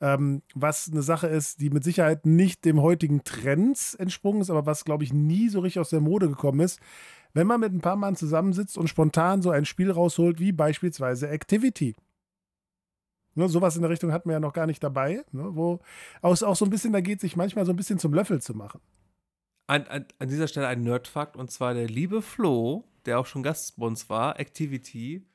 Ähm, 0.00 0.42
was 0.54 0.90
eine 0.90 1.02
Sache 1.02 1.26
ist, 1.26 1.60
die 1.60 1.70
mit 1.70 1.82
Sicherheit 1.82 2.26
nicht 2.26 2.64
dem 2.64 2.82
heutigen 2.82 3.24
Trends 3.24 3.94
entsprungen 3.94 4.42
ist, 4.42 4.50
aber 4.50 4.66
was, 4.66 4.84
glaube 4.84 5.04
ich, 5.04 5.12
nie 5.12 5.48
so 5.48 5.60
richtig 5.60 5.80
aus 5.80 5.90
der 5.90 6.00
Mode 6.00 6.28
gekommen 6.28 6.60
ist. 6.60 6.80
Wenn 7.32 7.46
man 7.46 7.60
mit 7.60 7.72
ein 7.72 7.80
paar 7.80 7.96
Mann 7.96 8.14
zusammensitzt 8.16 8.78
und 8.78 8.88
spontan 8.88 9.42
so 9.42 9.50
ein 9.50 9.64
Spiel 9.64 9.90
rausholt, 9.90 10.38
wie 10.38 10.52
beispielsweise 10.52 11.28
Activity. 11.28 11.94
Ne, 13.36 13.50
sowas 13.50 13.76
in 13.76 13.82
der 13.82 13.90
Richtung 13.90 14.12
hatten 14.12 14.30
wir 14.30 14.34
ja 14.34 14.40
noch 14.40 14.54
gar 14.54 14.66
nicht 14.66 14.82
dabei, 14.82 15.22
ne, 15.30 15.54
wo 15.54 15.80
auch, 16.22 16.42
auch 16.42 16.56
so 16.56 16.64
ein 16.64 16.70
bisschen, 16.70 16.94
da 16.94 17.02
geht 17.02 17.20
sich 17.20 17.36
manchmal 17.36 17.66
so 17.66 17.72
ein 17.72 17.76
bisschen 17.76 17.98
zum 17.98 18.14
Löffel 18.14 18.40
zu 18.40 18.54
machen. 18.54 18.80
An, 19.68 19.86
an, 19.88 20.06
an 20.18 20.28
dieser 20.28 20.48
Stelle 20.48 20.68
ein 20.68 20.82
Nerdfakt 20.82 21.36
und 21.36 21.50
zwar 21.50 21.74
der 21.74 21.86
liebe 21.86 22.22
Flo, 22.22 22.84
der 23.04 23.20
auch 23.20 23.26
schon 23.26 23.42
Gast 23.42 23.78
bei 23.78 23.86
uns 23.86 24.08
war, 24.08 24.40
Activity, 24.40 25.26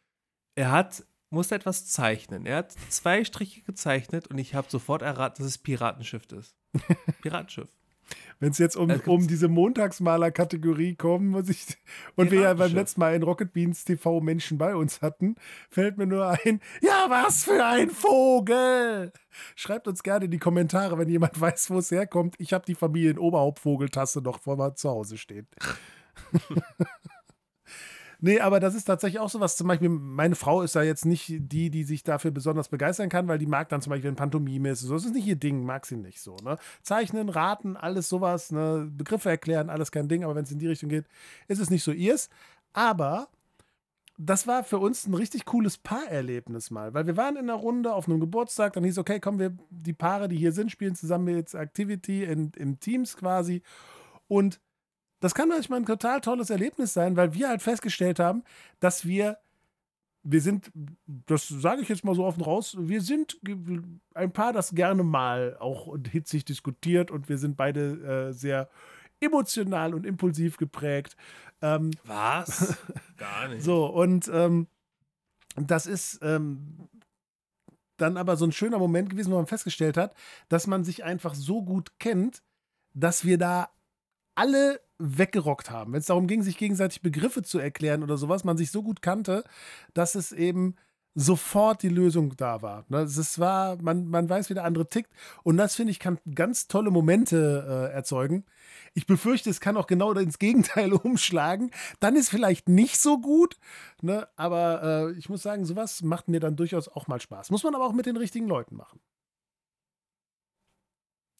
er 0.56 0.72
hat, 0.72 1.06
musste 1.30 1.54
etwas 1.54 1.88
zeichnen. 1.88 2.48
Er 2.48 2.58
hat 2.58 2.72
zwei 2.90 3.24
Striche 3.24 3.62
gezeichnet 3.62 4.28
und 4.28 4.40
ich 4.40 4.56
habe 4.56 4.70
sofort 4.70 5.04
erraten, 5.04 5.44
dass 5.44 5.52
es 5.52 5.58
Piratenschiff 5.60 6.26
ist. 6.32 6.56
Piratenschiff. 7.22 7.70
Wenn 8.42 8.52
es 8.52 8.58
jetzt 8.58 8.76
um, 8.76 8.90
gibt- 8.90 9.08
um 9.08 9.28
diese 9.28 9.48
Montagsmaler-Kategorie 9.48 10.96
kommt, 10.96 11.28
muss 11.30 11.48
ich. 11.48 11.78
Und 12.16 12.32
wir 12.32 12.42
ja 12.42 12.54
beim 12.56 12.74
letzten 12.74 13.00
Mal 13.00 13.16
in 13.16 13.24
Rocket 13.24 13.54
Beans 13.54 13.86
TV 13.86 14.20
Menschen 14.20 14.58
bei 14.58 14.76
uns 14.76 15.02
hatten, 15.02 15.36
fällt 15.70 15.98
mir 15.98 16.08
nur 16.08 16.28
ein, 16.28 16.60
ja, 16.82 17.06
was 17.08 17.44
für 17.46 17.64
ein 17.64 17.90
Vogel! 17.90 19.14
Schreibt 19.56 19.88
uns 19.88 20.04
gerne 20.04 20.26
in 20.26 20.32
die 20.32 20.40
Kommentare, 20.40 20.98
wenn 20.98 21.08
jemand 21.08 21.40
weiß, 21.40 21.70
wo 21.70 21.78
es 21.78 21.92
herkommt. 21.92 22.36
Ich 22.40 22.52
habe 22.52 22.66
die 22.66 22.76
Familien-Oberhauptvogeltasse 22.76 24.22
noch 24.22 24.42
vor 24.42 24.58
mir 24.58 24.74
zu 24.76 24.90
Hause 24.90 25.18
stehen. 25.18 25.48
Nee, 28.24 28.40
aber 28.40 28.60
das 28.60 28.76
ist 28.76 28.86
tatsächlich 28.86 29.20
auch 29.20 29.30
so 29.30 29.40
was. 29.40 29.58
Zum 29.58 29.68
Beispiel, 29.68 29.90
meine 29.90 30.36
Frau 30.36 30.62
ist 30.62 30.76
da 30.76 30.84
jetzt 30.84 31.06
nicht 31.06 31.28
die, 31.28 31.72
die 31.72 31.84
sich 31.84 32.04
dafür 32.04 32.30
besonders 32.30 32.70
begeistern 32.70 33.10
kann, 33.10 33.28
weil 33.28 33.40
die 33.40 33.48
mag 33.48 33.70
dann 33.70 33.82
zum 33.82 33.90
Beispiel, 33.90 34.10
wenn 34.10 34.16
Pantomime 34.16 34.70
ist. 34.70 34.82
So, 34.82 34.94
das 34.94 35.06
ist 35.06 35.16
nicht 35.16 35.26
ihr 35.26 35.36
Ding, 35.36 35.66
mag 35.66 35.88
sie 35.88 35.98
nicht 35.98 36.22
so. 36.22 36.36
Ne? 36.44 36.58
Zeichnen, 36.84 37.30
raten, 37.30 37.76
alles 37.76 38.10
sowas, 38.10 38.52
ne? 38.52 38.88
Begriffe 38.96 39.30
erklären, 39.30 39.72
alles 39.72 39.92
kein 39.92 40.08
Ding, 40.08 40.24
aber 40.24 40.36
wenn 40.36 40.44
es 40.44 40.52
in 40.52 40.60
die 40.60 40.68
Richtung 40.68 40.90
geht, 40.90 41.06
ist 41.48 41.60
es 41.60 41.72
nicht 41.72 41.84
so 41.84 41.92
ihrs. 41.92 42.30
Aber 42.74 43.28
das 44.20 44.46
war 44.46 44.64
für 44.64 44.78
uns 44.78 45.08
ein 45.08 45.16
richtig 45.16 45.46
cooles 45.46 45.80
Paarerlebnis 45.80 46.70
mal, 46.70 46.94
weil 46.94 47.08
wir 47.08 47.18
waren 47.18 47.38
in 47.38 47.50
einer 47.50 47.56
Runde 47.56 47.92
auf 47.92 48.08
einem 48.08 48.20
Geburtstag, 48.20 48.74
dann 48.74 48.84
hieß 48.84 49.00
okay, 49.00 49.20
kommen 49.20 49.40
wir, 49.40 49.58
die 49.72 49.94
Paare, 49.94 50.28
die 50.28 50.38
hier 50.38 50.52
sind, 50.52 50.72
spielen 50.72 50.94
zusammen 50.94 51.36
jetzt 51.36 51.56
Activity 51.56 52.24
in, 52.24 52.52
in 52.56 52.80
Teams 52.80 53.18
quasi. 53.18 53.64
Und 54.28 54.60
das 55.22 55.34
kann 55.36 55.48
manchmal 55.48 55.80
ein 55.80 55.86
total 55.86 56.20
tolles 56.20 56.50
Erlebnis 56.50 56.94
sein, 56.94 57.16
weil 57.16 57.34
wir 57.34 57.48
halt 57.48 57.62
festgestellt 57.62 58.20
haben, 58.20 58.44
dass 58.80 59.06
wir, 59.06 59.38
wir 60.24 60.42
sind, 60.42 60.72
das 61.06 61.48
sage 61.48 61.84
ich 61.84 61.90
jetzt 61.90 62.04
mal 62.04 62.16
so 62.16 62.26
offen 62.26 62.44
raus, 62.44 62.76
wir 62.78 63.02
sind 63.02 63.40
ein 64.14 64.34
Paar, 64.34 64.52
das 64.52 64.76
gerne 64.76 65.04
mal 65.04 65.56
auch 65.60 65.96
hitzig 66.12 66.44
diskutiert 66.44 67.12
und 67.12 67.30
wir 67.30 67.38
sind 67.38 67.56
beide 67.56 68.30
äh, 68.30 68.34
sehr 68.34 68.68
emotional 69.20 69.94
und 69.94 70.06
impulsiv 70.06 70.58
geprägt. 70.58 71.16
Ähm, 71.62 71.92
Was? 72.04 72.76
Gar 73.18 73.50
nicht. 73.50 73.64
so, 73.64 73.86
und 73.86 74.30
ähm, 74.34 74.68
das 75.56 75.86
ist 75.86 76.20
ähm, 76.24 76.90
dann 77.98 78.18
aber 78.18 78.38
so 78.38 78.46
ein 78.46 78.52
schöner 78.52 78.80
Moment 78.80 79.12
gewesen, 79.12 79.32
wo 79.32 79.36
man 79.36 79.46
festgestellt 79.46 79.98
hat, 79.98 80.16
dass 80.50 80.66
man 80.66 80.84
sich 80.84 81.04
einfach 81.04 81.36
so 81.36 81.62
gut 81.62 82.00
kennt, 82.00 82.42
dass 82.96 83.24
wir 83.24 83.38
da 83.38 83.70
alle 84.34 84.82
weggerockt 85.02 85.72
haben. 85.72 85.94
Wenn 85.94 86.00
es 86.00 86.06
darum 86.06 86.28
ging, 86.28 86.44
sich 86.44 86.58
gegenseitig 86.58 87.02
Begriffe 87.02 87.42
zu 87.42 87.60
erklären 87.60 88.04
oder 88.04 88.18
sowas, 88.18 88.44
man 88.44 88.58
sich 88.58 88.72
so 88.72 88.84
gut 88.84 89.02
kannte, 89.02 89.44
dass 89.94 90.16
es 90.16 90.32
eben 90.32 90.76
sofort 91.14 91.84
die 91.84 91.90
Lösung 91.90 92.36
da 92.38 92.62
war. 92.62 92.86
Ne, 92.88 93.00
Es 93.00 93.40
war, 93.40 93.82
man, 93.82 94.08
man 94.08 94.30
weiß, 94.30 94.50
wie 94.50 94.54
der 94.54 94.64
andere 94.64 94.88
tickt. 94.88 95.12
Und 95.44 95.58
das, 95.58 95.76
finde 95.76 95.92
ich, 95.92 96.00
kann 96.00 96.20
ganz 96.36 96.68
tolle 96.68 96.90
Momente 96.90 97.90
äh, 97.92 97.94
erzeugen. 97.94 98.46
Ich 98.94 99.06
befürchte, 99.06 99.50
es 99.50 99.60
kann 99.60 99.78
auch 99.78 99.88
genau 99.88 100.14
ins 100.14 100.40
Gegenteil 100.40 100.94
umschlagen. 100.94 101.72
Dann 102.00 102.16
ist 102.16 102.30
vielleicht 102.30 102.70
nicht 102.70 103.00
so 103.00 103.20
gut. 103.20 103.58
Ne? 104.02 104.28
Aber 104.38 105.10
äh, 105.10 105.18
ich 105.18 105.30
muss 105.30 105.42
sagen, 105.42 105.66
sowas 105.66 106.02
macht 106.02 106.30
mir 106.30 106.40
dann 106.40 106.56
durchaus 106.56 106.88
auch 106.88 107.08
mal 107.08 107.20
Spaß. 107.20 107.52
Muss 107.52 107.64
man 107.64 107.76
aber 107.76 107.86
auch 107.86 107.94
mit 107.94 108.06
den 108.06 108.18
richtigen 108.18 108.48
Leuten 108.48 108.76
machen. 108.76 109.00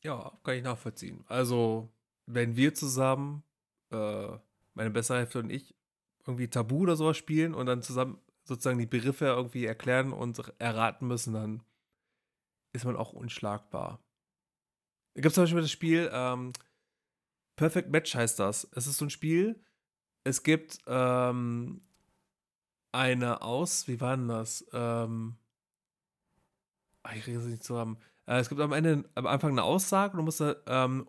Ja, 0.04 0.32
kann 0.44 0.56
ich 0.56 0.64
nachvollziehen. 0.64 1.24
Also, 1.28 1.90
wenn 2.26 2.56
wir 2.56 2.74
zusammen, 2.74 3.44
äh, 3.92 4.40
meine 4.74 4.90
bessere 4.90 5.20
Hälfte 5.20 5.40
und 5.40 5.50
ich, 5.50 5.76
irgendwie 6.26 6.50
Tabu 6.50 6.80
oder 6.80 6.96
sowas 6.96 7.18
spielen 7.18 7.54
und 7.54 7.66
dann 7.66 7.82
zusammen 7.82 8.20
sozusagen 8.44 8.80
die 8.80 8.86
Begriffe 8.86 9.26
irgendwie 9.26 9.66
erklären 9.66 10.14
und 10.14 10.42
erraten 10.60 11.08
müssen, 11.08 11.34
dann 11.34 11.64
ist 12.74 12.86
man 12.86 12.96
auch 12.96 13.14
unschlagbar. 13.14 14.00
Da 15.14 15.22
gibt 15.22 15.32
es 15.32 15.36
zum 15.36 15.44
Beispiel 15.44 15.62
das 15.62 15.72
Spiel, 15.72 16.10
ähm, 16.12 16.54
Perfect 17.56 17.92
Match 17.92 18.16
heißt 18.16 18.40
das. 18.40 18.68
Es 18.74 18.88
ist 18.88 18.98
so 18.98 19.06
ein 19.06 19.10
Spiel, 19.10 19.62
es 20.24 20.44
gibt 20.44 20.80
ähm, 20.88 21.82
eine 22.92 23.42
Aus, 23.42 23.88
wie 23.88 24.02
war 24.02 24.18
denn 24.18 24.28
das? 24.28 24.66
Ähm, 24.74 25.38
ah, 27.04 27.14
ich 27.16 27.24
kriege 27.24 27.40
es 27.40 27.46
nicht 27.46 27.64
zusammen. 27.64 27.98
Äh, 28.26 28.40
es 28.40 28.50
gibt 28.50 28.62
am 28.62 28.74
Ende, 28.74 29.10
am 29.16 29.28
Anfang 29.28 29.52
eine 29.52 29.64
Aussage 29.64 30.14
und 30.14 30.20
du 30.20 30.24
musst 30.24 30.42
da, 30.42 30.56
ähm, 30.66 31.08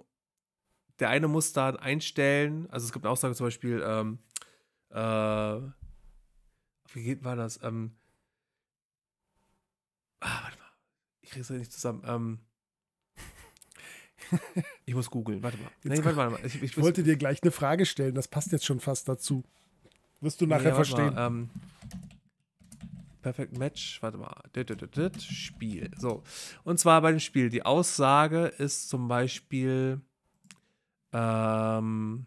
der 0.99 1.09
eine 1.09 1.29
muss 1.29 1.53
dann 1.53 1.77
einstellen, 1.77 2.69
also 2.71 2.87
es 2.87 2.93
gibt 2.93 3.05
eine 3.05 3.11
Aussage 3.13 3.35
zum 3.35 3.47
Beispiel, 3.47 3.83
ähm, 3.85 4.19
äh, 4.91 5.61
wie 6.95 7.03
geht 7.03 7.25
war 7.25 7.37
das? 7.37 7.61
Ähm, 7.63 7.93
ah, 10.21 10.43
warte 10.43 10.59
mal, 10.59 10.67
ich 11.23 11.31
kriege 11.31 11.41
es 11.43 11.51
nicht 11.51 11.73
zusammen. 11.73 12.03
Ähm, 12.07 12.39
ich 14.85 14.95
muss 14.95 15.11
googeln, 15.11 15.43
warte 15.43 15.59
mal. 15.59 15.71
Nee, 15.83 15.95
Jetzt- 15.95 16.05
warte, 16.05 16.17
warte 16.17 16.33
mal. 16.33 16.47
Ich, 16.47 16.57
ich, 16.57 16.63
Ich 16.63 16.79
wollte 16.79 17.03
dir 17.03 17.17
gleich 17.17 17.43
eine 17.43 17.51
Frage 17.53 17.87
stellen, 17.87 18.15
das 18.15 18.29
passt 18.29 18.53
jetzt 18.53 18.65
schon 18.65 18.81
fast 18.81 19.09
dazu. 19.09 19.43
Wirst 20.21 20.41
du 20.41 20.47
nachher 20.47 20.71
Nee, 20.71 20.75
verstehen. 20.77 21.15
Mal, 21.15 21.27
ähm, 21.27 21.51
Perfect 23.23 23.57
Match, 23.57 24.03
warte 24.03 24.19
mal. 24.19 24.43
Spiel. 25.21 25.91
So. 25.97 26.23
Und 26.65 26.79
zwar 26.79 27.01
bei 27.03 27.11
dem 27.13 27.21
Spiel. 27.21 27.51
Die 27.51 27.65
Aussage 27.65 28.47
ist 28.47 28.89
zum 28.89 29.07
Beispiel. 29.09 30.01
Ähm, 31.13 32.27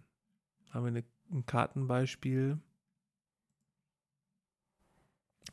haben 0.69 0.83
wir 0.83 0.87
eine, 0.87 1.03
ein 1.31 1.45
Kartenbeispiel? 1.45 2.59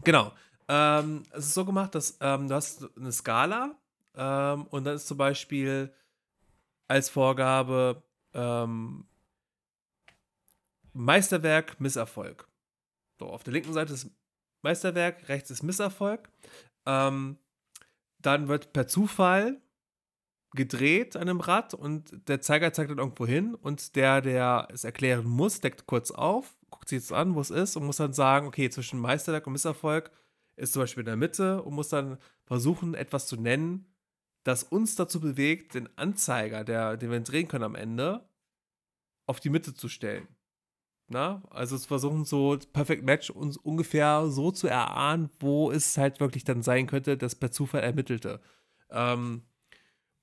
Genau. 0.05 0.33
Ähm, 0.69 1.23
es 1.33 1.47
ist 1.47 1.55
so 1.55 1.65
gemacht, 1.65 1.95
dass 1.95 2.19
ähm, 2.21 2.49
du 2.49 2.55
hast 2.55 2.89
eine 2.97 3.13
Skala 3.13 3.77
ähm, 4.15 4.67
und 4.67 4.85
dann 4.85 4.97
ist 4.97 5.07
zum 5.07 5.17
Beispiel 5.17 5.93
als 6.89 7.09
Vorgabe 7.09 8.03
ähm, 8.35 9.07
Meisterwerk, 10.93 11.81
Misserfolg. 11.81 12.49
So, 13.19 13.29
auf 13.29 13.45
der 13.45 13.55
linken 13.55 13.73
Seite 13.73 13.95
ist 13.95 14.11
Meisterwerk, 14.63 15.29
rechts 15.29 15.51
ist 15.51 15.63
Misserfolg. 15.63 16.29
Ähm, 16.87 17.39
dann 18.19 18.49
wird 18.49 18.73
per 18.73 18.87
Zufall 18.87 19.61
gedreht 20.55 21.17
an 21.17 21.23
einem 21.23 21.41
Rad 21.41 21.75
und 21.75 22.29
der 22.29 22.41
Zeiger 22.41 22.73
zeigt 22.73 22.91
dann 22.91 22.99
irgendwo 22.99 23.27
hin 23.27 23.55
und 23.55 23.97
der, 23.97 24.21
der 24.21 24.69
es 24.71 24.85
erklären 24.85 25.27
muss, 25.27 25.61
deckt 25.61 25.87
kurz 25.87 26.11
auf, 26.11 26.55
guckt 26.71 26.89
sich 26.89 26.97
jetzt 26.97 27.13
an, 27.13 27.35
wo 27.35 27.41
es 27.41 27.51
ist 27.51 27.77
und 27.77 27.87
muss 27.87 27.97
dann 27.97 28.13
sagen, 28.13 28.47
okay, 28.47 28.69
zwischen 28.69 29.01
Meisterwerk 29.01 29.47
und 29.47 29.55
Misserfolg 29.55 30.11
ist 30.57 30.75
zum 30.75 30.83
Beispiel 30.83 31.03
in 31.03 31.07
der 31.07 31.17
Mitte 31.17 31.63
und 31.63 31.75
muss 31.75 31.89
dann 31.89 32.19
versuchen, 32.45 32.95
etwas 32.95 33.27
zu 33.27 33.37
nennen, 33.37 33.87
das 34.45 34.63
uns 34.63 34.97
dazu 34.97 35.21
bewegt, 35.21 35.75
den 35.75 35.89
Anzeiger, 35.97 36.65
der, 36.65 36.97
den 36.97 37.11
wir 37.11 37.21
drehen 37.21 37.49
können 37.49 37.65
am 37.65 37.75
Ende, 37.75 38.29
auf 39.27 39.41
die 39.41 39.51
Mitte 39.51 39.73
zu 39.75 39.89
stellen. 39.89 40.29
Na? 41.09 41.43
Also 41.51 41.77
es 41.77 41.87
versuchen 41.87 42.25
so 42.25 42.59
Perfect 42.73 43.05
Match 43.05 43.31
uns 43.31 43.57
ungefähr 43.57 44.27
so 44.29 44.51
zu 44.51 44.67
erahnen, 44.67 45.31
wo 45.41 45.71
es 45.71 45.97
halt 45.97 46.21
wirklich 46.21 46.45
dann 46.45 46.63
sein 46.63 46.87
könnte, 46.87 47.17
dass 47.17 47.35
per 47.35 47.53
Zufall 47.53 47.83
ermittelte. 47.83 48.41
Ähm, 48.91 49.43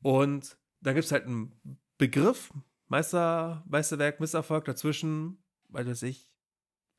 und 0.02 0.58
da 0.82 0.94
gibt 0.94 1.06
es 1.06 1.12
halt 1.12 1.26
einen 1.26 1.60
Begriff, 1.98 2.54
Meister, 2.88 3.64
Meisterwerk, 3.68 4.20
Misserfolg, 4.20 4.66
dazwischen, 4.66 5.44
weiß 5.70 5.88
weiß 5.88 6.04
ich, 6.04 6.30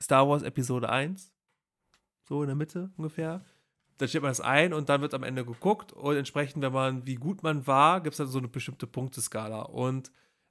Star 0.02 0.28
Wars 0.28 0.42
Episode 0.42 0.88
1, 0.88 1.32
so 2.28 2.42
in 2.42 2.48
der 2.48 2.56
Mitte 2.56 2.90
ungefähr. 2.96 3.44
Da 3.98 4.08
steht 4.08 4.22
man 4.22 4.30
das 4.30 4.40
ein 4.40 4.72
und 4.72 4.88
dann 4.88 5.02
wird 5.02 5.12
am 5.12 5.24
Ende 5.24 5.44
geguckt 5.44 5.92
und 5.92 6.16
entsprechend, 6.16 6.62
wenn 6.62 6.72
man, 6.72 7.06
wie 7.06 7.16
gut 7.16 7.42
man 7.42 7.66
war, 7.66 8.00
gibt 8.00 8.14
es 8.14 8.18
dann 8.18 8.28
so 8.28 8.38
eine 8.38 8.48
bestimmte 8.48 8.86
Punkteskala. 8.86 9.62
Und 9.62 10.08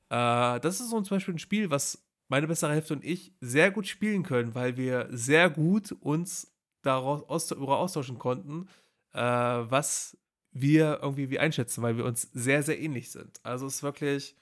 äh, 0.10 0.60
das 0.60 0.80
ist 0.80 0.90
so 0.90 1.02
zum 1.02 1.16
Beispiel 1.16 1.34
ein 1.34 1.40
Spiel, 1.40 1.72
was 1.72 2.06
meine 2.28 2.48
bessere 2.48 2.74
Hälfte 2.74 2.94
und 2.94 3.04
ich 3.04 3.34
sehr 3.42 3.72
gut 3.72 3.88
spielen 3.88 4.22
können, 4.22 4.54
weil 4.54 4.78
wir 4.78 5.08
sehr 5.10 5.50
gut 5.50 5.92
uns 5.94 6.54
darüber 6.84 7.80
austauschen 7.80 8.20
konnten, 8.20 8.68
äh, 9.14 9.20
was 9.20 10.18
wir 10.52 11.00
irgendwie 11.02 11.30
wie 11.30 11.40
einschätzen, 11.40 11.82
weil 11.84 11.98
wir 11.98 12.06
uns 12.06 12.24
sehr, 12.34 12.64
sehr 12.64 12.80
ähnlich 12.80 13.12
sind. 13.12 13.40
Also 13.44 13.68
es 13.68 13.76
ist 13.76 13.84
wirklich, 13.84 14.36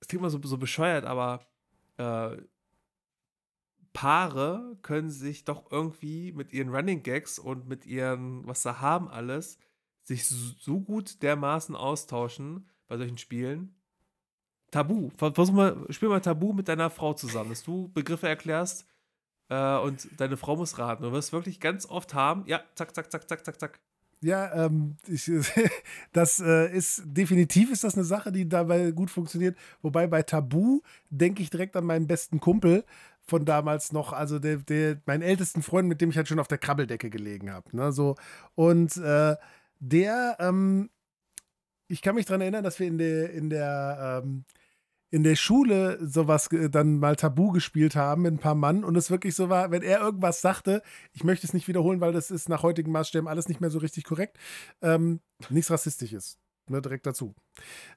es 0.00 0.08
klingt 0.08 0.22
mal 0.22 0.30
so, 0.30 0.40
so 0.42 0.58
bescheuert, 0.58 1.04
aber 1.04 1.46
äh, 1.96 2.36
Paare 3.92 4.76
können 4.82 5.10
sich 5.10 5.44
doch 5.44 5.70
irgendwie 5.70 6.32
mit 6.32 6.52
ihren 6.52 6.68
Running 6.74 7.02
Gags 7.02 7.38
und 7.38 7.68
mit 7.68 7.86
ihren, 7.86 8.46
was 8.46 8.62
sie 8.62 8.80
haben 8.80 9.08
alles, 9.08 9.58
sich 10.02 10.26
so 10.26 10.80
gut 10.80 11.22
dermaßen 11.22 11.74
austauschen 11.76 12.68
bei 12.88 12.98
solchen 12.98 13.18
Spielen. 13.18 13.74
Tabu. 14.70 15.10
Versuch 15.16 15.54
mal, 15.54 15.86
spiel 15.90 16.08
mal 16.08 16.20
Tabu 16.20 16.52
mit 16.52 16.68
deiner 16.68 16.90
Frau 16.90 17.14
zusammen, 17.14 17.50
dass 17.50 17.62
du 17.62 17.88
Begriffe 17.94 18.28
erklärst 18.28 18.86
äh, 19.48 19.78
und 19.78 20.08
deine 20.20 20.36
Frau 20.36 20.56
muss 20.56 20.78
raten. 20.78 21.04
Du 21.04 21.12
wirst 21.12 21.32
wirklich 21.32 21.60
ganz 21.60 21.86
oft 21.86 22.12
haben, 22.12 22.44
ja, 22.46 22.62
zack, 22.74 22.94
zack, 22.94 23.10
zack, 23.10 23.28
zack, 23.28 23.44
zack, 23.44 23.60
zack. 23.60 23.80
Ja, 24.24 24.66
ähm, 24.66 24.96
ich, 25.06 25.30
das 26.12 26.40
äh, 26.40 26.74
ist 26.74 27.02
definitiv 27.04 27.70
ist 27.70 27.84
das 27.84 27.94
eine 27.94 28.04
Sache, 28.04 28.32
die 28.32 28.48
dabei 28.48 28.90
gut 28.90 29.10
funktioniert. 29.10 29.56
Wobei 29.82 30.06
bei 30.06 30.22
Tabu 30.22 30.80
denke 31.10 31.42
ich 31.42 31.50
direkt 31.50 31.76
an 31.76 31.84
meinen 31.84 32.06
besten 32.06 32.40
Kumpel 32.40 32.84
von 33.26 33.44
damals 33.44 33.92
noch, 33.92 34.14
also 34.14 34.38
der, 34.38 34.56
der, 34.56 34.98
meinen 35.04 35.22
ältesten 35.22 35.62
Freund, 35.62 35.88
mit 35.88 36.00
dem 36.00 36.08
ich 36.08 36.16
halt 36.16 36.28
schon 36.28 36.38
auf 36.38 36.48
der 36.48 36.56
Krabbeldecke 36.56 37.10
gelegen 37.10 37.52
habe. 37.52 37.76
Ne, 37.76 37.92
so. 37.92 38.16
Und 38.54 38.96
äh, 38.96 39.36
der, 39.80 40.36
ähm, 40.40 40.88
ich 41.88 42.00
kann 42.00 42.14
mich 42.14 42.24
daran 42.24 42.40
erinnern, 42.40 42.64
dass 42.64 42.80
wir 42.80 42.86
in 42.86 42.96
der, 42.96 43.30
in 43.30 43.50
der 43.50 44.22
ähm, 44.24 44.44
in 45.14 45.22
der 45.22 45.36
Schule 45.36 45.96
sowas 46.04 46.48
dann 46.72 46.98
mal 46.98 47.14
tabu 47.14 47.52
gespielt 47.52 47.94
haben 47.94 48.22
mit 48.22 48.34
ein 48.34 48.38
paar 48.38 48.56
Mann 48.56 48.82
und 48.82 48.96
es 48.96 49.12
wirklich 49.12 49.36
so 49.36 49.48
war, 49.48 49.70
wenn 49.70 49.82
er 49.82 50.00
irgendwas 50.00 50.40
sagte, 50.40 50.82
ich 51.12 51.22
möchte 51.22 51.46
es 51.46 51.54
nicht 51.54 51.68
wiederholen, 51.68 52.00
weil 52.00 52.12
das 52.12 52.32
ist 52.32 52.48
nach 52.48 52.64
heutigen 52.64 52.90
Maßstäben 52.90 53.28
alles 53.28 53.48
nicht 53.48 53.60
mehr 53.60 53.70
so 53.70 53.78
richtig 53.78 54.02
korrekt, 54.02 54.38
ähm, 54.82 55.20
nichts 55.50 55.70
Rassistisches 55.70 56.40
ne, 56.68 56.80
direkt 56.80 57.06
dazu. 57.06 57.34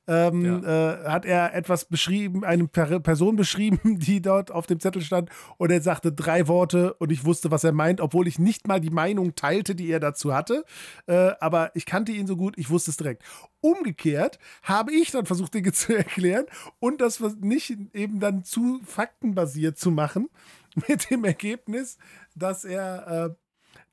Ähm, 0.08 0.46
ja. 0.46 1.04
äh, 1.04 1.10
hat 1.10 1.26
er 1.26 1.54
etwas 1.54 1.86
beschrieben, 1.86 2.44
eine 2.44 2.68
per 2.68 3.00
Person 3.00 3.36
beschrieben, 3.36 3.80
die 4.00 4.22
dort 4.22 4.52
auf 4.52 4.68
dem 4.68 4.80
Zettel 4.80 5.02
stand 5.02 5.30
und 5.58 5.72
er 5.72 5.82
sagte 5.82 6.12
drei 6.12 6.48
Worte 6.48 6.94
und 6.96 7.12
ich 7.12 7.26
wusste, 7.26 7.52
was 7.52 7.64
er 7.64 7.72
meint, 7.72 8.02
obwohl 8.02 8.28
ich 8.28 8.40
nicht 8.40 8.68
mal 8.68 8.80
die 8.80 8.90
Meinung 8.90 9.36
teilte, 9.36 9.76
die 9.76 9.90
er 9.90 10.00
dazu 10.00 10.34
hatte. 10.34 10.64
Äh, 11.08 11.32
aber 11.40 11.72
ich 11.76 11.86
kannte 11.86 12.12
ihn 12.12 12.28
so 12.28 12.38
gut, 12.38 12.58
ich 12.58 12.70
wusste 12.70 12.92
es 12.92 12.98
direkt. 12.98 13.24
Umgekehrt 13.62 14.40
habe 14.64 14.94
ich 14.94 15.12
dann 15.12 15.26
versucht, 15.26 15.54
Dinge 15.54 15.72
zu 15.74 15.96
erklären 15.96 16.46
und 16.80 17.02
das 17.02 17.20
nicht 17.42 17.78
eben 17.94 18.20
dann 18.20 18.44
zu 18.44 18.80
faktenbasiert 18.86 19.78
zu 19.78 19.92
machen, 19.92 20.30
mit 20.88 21.10
dem 21.10 21.24
Ergebnis, 21.24 21.98
dass 22.36 22.64
er, 22.64 23.08
äh, 23.08 23.36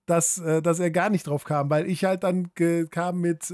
dass, 0.06 0.38
äh, 0.38 0.60
dass 0.60 0.78
er 0.78 0.90
gar 0.90 1.10
nicht 1.10 1.26
drauf 1.26 1.44
kam, 1.44 1.70
weil 1.70 1.88
ich 1.88 2.04
halt 2.04 2.22
dann 2.24 2.52
kam 2.90 3.20
mit 3.20 3.52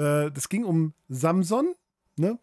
äh, 0.00 0.26
äh, 0.26 0.30
das 0.30 0.48
ging 0.48 0.64
um 0.64 0.94
Samson, 1.08 1.74
ne? 2.16 2.38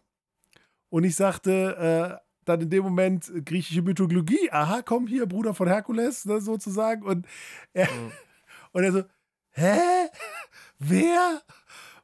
Und 0.90 1.04
ich 1.04 1.16
sagte 1.16 2.20
äh, 2.20 2.24
dann 2.44 2.60
in 2.62 2.70
dem 2.70 2.84
Moment 2.84 3.30
griechische 3.44 3.82
Mythologie, 3.82 4.50
aha, 4.50 4.82
komm 4.82 5.06
hier, 5.06 5.26
Bruder 5.26 5.52
von 5.52 5.68
Herkules, 5.68 6.24
ne, 6.24 6.40
sozusagen. 6.40 7.02
Und 7.02 7.26
er, 7.74 7.90
mhm. 7.90 8.12
und 8.72 8.84
er 8.84 8.92
so, 8.92 9.02
hä? 9.50 10.08
Wer? 10.78 11.42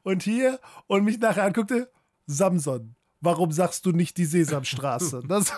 Und 0.03 0.21
hier, 0.23 0.59
und 0.87 1.03
mich 1.03 1.19
nachher 1.19 1.45
anguckte, 1.45 1.91
Samson. 2.27 2.95
Warum 3.21 3.51
sagst 3.51 3.85
du 3.87 3.91
nicht 3.91 4.17
die 4.17 4.25
Sesamstraße? 4.25 5.23
Das 5.27 5.51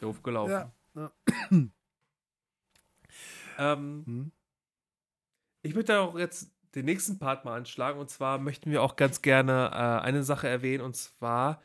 Doof 0.00 0.22
gelaufen. 0.22 0.50
Ja. 0.50 0.72
ja. 0.94 1.10
ähm, 3.58 4.02
hm? 4.06 4.32
Ich 5.68 5.74
möchte 5.74 6.00
auch 6.00 6.18
jetzt 6.18 6.50
den 6.74 6.86
nächsten 6.86 7.18
Part 7.18 7.44
mal 7.44 7.54
anschlagen. 7.54 8.00
Und 8.00 8.08
zwar 8.08 8.38
möchten 8.38 8.70
wir 8.70 8.82
auch 8.82 8.96
ganz 8.96 9.20
gerne 9.20 9.70
äh, 9.70 10.02
eine 10.02 10.22
Sache 10.22 10.48
erwähnen. 10.48 10.82
Und 10.82 10.96
zwar, 10.96 11.60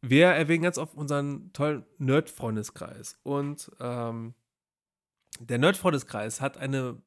wir 0.00 0.28
erwähnen 0.28 0.62
ganz 0.62 0.78
oft 0.78 0.94
unseren 0.94 1.52
tollen 1.52 1.84
Nerd-Freundeskreis. 1.98 3.18
Und 3.24 3.72
ähm, 3.80 4.34
der 5.40 5.58
Nerd-Freundeskreis 5.58 6.40
hat 6.40 6.56
eine 6.56 7.02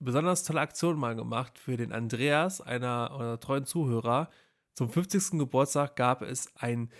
besonders 0.00 0.42
tolle 0.42 0.62
Aktion 0.62 0.98
mal 0.98 1.14
gemacht 1.14 1.60
für 1.60 1.76
den 1.76 1.92
Andreas, 1.92 2.60
einer 2.60 3.12
unserer 3.12 3.38
treuen 3.38 3.66
Zuhörer. 3.66 4.30
Zum 4.74 4.90
50. 4.90 5.38
Geburtstag 5.38 5.94
gab 5.94 6.22
es 6.22 6.52
ein 6.56 6.90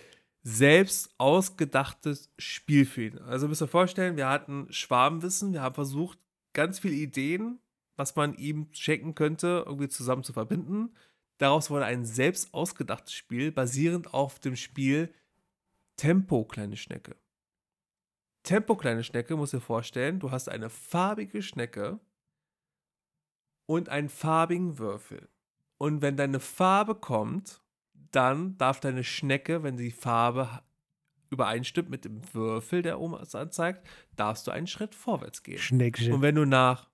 selbst 0.44 1.12
ausgedachtes 1.18 2.32
Spiel 2.38 2.86
für 2.86 3.06
ihn. 3.06 3.18
Also 3.18 3.48
müsst 3.48 3.62
ihr 3.62 3.66
vorstellen, 3.66 4.16
wir 4.16 4.28
hatten 4.28 4.72
Schwarmwissen, 4.72 5.52
wir 5.52 5.62
haben 5.62 5.74
versucht, 5.74 6.20
ganz 6.52 6.78
viele 6.78 6.94
Ideen 6.94 7.58
was 7.96 8.16
man 8.16 8.34
ihm 8.34 8.68
schenken 8.72 9.14
könnte, 9.14 9.64
irgendwie 9.66 9.88
zusammen 9.88 10.24
zu 10.24 10.32
verbinden. 10.32 10.94
Daraus 11.38 11.70
wurde 11.70 11.84
ein 11.84 12.04
selbst 12.04 12.54
ausgedachtes 12.54 13.12
Spiel, 13.12 13.52
basierend 13.52 14.14
auf 14.14 14.38
dem 14.38 14.56
Spiel 14.56 15.12
Tempo, 15.96 16.44
kleine 16.44 16.76
Schnecke. 16.76 17.16
Tempo, 18.42 18.76
kleine 18.76 19.04
Schnecke, 19.04 19.36
muss 19.36 19.52
dir 19.52 19.60
vorstellen, 19.60 20.20
du 20.20 20.30
hast 20.30 20.48
eine 20.48 20.68
farbige 20.70 21.42
Schnecke 21.42 21.98
und 23.66 23.88
einen 23.88 24.08
farbigen 24.08 24.78
Würfel. 24.78 25.28
Und 25.78 26.02
wenn 26.02 26.16
deine 26.16 26.40
Farbe 26.40 26.94
kommt, 26.94 27.62
dann 28.10 28.56
darf 28.58 28.80
deine 28.80 29.02
Schnecke, 29.02 29.62
wenn 29.62 29.76
die 29.76 29.90
Farbe 29.90 30.62
übereinstimmt 31.30 31.90
mit 31.90 32.04
dem 32.04 32.22
Würfel, 32.32 32.82
der 32.82 33.00
oben 33.00 33.16
anzeigt, 33.16 33.86
darfst 34.14 34.46
du 34.46 34.50
einen 34.50 34.66
Schritt 34.66 34.94
vorwärts 34.94 35.42
gehen. 35.42 35.58
Schneckchen. 35.58 36.12
Und 36.12 36.22
wenn 36.22 36.34
du 36.34 36.44
nach 36.44 36.90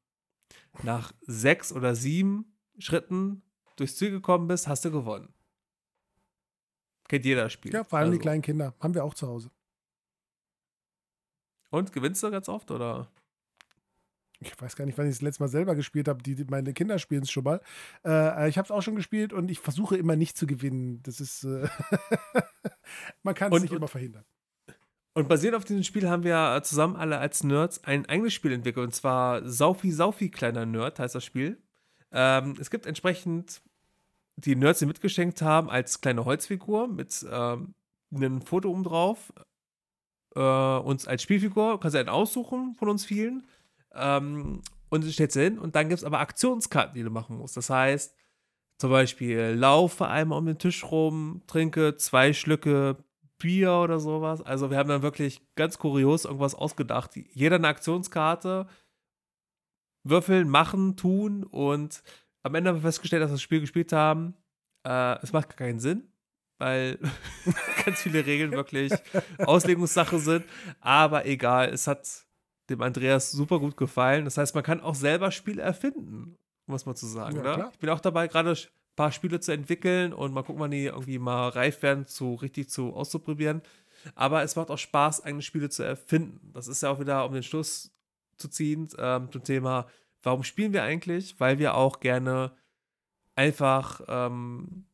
nach 0.83 1.13
sechs 1.23 1.73
oder 1.73 1.95
sieben 1.95 2.57
Schritten 2.79 3.43
durchs 3.77 3.97
Ziel 3.97 4.11
gekommen 4.11 4.49
bist, 4.49 4.69
hast 4.69 4.85
du 4.85 4.91
gewonnen. 4.91 5.35
Kennt 7.09 7.25
jeder 7.25 7.45
das 7.45 7.53
Spiel. 7.53 7.73
Ja, 7.73 7.83
vor 7.85 7.99
allem 7.99 8.09
also. 8.09 8.19
die 8.19 8.23
kleinen 8.23 8.43
Kinder. 8.43 8.75
Haben 8.79 8.95
wir 8.95 9.05
auch 9.05 9.15
zu 9.15 9.27
Hause. 9.27 9.51
Und 11.71 11.93
gewinnst 11.93 12.23
du 12.23 12.31
ganz 12.31 12.49
oft, 12.49 12.71
oder? 12.71 13.11
Ich 14.41 14.59
weiß 14.61 14.75
gar 14.75 14.87
nicht, 14.87 14.97
wann 14.97 15.07
ich 15.07 15.17
das 15.17 15.23
letzte 15.23 15.43
Mal 15.43 15.49
selber 15.49 15.75
gespielt 15.75 16.09
habe. 16.09 16.23
Die, 16.23 16.45
meine 16.45 16.73
Kinder 16.73 16.99
spielen 16.99 17.25
es 17.25 17.31
schon 17.31 17.45
mal. 17.45 17.61
Äh, 18.05 18.49
ich 18.49 18.57
habe 18.57 18.65
es 18.67 18.71
auch 18.71 18.81
schon 18.81 18.97
gespielt 18.97 19.33
und 19.33 19.51
ich 19.51 19.59
versuche 19.61 19.97
immer 19.97 20.17
nicht 20.17 20.37
zu 20.37 20.47
gewinnen. 20.47 21.03
Das 21.03 21.21
ist. 21.21 21.45
Äh 21.45 21.69
Man 23.23 23.35
kann 23.35 23.53
es 23.53 23.61
nicht 23.61 23.71
und, 23.71 23.77
immer 23.77 23.89
verhindern. 23.89 24.25
Und 25.21 25.29
basierend 25.29 25.59
auf 25.59 25.67
diesem 25.67 25.85
Spiel 25.85 26.09
haben 26.09 26.25
wir 26.25 26.63
zusammen 26.65 26.97
alle 26.97 27.19
als 27.19 27.45
Nerds 27.45 27.85
ein 27.85 28.07
eigenes 28.07 28.33
Spiel 28.33 28.53
entwickelt. 28.53 28.87
Und 28.87 28.95
zwar 28.95 29.47
Saufi 29.47 29.93
Saufi 29.93 30.31
kleiner 30.31 30.65
Nerd 30.65 30.99
heißt 30.99 31.15
das 31.15 31.25
Spiel. 31.27 31.63
Ähm, 32.11 32.57
es 32.59 32.71
gibt 32.71 32.87
entsprechend 32.87 33.61
die 34.37 34.57
Nerds, 34.57 34.79
die 34.79 34.87
mitgeschenkt 34.87 35.43
haben, 35.43 35.69
als 35.69 36.01
kleine 36.01 36.25
Holzfigur 36.25 36.89
mit 36.89 37.27
ähm, 37.31 37.75
einem 38.15 38.41
Foto 38.41 38.71
oben 38.71 38.83
drauf. 38.83 39.31
Äh, 40.35 40.41
uns 40.41 41.07
als 41.07 41.23
Spielfigur, 41.23 41.79
kannst 41.79 41.95
du 41.95 41.99
einen 41.99 42.09
aussuchen 42.09 42.75
von 42.77 42.89
uns 42.89 43.05
vielen. 43.05 43.47
Ähm, 43.95 44.63
und 44.89 45.05
es 45.05 45.13
steht 45.13 45.35
hin. 45.35 45.59
Und 45.59 45.77
dann 45.77 45.91
gibt 45.91 45.99
es 45.99 46.05
aber 46.05 46.21
Aktionskarten, 46.21 46.95
die 46.95 47.03
du 47.03 47.11
machen 47.11 47.37
musst. 47.37 47.59
Das 47.59 47.69
heißt, 47.69 48.17
zum 48.79 48.91
Beispiel 48.91 49.55
laufe 49.55 50.09
einmal 50.09 50.39
um 50.39 50.47
den 50.47 50.57
Tisch 50.57 50.83
rum, 50.83 51.43
trinke 51.47 51.97
zwei 51.97 52.33
Schlücke 52.33 52.97
Bier 53.41 53.73
oder 53.73 53.99
sowas. 53.99 54.41
Also 54.41 54.71
wir 54.71 54.79
haben 54.79 54.89
dann 54.89 55.03
wirklich 55.03 55.43
ganz 55.57 55.79
kurios 55.79 56.25
irgendwas 56.25 56.55
ausgedacht. 56.55 57.17
Jeder 57.33 57.57
eine 57.57 57.67
Aktionskarte, 57.67 58.69
würfeln, 60.05 60.49
machen, 60.49 60.97
tun 60.97 61.43
und 61.43 62.03
am 62.43 62.55
Ende 62.55 62.71
haben 62.71 62.77
wir 62.77 62.83
festgestellt, 62.83 63.23
dass 63.23 63.31
wir 63.31 63.35
das 63.35 63.43
Spiel 63.43 63.61
gespielt 63.61 63.93
haben. 63.93 64.35
Äh, 64.87 65.19
es 65.23 65.33
macht 65.33 65.49
gar 65.49 65.57
keinen 65.67 65.81
Sinn, 65.81 66.09
weil 66.59 66.99
ganz 67.85 68.01
viele 68.01 68.25
Regeln 68.25 68.53
wirklich 68.53 68.93
Auslegungssache 69.39 70.19
sind. 70.19 70.45
Aber 70.81 71.27
egal, 71.27 71.69
es 71.71 71.87
hat 71.87 72.09
dem 72.71 72.81
Andreas 72.81 73.33
super 73.33 73.59
gut 73.59 73.77
gefallen. 73.77 74.25
Das 74.25 74.39
heißt, 74.39 74.55
man 74.55 74.65
kann 74.65 74.81
auch 74.81 74.95
selber 74.95 75.31
Spiele 75.33 75.61
erfinden, 75.61 76.39
muss 76.67 76.87
man 76.87 76.97
zu 76.97 77.07
sagen. 77.07 77.37
Ja, 77.45 77.57
ne? 77.57 77.71
Ich 77.73 77.79
bin 77.79 77.91
auch 77.91 78.01
dabei, 78.01 78.29
gerade 78.29 78.57
paar 78.97 79.13
Spiele 79.13 79.41
zu 79.41 79.53
entwickeln 79.53 80.13
und 80.13 80.33
mal 80.33 80.43
gucken, 80.43 80.61
wann 80.61 80.71
die 80.71 80.85
irgendwie 80.85 81.19
mal 81.19 81.49
reif 81.49 81.83
werden, 81.83 82.07
zu 82.07 82.35
richtig 82.35 82.69
zu 82.71 82.95
auszuprobieren. 82.95 83.63
Aber 84.15 84.43
es 84.43 84.57
macht 84.57 84.71
auch 84.71 84.79
Spaß, 84.79 85.25
eigene 85.25 85.43
Spiele 85.43 85.69
zu 85.69 85.83
erfinden. 85.83 86.51
Das 86.53 86.69
ist 86.69 86.83
ja 86.83 86.91
auch 86.91 87.01
wieder, 87.01 87.25
um 87.27 87.33
den 87.33 87.43
Schluss 87.43 87.93
zu 88.37 88.49
ziehen, 88.49 88.89
ähm, 88.99 89.31
zum 89.31 89.45
Thema, 89.45 89.87
warum 90.23 90.43
spielen 90.43 90.73
wir 90.73 90.83
eigentlich? 90.83 91.39
Weil 91.39 91.59
wir 91.59 91.75
auch 91.75 92.01
gerne 92.01 92.53
einfach 93.35 94.01
ähm, 94.09 94.87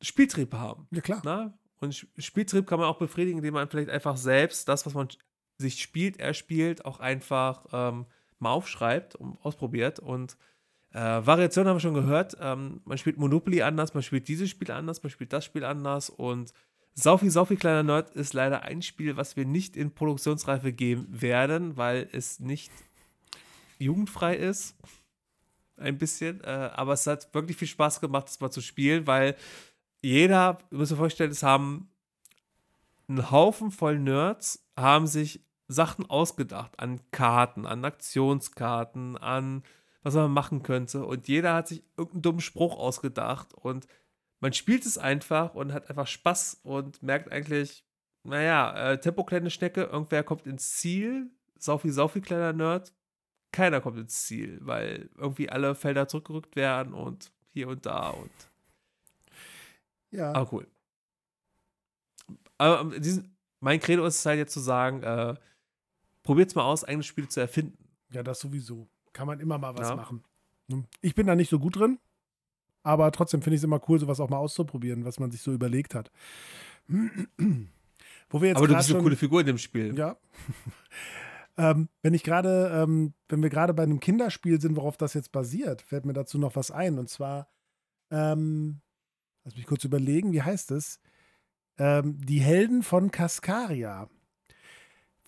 Spieltrieb 0.00 0.54
haben. 0.54 0.86
Ja, 0.90 1.00
klar. 1.00 1.22
Na? 1.24 1.44
Ne? 1.44 1.58
Und 1.80 2.06
Spieltrieb 2.18 2.66
kann 2.66 2.78
man 2.78 2.88
auch 2.88 2.98
befriedigen, 2.98 3.38
indem 3.38 3.54
man 3.54 3.68
vielleicht 3.68 3.88
einfach 3.88 4.16
selbst 4.16 4.68
das, 4.68 4.84
was 4.84 4.92
man 4.92 5.08
sich 5.56 5.80
spielt, 5.82 6.18
erspielt, 6.18 6.84
auch 6.84 7.00
einfach 7.00 7.66
ähm, 7.72 8.06
mal 8.38 8.50
aufschreibt 8.50 9.14
und 9.14 9.38
ausprobiert. 9.42 9.98
Und 9.98 10.36
äh, 10.92 10.98
Variationen 10.98 11.68
haben 11.68 11.76
wir 11.76 11.80
schon 11.80 11.94
gehört. 11.94 12.36
Ähm, 12.40 12.80
man 12.84 12.98
spielt 12.98 13.18
Monopoly 13.18 13.62
anders, 13.62 13.94
man 13.94 14.02
spielt 14.02 14.28
dieses 14.28 14.50
Spiel 14.50 14.70
anders, 14.70 15.02
man 15.02 15.10
spielt 15.10 15.32
das 15.32 15.44
Spiel 15.44 15.64
anders. 15.64 16.10
Und 16.10 16.52
Saufi, 16.94 17.30
Saufi, 17.30 17.56
kleiner 17.56 17.82
Nerd 17.82 18.10
ist 18.10 18.34
leider 18.34 18.62
ein 18.62 18.82
Spiel, 18.82 19.16
was 19.16 19.36
wir 19.36 19.44
nicht 19.44 19.76
in 19.76 19.94
Produktionsreife 19.94 20.72
geben 20.72 21.06
werden, 21.08 21.76
weil 21.76 22.08
es 22.12 22.40
nicht 22.40 22.72
jugendfrei 23.78 24.36
ist. 24.36 24.76
Ein 25.76 25.96
bisschen. 25.96 26.42
Äh, 26.42 26.70
aber 26.74 26.94
es 26.94 27.06
hat 27.06 27.32
wirklich 27.32 27.56
viel 27.56 27.68
Spaß 27.68 28.00
gemacht, 28.00 28.26
das 28.26 28.40
mal 28.40 28.50
zu 28.50 28.60
spielen, 28.60 29.06
weil 29.06 29.36
jeder, 30.02 30.58
ihr 30.70 30.78
müsst 30.78 30.92
euch 30.92 30.98
vorstellen, 30.98 31.30
es 31.30 31.42
haben 31.42 31.88
einen 33.08 33.30
Haufen 33.30 33.70
voll 33.70 33.98
Nerds, 33.98 34.64
haben 34.76 35.06
sich 35.06 35.40
Sachen 35.68 36.08
ausgedacht 36.10 36.78
an 36.78 37.00
Karten, 37.12 37.64
an 37.64 37.84
Aktionskarten, 37.84 39.16
an 39.16 39.62
was 40.02 40.14
man 40.14 40.32
machen 40.32 40.62
könnte. 40.62 41.04
Und 41.04 41.28
jeder 41.28 41.54
hat 41.54 41.68
sich 41.68 41.82
irgendeinen 41.96 42.22
dummen 42.22 42.40
Spruch 42.40 42.76
ausgedacht. 42.76 43.54
Und 43.54 43.86
man 44.40 44.52
spielt 44.52 44.86
es 44.86 44.98
einfach 44.98 45.54
und 45.54 45.72
hat 45.72 45.88
einfach 45.90 46.06
Spaß 46.06 46.60
und 46.62 47.02
merkt 47.02 47.30
eigentlich, 47.30 47.84
naja, 48.22 48.92
äh, 48.92 49.00
Tempo 49.00 49.24
kleine 49.24 49.50
Schnecke, 49.50 49.82
irgendwer 49.84 50.22
kommt 50.22 50.46
ins 50.46 50.78
Ziel, 50.78 51.30
Saufi, 51.58 51.90
Saufi 51.90 52.20
kleiner 52.20 52.52
Nerd, 52.52 52.92
keiner 53.52 53.80
kommt 53.80 53.98
ins 53.98 54.24
Ziel, 54.24 54.58
weil 54.62 55.10
irgendwie 55.16 55.50
alle 55.50 55.74
Felder 55.74 56.08
zurückgerückt 56.08 56.56
werden 56.56 56.94
und 56.94 57.32
hier 57.52 57.68
und 57.68 57.86
da 57.86 58.10
und 58.10 58.30
ja. 60.10 60.32
Aber 60.32 60.52
cool. 60.52 60.66
Aber 62.58 62.80
ähm, 62.80 63.00
diesen, 63.00 63.36
mein 63.60 63.80
Credo 63.80 64.04
ist 64.06 64.18
es 64.18 64.26
halt 64.26 64.38
jetzt 64.38 64.52
zu 64.52 64.60
sagen, 64.60 65.02
äh, 65.02 65.34
probiert's 66.22 66.54
mal 66.54 66.64
aus, 66.64 66.84
eigene 66.84 67.02
Spiele 67.02 67.28
zu 67.28 67.40
erfinden. 67.40 67.78
Ja, 68.10 68.22
das 68.22 68.40
sowieso. 68.40 68.88
Kann 69.12 69.26
man 69.26 69.40
immer 69.40 69.58
mal 69.58 69.76
was 69.76 69.88
ja. 69.88 69.96
machen. 69.96 70.24
Ne? 70.68 70.84
Ich 71.00 71.14
bin 71.14 71.26
da 71.26 71.34
nicht 71.34 71.50
so 71.50 71.58
gut 71.58 71.76
drin, 71.76 71.98
aber 72.82 73.10
trotzdem 73.12 73.42
finde 73.42 73.56
ich 73.56 73.60
es 73.60 73.64
immer 73.64 73.80
cool, 73.88 73.98
sowas 73.98 74.20
auch 74.20 74.30
mal 74.30 74.38
auszuprobieren, 74.38 75.04
was 75.04 75.18
man 75.18 75.30
sich 75.30 75.42
so 75.42 75.52
überlegt 75.52 75.94
hat. 75.94 76.10
Wo 76.88 78.40
wir 78.40 78.48
jetzt 78.48 78.58
aber 78.58 78.68
du 78.68 78.74
bist 78.76 78.88
schon, 78.88 78.96
eine 78.96 79.02
coole 79.02 79.16
Figur 79.16 79.40
in 79.40 79.46
dem 79.46 79.58
Spiel. 79.58 79.98
Ja. 79.98 80.16
ähm, 81.56 81.88
wenn 82.02 82.14
ich 82.14 82.22
gerade, 82.22 82.70
ähm, 82.72 83.14
wenn 83.28 83.42
wir 83.42 83.50
gerade 83.50 83.74
bei 83.74 83.82
einem 83.82 83.98
Kinderspiel 83.98 84.60
sind, 84.60 84.76
worauf 84.76 84.96
das 84.96 85.14
jetzt 85.14 85.32
basiert, 85.32 85.82
fällt 85.82 86.06
mir 86.06 86.12
dazu 86.12 86.38
noch 86.38 86.54
was 86.54 86.70
ein. 86.70 86.98
Und 86.98 87.08
zwar 87.08 87.48
ähm, 88.10 88.80
Lass 89.44 89.56
mich 89.56 89.66
kurz 89.66 89.84
überlegen, 89.84 90.32
wie 90.32 90.42
heißt 90.42 90.70
es? 90.70 91.00
Ähm, 91.78 92.18
die 92.24 92.40
Helden 92.40 92.82
von 92.82 93.10
Cascaria. 93.10 94.08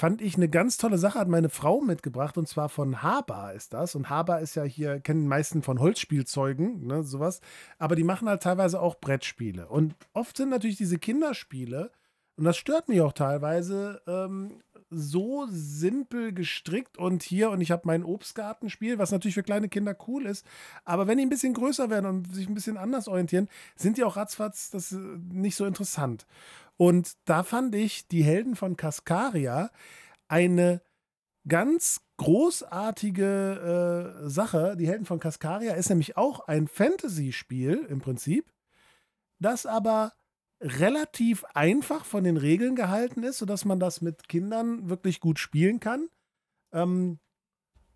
Fand 0.02 0.20
ich 0.20 0.34
eine 0.34 0.48
ganz 0.48 0.78
tolle 0.78 0.98
Sache, 0.98 1.20
hat 1.20 1.28
meine 1.28 1.48
Frau 1.48 1.80
mitgebracht 1.80 2.36
und 2.36 2.48
zwar 2.48 2.68
von 2.68 3.04
Haber 3.04 3.52
ist 3.52 3.72
das. 3.72 3.94
Und 3.94 4.10
Haber 4.10 4.40
ist 4.40 4.56
ja 4.56 4.64
hier, 4.64 4.98
kennen 4.98 5.20
die 5.20 5.28
meisten 5.28 5.62
von 5.62 5.78
Holzspielzeugen, 5.78 6.88
ne, 6.88 7.04
sowas. 7.04 7.40
Aber 7.78 7.94
die 7.94 8.02
machen 8.02 8.28
halt 8.28 8.42
teilweise 8.42 8.80
auch 8.80 8.96
Brettspiele. 8.96 9.68
Und 9.68 9.94
oft 10.12 10.36
sind 10.36 10.48
natürlich 10.48 10.76
diese 10.76 10.98
Kinderspiele, 10.98 11.92
und 12.36 12.44
das 12.44 12.56
stört 12.56 12.88
mich 12.88 13.00
auch 13.00 13.12
teilweise, 13.12 14.02
ähm, 14.08 14.62
so 14.90 15.46
simpel 15.48 16.32
gestrickt 16.32 16.98
und 16.98 17.22
hier 17.22 17.50
und 17.50 17.60
ich 17.60 17.70
habe 17.70 17.82
mein 17.84 18.04
Obstgartenspiel, 18.04 18.98
was 18.98 19.10
natürlich 19.10 19.34
für 19.34 19.42
kleine 19.42 19.68
Kinder 19.68 19.96
cool 20.06 20.26
ist. 20.26 20.44
Aber 20.84 21.06
wenn 21.06 21.16
die 21.16 21.24
ein 21.24 21.30
bisschen 21.30 21.54
größer 21.54 21.88
werden 21.88 22.06
und 22.06 22.34
sich 22.34 22.48
ein 22.48 22.54
bisschen 22.54 22.76
anders 22.76 23.08
orientieren, 23.08 23.48
sind 23.76 23.96
die 23.96 24.04
auch 24.04 24.16
ratzfatz 24.16 24.70
das 24.70 24.92
nicht 24.92 25.56
so 25.56 25.64
interessant. 25.64 26.26
Und 26.76 27.12
da 27.24 27.42
fand 27.42 27.74
ich 27.74 28.08
die 28.08 28.24
Helden 28.24 28.56
von 28.56 28.76
Cascaria 28.76 29.70
eine 30.28 30.82
ganz 31.46 32.00
großartige 32.16 34.22
äh, 34.24 34.28
Sache. 34.28 34.76
Die 34.76 34.86
Helden 34.86 35.06
von 35.06 35.20
Cascaria 35.20 35.74
ist 35.74 35.88
nämlich 35.88 36.16
auch 36.16 36.46
ein 36.46 36.68
Fantasy-Spiel 36.68 37.86
im 37.88 38.00
Prinzip, 38.00 38.52
das 39.38 39.66
aber 39.66 40.12
relativ 40.60 41.44
einfach 41.54 42.04
von 42.04 42.24
den 42.24 42.36
Regeln 42.36 42.76
gehalten 42.76 43.24
ist, 43.24 43.38
sodass 43.38 43.64
man 43.64 43.80
das 43.80 44.00
mit 44.00 44.28
Kindern 44.28 44.88
wirklich 44.88 45.20
gut 45.20 45.40
spielen 45.40 45.80
kann. 45.80 46.08
Ähm, 46.72 47.18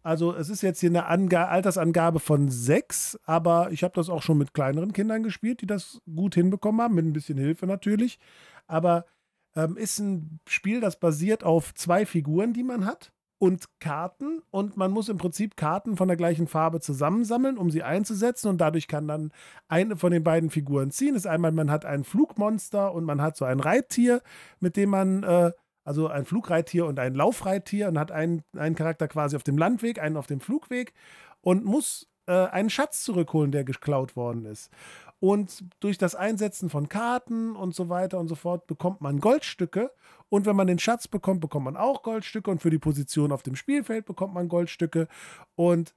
also 0.02 0.34
es 0.34 0.50
ist 0.50 0.62
jetzt 0.62 0.80
hier 0.80 0.90
eine 0.90 1.06
Ange 1.06 1.48
Altersangabe 1.48 2.20
von 2.20 2.48
sechs, 2.48 3.18
aber 3.24 3.72
ich 3.72 3.82
habe 3.82 3.94
das 3.94 4.08
auch 4.08 4.22
schon 4.22 4.38
mit 4.38 4.54
kleineren 4.54 4.92
Kindern 4.92 5.24
gespielt, 5.24 5.62
die 5.62 5.66
das 5.66 6.00
gut 6.14 6.34
hinbekommen 6.34 6.80
haben, 6.80 6.94
mit 6.94 7.06
ein 7.06 7.12
bisschen 7.12 7.38
Hilfe 7.38 7.66
natürlich. 7.66 8.18
Aber 8.66 9.06
ähm, 9.54 9.76
ist 9.76 9.98
ein 9.98 10.40
Spiel, 10.48 10.80
das 10.80 10.98
basiert 10.98 11.44
auf 11.44 11.74
zwei 11.74 12.06
Figuren, 12.06 12.52
die 12.52 12.62
man 12.62 12.84
hat 12.84 13.12
und 13.38 13.66
Karten. 13.80 14.42
Und 14.50 14.76
man 14.76 14.90
muss 14.90 15.08
im 15.08 15.18
Prinzip 15.18 15.56
Karten 15.56 15.96
von 15.96 16.08
der 16.08 16.16
gleichen 16.16 16.46
Farbe 16.46 16.80
zusammensammeln, 16.80 17.58
um 17.58 17.70
sie 17.70 17.82
einzusetzen. 17.82 18.48
Und 18.48 18.58
dadurch 18.60 18.88
kann 18.88 19.08
dann 19.08 19.32
eine 19.68 19.96
von 19.96 20.12
den 20.12 20.24
beiden 20.24 20.50
Figuren 20.50 20.90
ziehen. 20.90 21.14
Das 21.14 21.24
ist 21.24 21.30
einmal, 21.30 21.52
man 21.52 21.70
hat 21.70 21.84
ein 21.84 22.04
Flugmonster 22.04 22.92
und 22.92 23.04
man 23.04 23.20
hat 23.20 23.36
so 23.36 23.44
ein 23.44 23.60
Reittier, 23.60 24.22
mit 24.60 24.76
dem 24.76 24.90
man, 24.90 25.22
äh, 25.22 25.52
also 25.84 26.08
ein 26.08 26.24
Flugreittier 26.24 26.86
und 26.86 26.98
ein 26.98 27.14
Laufreittier 27.14 27.88
und 27.88 27.98
hat 27.98 28.10
einen, 28.10 28.42
einen 28.56 28.74
Charakter 28.74 29.08
quasi 29.08 29.36
auf 29.36 29.42
dem 29.42 29.58
Landweg, 29.58 30.00
einen 30.00 30.16
auf 30.16 30.26
dem 30.26 30.40
Flugweg. 30.40 30.92
Und 31.40 31.64
muss 31.64 32.08
äh, 32.26 32.46
einen 32.46 32.70
Schatz 32.70 33.02
zurückholen, 33.04 33.52
der 33.52 33.64
geklaut 33.64 34.16
worden 34.16 34.44
ist. 34.44 34.70
Und 35.18 35.64
durch 35.80 35.96
das 35.96 36.14
Einsetzen 36.14 36.68
von 36.68 36.88
Karten 36.88 37.56
und 37.56 37.74
so 37.74 37.88
weiter 37.88 38.18
und 38.18 38.28
so 38.28 38.34
fort 38.34 38.66
bekommt 38.66 39.00
man 39.00 39.18
Goldstücke. 39.18 39.90
Und 40.28 40.44
wenn 40.44 40.56
man 40.56 40.66
den 40.66 40.78
Schatz 40.78 41.08
bekommt, 41.08 41.40
bekommt 41.40 41.64
man 41.64 41.76
auch 41.76 42.02
Goldstücke. 42.02 42.50
Und 42.50 42.60
für 42.60 42.70
die 42.70 42.78
Position 42.78 43.32
auf 43.32 43.42
dem 43.42 43.56
Spielfeld 43.56 44.04
bekommt 44.04 44.34
man 44.34 44.48
Goldstücke. 44.48 45.08
Und 45.54 45.94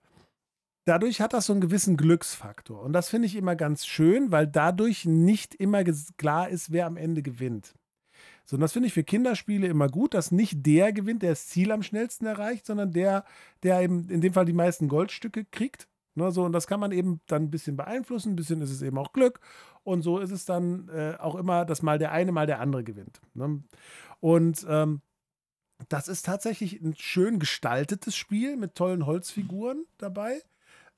dadurch 0.85 1.19
hat 1.19 1.33
das 1.33 1.47
so 1.47 1.53
einen 1.53 1.61
gewissen 1.61 1.97
Glücksfaktor. 1.97 2.81
Und 2.81 2.93
das 2.93 3.09
finde 3.09 3.25
ich 3.25 3.35
immer 3.35 3.55
ganz 3.55 3.85
schön, 3.85 4.31
weil 4.31 4.47
dadurch 4.47 5.05
nicht 5.05 5.53
immer 5.55 5.83
klar 6.17 6.49
ist, 6.49 6.71
wer 6.71 6.85
am 6.85 6.95
Ende 6.95 7.21
gewinnt. 7.21 7.73
So, 8.45 8.55
und 8.55 8.61
das 8.61 8.73
finde 8.73 8.87
ich 8.87 8.93
für 8.93 9.03
Kinderspiele 9.03 9.67
immer 9.67 9.89
gut, 9.89 10.15
dass 10.15 10.31
nicht 10.31 10.65
der 10.65 10.91
gewinnt, 10.91 11.21
der 11.21 11.31
das 11.31 11.47
Ziel 11.47 11.71
am 11.71 11.83
schnellsten 11.83 12.25
erreicht, 12.25 12.65
sondern 12.65 12.91
der, 12.91 13.25
der 13.61 13.81
eben 13.81 14.09
in 14.09 14.21
dem 14.21 14.33
Fall 14.33 14.45
die 14.45 14.53
meisten 14.53 14.87
Goldstücke 14.87 15.45
kriegt. 15.45 15.87
Ne, 16.19 16.33
so, 16.33 16.43
und 16.43 16.51
das 16.51 16.67
kann 16.67 16.81
man 16.81 16.91
eben 16.91 17.21
dann 17.27 17.43
ein 17.43 17.49
bisschen 17.49 17.77
beeinflussen, 17.77 18.33
ein 18.33 18.35
bisschen 18.35 18.61
ist 18.61 18.71
es 18.71 18.81
eben 18.81 18.97
auch 18.97 19.13
Glück. 19.13 19.39
Und 19.83 20.01
so 20.01 20.19
ist 20.19 20.31
es 20.31 20.43
dann 20.43 20.89
äh, 20.89 21.15
auch 21.17 21.35
immer, 21.35 21.63
dass 21.63 21.81
mal 21.81 21.97
der 21.97 22.11
eine, 22.11 22.33
mal 22.33 22.45
der 22.45 22.59
andere 22.59 22.83
gewinnt. 22.83 23.21
Ne? 23.33 23.63
Und 24.19 24.65
ähm, 24.67 25.01
das 25.87 26.09
ist 26.09 26.25
tatsächlich 26.25 26.81
ein 26.81 26.93
schön 26.97 27.39
gestaltetes 27.39 28.17
Spiel 28.17 28.57
mit 28.57 28.75
tollen 28.75 29.05
Holzfiguren 29.05 29.85
dabei. 29.97 30.41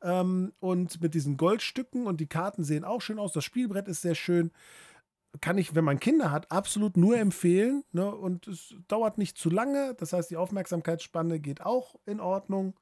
Ähm, 0.02 0.53
und 0.60 0.99
mit 1.02 1.14
diesen 1.14 1.38
Goldstücken 1.38 2.07
und 2.07 2.19
die 2.19 2.26
Karten 2.26 2.64
sehen 2.64 2.84
auch 2.84 3.02
schön 3.03 3.19
aus. 3.19 3.31
Das 3.31 3.45
Spielbrett 3.45 3.88
ist 3.88 4.02
sehr 4.02 4.15
schön. 4.15 4.49
Kann 5.39 5.60
ich, 5.60 5.76
wenn 5.76 5.85
man 5.85 5.99
Kinder 5.99 6.31
hat, 6.31 6.52
absolut 6.52 6.98
nur 6.98 7.15
empfehlen. 7.19 7.84
Ne? 7.91 8.11
Und 8.11 8.48
es 8.48 8.73
dauert 8.88 9.19
nicht 9.19 9.38
zu 9.38 9.52
lange. 9.52 9.93
Das 9.99 10.14
heißt, 10.14 10.31
die 10.31 10.38
Aufmerksamkeitsspanne 10.38 11.39
geht 11.39 11.61
auch 11.61 11.93
in 12.07 12.19
Ordnung 12.19 12.73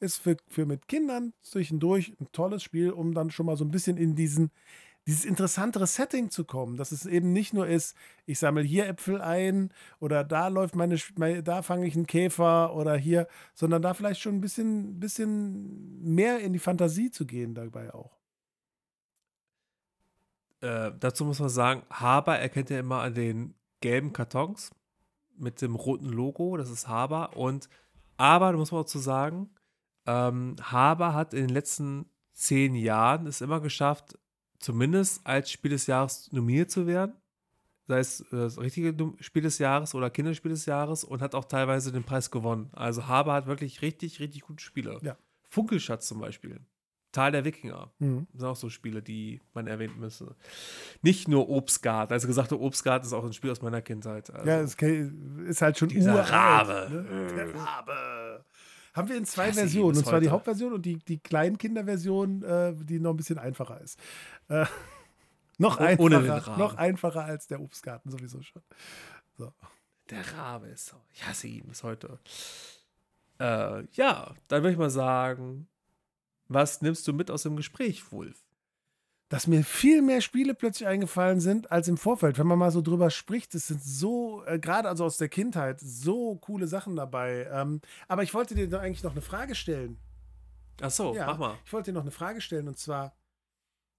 ist 0.00 0.18
für, 0.18 0.36
für 0.48 0.66
mit 0.66 0.88
Kindern 0.88 1.32
zwischendurch 1.42 2.14
ein 2.20 2.30
tolles 2.32 2.62
Spiel, 2.62 2.90
um 2.90 3.14
dann 3.14 3.30
schon 3.30 3.46
mal 3.46 3.56
so 3.56 3.64
ein 3.64 3.70
bisschen 3.70 3.96
in 3.96 4.14
diesen, 4.14 4.50
dieses 5.06 5.24
interessantere 5.24 5.86
Setting 5.86 6.30
zu 6.30 6.44
kommen, 6.44 6.76
dass 6.76 6.92
es 6.92 7.06
eben 7.06 7.32
nicht 7.32 7.54
nur 7.54 7.66
ist, 7.66 7.96
ich 8.26 8.38
sammle 8.38 8.62
hier 8.62 8.86
Äpfel 8.86 9.20
ein 9.20 9.72
oder 10.00 10.22
da 10.22 10.48
läuft 10.48 10.76
meine, 10.76 10.98
da 11.42 11.62
fange 11.62 11.86
ich 11.86 11.96
einen 11.96 12.06
Käfer 12.06 12.74
oder 12.74 12.96
hier, 12.96 13.26
sondern 13.54 13.82
da 13.82 13.94
vielleicht 13.94 14.20
schon 14.20 14.36
ein 14.36 14.40
bisschen, 14.40 15.00
bisschen 15.00 16.02
mehr 16.02 16.40
in 16.40 16.52
die 16.52 16.58
Fantasie 16.58 17.10
zu 17.10 17.26
gehen 17.26 17.54
dabei 17.54 17.94
auch. 17.94 18.18
Äh, 20.60 20.92
dazu 20.98 21.24
muss 21.24 21.40
man 21.40 21.48
sagen, 21.48 21.82
Haber 21.88 22.38
erkennt 22.38 22.70
ja 22.70 22.78
immer 22.78 23.00
an 23.00 23.14
den 23.14 23.54
gelben 23.80 24.12
Kartons 24.12 24.72
mit 25.36 25.62
dem 25.62 25.76
roten 25.76 26.08
Logo, 26.08 26.56
das 26.56 26.68
ist 26.68 26.88
Haber 26.88 27.36
und 27.36 27.68
aber, 28.18 28.50
da 28.50 28.58
muss 28.58 28.72
man 28.72 28.82
auch 28.82 28.86
zu 28.86 28.98
sagen, 28.98 29.48
ähm, 30.08 30.56
Haber 30.62 31.12
hat 31.14 31.34
in 31.34 31.40
den 31.46 31.54
letzten 31.54 32.06
zehn 32.32 32.74
Jahren 32.74 33.26
es 33.26 33.40
immer 33.40 33.60
geschafft, 33.60 34.18
zumindest 34.58 35.26
als 35.26 35.50
Spiel 35.50 35.70
des 35.72 35.86
Jahres 35.86 36.32
nominiert 36.32 36.70
zu 36.70 36.86
werden. 36.86 37.12
sei 37.86 37.98
es 38.00 38.20
äh, 38.20 38.26
das 38.30 38.58
richtige 38.58 38.94
Spiel 39.20 39.42
des 39.42 39.58
Jahres 39.58 39.94
oder 39.94 40.10
Kinderspiel 40.10 40.50
des 40.50 40.66
Jahres 40.66 41.04
und 41.04 41.20
hat 41.20 41.34
auch 41.34 41.44
teilweise 41.44 41.92
den 41.92 42.04
Preis 42.04 42.30
gewonnen. 42.30 42.70
Also 42.72 43.06
Haber 43.06 43.34
hat 43.34 43.46
wirklich 43.46 43.82
richtig, 43.82 44.20
richtig 44.20 44.42
gute 44.42 44.62
Spiele. 44.64 44.98
Ja. 45.02 45.16
Funkelschatz 45.50 46.06
zum 46.08 46.20
Beispiel. 46.20 46.60
Tal 47.10 47.32
der 47.32 47.44
Wikinger. 47.46 47.90
Mhm. 48.00 48.26
Das 48.32 48.40
sind 48.40 48.48
auch 48.50 48.56
so 48.56 48.68
Spiele, 48.68 49.00
die 49.02 49.40
man 49.54 49.66
erwähnen 49.66 49.98
müsste. 49.98 50.36
Nicht 51.00 51.26
nur 51.26 51.48
Obstgarten. 51.48 52.12
Also 52.12 52.26
gesagte 52.28 52.60
Obstgarten 52.60 53.06
ist 53.06 53.14
auch 53.14 53.24
ein 53.24 53.32
Spiel 53.32 53.50
aus 53.50 53.62
meiner 53.62 53.80
Kindheit. 53.80 54.28
Also, 54.30 54.46
Ja, 54.46 54.60
es 54.60 54.74
ist 54.74 55.62
halt 55.62 55.78
schon 55.78 55.88
Dieser 55.88 56.12
uralt, 56.16 56.30
Rabe. 56.32 56.88
Ne? 56.90 57.26
Der 57.34 57.54
Rabe. 57.54 58.44
Haben 58.98 59.08
wir 59.08 59.16
in 59.16 59.24
zwei 59.24 59.52
Versionen. 59.52 59.96
Und 59.96 60.04
zwar 60.04 60.20
die 60.20 60.26
heute. 60.26 60.32
Hauptversion 60.32 60.72
und 60.74 60.84
die, 60.84 60.96
die 60.96 61.18
Kleinkinderversion, 61.18 62.42
äh, 62.42 62.74
die 62.74 63.00
noch 63.00 63.10
ein 63.12 63.16
bisschen 63.16 63.38
einfacher 63.38 63.80
ist. 63.80 63.98
Äh, 64.48 64.66
noch, 65.58 65.78
Oh- 65.80 65.82
einfacher, 65.84 66.02
ohne 66.02 66.22
den 66.22 66.58
noch 66.58 66.74
einfacher 66.76 67.24
als 67.24 67.46
der 67.46 67.60
Obstgarten 67.60 68.10
sowieso 68.10 68.42
schon. 68.42 68.62
Der 70.10 70.32
Rabe 70.36 70.68
ist 70.68 70.86
so. 70.86 70.96
Ich 71.12 71.26
hasse 71.26 71.48
ihn 71.48 71.66
bis 71.68 71.82
heute. 71.82 72.18
Äh, 73.38 73.84
ja, 73.92 74.34
dann 74.48 74.62
würde 74.62 74.72
ich 74.72 74.78
mal 74.78 74.90
sagen, 74.90 75.68
was 76.48 76.80
nimmst 76.82 77.06
du 77.06 77.12
mit 77.12 77.30
aus 77.30 77.42
dem 77.44 77.56
Gespräch, 77.56 78.10
Wolf? 78.10 78.42
Dass 79.28 79.46
mir 79.46 79.62
viel 79.62 80.00
mehr 80.00 80.22
Spiele 80.22 80.54
plötzlich 80.54 80.88
eingefallen 80.88 81.40
sind 81.40 81.70
als 81.70 81.86
im 81.88 81.98
Vorfeld. 81.98 82.38
Wenn 82.38 82.46
man 82.46 82.58
mal 82.58 82.70
so 82.70 82.80
drüber 82.80 83.10
spricht, 83.10 83.54
es 83.54 83.66
sind 83.68 83.82
so, 83.82 84.42
äh, 84.46 84.58
gerade 84.58 84.88
also 84.88 85.04
aus 85.04 85.18
der 85.18 85.28
Kindheit, 85.28 85.80
so 85.80 86.36
coole 86.36 86.66
Sachen 86.66 86.96
dabei. 86.96 87.46
Ähm, 87.52 87.82
aber 88.08 88.22
ich 88.22 88.32
wollte 88.32 88.54
dir 88.54 88.80
eigentlich 88.80 89.02
noch 89.02 89.12
eine 89.12 89.20
Frage 89.20 89.54
stellen. 89.54 89.98
Ach 90.80 90.90
so, 90.90 91.14
Ja. 91.14 91.26
mach 91.26 91.38
mal. 91.38 91.58
Ich 91.66 91.72
wollte 91.72 91.90
dir 91.90 91.94
noch 91.94 92.02
eine 92.02 92.10
Frage 92.10 92.40
stellen 92.40 92.68
und 92.68 92.78
zwar 92.78 93.14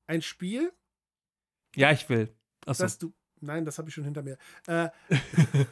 ein 0.08 0.22
Spiel, 0.24 0.72
Ja, 1.76 1.92
ich 1.92 2.10
will. 2.10 2.34
Ach 2.66 2.74
so. 2.74 2.88
du. 3.00 3.14
Nein, 3.42 3.64
das 3.66 3.78
habe 3.78 3.88
ich 3.88 3.94
schon 3.96 4.04
hinter 4.04 4.24
mir. 4.24 4.38
Äh, 4.68 4.90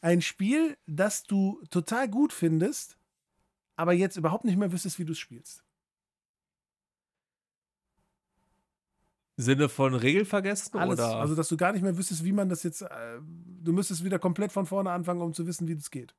ein 0.00 0.22
Spiel, 0.22 0.76
das 0.86 1.24
du 1.24 1.60
total 1.70 2.08
gut 2.08 2.32
findest, 2.32 2.96
aber 3.76 3.92
jetzt 3.92 4.16
überhaupt 4.16 4.44
nicht 4.44 4.56
mehr 4.56 4.72
wüsstest, 4.72 4.98
wie 4.98 5.04
du 5.04 5.12
es 5.12 5.18
spielst. 5.18 5.64
Sinne 9.40 9.68
von 9.68 9.94
Regel 9.94 10.24
vergessen 10.24 10.78
Alles. 10.78 10.98
oder? 10.98 11.16
Also, 11.16 11.34
dass 11.34 11.48
du 11.48 11.56
gar 11.56 11.72
nicht 11.72 11.82
mehr 11.82 11.96
wüsstest, 11.96 12.24
wie 12.24 12.32
man 12.32 12.48
das 12.48 12.62
jetzt. 12.62 12.82
Äh, 12.82 13.20
du 13.62 13.72
müsstest 13.72 14.04
wieder 14.04 14.18
komplett 14.18 14.52
von 14.52 14.66
vorne 14.66 14.90
anfangen, 14.90 15.20
um 15.22 15.32
zu 15.34 15.46
wissen, 15.46 15.68
wie 15.68 15.74
das 15.76 15.90
geht. 15.90 16.14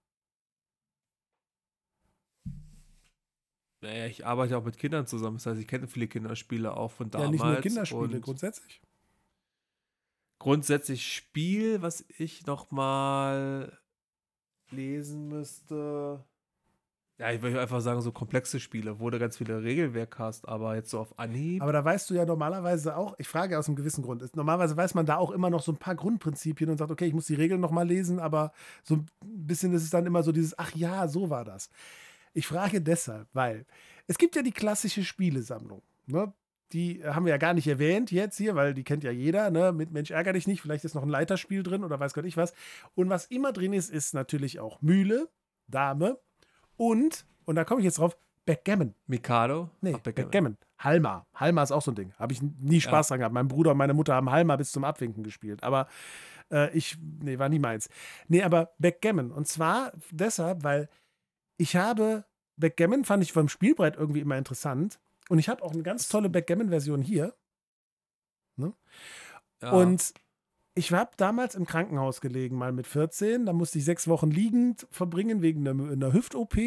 naja, 3.84 4.06
ich 4.06 4.26
arbeite 4.26 4.58
auch 4.58 4.64
mit 4.64 4.78
Kindern 4.78 5.08
zusammen. 5.08 5.38
Das 5.38 5.46
heißt, 5.48 5.60
ich 5.60 5.68
kenne 5.68 5.88
viele 5.88 6.08
Kinderspiele 6.08 6.76
auch 6.78 6.92
von 6.92 7.08
Ja, 7.08 7.12
damals. 7.12 7.32
nicht 7.32 7.44
nur 7.44 7.56
Kinderspiele, 7.58 8.02
und 8.18 8.22
grundsätzlich. 8.22 8.82
grundsätzlich 10.40 11.14
Spiel, 11.14 11.82
was 11.82 12.06
ich 12.18 12.46
noch 12.46 12.70
mal 12.72 13.78
lesen 14.70 15.28
müsste. 15.28 16.24
Ja, 17.22 17.32
ich 17.32 17.42
würde 17.44 17.62
einfach 17.62 17.82
sagen, 17.82 18.02
so 18.02 18.12
komplexe 18.12 18.60
Spiele, 18.60 19.00
wo 19.00 19.12
du 19.12 19.20
ganz 19.20 19.38
viele 19.38 19.62
Regelwerk 19.62 20.18
hast, 20.18 20.48
aber 20.48 20.74
jetzt 20.74 20.90
so 20.90 21.00
auf 21.00 21.20
Anhieb. 21.20 21.62
Aber 21.62 21.72
da 21.72 21.86
weißt 21.86 22.10
du 22.10 22.16
ja 22.16 22.26
normalerweise 22.26 22.98
auch, 22.98 23.14
ich 23.20 23.28
frage 23.28 23.60
aus 23.60 23.68
einem 23.68 23.76
gewissen 23.76 24.04
Grund, 24.04 24.24
ist- 24.24 24.36
normalerweise 24.36 24.76
weiß 24.76 24.96
man 24.96 25.06
da 25.06 25.18
auch 25.18 25.30
immer 25.30 25.52
noch 25.52 25.62
so 25.62 25.72
ein 25.72 25.78
paar 25.78 25.94
Grundprinzipien 25.94 26.72
und 26.72 26.78
sagt, 26.78 26.90
okay, 26.90 27.06
ich 27.06 27.14
muss 27.14 27.28
die 27.28 27.36
Regeln 27.36 27.62
nochmal 27.62 27.88
lesen, 27.88 28.20
aber 28.20 28.54
so 28.82 28.96
ein 28.96 29.06
bisschen 29.22 29.72
ist 29.74 29.84
es 29.84 29.92
dann 29.92 30.08
immer 30.08 30.24
so 30.24 30.32
dieses, 30.32 30.58
ach 30.58 30.74
ja, 30.76 31.08
so 31.08 31.30
war 31.30 31.46
das. 31.46 31.70
Ich 32.34 32.48
frage 32.48 32.82
deshalb, 32.82 33.28
weil 33.34 33.68
es 34.08 34.18
gibt 34.18 34.36
ja 34.36 34.42
die 34.42 34.52
klassische 34.52 35.04
Spielesammlung. 35.04 35.84
Ne? 36.08 36.34
Die 36.74 37.04
haben 37.06 37.26
wir 37.26 37.32
ja 37.32 37.38
gar 37.38 37.54
nicht 37.54 37.68
erwähnt 37.68 38.10
jetzt 38.12 38.38
hier, 38.38 38.56
weil 38.56 38.74
die 38.74 38.84
kennt 38.84 39.04
ja 39.04 39.12
jeder. 39.12 39.52
Ne? 39.52 39.74
Mit 39.74 39.92
Mensch 39.92 40.10
ärger 40.10 40.34
dich 40.34 40.48
nicht, 40.48 40.62
vielleicht 40.62 40.86
ist 40.86 40.96
noch 40.96 41.04
ein 41.04 41.10
Leiterspiel 41.10 41.62
drin 41.62 41.84
oder 41.84 42.00
weiß 42.00 42.16
Gott 42.16 42.26
ich 42.26 42.36
was. 42.36 42.54
Und 42.96 43.10
was 43.10 43.26
immer 43.28 43.52
drin 43.54 43.74
ist, 43.74 43.92
ist 43.92 44.16
natürlich 44.16 44.60
auch 44.60 44.82
Mühle, 44.82 45.30
Dame 45.68 46.18
und, 46.82 47.28
und 47.46 47.56
da 47.56 47.64
komme 47.64 47.82
ich 47.82 47.86
jetzt 47.86 48.00
drauf, 48.00 48.18
Backgammon. 48.48 48.96
Mikado? 49.06 49.70
Nee, 49.82 49.94
Ach, 49.96 50.00
Backgammon. 50.00 50.32
Backgammon. 50.32 50.58
Halma. 50.80 51.28
Halma 51.36 51.62
ist 51.62 51.72
auch 51.72 51.84
so 51.84 51.92
ein 51.92 51.96
Ding. 51.96 52.12
Habe 52.18 52.34
ich 52.34 52.42
nie 52.42 52.82
Spaß 52.82 53.10
dran 53.10 53.20
gehabt. 53.20 53.36
Mein 53.36 53.48
Bruder 53.48 53.72
und 53.72 53.78
meine 53.78 53.94
Mutter 53.94 54.16
haben 54.16 54.32
Halma 54.32 54.56
bis 54.56 54.72
zum 54.72 54.84
Abwinken 54.84 55.22
gespielt. 55.22 55.62
Aber 55.62 55.88
äh, 56.52 56.76
ich, 56.76 56.98
nee, 57.22 57.38
war 57.38 57.50
nie 57.50 57.60
meins. 57.60 57.88
Nee, 58.30 58.42
aber 58.42 58.74
Backgammon. 58.80 59.30
Und 59.32 59.48
zwar 59.48 59.92
deshalb, 60.10 60.64
weil 60.64 60.90
ich 61.58 61.76
habe, 61.76 62.26
Backgammon 62.58 63.06
fand 63.06 63.22
ich 63.22 63.32
vom 63.32 63.48
Spielbrett 63.48 63.96
irgendwie 63.96 64.22
immer 64.22 64.40
interessant. 64.40 65.00
Und 65.30 65.38
ich 65.38 65.50
habe 65.50 65.62
auch 65.62 65.74
eine 65.74 65.84
ganz 65.84 66.10
tolle 66.10 66.30
Backgammon-Version 66.30 67.04
hier. 67.04 67.36
Ja. 68.58 68.74
Und 69.70 70.16
ich 70.74 70.92
habe 70.94 71.12
damals 71.18 71.56
im 71.56 71.66
Krankenhaus 71.66 72.22
gelegen, 72.22 72.58
mal 72.58 72.72
mit 72.72 72.88
14. 72.88 73.46
Da 73.46 73.54
musste 73.54 73.78
ich 73.80 73.86
sechs 73.86 74.08
Wochen 74.08 74.32
liegend 74.32 74.88
verbringen 74.90 75.42
wegen 75.42 75.68
einer, 75.68 75.92
einer 75.92 76.14
Hüft-OP. 76.14 76.58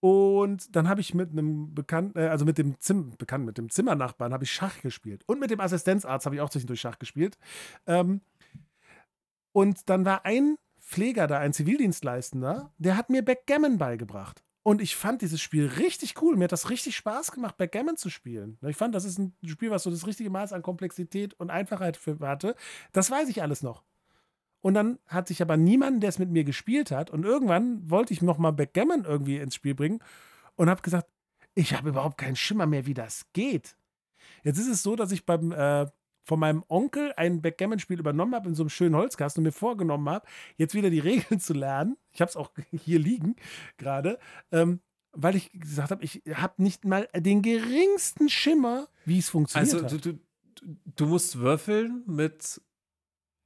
Und 0.00 0.76
dann 0.76 0.88
habe 0.88 1.00
ich 1.00 1.14
mit 1.14 1.30
einem 1.30 1.74
Bekannten, 1.74 2.18
äh, 2.18 2.26
also 2.26 2.44
mit 2.44 2.58
dem 2.58 2.78
Zim 2.78 3.16
Bekannten, 3.16 3.46
mit 3.46 3.56
dem 3.56 3.70
Zimmernachbarn, 3.70 4.34
habe 4.34 4.44
ich 4.44 4.52
Schach 4.52 4.82
gespielt. 4.82 5.22
Und 5.26 5.40
mit 5.40 5.50
dem 5.50 5.60
Assistenzarzt 5.60 6.26
habe 6.26 6.36
ich 6.36 6.42
auch 6.42 6.50
zwischendurch 6.50 6.80
Schach 6.80 6.98
gespielt. 6.98 7.38
Ähm, 7.86 8.20
und 9.52 9.88
dann 9.88 10.04
war 10.04 10.26
ein 10.26 10.56
Pfleger 10.78 11.26
da, 11.26 11.38
ein 11.38 11.54
Zivildienstleistender, 11.54 12.70
der 12.76 12.98
hat 12.98 13.08
mir 13.08 13.24
Backgammon 13.24 13.78
beigebracht. 13.78 14.43
Und 14.64 14.80
ich 14.80 14.96
fand 14.96 15.20
dieses 15.20 15.42
Spiel 15.42 15.66
richtig 15.66 16.20
cool. 16.22 16.36
Mir 16.36 16.44
hat 16.44 16.52
das 16.52 16.70
richtig 16.70 16.96
Spaß 16.96 17.32
gemacht, 17.32 17.58
Backgammon 17.58 17.98
zu 17.98 18.08
spielen. 18.08 18.58
Ich 18.62 18.76
fand, 18.76 18.94
das 18.94 19.04
ist 19.04 19.18
ein 19.18 19.36
Spiel, 19.44 19.70
was 19.70 19.82
so 19.82 19.90
das 19.90 20.06
richtige 20.06 20.30
Maß 20.30 20.54
an 20.54 20.62
Komplexität 20.62 21.34
und 21.34 21.50
Einfachheit 21.50 21.98
für 21.98 22.18
hatte. 22.20 22.56
Das 22.92 23.10
weiß 23.10 23.28
ich 23.28 23.42
alles 23.42 23.62
noch. 23.62 23.84
Und 24.62 24.72
dann 24.72 24.98
hatte 25.06 25.34
ich 25.34 25.42
aber 25.42 25.58
niemanden, 25.58 26.00
der 26.00 26.08
es 26.08 26.18
mit 26.18 26.30
mir 26.30 26.44
gespielt 26.44 26.90
hat. 26.90 27.10
Und 27.10 27.24
irgendwann 27.24 27.90
wollte 27.90 28.14
ich 28.14 28.22
nochmal 28.22 28.54
Backgammon 28.54 29.04
irgendwie 29.04 29.36
ins 29.36 29.54
Spiel 29.54 29.74
bringen 29.74 30.02
und 30.56 30.70
habe 30.70 30.80
gesagt, 30.80 31.08
ich 31.54 31.74
habe 31.74 31.90
überhaupt 31.90 32.16
keinen 32.16 32.34
Schimmer 32.34 32.64
mehr, 32.64 32.86
wie 32.86 32.94
das 32.94 33.26
geht. 33.34 33.76
Jetzt 34.44 34.58
ist 34.58 34.68
es 34.68 34.82
so, 34.82 34.96
dass 34.96 35.12
ich 35.12 35.26
beim 35.26 35.52
äh, 35.52 35.86
von 36.24 36.40
meinem 36.40 36.64
Onkel 36.68 37.12
ein 37.16 37.42
Backgammon-Spiel 37.42 38.00
übernommen 38.00 38.34
habe 38.34 38.48
in 38.48 38.54
so 38.54 38.62
einem 38.62 38.70
schönen 38.70 38.96
Holzkasten 38.96 39.40
und 39.40 39.44
mir 39.44 39.52
vorgenommen 39.52 40.08
habe, 40.08 40.26
jetzt 40.56 40.74
wieder 40.74 40.90
die 40.90 40.98
Regeln 40.98 41.38
zu 41.38 41.52
lernen. 41.52 41.96
Ich 42.12 42.20
habe 42.20 42.30
es 42.30 42.36
auch 42.36 42.50
hier 42.72 42.98
liegen 42.98 43.36
gerade, 43.76 44.18
ähm, 44.50 44.80
weil 45.12 45.36
ich 45.36 45.52
gesagt 45.52 45.90
habe, 45.90 46.02
ich 46.02 46.22
habe 46.32 46.62
nicht 46.62 46.84
mal 46.84 47.08
den 47.14 47.42
geringsten 47.42 48.28
Schimmer, 48.28 48.88
wie 49.04 49.18
es 49.18 49.28
funktioniert 49.28 49.84
also, 49.84 49.98
du, 49.98 50.14
du, 50.14 50.18
du 50.96 51.06
musst 51.06 51.38
würfeln 51.38 52.02
mit 52.06 52.60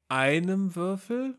einem 0.09 0.75
Würfel. 0.75 1.39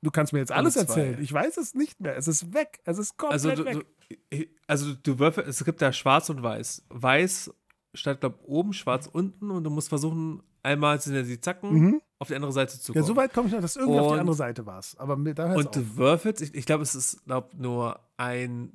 Du 0.00 0.10
kannst 0.10 0.32
mir 0.32 0.40
jetzt 0.40 0.52
alles 0.52 0.76
erzählen. 0.76 1.20
Ich 1.20 1.32
weiß 1.32 1.58
es 1.58 1.74
nicht 1.74 2.00
mehr. 2.00 2.16
Es 2.16 2.26
ist 2.26 2.54
weg. 2.54 2.80
Es 2.84 2.98
ist 2.98 3.16
komplett 3.16 3.44
Also 3.44 3.62
du, 3.62 3.64
weg. 3.64 3.86
du, 4.30 4.46
also 4.66 4.94
du 4.94 5.18
würfelst, 5.18 5.48
es 5.48 5.64
gibt 5.64 5.80
da 5.80 5.92
schwarz 5.92 6.28
und 6.30 6.42
weiß. 6.42 6.86
Weiß 6.88 7.52
statt, 7.94 8.20
glaube 8.20 8.38
oben, 8.46 8.72
schwarz 8.72 9.06
unten 9.12 9.50
und 9.50 9.64
du 9.64 9.70
musst 9.70 9.88
versuchen, 9.88 10.42
einmal 10.62 11.00
sind 11.00 11.14
ja 11.14 11.22
die 11.22 11.40
Zacken 11.40 11.72
Mhm. 11.72 12.02
auf 12.18 12.28
die 12.28 12.34
andere 12.34 12.52
Seite 12.52 12.78
zu 12.80 12.92
Ja, 12.92 13.00
kommen. 13.00 13.06
so 13.06 13.16
weit 13.16 13.32
komme 13.34 13.48
ich 13.48 13.54
noch, 13.54 13.60
dass 13.60 13.76
irgendwie 13.76 13.98
auf 13.98 14.06
die 14.08 14.12
Und- 14.14 14.20
andere 14.20 14.36
Seite 14.36 14.64
war 14.66 14.78
es. 14.78 14.96
Aber 14.96 15.16
mir, 15.16 15.34
da 15.34 15.48
hört's 15.48 15.58
und 15.58 15.66
auf. 15.68 15.74
du 15.74 15.96
würfelst, 15.96 16.40
ich, 16.42 16.54
ich 16.54 16.66
glaube, 16.66 16.82
es 16.84 16.94
ist 16.94 17.24
glaub, 17.24 17.52
nur 17.54 18.00
ein 18.16 18.72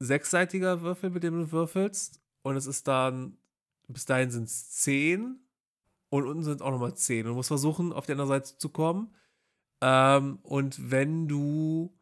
sechsseitiger 0.00 0.82
Würfel, 0.82 1.10
mit 1.10 1.22
dem 1.24 1.34
du 1.40 1.50
würfelst. 1.52 2.20
Und 2.42 2.56
es 2.56 2.66
ist 2.66 2.86
dann, 2.86 3.36
bis 3.88 4.04
dahin 4.04 4.30
sind 4.30 4.44
es 4.44 4.70
zehn. 4.70 5.40
Und 6.10 6.24
unten 6.26 6.42
sind 6.44 6.62
auch 6.62 6.70
nochmal 6.70 6.94
zehn. 6.94 7.26
Und 7.26 7.30
du 7.32 7.34
musst 7.34 7.48
versuchen, 7.48 7.92
auf 7.92 8.06
die 8.06 8.12
andere 8.12 8.28
Seite 8.28 8.56
zu 8.56 8.68
kommen. 8.68 9.12
Ähm, 9.80 10.38
und 10.42 10.90
wenn 10.90 11.26
du, 11.28 11.92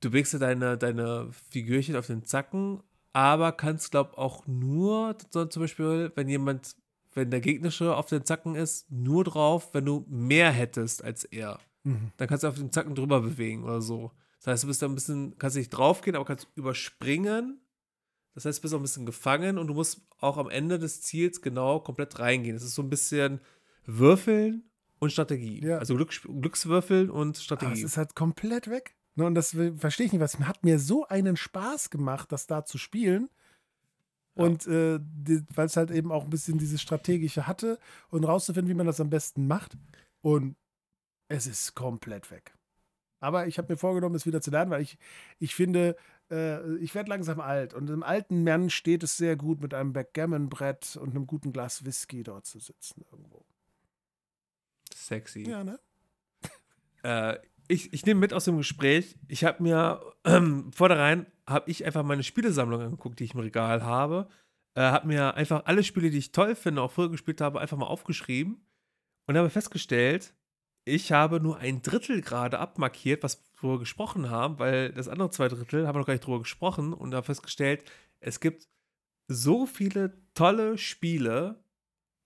du 0.00 0.10
bewegst 0.10 0.32
ja 0.32 0.38
deine, 0.38 0.76
deine 0.76 1.30
Figürchen 1.50 1.96
auf 1.96 2.06
den 2.06 2.24
Zacken, 2.24 2.82
aber 3.14 3.52
kannst, 3.52 3.90
glaub 3.92 4.18
auch 4.18 4.46
nur, 4.46 5.16
so 5.30 5.46
zum 5.46 5.62
Beispiel, 5.62 6.12
wenn 6.16 6.28
jemand, 6.28 6.76
wenn 7.14 7.30
der 7.30 7.40
Gegnerische 7.40 7.96
auf 7.96 8.06
den 8.06 8.24
Zacken 8.26 8.54
ist, 8.56 8.90
nur 8.90 9.24
drauf, 9.24 9.72
wenn 9.72 9.86
du 9.86 10.04
mehr 10.08 10.50
hättest 10.52 11.02
als 11.02 11.24
er 11.24 11.58
Mhm. 11.86 12.12
dann 12.16 12.28
kannst 12.28 12.44
du 12.44 12.48
auf 12.48 12.54
den 12.56 12.72
Zacken 12.72 12.94
drüber 12.94 13.20
bewegen 13.20 13.62
oder 13.64 13.82
so. 13.82 14.10
Das 14.38 14.46
heißt, 14.48 14.62
du 14.64 14.68
bist 14.68 14.80
da 14.80 14.86
ein 14.86 14.94
bisschen, 14.94 15.36
kannst 15.38 15.56
nicht 15.56 15.68
draufgehen, 15.68 16.16
aber 16.16 16.24
kannst 16.24 16.48
überspringen. 16.54 17.60
Das 18.34 18.46
heißt, 18.46 18.58
du 18.58 18.62
bist 18.62 18.74
auch 18.74 18.78
ein 18.78 18.82
bisschen 18.82 19.04
gefangen 19.06 19.58
und 19.58 19.66
du 19.68 19.74
musst 19.74 20.00
auch 20.18 20.38
am 20.38 20.48
Ende 20.48 20.78
des 20.78 21.02
Ziels 21.02 21.40
genau 21.42 21.80
komplett 21.80 22.18
reingehen. 22.18 22.56
Das 22.56 22.64
ist 22.64 22.74
so 22.74 22.82
ein 22.82 22.88
bisschen 22.90 23.40
Würfeln 23.84 24.70
und 24.98 25.12
Strategie. 25.12 25.62
Ja. 25.64 25.78
Also 25.78 25.94
Glücks 25.94 26.22
Glückswürfeln 26.22 27.10
und 27.10 27.20
Aber 27.28 27.30
es 27.36 27.42
Strategie. 27.44 27.82
ist 27.82 27.96
halt 27.98 28.14
komplett 28.16 28.68
weg. 28.70 28.96
Ne, 29.16 29.26
und 29.26 29.34
das 29.34 29.56
verstehe 29.76 30.06
ich 30.06 30.12
nicht, 30.12 30.20
was 30.20 30.38
hat 30.40 30.64
mir 30.64 30.78
so 30.78 31.06
einen 31.06 31.36
Spaß 31.36 31.90
gemacht, 31.90 32.32
das 32.32 32.46
da 32.46 32.64
zu 32.64 32.78
spielen. 32.78 33.30
Ja. 34.34 34.44
Und 34.44 34.66
äh, 34.66 34.98
weil 35.54 35.66
es 35.66 35.76
halt 35.76 35.90
eben 35.90 36.10
auch 36.10 36.24
ein 36.24 36.30
bisschen 36.30 36.58
dieses 36.58 36.82
Strategische 36.82 37.46
hatte 37.46 37.78
und 38.08 38.24
rauszufinden, 38.24 38.68
wie 38.68 38.76
man 38.76 38.86
das 38.86 39.00
am 39.00 39.10
besten 39.10 39.46
macht. 39.46 39.76
Und 40.20 40.56
es 41.28 41.46
ist 41.46 41.74
komplett 41.74 42.30
weg. 42.30 42.54
Aber 43.20 43.46
ich 43.46 43.58
habe 43.58 43.72
mir 43.72 43.78
vorgenommen, 43.78 44.16
es 44.16 44.26
wieder 44.26 44.42
zu 44.42 44.50
lernen, 44.50 44.70
weil 44.70 44.82
ich, 44.82 44.98
ich 45.38 45.54
finde, 45.54 45.96
äh, 46.30 46.76
ich 46.76 46.94
werde 46.94 47.08
langsam 47.08 47.40
alt. 47.40 47.72
Und 47.72 47.88
im 47.88 48.02
alten 48.02 48.42
Mann 48.42 48.68
steht 48.68 49.02
es 49.02 49.16
sehr 49.16 49.36
gut, 49.36 49.60
mit 49.60 49.72
einem 49.72 49.92
Backgammon-Brett 49.92 50.96
und 50.96 51.10
einem 51.10 51.26
guten 51.26 51.52
Glas 51.52 51.84
Whisky 51.84 52.22
dort 52.22 52.46
zu 52.46 52.58
sitzen 52.58 53.04
irgendwo. 53.10 53.46
Sexy. 54.92 55.48
Ja, 55.48 55.64
ne? 55.64 55.78
Äh, 57.02 57.38
ich, 57.68 57.92
ich 57.92 58.06
nehme 58.06 58.20
mit 58.20 58.32
aus 58.32 58.44
dem 58.44 58.56
Gespräch, 58.56 59.16
ich 59.28 59.44
habe 59.44 59.62
mir 59.62 60.00
ähm, 60.24 60.72
vornherein, 60.72 61.26
habe 61.46 61.70
ich 61.70 61.84
einfach 61.84 62.02
meine 62.02 62.22
Spielesammlung 62.22 62.80
angeguckt, 62.80 63.20
die 63.20 63.24
ich 63.24 63.34
im 63.34 63.40
Regal 63.40 63.82
habe. 63.82 64.28
Äh, 64.74 64.82
habe 64.82 65.06
mir 65.06 65.34
einfach 65.34 65.62
alle 65.66 65.84
Spiele, 65.84 66.10
die 66.10 66.18
ich 66.18 66.32
toll 66.32 66.54
finde, 66.54 66.82
auch 66.82 66.90
früher 66.90 67.10
gespielt 67.10 67.40
habe, 67.40 67.60
einfach 67.60 67.76
mal 67.76 67.86
aufgeschrieben 67.86 68.66
und 69.26 69.36
habe 69.36 69.50
festgestellt, 69.50 70.34
ich 70.86 71.12
habe 71.12 71.40
nur 71.40 71.58
ein 71.58 71.80
Drittel 71.80 72.20
gerade 72.20 72.58
abmarkiert, 72.58 73.22
was 73.22 73.38
wir 73.38 73.60
drüber 73.60 73.78
gesprochen 73.78 74.28
haben, 74.30 74.58
weil 74.58 74.92
das 74.92 75.08
andere 75.08 75.30
zwei 75.30 75.48
Drittel 75.48 75.86
haben 75.86 75.94
wir 75.94 76.00
noch 76.00 76.06
gar 76.06 76.14
nicht 76.14 76.26
drüber 76.26 76.40
gesprochen 76.40 76.92
und 76.92 77.14
habe 77.14 77.24
festgestellt, 77.24 77.84
es 78.20 78.40
gibt 78.40 78.68
so 79.28 79.64
viele 79.64 80.18
tolle 80.34 80.76
Spiele 80.76 81.64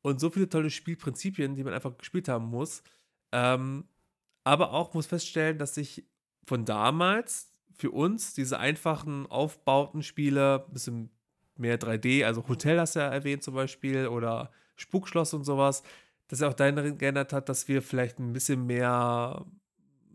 und 0.03 0.19
so 0.21 0.31
viele 0.31 0.49
tolle 0.49 0.71
Spielprinzipien, 0.71 1.55
die 1.55 1.63
man 1.63 1.75
einfach 1.75 1.97
gespielt 1.97 2.29
haben 2.29 2.47
muss. 2.47 2.83
Ähm, 3.33 3.85
aber 4.49 4.73
auch 4.73 4.95
muss 4.95 5.07
feststellen, 5.07 5.59
dass 5.59 5.75
sich 5.75 6.05
von 6.47 6.65
damals 6.65 7.53
für 7.77 7.91
uns 7.91 8.35
diese 8.35 8.59
einfachen 8.59 9.27
aufbauten 9.27 10.03
Spiele, 10.03 10.67
bisschen 10.73 11.11
mehr 11.57 11.79
3D, 11.79 12.25
also 12.25 12.47
Hotel 12.49 12.79
hast 12.81 12.97
du 12.97 13.01
ja 13.01 13.09
erwähnt 13.09 13.43
zum 13.43 13.55
Beispiel 13.55 14.07
oder 14.09 14.51
Spukschloss 14.77 15.35
und 15.35 15.45
sowas, 15.45 15.83
dass 16.29 16.41
er 16.41 16.49
auch 16.49 16.55
dahin 16.55 16.99
geändert 16.99 17.33
hat, 17.33 17.49
dass 17.49 17.69
wir 17.69 17.83
vielleicht 17.83 18.19
ein 18.19 18.33
bisschen 18.33 18.67
mehr 18.67 19.45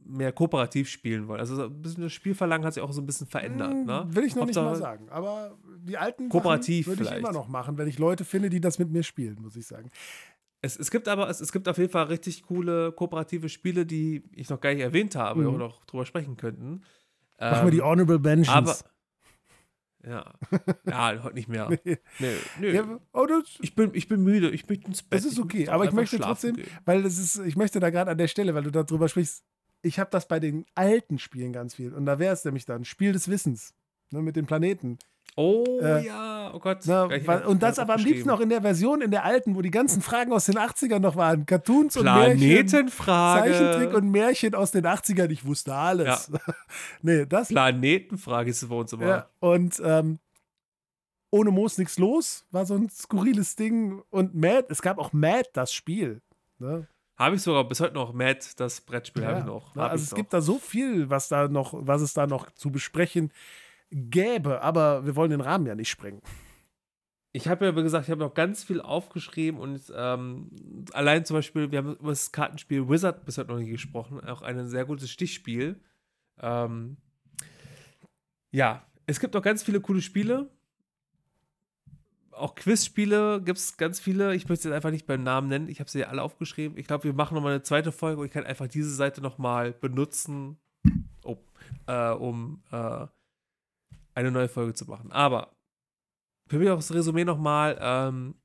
mehr 0.05 0.33
kooperativ 0.33 0.89
spielen 0.89 1.29
wollen. 1.29 1.39
Also 1.39 1.63
ein 1.63 1.81
bisschen 1.81 2.03
das 2.03 2.11
Spielverlangen 2.11 2.65
hat 2.67 2.73
sich 2.73 2.83
auch 2.83 2.91
so 2.91 3.01
ein 3.01 3.05
bisschen 3.05 3.25
verändert. 3.25 3.71
Hm, 3.71 3.85
Ne? 3.85 4.05
Will 4.09 4.25
ich 4.25 4.35
noch 4.35 4.45
nicht 4.45 4.57
Hauptsache- 4.57 4.65
mal 4.65 4.75
sagen. 4.75 5.07
Aber 5.09 5.57
die 5.79 5.97
alten 5.97 6.27
Kooperativ 6.27 6.87
würde 6.87 7.03
ich 7.03 7.07
vielleicht. 7.07 7.23
immer 7.23 7.31
noch 7.31 7.47
machen, 7.47 7.77
wenn 7.77 7.87
ich 7.87 7.99
Leute 7.99 8.25
finde, 8.25 8.49
die 8.49 8.59
das 8.59 8.79
mit 8.79 8.91
mir 8.91 9.03
spielen, 9.03 9.37
muss 9.41 9.55
ich 9.55 9.65
sagen. 9.65 9.91
Es, 10.65 10.77
es 10.79 10.89
gibt 10.91 11.07
aber, 11.09 11.29
es, 11.29 11.41
es 11.41 11.51
gibt 11.51 11.67
auf 11.67 11.77
jeden 11.77 11.91
Fall 11.91 12.05
richtig 12.05 12.43
coole 12.43 12.91
kooperative 12.93 13.49
Spiele, 13.49 13.85
die 13.85 14.23
ich 14.31 14.49
noch 14.49 14.61
gar 14.61 14.73
nicht 14.73 14.81
erwähnt 14.81 15.15
habe 15.15 15.41
Mhm. 15.41 15.47
oder 15.49 15.57
noch 15.57 15.85
drüber 15.85 16.05
sprechen 16.05 16.37
könnten. 16.37 16.83
Machen 17.39 17.67
wir 17.67 17.71
die 17.71 17.79
Ähm, 17.79 17.83
Honorable 17.85 18.19
Mentions. 18.19 18.49
aber 18.49 18.75
ja, 20.05 20.33
ja, 20.85 21.23
heute 21.23 21.35
nicht 21.35 21.47
mehr. 21.47 21.69
Nee. 21.85 21.97
Nö, 22.19 22.35
nö. 22.59 22.71
Ja, 22.73 22.99
oh, 23.13 23.25
das, 23.25 23.43
ich, 23.61 23.73
bin, 23.75 23.91
ich 23.93 24.07
bin 24.07 24.21
müde, 24.21 24.49
ich 24.51 24.67
möchte 24.67 24.87
ins 24.87 25.01
Bett. 25.03 25.19
Das 25.19 25.25
ist 25.25 25.33
ich 25.33 25.39
okay, 25.43 25.57
möchte 25.59 25.73
aber 25.73 25.85
ich 25.85 25.91
möchte 25.93 26.19
trotzdem- 26.19 26.55
gehen. 26.57 26.67
weil 26.85 27.03
das 27.03 27.17
ist, 27.17 27.37
ich 27.39 27.55
möchte 27.55 27.79
da 27.79 27.89
gerade 27.89 28.11
an 28.11 28.17
der 28.17 28.27
Stelle, 28.27 28.53
weil 28.53 28.63
du 28.63 28.71
darüber 28.71 29.07
sprichst, 29.07 29.43
ich 29.81 29.99
habe 29.99 30.09
das 30.11 30.27
bei 30.27 30.39
den 30.39 30.65
alten 30.75 31.19
Spielen 31.19 31.51
ganz 31.53 31.75
viel. 31.75 31.93
Und 31.93 32.05
da 32.05 32.19
wäre 32.19 32.33
es 32.33 32.43
nämlich 32.45 32.65
dann 32.65 32.85
Spiel 32.85 33.11
des 33.13 33.27
Wissens. 33.29 33.73
Ne, 34.11 34.21
mit 34.21 34.35
den 34.35 34.45
Planeten. 34.45 34.97
Oh 35.35 35.79
Äh, 35.81 36.05
ja, 36.05 36.51
oh 36.53 36.59
Gott. 36.59 36.79
Na, 36.85 37.09
weil, 37.09 37.45
und 37.45 37.63
das 37.63 37.79
aber 37.79 37.95
am 37.95 38.01
liebsten 38.01 38.27
noch 38.27 38.39
in 38.39 38.49
der 38.49 38.61
Version, 38.61 39.01
in 39.01 39.09
der 39.09 39.23
alten, 39.23 39.55
wo 39.55 39.61
die 39.61 39.71
ganzen 39.71 40.01
Fragen 40.01 40.31
aus 40.31 40.45
den 40.45 40.57
80ern 40.57 40.99
noch 40.99 41.15
waren. 41.15 41.45
Cartoons 41.45 41.97
und 41.97 42.05
Märchen. 42.05 42.37
Planetenfrage. 42.37 43.51
Zeichentrick 43.51 43.93
und 43.95 44.11
Märchen 44.11 44.53
aus 44.53 44.71
den 44.71 44.85
80ern. 44.85 45.29
Ich 45.31 45.43
wusste 45.43 45.73
alles. 45.73 46.31
nee, 47.01 47.25
das. 47.25 47.47
Planetenfrage 47.47 48.51
ist 48.51 48.67
bei 48.69 48.75
uns 48.75 48.93
immer. 48.93 49.07
Ja, 49.07 49.29
und 49.39 49.81
ähm, 49.83 50.19
ohne 51.31 51.49
Moos 51.49 51.79
nichts 51.79 51.97
los, 51.97 52.45
war 52.51 52.67
so 52.67 52.75
ein 52.75 52.89
skurriles 52.89 53.55
Ding. 53.55 54.03
Und 54.11 54.35
Mad, 54.35 54.67
es 54.69 54.83
gab 54.83 54.99
auch 54.99 55.13
Mad, 55.13 55.49
das 55.53 55.73
Spiel. 55.73 56.21
Ne? 56.59 56.87
Habe 57.17 57.37
ich 57.37 57.41
sogar 57.41 57.67
bis 57.67 57.79
heute 57.79 57.95
noch. 57.95 58.13
Mad, 58.13 58.39
das 58.57 58.81
Brettspiel 58.81 59.25
habe 59.25 59.39
ich 59.39 59.45
noch. 59.45 59.75
Hab 59.75 59.91
also 59.91 60.03
es 60.03 60.11
noch. 60.11 60.17
gibt 60.17 60.31
da 60.31 60.41
so 60.41 60.59
viel, 60.59 61.09
was 61.09 61.29
da 61.29 61.47
noch, 61.47 61.73
was 61.75 62.03
es 62.03 62.13
da 62.13 62.27
noch 62.27 62.51
zu 62.51 62.71
besprechen 62.71 63.31
gäbe, 63.93 64.61
aber 64.61 65.05
wir 65.05 65.15
wollen 65.15 65.31
den 65.31 65.41
Rahmen 65.41 65.65
ja 65.65 65.75
nicht 65.75 65.89
sprengen. 65.89 66.21
Ich 67.35 67.47
habe 67.47 67.65
ja, 67.65 67.75
wie 67.75 67.81
gesagt, 67.81 68.05
ich 68.05 68.11
habe 68.11 68.21
noch 68.21 68.33
ganz 68.33 68.63
viel 68.63 68.79
aufgeschrieben 68.79 69.59
und 69.59 69.81
ähm, 69.95 70.51
allein 70.91 71.25
zum 71.25 71.37
Beispiel, 71.37 71.71
wir 71.71 71.79
haben 71.79 71.95
über 71.95 72.09
das 72.09 72.31
Kartenspiel 72.31 72.87
Wizard 72.89 73.25
bis 73.25 73.37
heute 73.37 73.51
noch 73.51 73.59
nie 73.59 73.71
gesprochen, 73.71 74.19
auch 74.21 74.43
ein 74.43 74.67
sehr 74.67 74.85
gutes 74.85 75.09
Stichspiel. 75.09 75.79
Ähm, 76.39 76.97
ja, 78.51 78.85
es 79.07 79.19
gibt 79.19 79.35
auch 79.35 79.41
ganz 79.41 79.63
viele 79.63 79.81
coole 79.81 80.01
Spiele. 80.01 80.49
Auch 82.31 82.55
Quizspiele 82.55 83.41
gibt 83.43 83.59
es 83.59 83.77
ganz 83.77 83.99
viele. 83.99 84.35
Ich 84.35 84.47
möchte 84.49 84.67
jetzt 84.67 84.75
einfach 84.75 84.91
nicht 84.91 85.05
beim 85.05 85.23
Namen 85.23 85.47
nennen. 85.47 85.69
Ich 85.69 85.79
habe 85.79 85.89
sie 85.89 85.99
ja 85.99 86.07
alle 86.07 86.21
aufgeschrieben. 86.21 86.77
Ich 86.77 86.87
glaube, 86.87 87.03
wir 87.03 87.13
machen 87.13 87.35
nochmal 87.35 87.53
eine 87.53 87.63
zweite 87.63 87.91
Folge 87.91 88.21
und 88.21 88.27
ich 88.27 88.31
kann 88.31 88.43
einfach 88.43 88.67
diese 88.67 88.93
Seite 88.93 89.21
nochmal 89.21 89.73
benutzen, 89.73 90.57
oh, 91.23 91.37
äh, 91.87 92.11
um 92.11 92.63
äh, 92.71 93.07
eine 94.15 94.31
neue 94.31 94.49
Folge 94.49 94.73
zu 94.73 94.85
machen. 94.85 95.11
Aber 95.11 95.55
für 96.47 96.59
mich 96.59 96.69
auch 96.69 96.77
das 96.77 96.93
Resümee 96.93 97.25
nochmal, 97.25 97.77
ähm, 97.79 98.35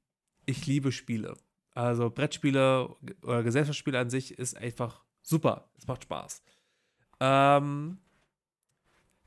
ich 0.47 0.67
liebe 0.67 0.93
Spiele. 0.93 1.37
Also 1.75 2.11
Brettspiele 2.11 2.97
oder 3.23 3.43
Gesellschaftsspiele 3.43 3.99
an 3.99 4.11
sich 4.11 4.39
ist 4.39 4.57
einfach 4.57 5.05
super. 5.23 5.71
Es 5.77 5.87
macht 5.87 6.05
Spaß. 6.05 6.43
Ähm, 7.21 7.99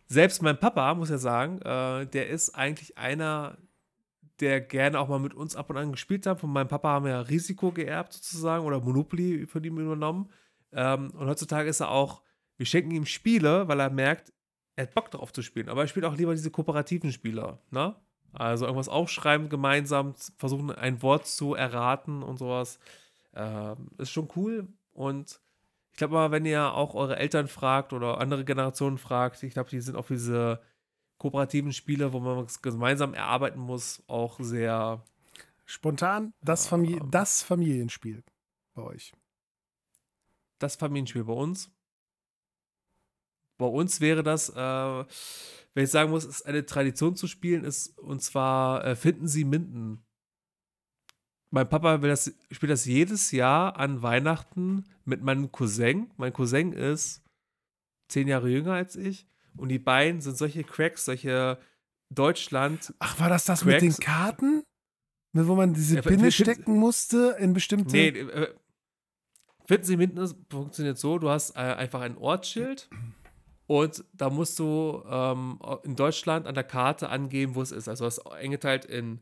selbst 0.07 0.41
mein 0.41 0.59
Papa, 0.59 0.93
muss 0.93 1.09
ja 1.09 1.17
sagen, 1.17 1.61
äh, 1.61 2.05
der 2.07 2.27
ist 2.27 2.49
eigentlich 2.55 2.97
einer, 2.97 3.57
der 4.39 4.59
gerne 4.59 4.99
auch 4.99 5.07
mal 5.07 5.19
mit 5.19 5.33
uns 5.33 5.55
ab 5.55 5.69
und 5.69 5.77
an 5.77 5.91
gespielt 5.91 6.25
hat. 6.25 6.39
Von 6.39 6.51
meinem 6.51 6.67
Papa 6.67 6.89
haben 6.89 7.05
wir 7.05 7.11
ja 7.11 7.21
Risiko 7.21 7.71
geerbt 7.71 8.13
sozusagen 8.13 8.65
oder 8.65 8.81
Monopoly 8.81 9.45
von 9.47 9.63
ihm 9.63 9.77
übernommen. 9.77 10.29
Ähm, 10.73 11.11
und 11.11 11.27
heutzutage 11.27 11.69
ist 11.69 11.79
er 11.79 11.91
auch, 11.91 12.23
wir 12.57 12.65
schenken 12.65 12.91
ihm 12.91 13.05
Spiele, 13.05 13.67
weil 13.67 13.79
er 13.79 13.89
merkt, 13.89 14.33
er 14.81 14.87
hat 14.87 14.95
Bock 14.95 15.11
darauf 15.11 15.31
zu 15.31 15.41
spielen. 15.41 15.69
Aber 15.69 15.81
er 15.81 15.87
spielt 15.87 16.05
auch 16.05 16.15
lieber 16.15 16.33
diese 16.33 16.51
kooperativen 16.51 17.11
Spiele, 17.11 17.59
ne? 17.69 17.95
Also 18.33 18.65
irgendwas 18.65 18.87
aufschreiben, 18.89 19.49
gemeinsam 19.49 20.13
versuchen, 20.37 20.71
ein 20.71 21.01
Wort 21.01 21.27
zu 21.27 21.53
erraten 21.53 22.23
und 22.23 22.37
sowas. 22.37 22.79
Ähm, 23.35 23.89
ist 23.97 24.11
schon 24.11 24.29
cool. 24.35 24.67
Und 24.93 25.41
ich 25.91 25.97
glaube 25.97 26.13
mal, 26.13 26.31
wenn 26.31 26.45
ihr 26.45 26.73
auch 26.73 26.95
eure 26.95 27.17
Eltern 27.17 27.47
fragt 27.47 27.91
oder 27.91 28.19
andere 28.19 28.45
Generationen 28.45 28.97
fragt, 28.97 29.43
ich 29.43 29.53
glaube, 29.53 29.69
die 29.69 29.81
sind 29.81 29.97
auch 29.97 30.05
für 30.05 30.13
diese 30.13 30.61
kooperativen 31.17 31.73
Spiele, 31.73 32.13
wo 32.13 32.19
man 32.19 32.45
es 32.45 32.61
gemeinsam 32.61 33.13
erarbeiten 33.13 33.59
muss, 33.59 34.01
auch 34.07 34.39
sehr. 34.39 35.03
Spontan 35.65 36.33
das, 36.41 36.67
Famili 36.67 36.97
Ähm. 36.97 37.11
das 37.11 37.43
Familienspiel 37.43 38.23
bei 38.73 38.81
euch. 38.81 39.13
Das 40.59 40.75
Familienspiel 40.75 41.23
bei 41.23 41.33
uns. 41.33 41.69
Bei 43.61 43.67
uns 43.67 44.01
wäre 44.01 44.23
das, 44.23 44.49
äh, 44.49 44.55
wenn 44.55 45.83
ich 45.83 45.91
sagen 45.91 46.09
muss, 46.09 46.25
ist 46.25 46.47
eine 46.47 46.65
Tradition 46.65 47.15
zu 47.15 47.27
spielen, 47.27 47.63
ist 47.63 47.95
und 47.99 48.23
zwar 48.23 48.83
äh, 48.83 48.95
Finden 48.95 49.27
Sie 49.27 49.45
Minden. 49.45 50.03
Mein 51.51 51.69
Papa 51.69 51.97
das, 51.99 52.33
spielt 52.49 52.71
das 52.71 52.85
jedes 52.85 53.29
Jahr 53.31 53.77
an 53.77 54.01
Weihnachten 54.01 54.85
mit 55.05 55.21
meinem 55.21 55.51
Cousin. 55.51 56.09
Mein 56.17 56.33
Cousin 56.33 56.73
ist 56.73 57.21
zehn 58.07 58.27
Jahre 58.27 58.49
jünger 58.49 58.73
als 58.73 58.95
ich 58.95 59.27
und 59.57 59.69
die 59.69 59.77
beiden 59.79 60.21
sind 60.21 60.37
solche 60.37 60.63
Cracks, 60.63 61.05
solche 61.05 61.59
Deutschland. 62.09 62.93
Ach, 62.97 63.19
war 63.19 63.29
das 63.29 63.45
das 63.45 63.63
mit 63.63 63.79
den 63.81 63.91
Cracks. 63.91 63.99
Karten? 64.05 64.63
Mit, 65.33 65.45
Wo 65.47 65.55
man 65.55 65.73
diese 65.75 65.97
Ja, 65.97 66.01
Pinne 66.01 66.31
find- 66.31 66.33
stecken 66.33 66.77
musste 66.77 67.35
in 67.39 67.53
bestimmte. 67.53 67.91
Nee, 67.91 68.07
äh, 68.07 68.53
Finden 69.65 69.85
Sie 69.85 69.97
Minden 69.97 70.27
funktioniert 70.49 70.97
so: 70.97 71.19
Du 71.19 71.29
hast 71.29 71.51
äh, 71.55 71.59
einfach 71.59 72.01
ein 72.01 72.17
Ortsschild 72.17 72.89
und 73.71 74.03
da 74.11 74.29
musst 74.29 74.59
du 74.59 75.01
ähm, 75.07 75.57
in 75.83 75.95
Deutschland 75.95 76.45
an 76.45 76.55
der 76.55 76.65
Karte 76.65 77.07
angeben, 77.07 77.55
wo 77.55 77.61
es 77.61 77.71
ist. 77.71 77.87
Also, 77.87 78.05
es 78.05 78.17
ist 78.17 78.27
eingeteilt 78.27 78.83
in 78.83 79.21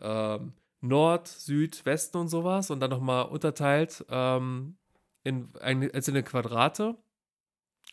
ähm, 0.00 0.54
Nord, 0.80 1.28
Süd, 1.28 1.84
Westen 1.84 2.16
und 2.16 2.28
sowas 2.28 2.70
und 2.70 2.80
dann 2.80 2.88
nochmal 2.88 3.26
unterteilt 3.26 4.02
ähm, 4.08 4.78
in 5.22 5.54
ein- 5.60 5.90
einzelne 5.92 6.22
Quadrate. 6.22 6.96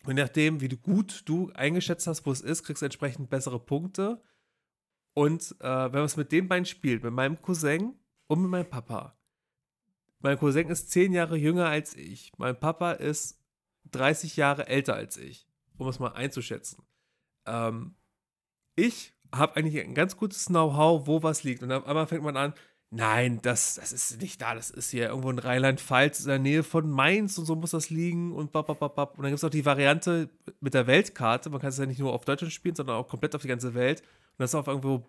Und 0.06 0.16
nachdem, 0.16 0.62
wie 0.62 0.70
gut 0.70 1.24
du 1.26 1.52
eingeschätzt 1.54 2.08
hast, 2.08 2.26
wo 2.26 2.32
es 2.32 2.40
ist, 2.40 2.64
kriegst 2.64 2.82
du 2.82 2.86
entsprechend 2.86 3.30
bessere 3.30 3.60
Punkte. 3.60 4.22
Und 5.14 5.58
äh, 5.60 5.66
wenn 5.68 5.92
man 5.92 6.04
es 6.06 6.16
mit 6.16 6.32
den 6.32 6.48
beiden 6.48 6.66
spielt, 6.66 7.04
mit 7.04 7.12
meinem 7.12 7.42
Cousin 7.42 8.00
und 8.28 8.42
mit 8.44 8.50
meinem 8.50 8.70
Papa, 8.70 9.18
mein 10.20 10.38
Cousin 10.38 10.70
ist 10.70 10.90
zehn 10.90 11.12
Jahre 11.12 11.36
jünger 11.36 11.68
als 11.68 11.96
ich. 11.98 12.32
Mein 12.38 12.58
Papa 12.58 12.94
ist 12.94 13.42
30 13.92 14.38
Jahre 14.38 14.68
älter 14.68 14.96
als 14.96 15.18
ich, 15.18 15.47
um 15.78 15.88
es 15.88 15.99
mal 15.99 16.14
einzuschätzen. 16.14 16.84
Ähm, 17.45 17.95
ich 18.76 19.14
habe 19.34 19.56
eigentlich 19.56 19.84
ein 19.84 19.95
ganz 19.95 20.18
gutes 20.18 20.45
Know-how, 20.45 21.08
wo 21.08 21.24
was 21.24 21.44
liegt. 21.44 21.64
Und 21.64 21.72
auf 21.72 21.86
einmal 21.86 22.08
fängt 22.08 22.24
man 22.24 22.38
an, 22.38 22.54
nein, 22.90 23.40
das, 23.41 23.76
das 23.76 23.91
ist 23.91 24.22
nicht 24.22 24.41
da, 24.41 24.56
das 24.56 24.70
ist 24.70 24.91
hier 24.91 25.08
irgendwo 25.10 25.30
in 25.30 25.40
Rheinland-Pfalz, 25.40 26.22
in 26.22 26.28
der 26.28 26.40
Nähe 26.40 26.64
von 26.64 26.90
Mainz 26.90 27.38
und 27.38 27.45
so 27.45 27.56
muss 27.56 27.72
das 27.72 27.90
liegen 27.90 28.34
und 28.34 28.52
babababab. 28.52 29.18
Und 29.18 29.24
dann 29.24 29.32
gibt 29.32 29.38
es 29.40 29.44
auch 29.44 29.49
die 29.49 29.66
Variante 29.66 30.30
mit 30.62 30.74
der 30.74 30.88
Weltkarte. 30.88 31.49
Man 31.49 31.60
kann 31.60 31.70
es 31.70 31.78
ja 31.78 31.86
nicht 31.86 31.99
nur 31.99 32.14
auf 32.14 32.26
Deutschland 32.26 32.54
spielen, 32.54 32.76
sondern 32.76 32.95
auch 32.98 33.08
komplett 33.08 33.36
auf 33.36 33.41
die 33.41 33.48
ganze 33.48 33.74
Welt. 33.74 34.02
Und 34.02 34.40
das 34.40 34.52
ist 34.52 34.56
auf 34.56 34.68
irgendwo 34.68 35.06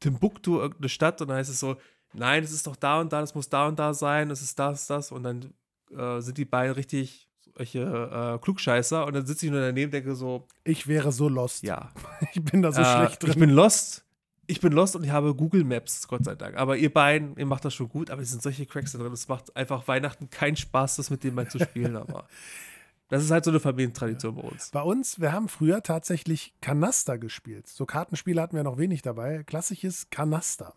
Timbuktu, 0.00 0.58
irgendeine 0.58 0.88
Stadt. 0.88 1.20
Und 1.20 1.28
dann 1.28 1.38
heißt 1.38 1.50
es 1.50 1.60
so, 1.60 1.76
nein, 2.12 2.44
es 2.44 2.52
ist 2.52 2.66
doch 2.66 2.76
da 2.76 3.00
und 3.00 3.12
da, 3.12 3.20
das 3.20 3.34
muss 3.34 3.48
da 3.48 3.68
und 3.68 3.78
da 3.78 3.94
sein, 3.94 4.30
es 4.30 4.42
ist 4.42 4.58
das, 4.58 4.86
das. 4.86 5.12
Und 5.12 5.22
dann 5.22 5.54
äh, 5.96 6.20
sind 6.20 6.36
die 6.36 6.44
beiden 6.44 6.74
richtig 6.74 7.30
solche 7.56 7.80
äh, 7.80 8.38
Klugscheißer. 8.42 9.06
Und 9.06 9.14
dann 9.14 9.26
sitze 9.26 9.46
ich 9.46 9.52
nur 9.52 9.60
daneben 9.60 9.88
und 9.88 9.94
denke 9.94 10.14
so, 10.14 10.46
Ich 10.64 10.86
wäre 10.86 11.12
so 11.12 11.28
lost. 11.28 11.62
ja, 11.62 11.90
Ich 12.34 12.42
bin 12.42 12.62
da 12.62 12.72
so 12.72 12.80
äh, 12.80 12.84
schlecht 12.84 13.22
Ich 13.24 13.30
drin. 13.30 13.40
bin 13.40 13.50
lost. 13.50 14.04
ich 14.46 14.60
bin 14.60 14.72
lost 14.72 14.96
und 14.96 15.04
ich 15.04 15.10
habe 15.10 15.34
Google 15.34 15.64
Maps, 15.64 16.06
Gott 16.08 16.24
sei 16.24 16.34
Dank. 16.34 16.56
Aber 16.56 16.76
ihr 16.76 16.92
beiden, 16.92 17.36
ihr 17.36 17.46
macht 17.46 17.64
das 17.64 17.74
schon 17.74 17.88
gut, 17.88 18.10
aber 18.10 18.22
es 18.22 18.30
sind 18.30 18.42
solche 18.42 18.66
Cracks 18.66 18.92
da 18.92 18.98
drin. 18.98 19.12
Es 19.12 19.28
macht 19.28 19.54
einfach 19.56 19.86
Weihnachten 19.88 20.28
keinen 20.30 20.56
Spaß, 20.56 20.96
das 20.96 21.10
mit 21.10 21.24
dem 21.24 21.34
mal 21.34 21.48
zu 21.48 21.58
spielen, 21.58 21.96
aber 21.96 22.26
das 23.08 23.22
ist 23.24 23.30
halt 23.30 23.44
so 23.44 23.50
eine 23.50 23.60
Familientradition 23.60 24.34
bei 24.34 24.42
uns. 24.42 24.70
Bei 24.70 24.82
uns, 24.82 25.20
wir 25.20 25.32
haben 25.32 25.48
früher 25.48 25.82
tatsächlich 25.82 26.54
Kanaster 26.60 27.18
gespielt. 27.18 27.68
So 27.68 27.86
Kartenspiele 27.86 28.40
hatten 28.42 28.56
wir 28.56 28.64
noch 28.64 28.78
wenig 28.78 29.02
dabei. 29.02 29.42
Klassisches 29.44 30.10
Kanaster. 30.10 30.74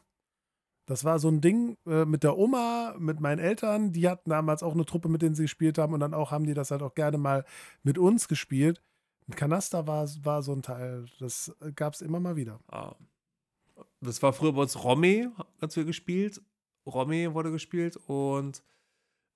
Das 0.88 1.04
war 1.04 1.20
so 1.20 1.28
ein 1.28 1.42
Ding 1.42 1.78
äh, 1.86 2.06
mit 2.06 2.24
der 2.24 2.38
Oma, 2.38 2.96
mit 2.98 3.20
meinen 3.20 3.40
Eltern. 3.40 3.92
Die 3.92 4.08
hatten 4.08 4.30
damals 4.30 4.64
auch 4.64 4.74
eine 4.74 4.86
Truppe, 4.86 5.10
mit 5.10 5.22
denen 5.22 5.36
sie 5.36 5.44
gespielt 5.44 5.78
haben. 5.78 5.94
Und 5.94 6.00
dann 6.00 6.14
auch 6.14 6.32
haben 6.32 6.46
die 6.46 6.54
das 6.54 6.72
halt 6.72 6.82
auch 6.82 6.96
gerne 6.96 7.18
mal 7.18 7.44
mit 7.84 7.98
uns 7.98 8.30
gespielt. 8.30 8.82
Ein 9.28 9.36
Kanaster 9.36 9.86
war, 9.86 10.08
war 10.24 10.42
so 10.42 10.54
ein 10.54 10.62
Teil. 10.62 11.06
Das 11.20 11.54
gab 11.76 11.94
es 11.94 12.02
immer 12.02 12.22
mal 12.22 12.38
wieder. 12.38 12.62
Ah. 12.72 12.96
Das 14.00 14.24
war 14.24 14.32
früher 14.32 14.54
bei 14.54 14.62
uns 14.62 14.82
Romy, 14.82 15.28
als 15.60 15.76
wir 15.76 15.84
gespielt. 15.84 16.42
Romy 16.86 17.34
wurde 17.34 17.52
gespielt 17.52 17.98
und 18.08 18.64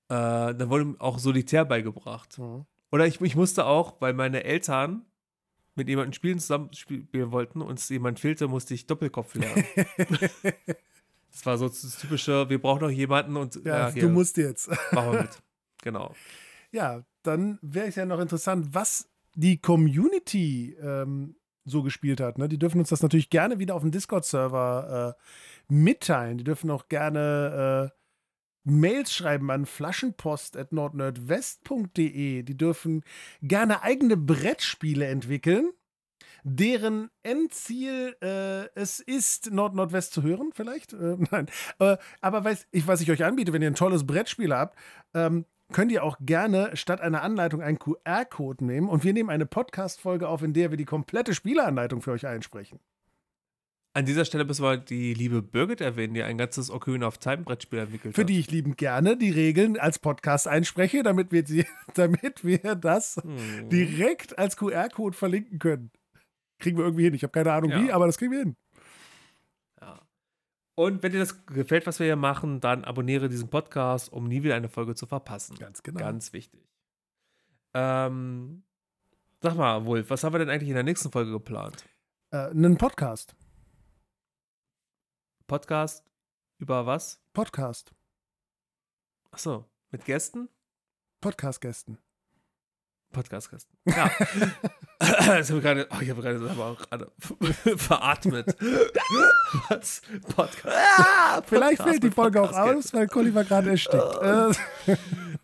äh, 0.07 0.55
dann 0.55 0.69
wurde 0.69 0.95
auch 0.99 1.19
Solitär 1.19 1.65
beigebracht. 1.65 2.39
Mhm. 2.39 2.65
Oder 2.93 3.07
ich, 3.07 3.19
ich 3.19 3.35
musste 3.35 3.65
auch, 3.65 3.99
weil 3.99 4.13
meine 4.13 4.45
Eltern 4.45 5.05
mit 5.75 5.89
jemandem 5.89 6.13
spielen, 6.13 6.39
zusammen 6.39 6.71
spielen 6.73 7.31
wollten 7.33 7.61
und 7.61 7.77
es 7.77 7.89
jemand 7.89 8.21
fehlte, 8.21 8.47
musste 8.47 8.73
ich 8.73 8.87
Doppelkopf 8.87 9.35
lernen. 9.35 9.65
das 11.31 11.45
war 11.45 11.57
so 11.57 11.67
das 11.67 11.97
typische, 11.99 12.49
wir 12.49 12.61
brauchen 12.61 12.81
noch 12.81 12.89
jemanden 12.89 13.35
und 13.37 13.55
Ja, 13.65 13.87
du 13.89 13.93
hier, 13.93 14.09
musst 14.09 14.37
jetzt. 14.37 14.69
machen 14.91 15.13
wir 15.13 15.21
mit. 15.23 15.41
Genau. 15.83 16.13
Ja, 16.71 17.01
dann 17.23 17.57
wäre 17.63 17.87
es 17.87 17.95
ja 17.95 18.05
noch 18.05 18.19
interessant, 18.19 18.67
was 18.73 19.09
die 19.33 19.57
Community 19.57 20.77
ähm, 20.79 21.35
so 21.65 21.81
gespielt 21.81 22.21
hat. 22.21 22.37
Ne? 22.37 22.47
Die 22.47 22.59
dürfen 22.59 22.77
uns 22.79 22.89
das 22.89 23.01
natürlich 23.01 23.31
gerne 23.31 23.57
wieder 23.57 23.73
auf 23.73 23.81
dem 23.81 23.89
Discord-Server 23.89 25.15
äh, 25.17 25.73
mitteilen. 25.73 26.37
Die 26.37 26.43
dürfen 26.43 26.69
auch 26.69 26.87
gerne 26.87 27.89
äh, 27.91 27.97
Mails 28.63 29.11
schreiben 29.11 29.49
an 29.49 29.65
flaschenpost.nordnerdwest.de. 29.65 32.43
Die 32.43 32.57
dürfen 32.57 33.03
gerne 33.41 33.81
eigene 33.83 34.17
Brettspiele 34.17 35.05
entwickeln, 35.07 35.71
deren 36.43 37.09
Endziel 37.23 38.15
äh, 38.21 38.67
es 38.79 38.99
ist, 38.99 39.51
Nord-Nordwest 39.51 40.13
zu 40.13 40.23
hören, 40.23 40.51
vielleicht? 40.53 40.93
Äh, 40.93 41.17
nein. 41.31 41.47
Äh, 41.79 41.97
aber 42.21 42.43
weiß, 42.43 42.67
ich, 42.71 42.87
was 42.87 43.01
ich 43.01 43.11
euch 43.11 43.23
anbiete, 43.23 43.53
wenn 43.53 43.61
ihr 43.61 43.67
ein 43.69 43.75
tolles 43.75 44.05
Brettspiel 44.05 44.53
habt, 44.53 44.77
ähm, 45.13 45.45
könnt 45.71 45.91
ihr 45.91 46.03
auch 46.03 46.17
gerne 46.19 46.71
statt 46.75 46.99
einer 46.99 47.21
Anleitung 47.21 47.61
einen 47.61 47.79
QR-Code 47.79 48.65
nehmen 48.65 48.89
und 48.89 49.03
wir 49.03 49.13
nehmen 49.13 49.29
eine 49.29 49.45
Podcast-Folge 49.45 50.27
auf, 50.27 50.43
in 50.43 50.53
der 50.53 50.69
wir 50.71 50.77
die 50.77 50.85
komplette 50.85 51.33
Spieleanleitung 51.33 52.01
für 52.01 52.11
euch 52.11 52.27
einsprechen. 52.27 52.79
An 53.93 54.05
dieser 54.05 54.23
Stelle 54.23 54.45
müssen 54.45 54.63
wir 54.63 54.77
die 54.77 55.13
liebe 55.13 55.41
Birgit 55.41 55.81
erwähnen, 55.81 56.13
die 56.13 56.23
ein 56.23 56.37
ganzes 56.37 56.71
Ocarina 56.71 57.07
of 57.07 57.17
Time 57.17 57.39
Brettspiel 57.43 57.79
entwickelt 57.79 58.15
Für 58.15 58.21
hat. 58.21 58.29
die 58.29 58.39
ich 58.39 58.49
liebend 58.49 58.77
gerne 58.77 59.17
die 59.17 59.31
Regeln 59.31 59.77
als 59.77 59.99
Podcast 59.99 60.47
einspreche, 60.47 61.03
damit 61.03 61.33
wir, 61.33 61.45
sie, 61.45 61.65
damit 61.95 62.45
wir 62.45 62.75
das 62.75 63.17
Hm. 63.17 63.67
direkt 63.69 64.37
als 64.39 64.55
QR-Code 64.55 65.15
verlinken 65.17 65.59
können. 65.59 65.91
Kriegen 66.61 66.77
wir 66.77 66.85
irgendwie 66.85 67.03
hin. 67.03 67.13
Ich 67.13 67.23
habe 67.23 67.31
keine 67.31 67.51
Ahnung 67.51 67.71
Ja. 67.71 67.81
wie, 67.81 67.91
aber 67.91 68.05
das 68.05 68.17
kriegen 68.17 68.31
wir 68.31 68.39
hin. 68.39 68.55
Ja. 69.81 69.99
Und 70.75 71.03
wenn 71.03 71.11
dir 71.11 71.19
das 71.19 71.45
gefällt, 71.45 71.85
was 71.87 71.99
wir 71.99 72.05
hier 72.05 72.15
machen, 72.15 72.61
dann 72.61 72.85
abonniere 72.85 73.27
diesen 73.27 73.49
Podcast, 73.49 74.11
um 74.13 74.27
nie 74.27 74.43
wieder 74.43 74.55
eine 74.55 74.69
Folge 74.69 74.95
zu 74.95 75.05
verpassen. 75.05 75.57
Ganz 75.57 75.83
genau. 75.83 75.99
Ganz 75.99 76.31
wichtig. 76.31 76.61
Ähm, 77.73 78.63
sag 79.41 79.55
mal, 79.55 79.85
Wolf, 79.85 80.09
was 80.09 80.23
haben 80.23 80.33
wir 80.33 80.39
denn 80.39 80.49
eigentlich 80.49 80.69
in 80.69 80.75
der 80.75 80.83
nächsten 80.83 81.11
Folge 81.11 81.31
geplant? 81.31 81.85
Äh, 82.31 82.49
einen 82.51 82.77
Podcast. 82.77 83.35
Podcast 85.47 86.05
über 86.59 86.85
was? 86.85 87.21
Podcast. 87.33 87.93
Achso, 89.31 89.65
mit 89.89 90.05
Gästen? 90.05 90.47
Podcast-Gästen. 91.21 91.97
Podcast-Gästen. 93.11 93.75
Ja. 93.85 94.09
das 94.99 95.49
hab 95.49 95.57
ich 95.57 95.63
gerade, 95.63 95.87
oh, 95.91 96.01
ich 96.01 96.09
habe 96.09 96.21
gerade 96.21 96.61
auch 96.61 96.89
gerade 96.89 97.11
veratmet. 97.77 98.55
was? 99.69 100.01
Podcast. 100.35 100.77
Ah, 100.97 101.41
Vielleicht 101.45 101.81
fällt 101.81 102.03
die 102.03 102.11
Folge 102.11 102.41
auch 102.41 102.53
aus, 102.53 102.93
weil 102.93 103.07
Colli 103.07 103.33
war 103.33 103.43
gerade 103.43 103.71
erstickt. 103.71 104.19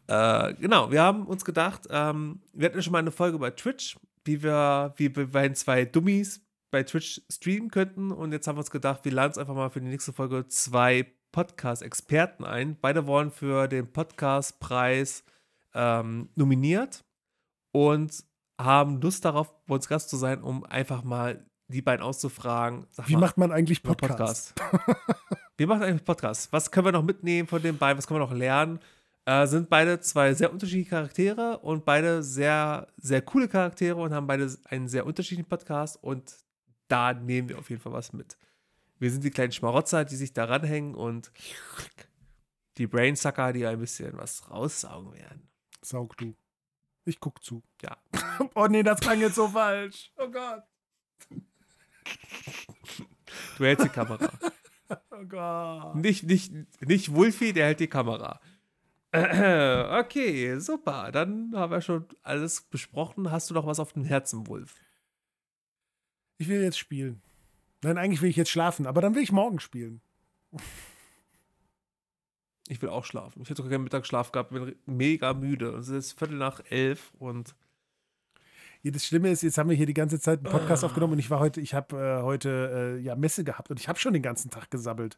Äh, 0.09 0.53
genau, 0.53 0.89
wir 0.89 1.01
haben 1.01 1.27
uns 1.27 1.43
gedacht, 1.43 1.81
ähm, 1.89 2.39
wir 2.53 2.69
hatten 2.69 2.81
schon 2.81 2.93
mal 2.93 2.99
eine 2.99 3.11
Folge 3.11 3.37
bei 3.39 3.51
Twitch, 3.51 3.97
wie 4.23 4.41
wir, 4.41 4.93
wie 4.95 5.13
wir 5.13 5.29
bei 5.29 5.49
zwei 5.49 5.83
Dummies 5.83 6.39
bei 6.71 6.83
Twitch 6.83 7.21
streamen 7.29 7.69
könnten. 7.71 8.13
Und 8.13 8.31
jetzt 8.31 8.47
haben 8.47 8.55
wir 8.55 8.61
uns 8.61 8.71
gedacht, 8.71 9.03
wir 9.03 9.11
laden 9.11 9.31
uns 9.31 9.37
einfach 9.37 9.53
mal 9.53 9.69
für 9.69 9.81
die 9.81 9.87
nächste 9.89 10.13
Folge 10.13 10.47
zwei 10.47 11.11
Podcast-Experten 11.33 12.45
ein. 12.45 12.77
Beide 12.79 13.05
wurden 13.05 13.31
für 13.31 13.67
den 13.67 13.91
Podcast-Preis 13.91 15.25
ähm, 15.73 16.29
nominiert 16.35 17.03
und 17.71 18.23
haben 18.59 19.01
Lust 19.01 19.25
darauf, 19.25 19.53
bei 19.65 19.75
uns 19.75 19.87
Gast 19.87 20.09
zu 20.09 20.17
sein, 20.17 20.41
um 20.41 20.63
einfach 20.65 21.03
mal 21.03 21.45
die 21.67 21.81
beiden 21.81 22.03
auszufragen. 22.03 22.87
Wie 23.05 23.13
mal, 23.13 23.21
macht 23.21 23.37
man 23.37 23.51
eigentlich 23.51 23.83
über 23.83 23.95
Podcast? 23.95 24.53
Wie 25.57 25.65
macht 25.65 25.81
eigentlich 25.81 26.03
Podcast? 26.05 26.51
Was 26.53 26.71
können 26.71 26.85
wir 26.85 26.91
noch 26.91 27.03
mitnehmen 27.03 27.47
von 27.47 27.61
den 27.61 27.77
beiden? 27.77 27.97
Was 27.97 28.07
können 28.07 28.19
wir 28.19 28.25
noch 28.25 28.33
lernen? 28.33 28.79
Äh, 29.25 29.45
sind 29.47 29.69
beide 29.69 29.99
zwei 29.99 30.33
sehr 30.33 30.51
unterschiedliche 30.51 30.91
Charaktere 30.91 31.59
und 31.59 31.83
beide 31.83 32.23
sehr, 32.23 32.87
sehr 32.97 33.21
coole 33.21 33.49
Charaktere 33.49 33.97
und 33.97 34.13
haben 34.13 34.27
beide 34.27 34.49
einen 34.69 34.87
sehr 34.87 35.05
unterschiedlichen 35.05 35.49
Podcast 35.49 36.01
und 36.01 36.33
da 36.87 37.13
nehmen 37.13 37.49
wir 37.49 37.59
auf 37.59 37.69
jeden 37.69 37.81
Fall 37.81 37.91
was 37.91 38.13
mit. 38.13 38.37
Wir 38.99 39.11
sind 39.11 39.23
die 39.23 39.31
kleinen 39.31 39.51
Schmarotzer, 39.51 40.05
die 40.05 40.15
sich 40.15 40.33
da 40.33 40.45
ranhängen 40.45 40.95
und 40.95 41.31
die 42.77 42.87
Brainsucker, 42.87 43.51
die 43.51 43.65
ein 43.65 43.79
bisschen 43.79 44.17
was 44.17 44.49
raussaugen 44.49 45.13
werden. 45.13 45.49
Saug 45.81 46.15
du. 46.17 46.33
Ich 47.07 47.21
guck 47.21 47.41
zu. 47.41 47.63
Ja. 47.81 47.95
oh 48.53 48.67
nee, 48.67 48.83
das 48.83 48.99
klang 48.99 49.21
jetzt 49.21 49.35
so 49.35 49.47
falsch. 49.47 50.11
Oh 50.17 50.29
Gott. 50.29 50.63
Du 53.57 53.65
hältst 53.65 53.85
die 53.85 53.89
Kamera. 53.89 54.29
Oh 55.09 55.25
Gott. 55.25 55.95
Nicht, 55.95 56.23
nicht, 56.23 56.53
nicht 56.79 57.13
Wolfi, 57.13 57.51
der 57.51 57.65
hält 57.65 57.81
die 57.81 57.87
Kamera. 57.87 58.39
Okay, 59.99 60.57
super. 60.59 61.11
Dann 61.11 61.51
haben 61.53 61.71
wir 61.71 61.81
schon 61.81 62.05
alles 62.23 62.61
besprochen. 62.61 63.29
Hast 63.29 63.49
du 63.49 63.53
noch 63.53 63.65
was 63.65 63.81
auf 63.81 63.91
dem 63.91 64.05
Herzen, 64.05 64.47
Wolf? 64.47 64.75
Ich 66.37 66.47
will 66.47 66.61
jetzt 66.61 66.77
spielen. 66.77 67.21
Nein, 67.83 67.97
eigentlich 67.97 68.21
will 68.21 68.29
ich 68.29 68.37
jetzt 68.37 68.51
schlafen, 68.51 68.87
aber 68.87 69.01
dann 69.01 69.13
will 69.15 69.23
ich 69.23 69.31
morgen 69.33 69.59
spielen. 69.59 70.01
Ich 72.69 72.81
will 72.81 72.89
auch 72.89 73.05
schlafen. 73.05 73.41
Ich 73.41 73.49
hätte 73.49 73.57
sogar 73.57 73.71
keinen 73.71 73.83
Mittagsschlaf 73.83 74.31
gehabt, 74.31 74.51
bin 74.51 74.75
mega 74.85 75.33
müde. 75.33 75.69
Es 75.77 75.87
ist 75.89 76.13
Viertel 76.17 76.37
nach 76.37 76.61
elf 76.69 77.13
und 77.19 77.55
Ja, 78.83 78.91
das 78.91 79.05
Schlimme 79.05 79.29
ist, 79.31 79.41
jetzt 79.43 79.57
haben 79.57 79.69
wir 79.69 79.75
hier 79.77 79.85
die 79.85 79.93
ganze 79.93 80.19
Zeit 80.19 80.39
einen 80.45 80.51
Podcast 80.51 80.83
Ah. 80.83 80.87
aufgenommen 80.87 81.13
und 81.13 81.19
ich 81.19 81.29
war 81.29 81.39
heute, 81.39 81.61
ich 81.61 81.73
habe 81.73 81.95
äh, 81.97 82.21
heute 82.23 82.97
äh, 82.99 83.01
ja 83.01 83.15
Messe 83.15 83.43
gehabt 83.43 83.69
und 83.71 83.79
ich 83.79 83.87
habe 83.87 83.97
schon 83.99 84.13
den 84.13 84.21
ganzen 84.21 84.49
Tag 84.51 84.69
gesabbelt. 84.69 85.17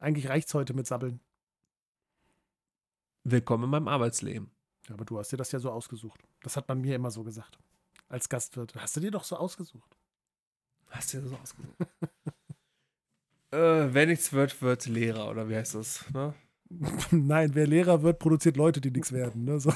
Eigentlich 0.00 0.28
reicht's 0.28 0.52
heute 0.54 0.74
mit 0.74 0.86
Sabbeln. 0.86 1.20
willkommen 3.24 3.64
in 3.64 3.70
meinem 3.70 3.88
Arbeitsleben. 3.88 4.50
Ja, 4.88 4.94
aber 4.94 5.04
du 5.04 5.18
hast 5.18 5.30
dir 5.32 5.36
das 5.36 5.52
ja 5.52 5.58
so 5.58 5.70
ausgesucht. 5.70 6.20
Das 6.42 6.56
hat 6.56 6.68
man 6.68 6.80
mir 6.80 6.94
immer 6.94 7.10
so 7.10 7.22
gesagt. 7.24 7.58
Als 8.08 8.28
Gastwirt. 8.28 8.74
Hast 8.76 8.96
du 8.96 9.00
dir 9.00 9.10
doch 9.10 9.24
so 9.24 9.36
ausgesucht. 9.36 9.96
Hast 10.88 11.12
du 11.12 11.18
dir 11.20 11.28
das 11.30 11.40
ausgesucht? 11.40 11.76
äh, 13.50 13.92
wenn 13.92 14.08
nichts 14.08 14.32
wird, 14.32 14.62
wird 14.62 14.86
Lehrer, 14.86 15.28
oder 15.30 15.48
wie 15.48 15.56
heißt 15.56 15.74
das? 15.74 16.04
Ne? 16.12 16.32
Nein, 17.10 17.54
wer 17.54 17.66
Lehrer 17.66 18.02
wird, 18.02 18.18
produziert 18.18 18.56
Leute, 18.56 18.80
die 18.80 18.90
nichts 18.90 19.12
werden. 19.12 19.44
Ne? 19.44 19.60
So. 19.60 19.72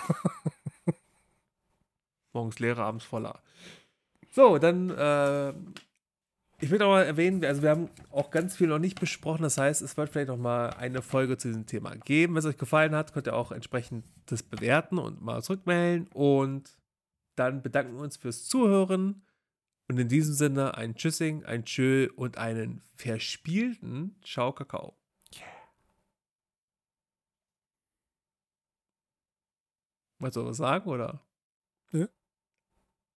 Morgens 2.32 2.58
Lehrer, 2.58 2.84
abends 2.84 3.04
voller. 3.04 3.40
So, 4.30 4.58
dann, 4.58 4.90
äh, 4.90 5.50
ich 6.60 6.70
will 6.70 6.78
noch 6.78 6.88
mal 6.88 7.04
erwähnen, 7.04 7.44
also 7.44 7.62
wir 7.62 7.70
haben 7.70 7.90
auch 8.10 8.30
ganz 8.30 8.56
viel 8.56 8.68
noch 8.68 8.78
nicht 8.78 9.00
besprochen. 9.00 9.42
Das 9.42 9.58
heißt, 9.58 9.82
es 9.82 9.96
wird 9.96 10.10
vielleicht 10.10 10.28
noch 10.28 10.38
mal 10.38 10.70
eine 10.70 11.02
Folge 11.02 11.36
zu 11.36 11.48
diesem 11.48 11.66
Thema 11.66 11.96
geben. 11.96 12.34
Wenn 12.34 12.38
es 12.38 12.46
euch 12.46 12.56
gefallen 12.56 12.94
hat, 12.94 13.12
könnt 13.12 13.26
ihr 13.26 13.36
auch 13.36 13.52
entsprechend 13.52 14.04
das 14.26 14.42
bewerten 14.42 14.98
und 14.98 15.20
mal 15.20 15.42
zurückmelden. 15.42 16.08
Und 16.14 16.78
dann 17.36 17.62
bedanken 17.62 17.96
wir 17.96 18.02
uns 18.02 18.16
fürs 18.16 18.46
Zuhören. 18.46 19.22
Und 19.88 19.98
in 19.98 20.08
diesem 20.08 20.34
Sinne 20.34 20.76
ein 20.76 20.94
Tschüssing, 20.94 21.44
ein 21.44 21.64
Tschö 21.64 22.08
und 22.16 22.38
einen 22.38 22.80
verspielten 22.94 24.16
Ciao 24.24 24.52
Kakao. 24.52 25.01
Wolltest 30.22 30.36
du 30.36 30.46
was 30.46 30.56
sagen, 30.58 30.88
oder? 30.88 31.20
Nö. 31.90 32.06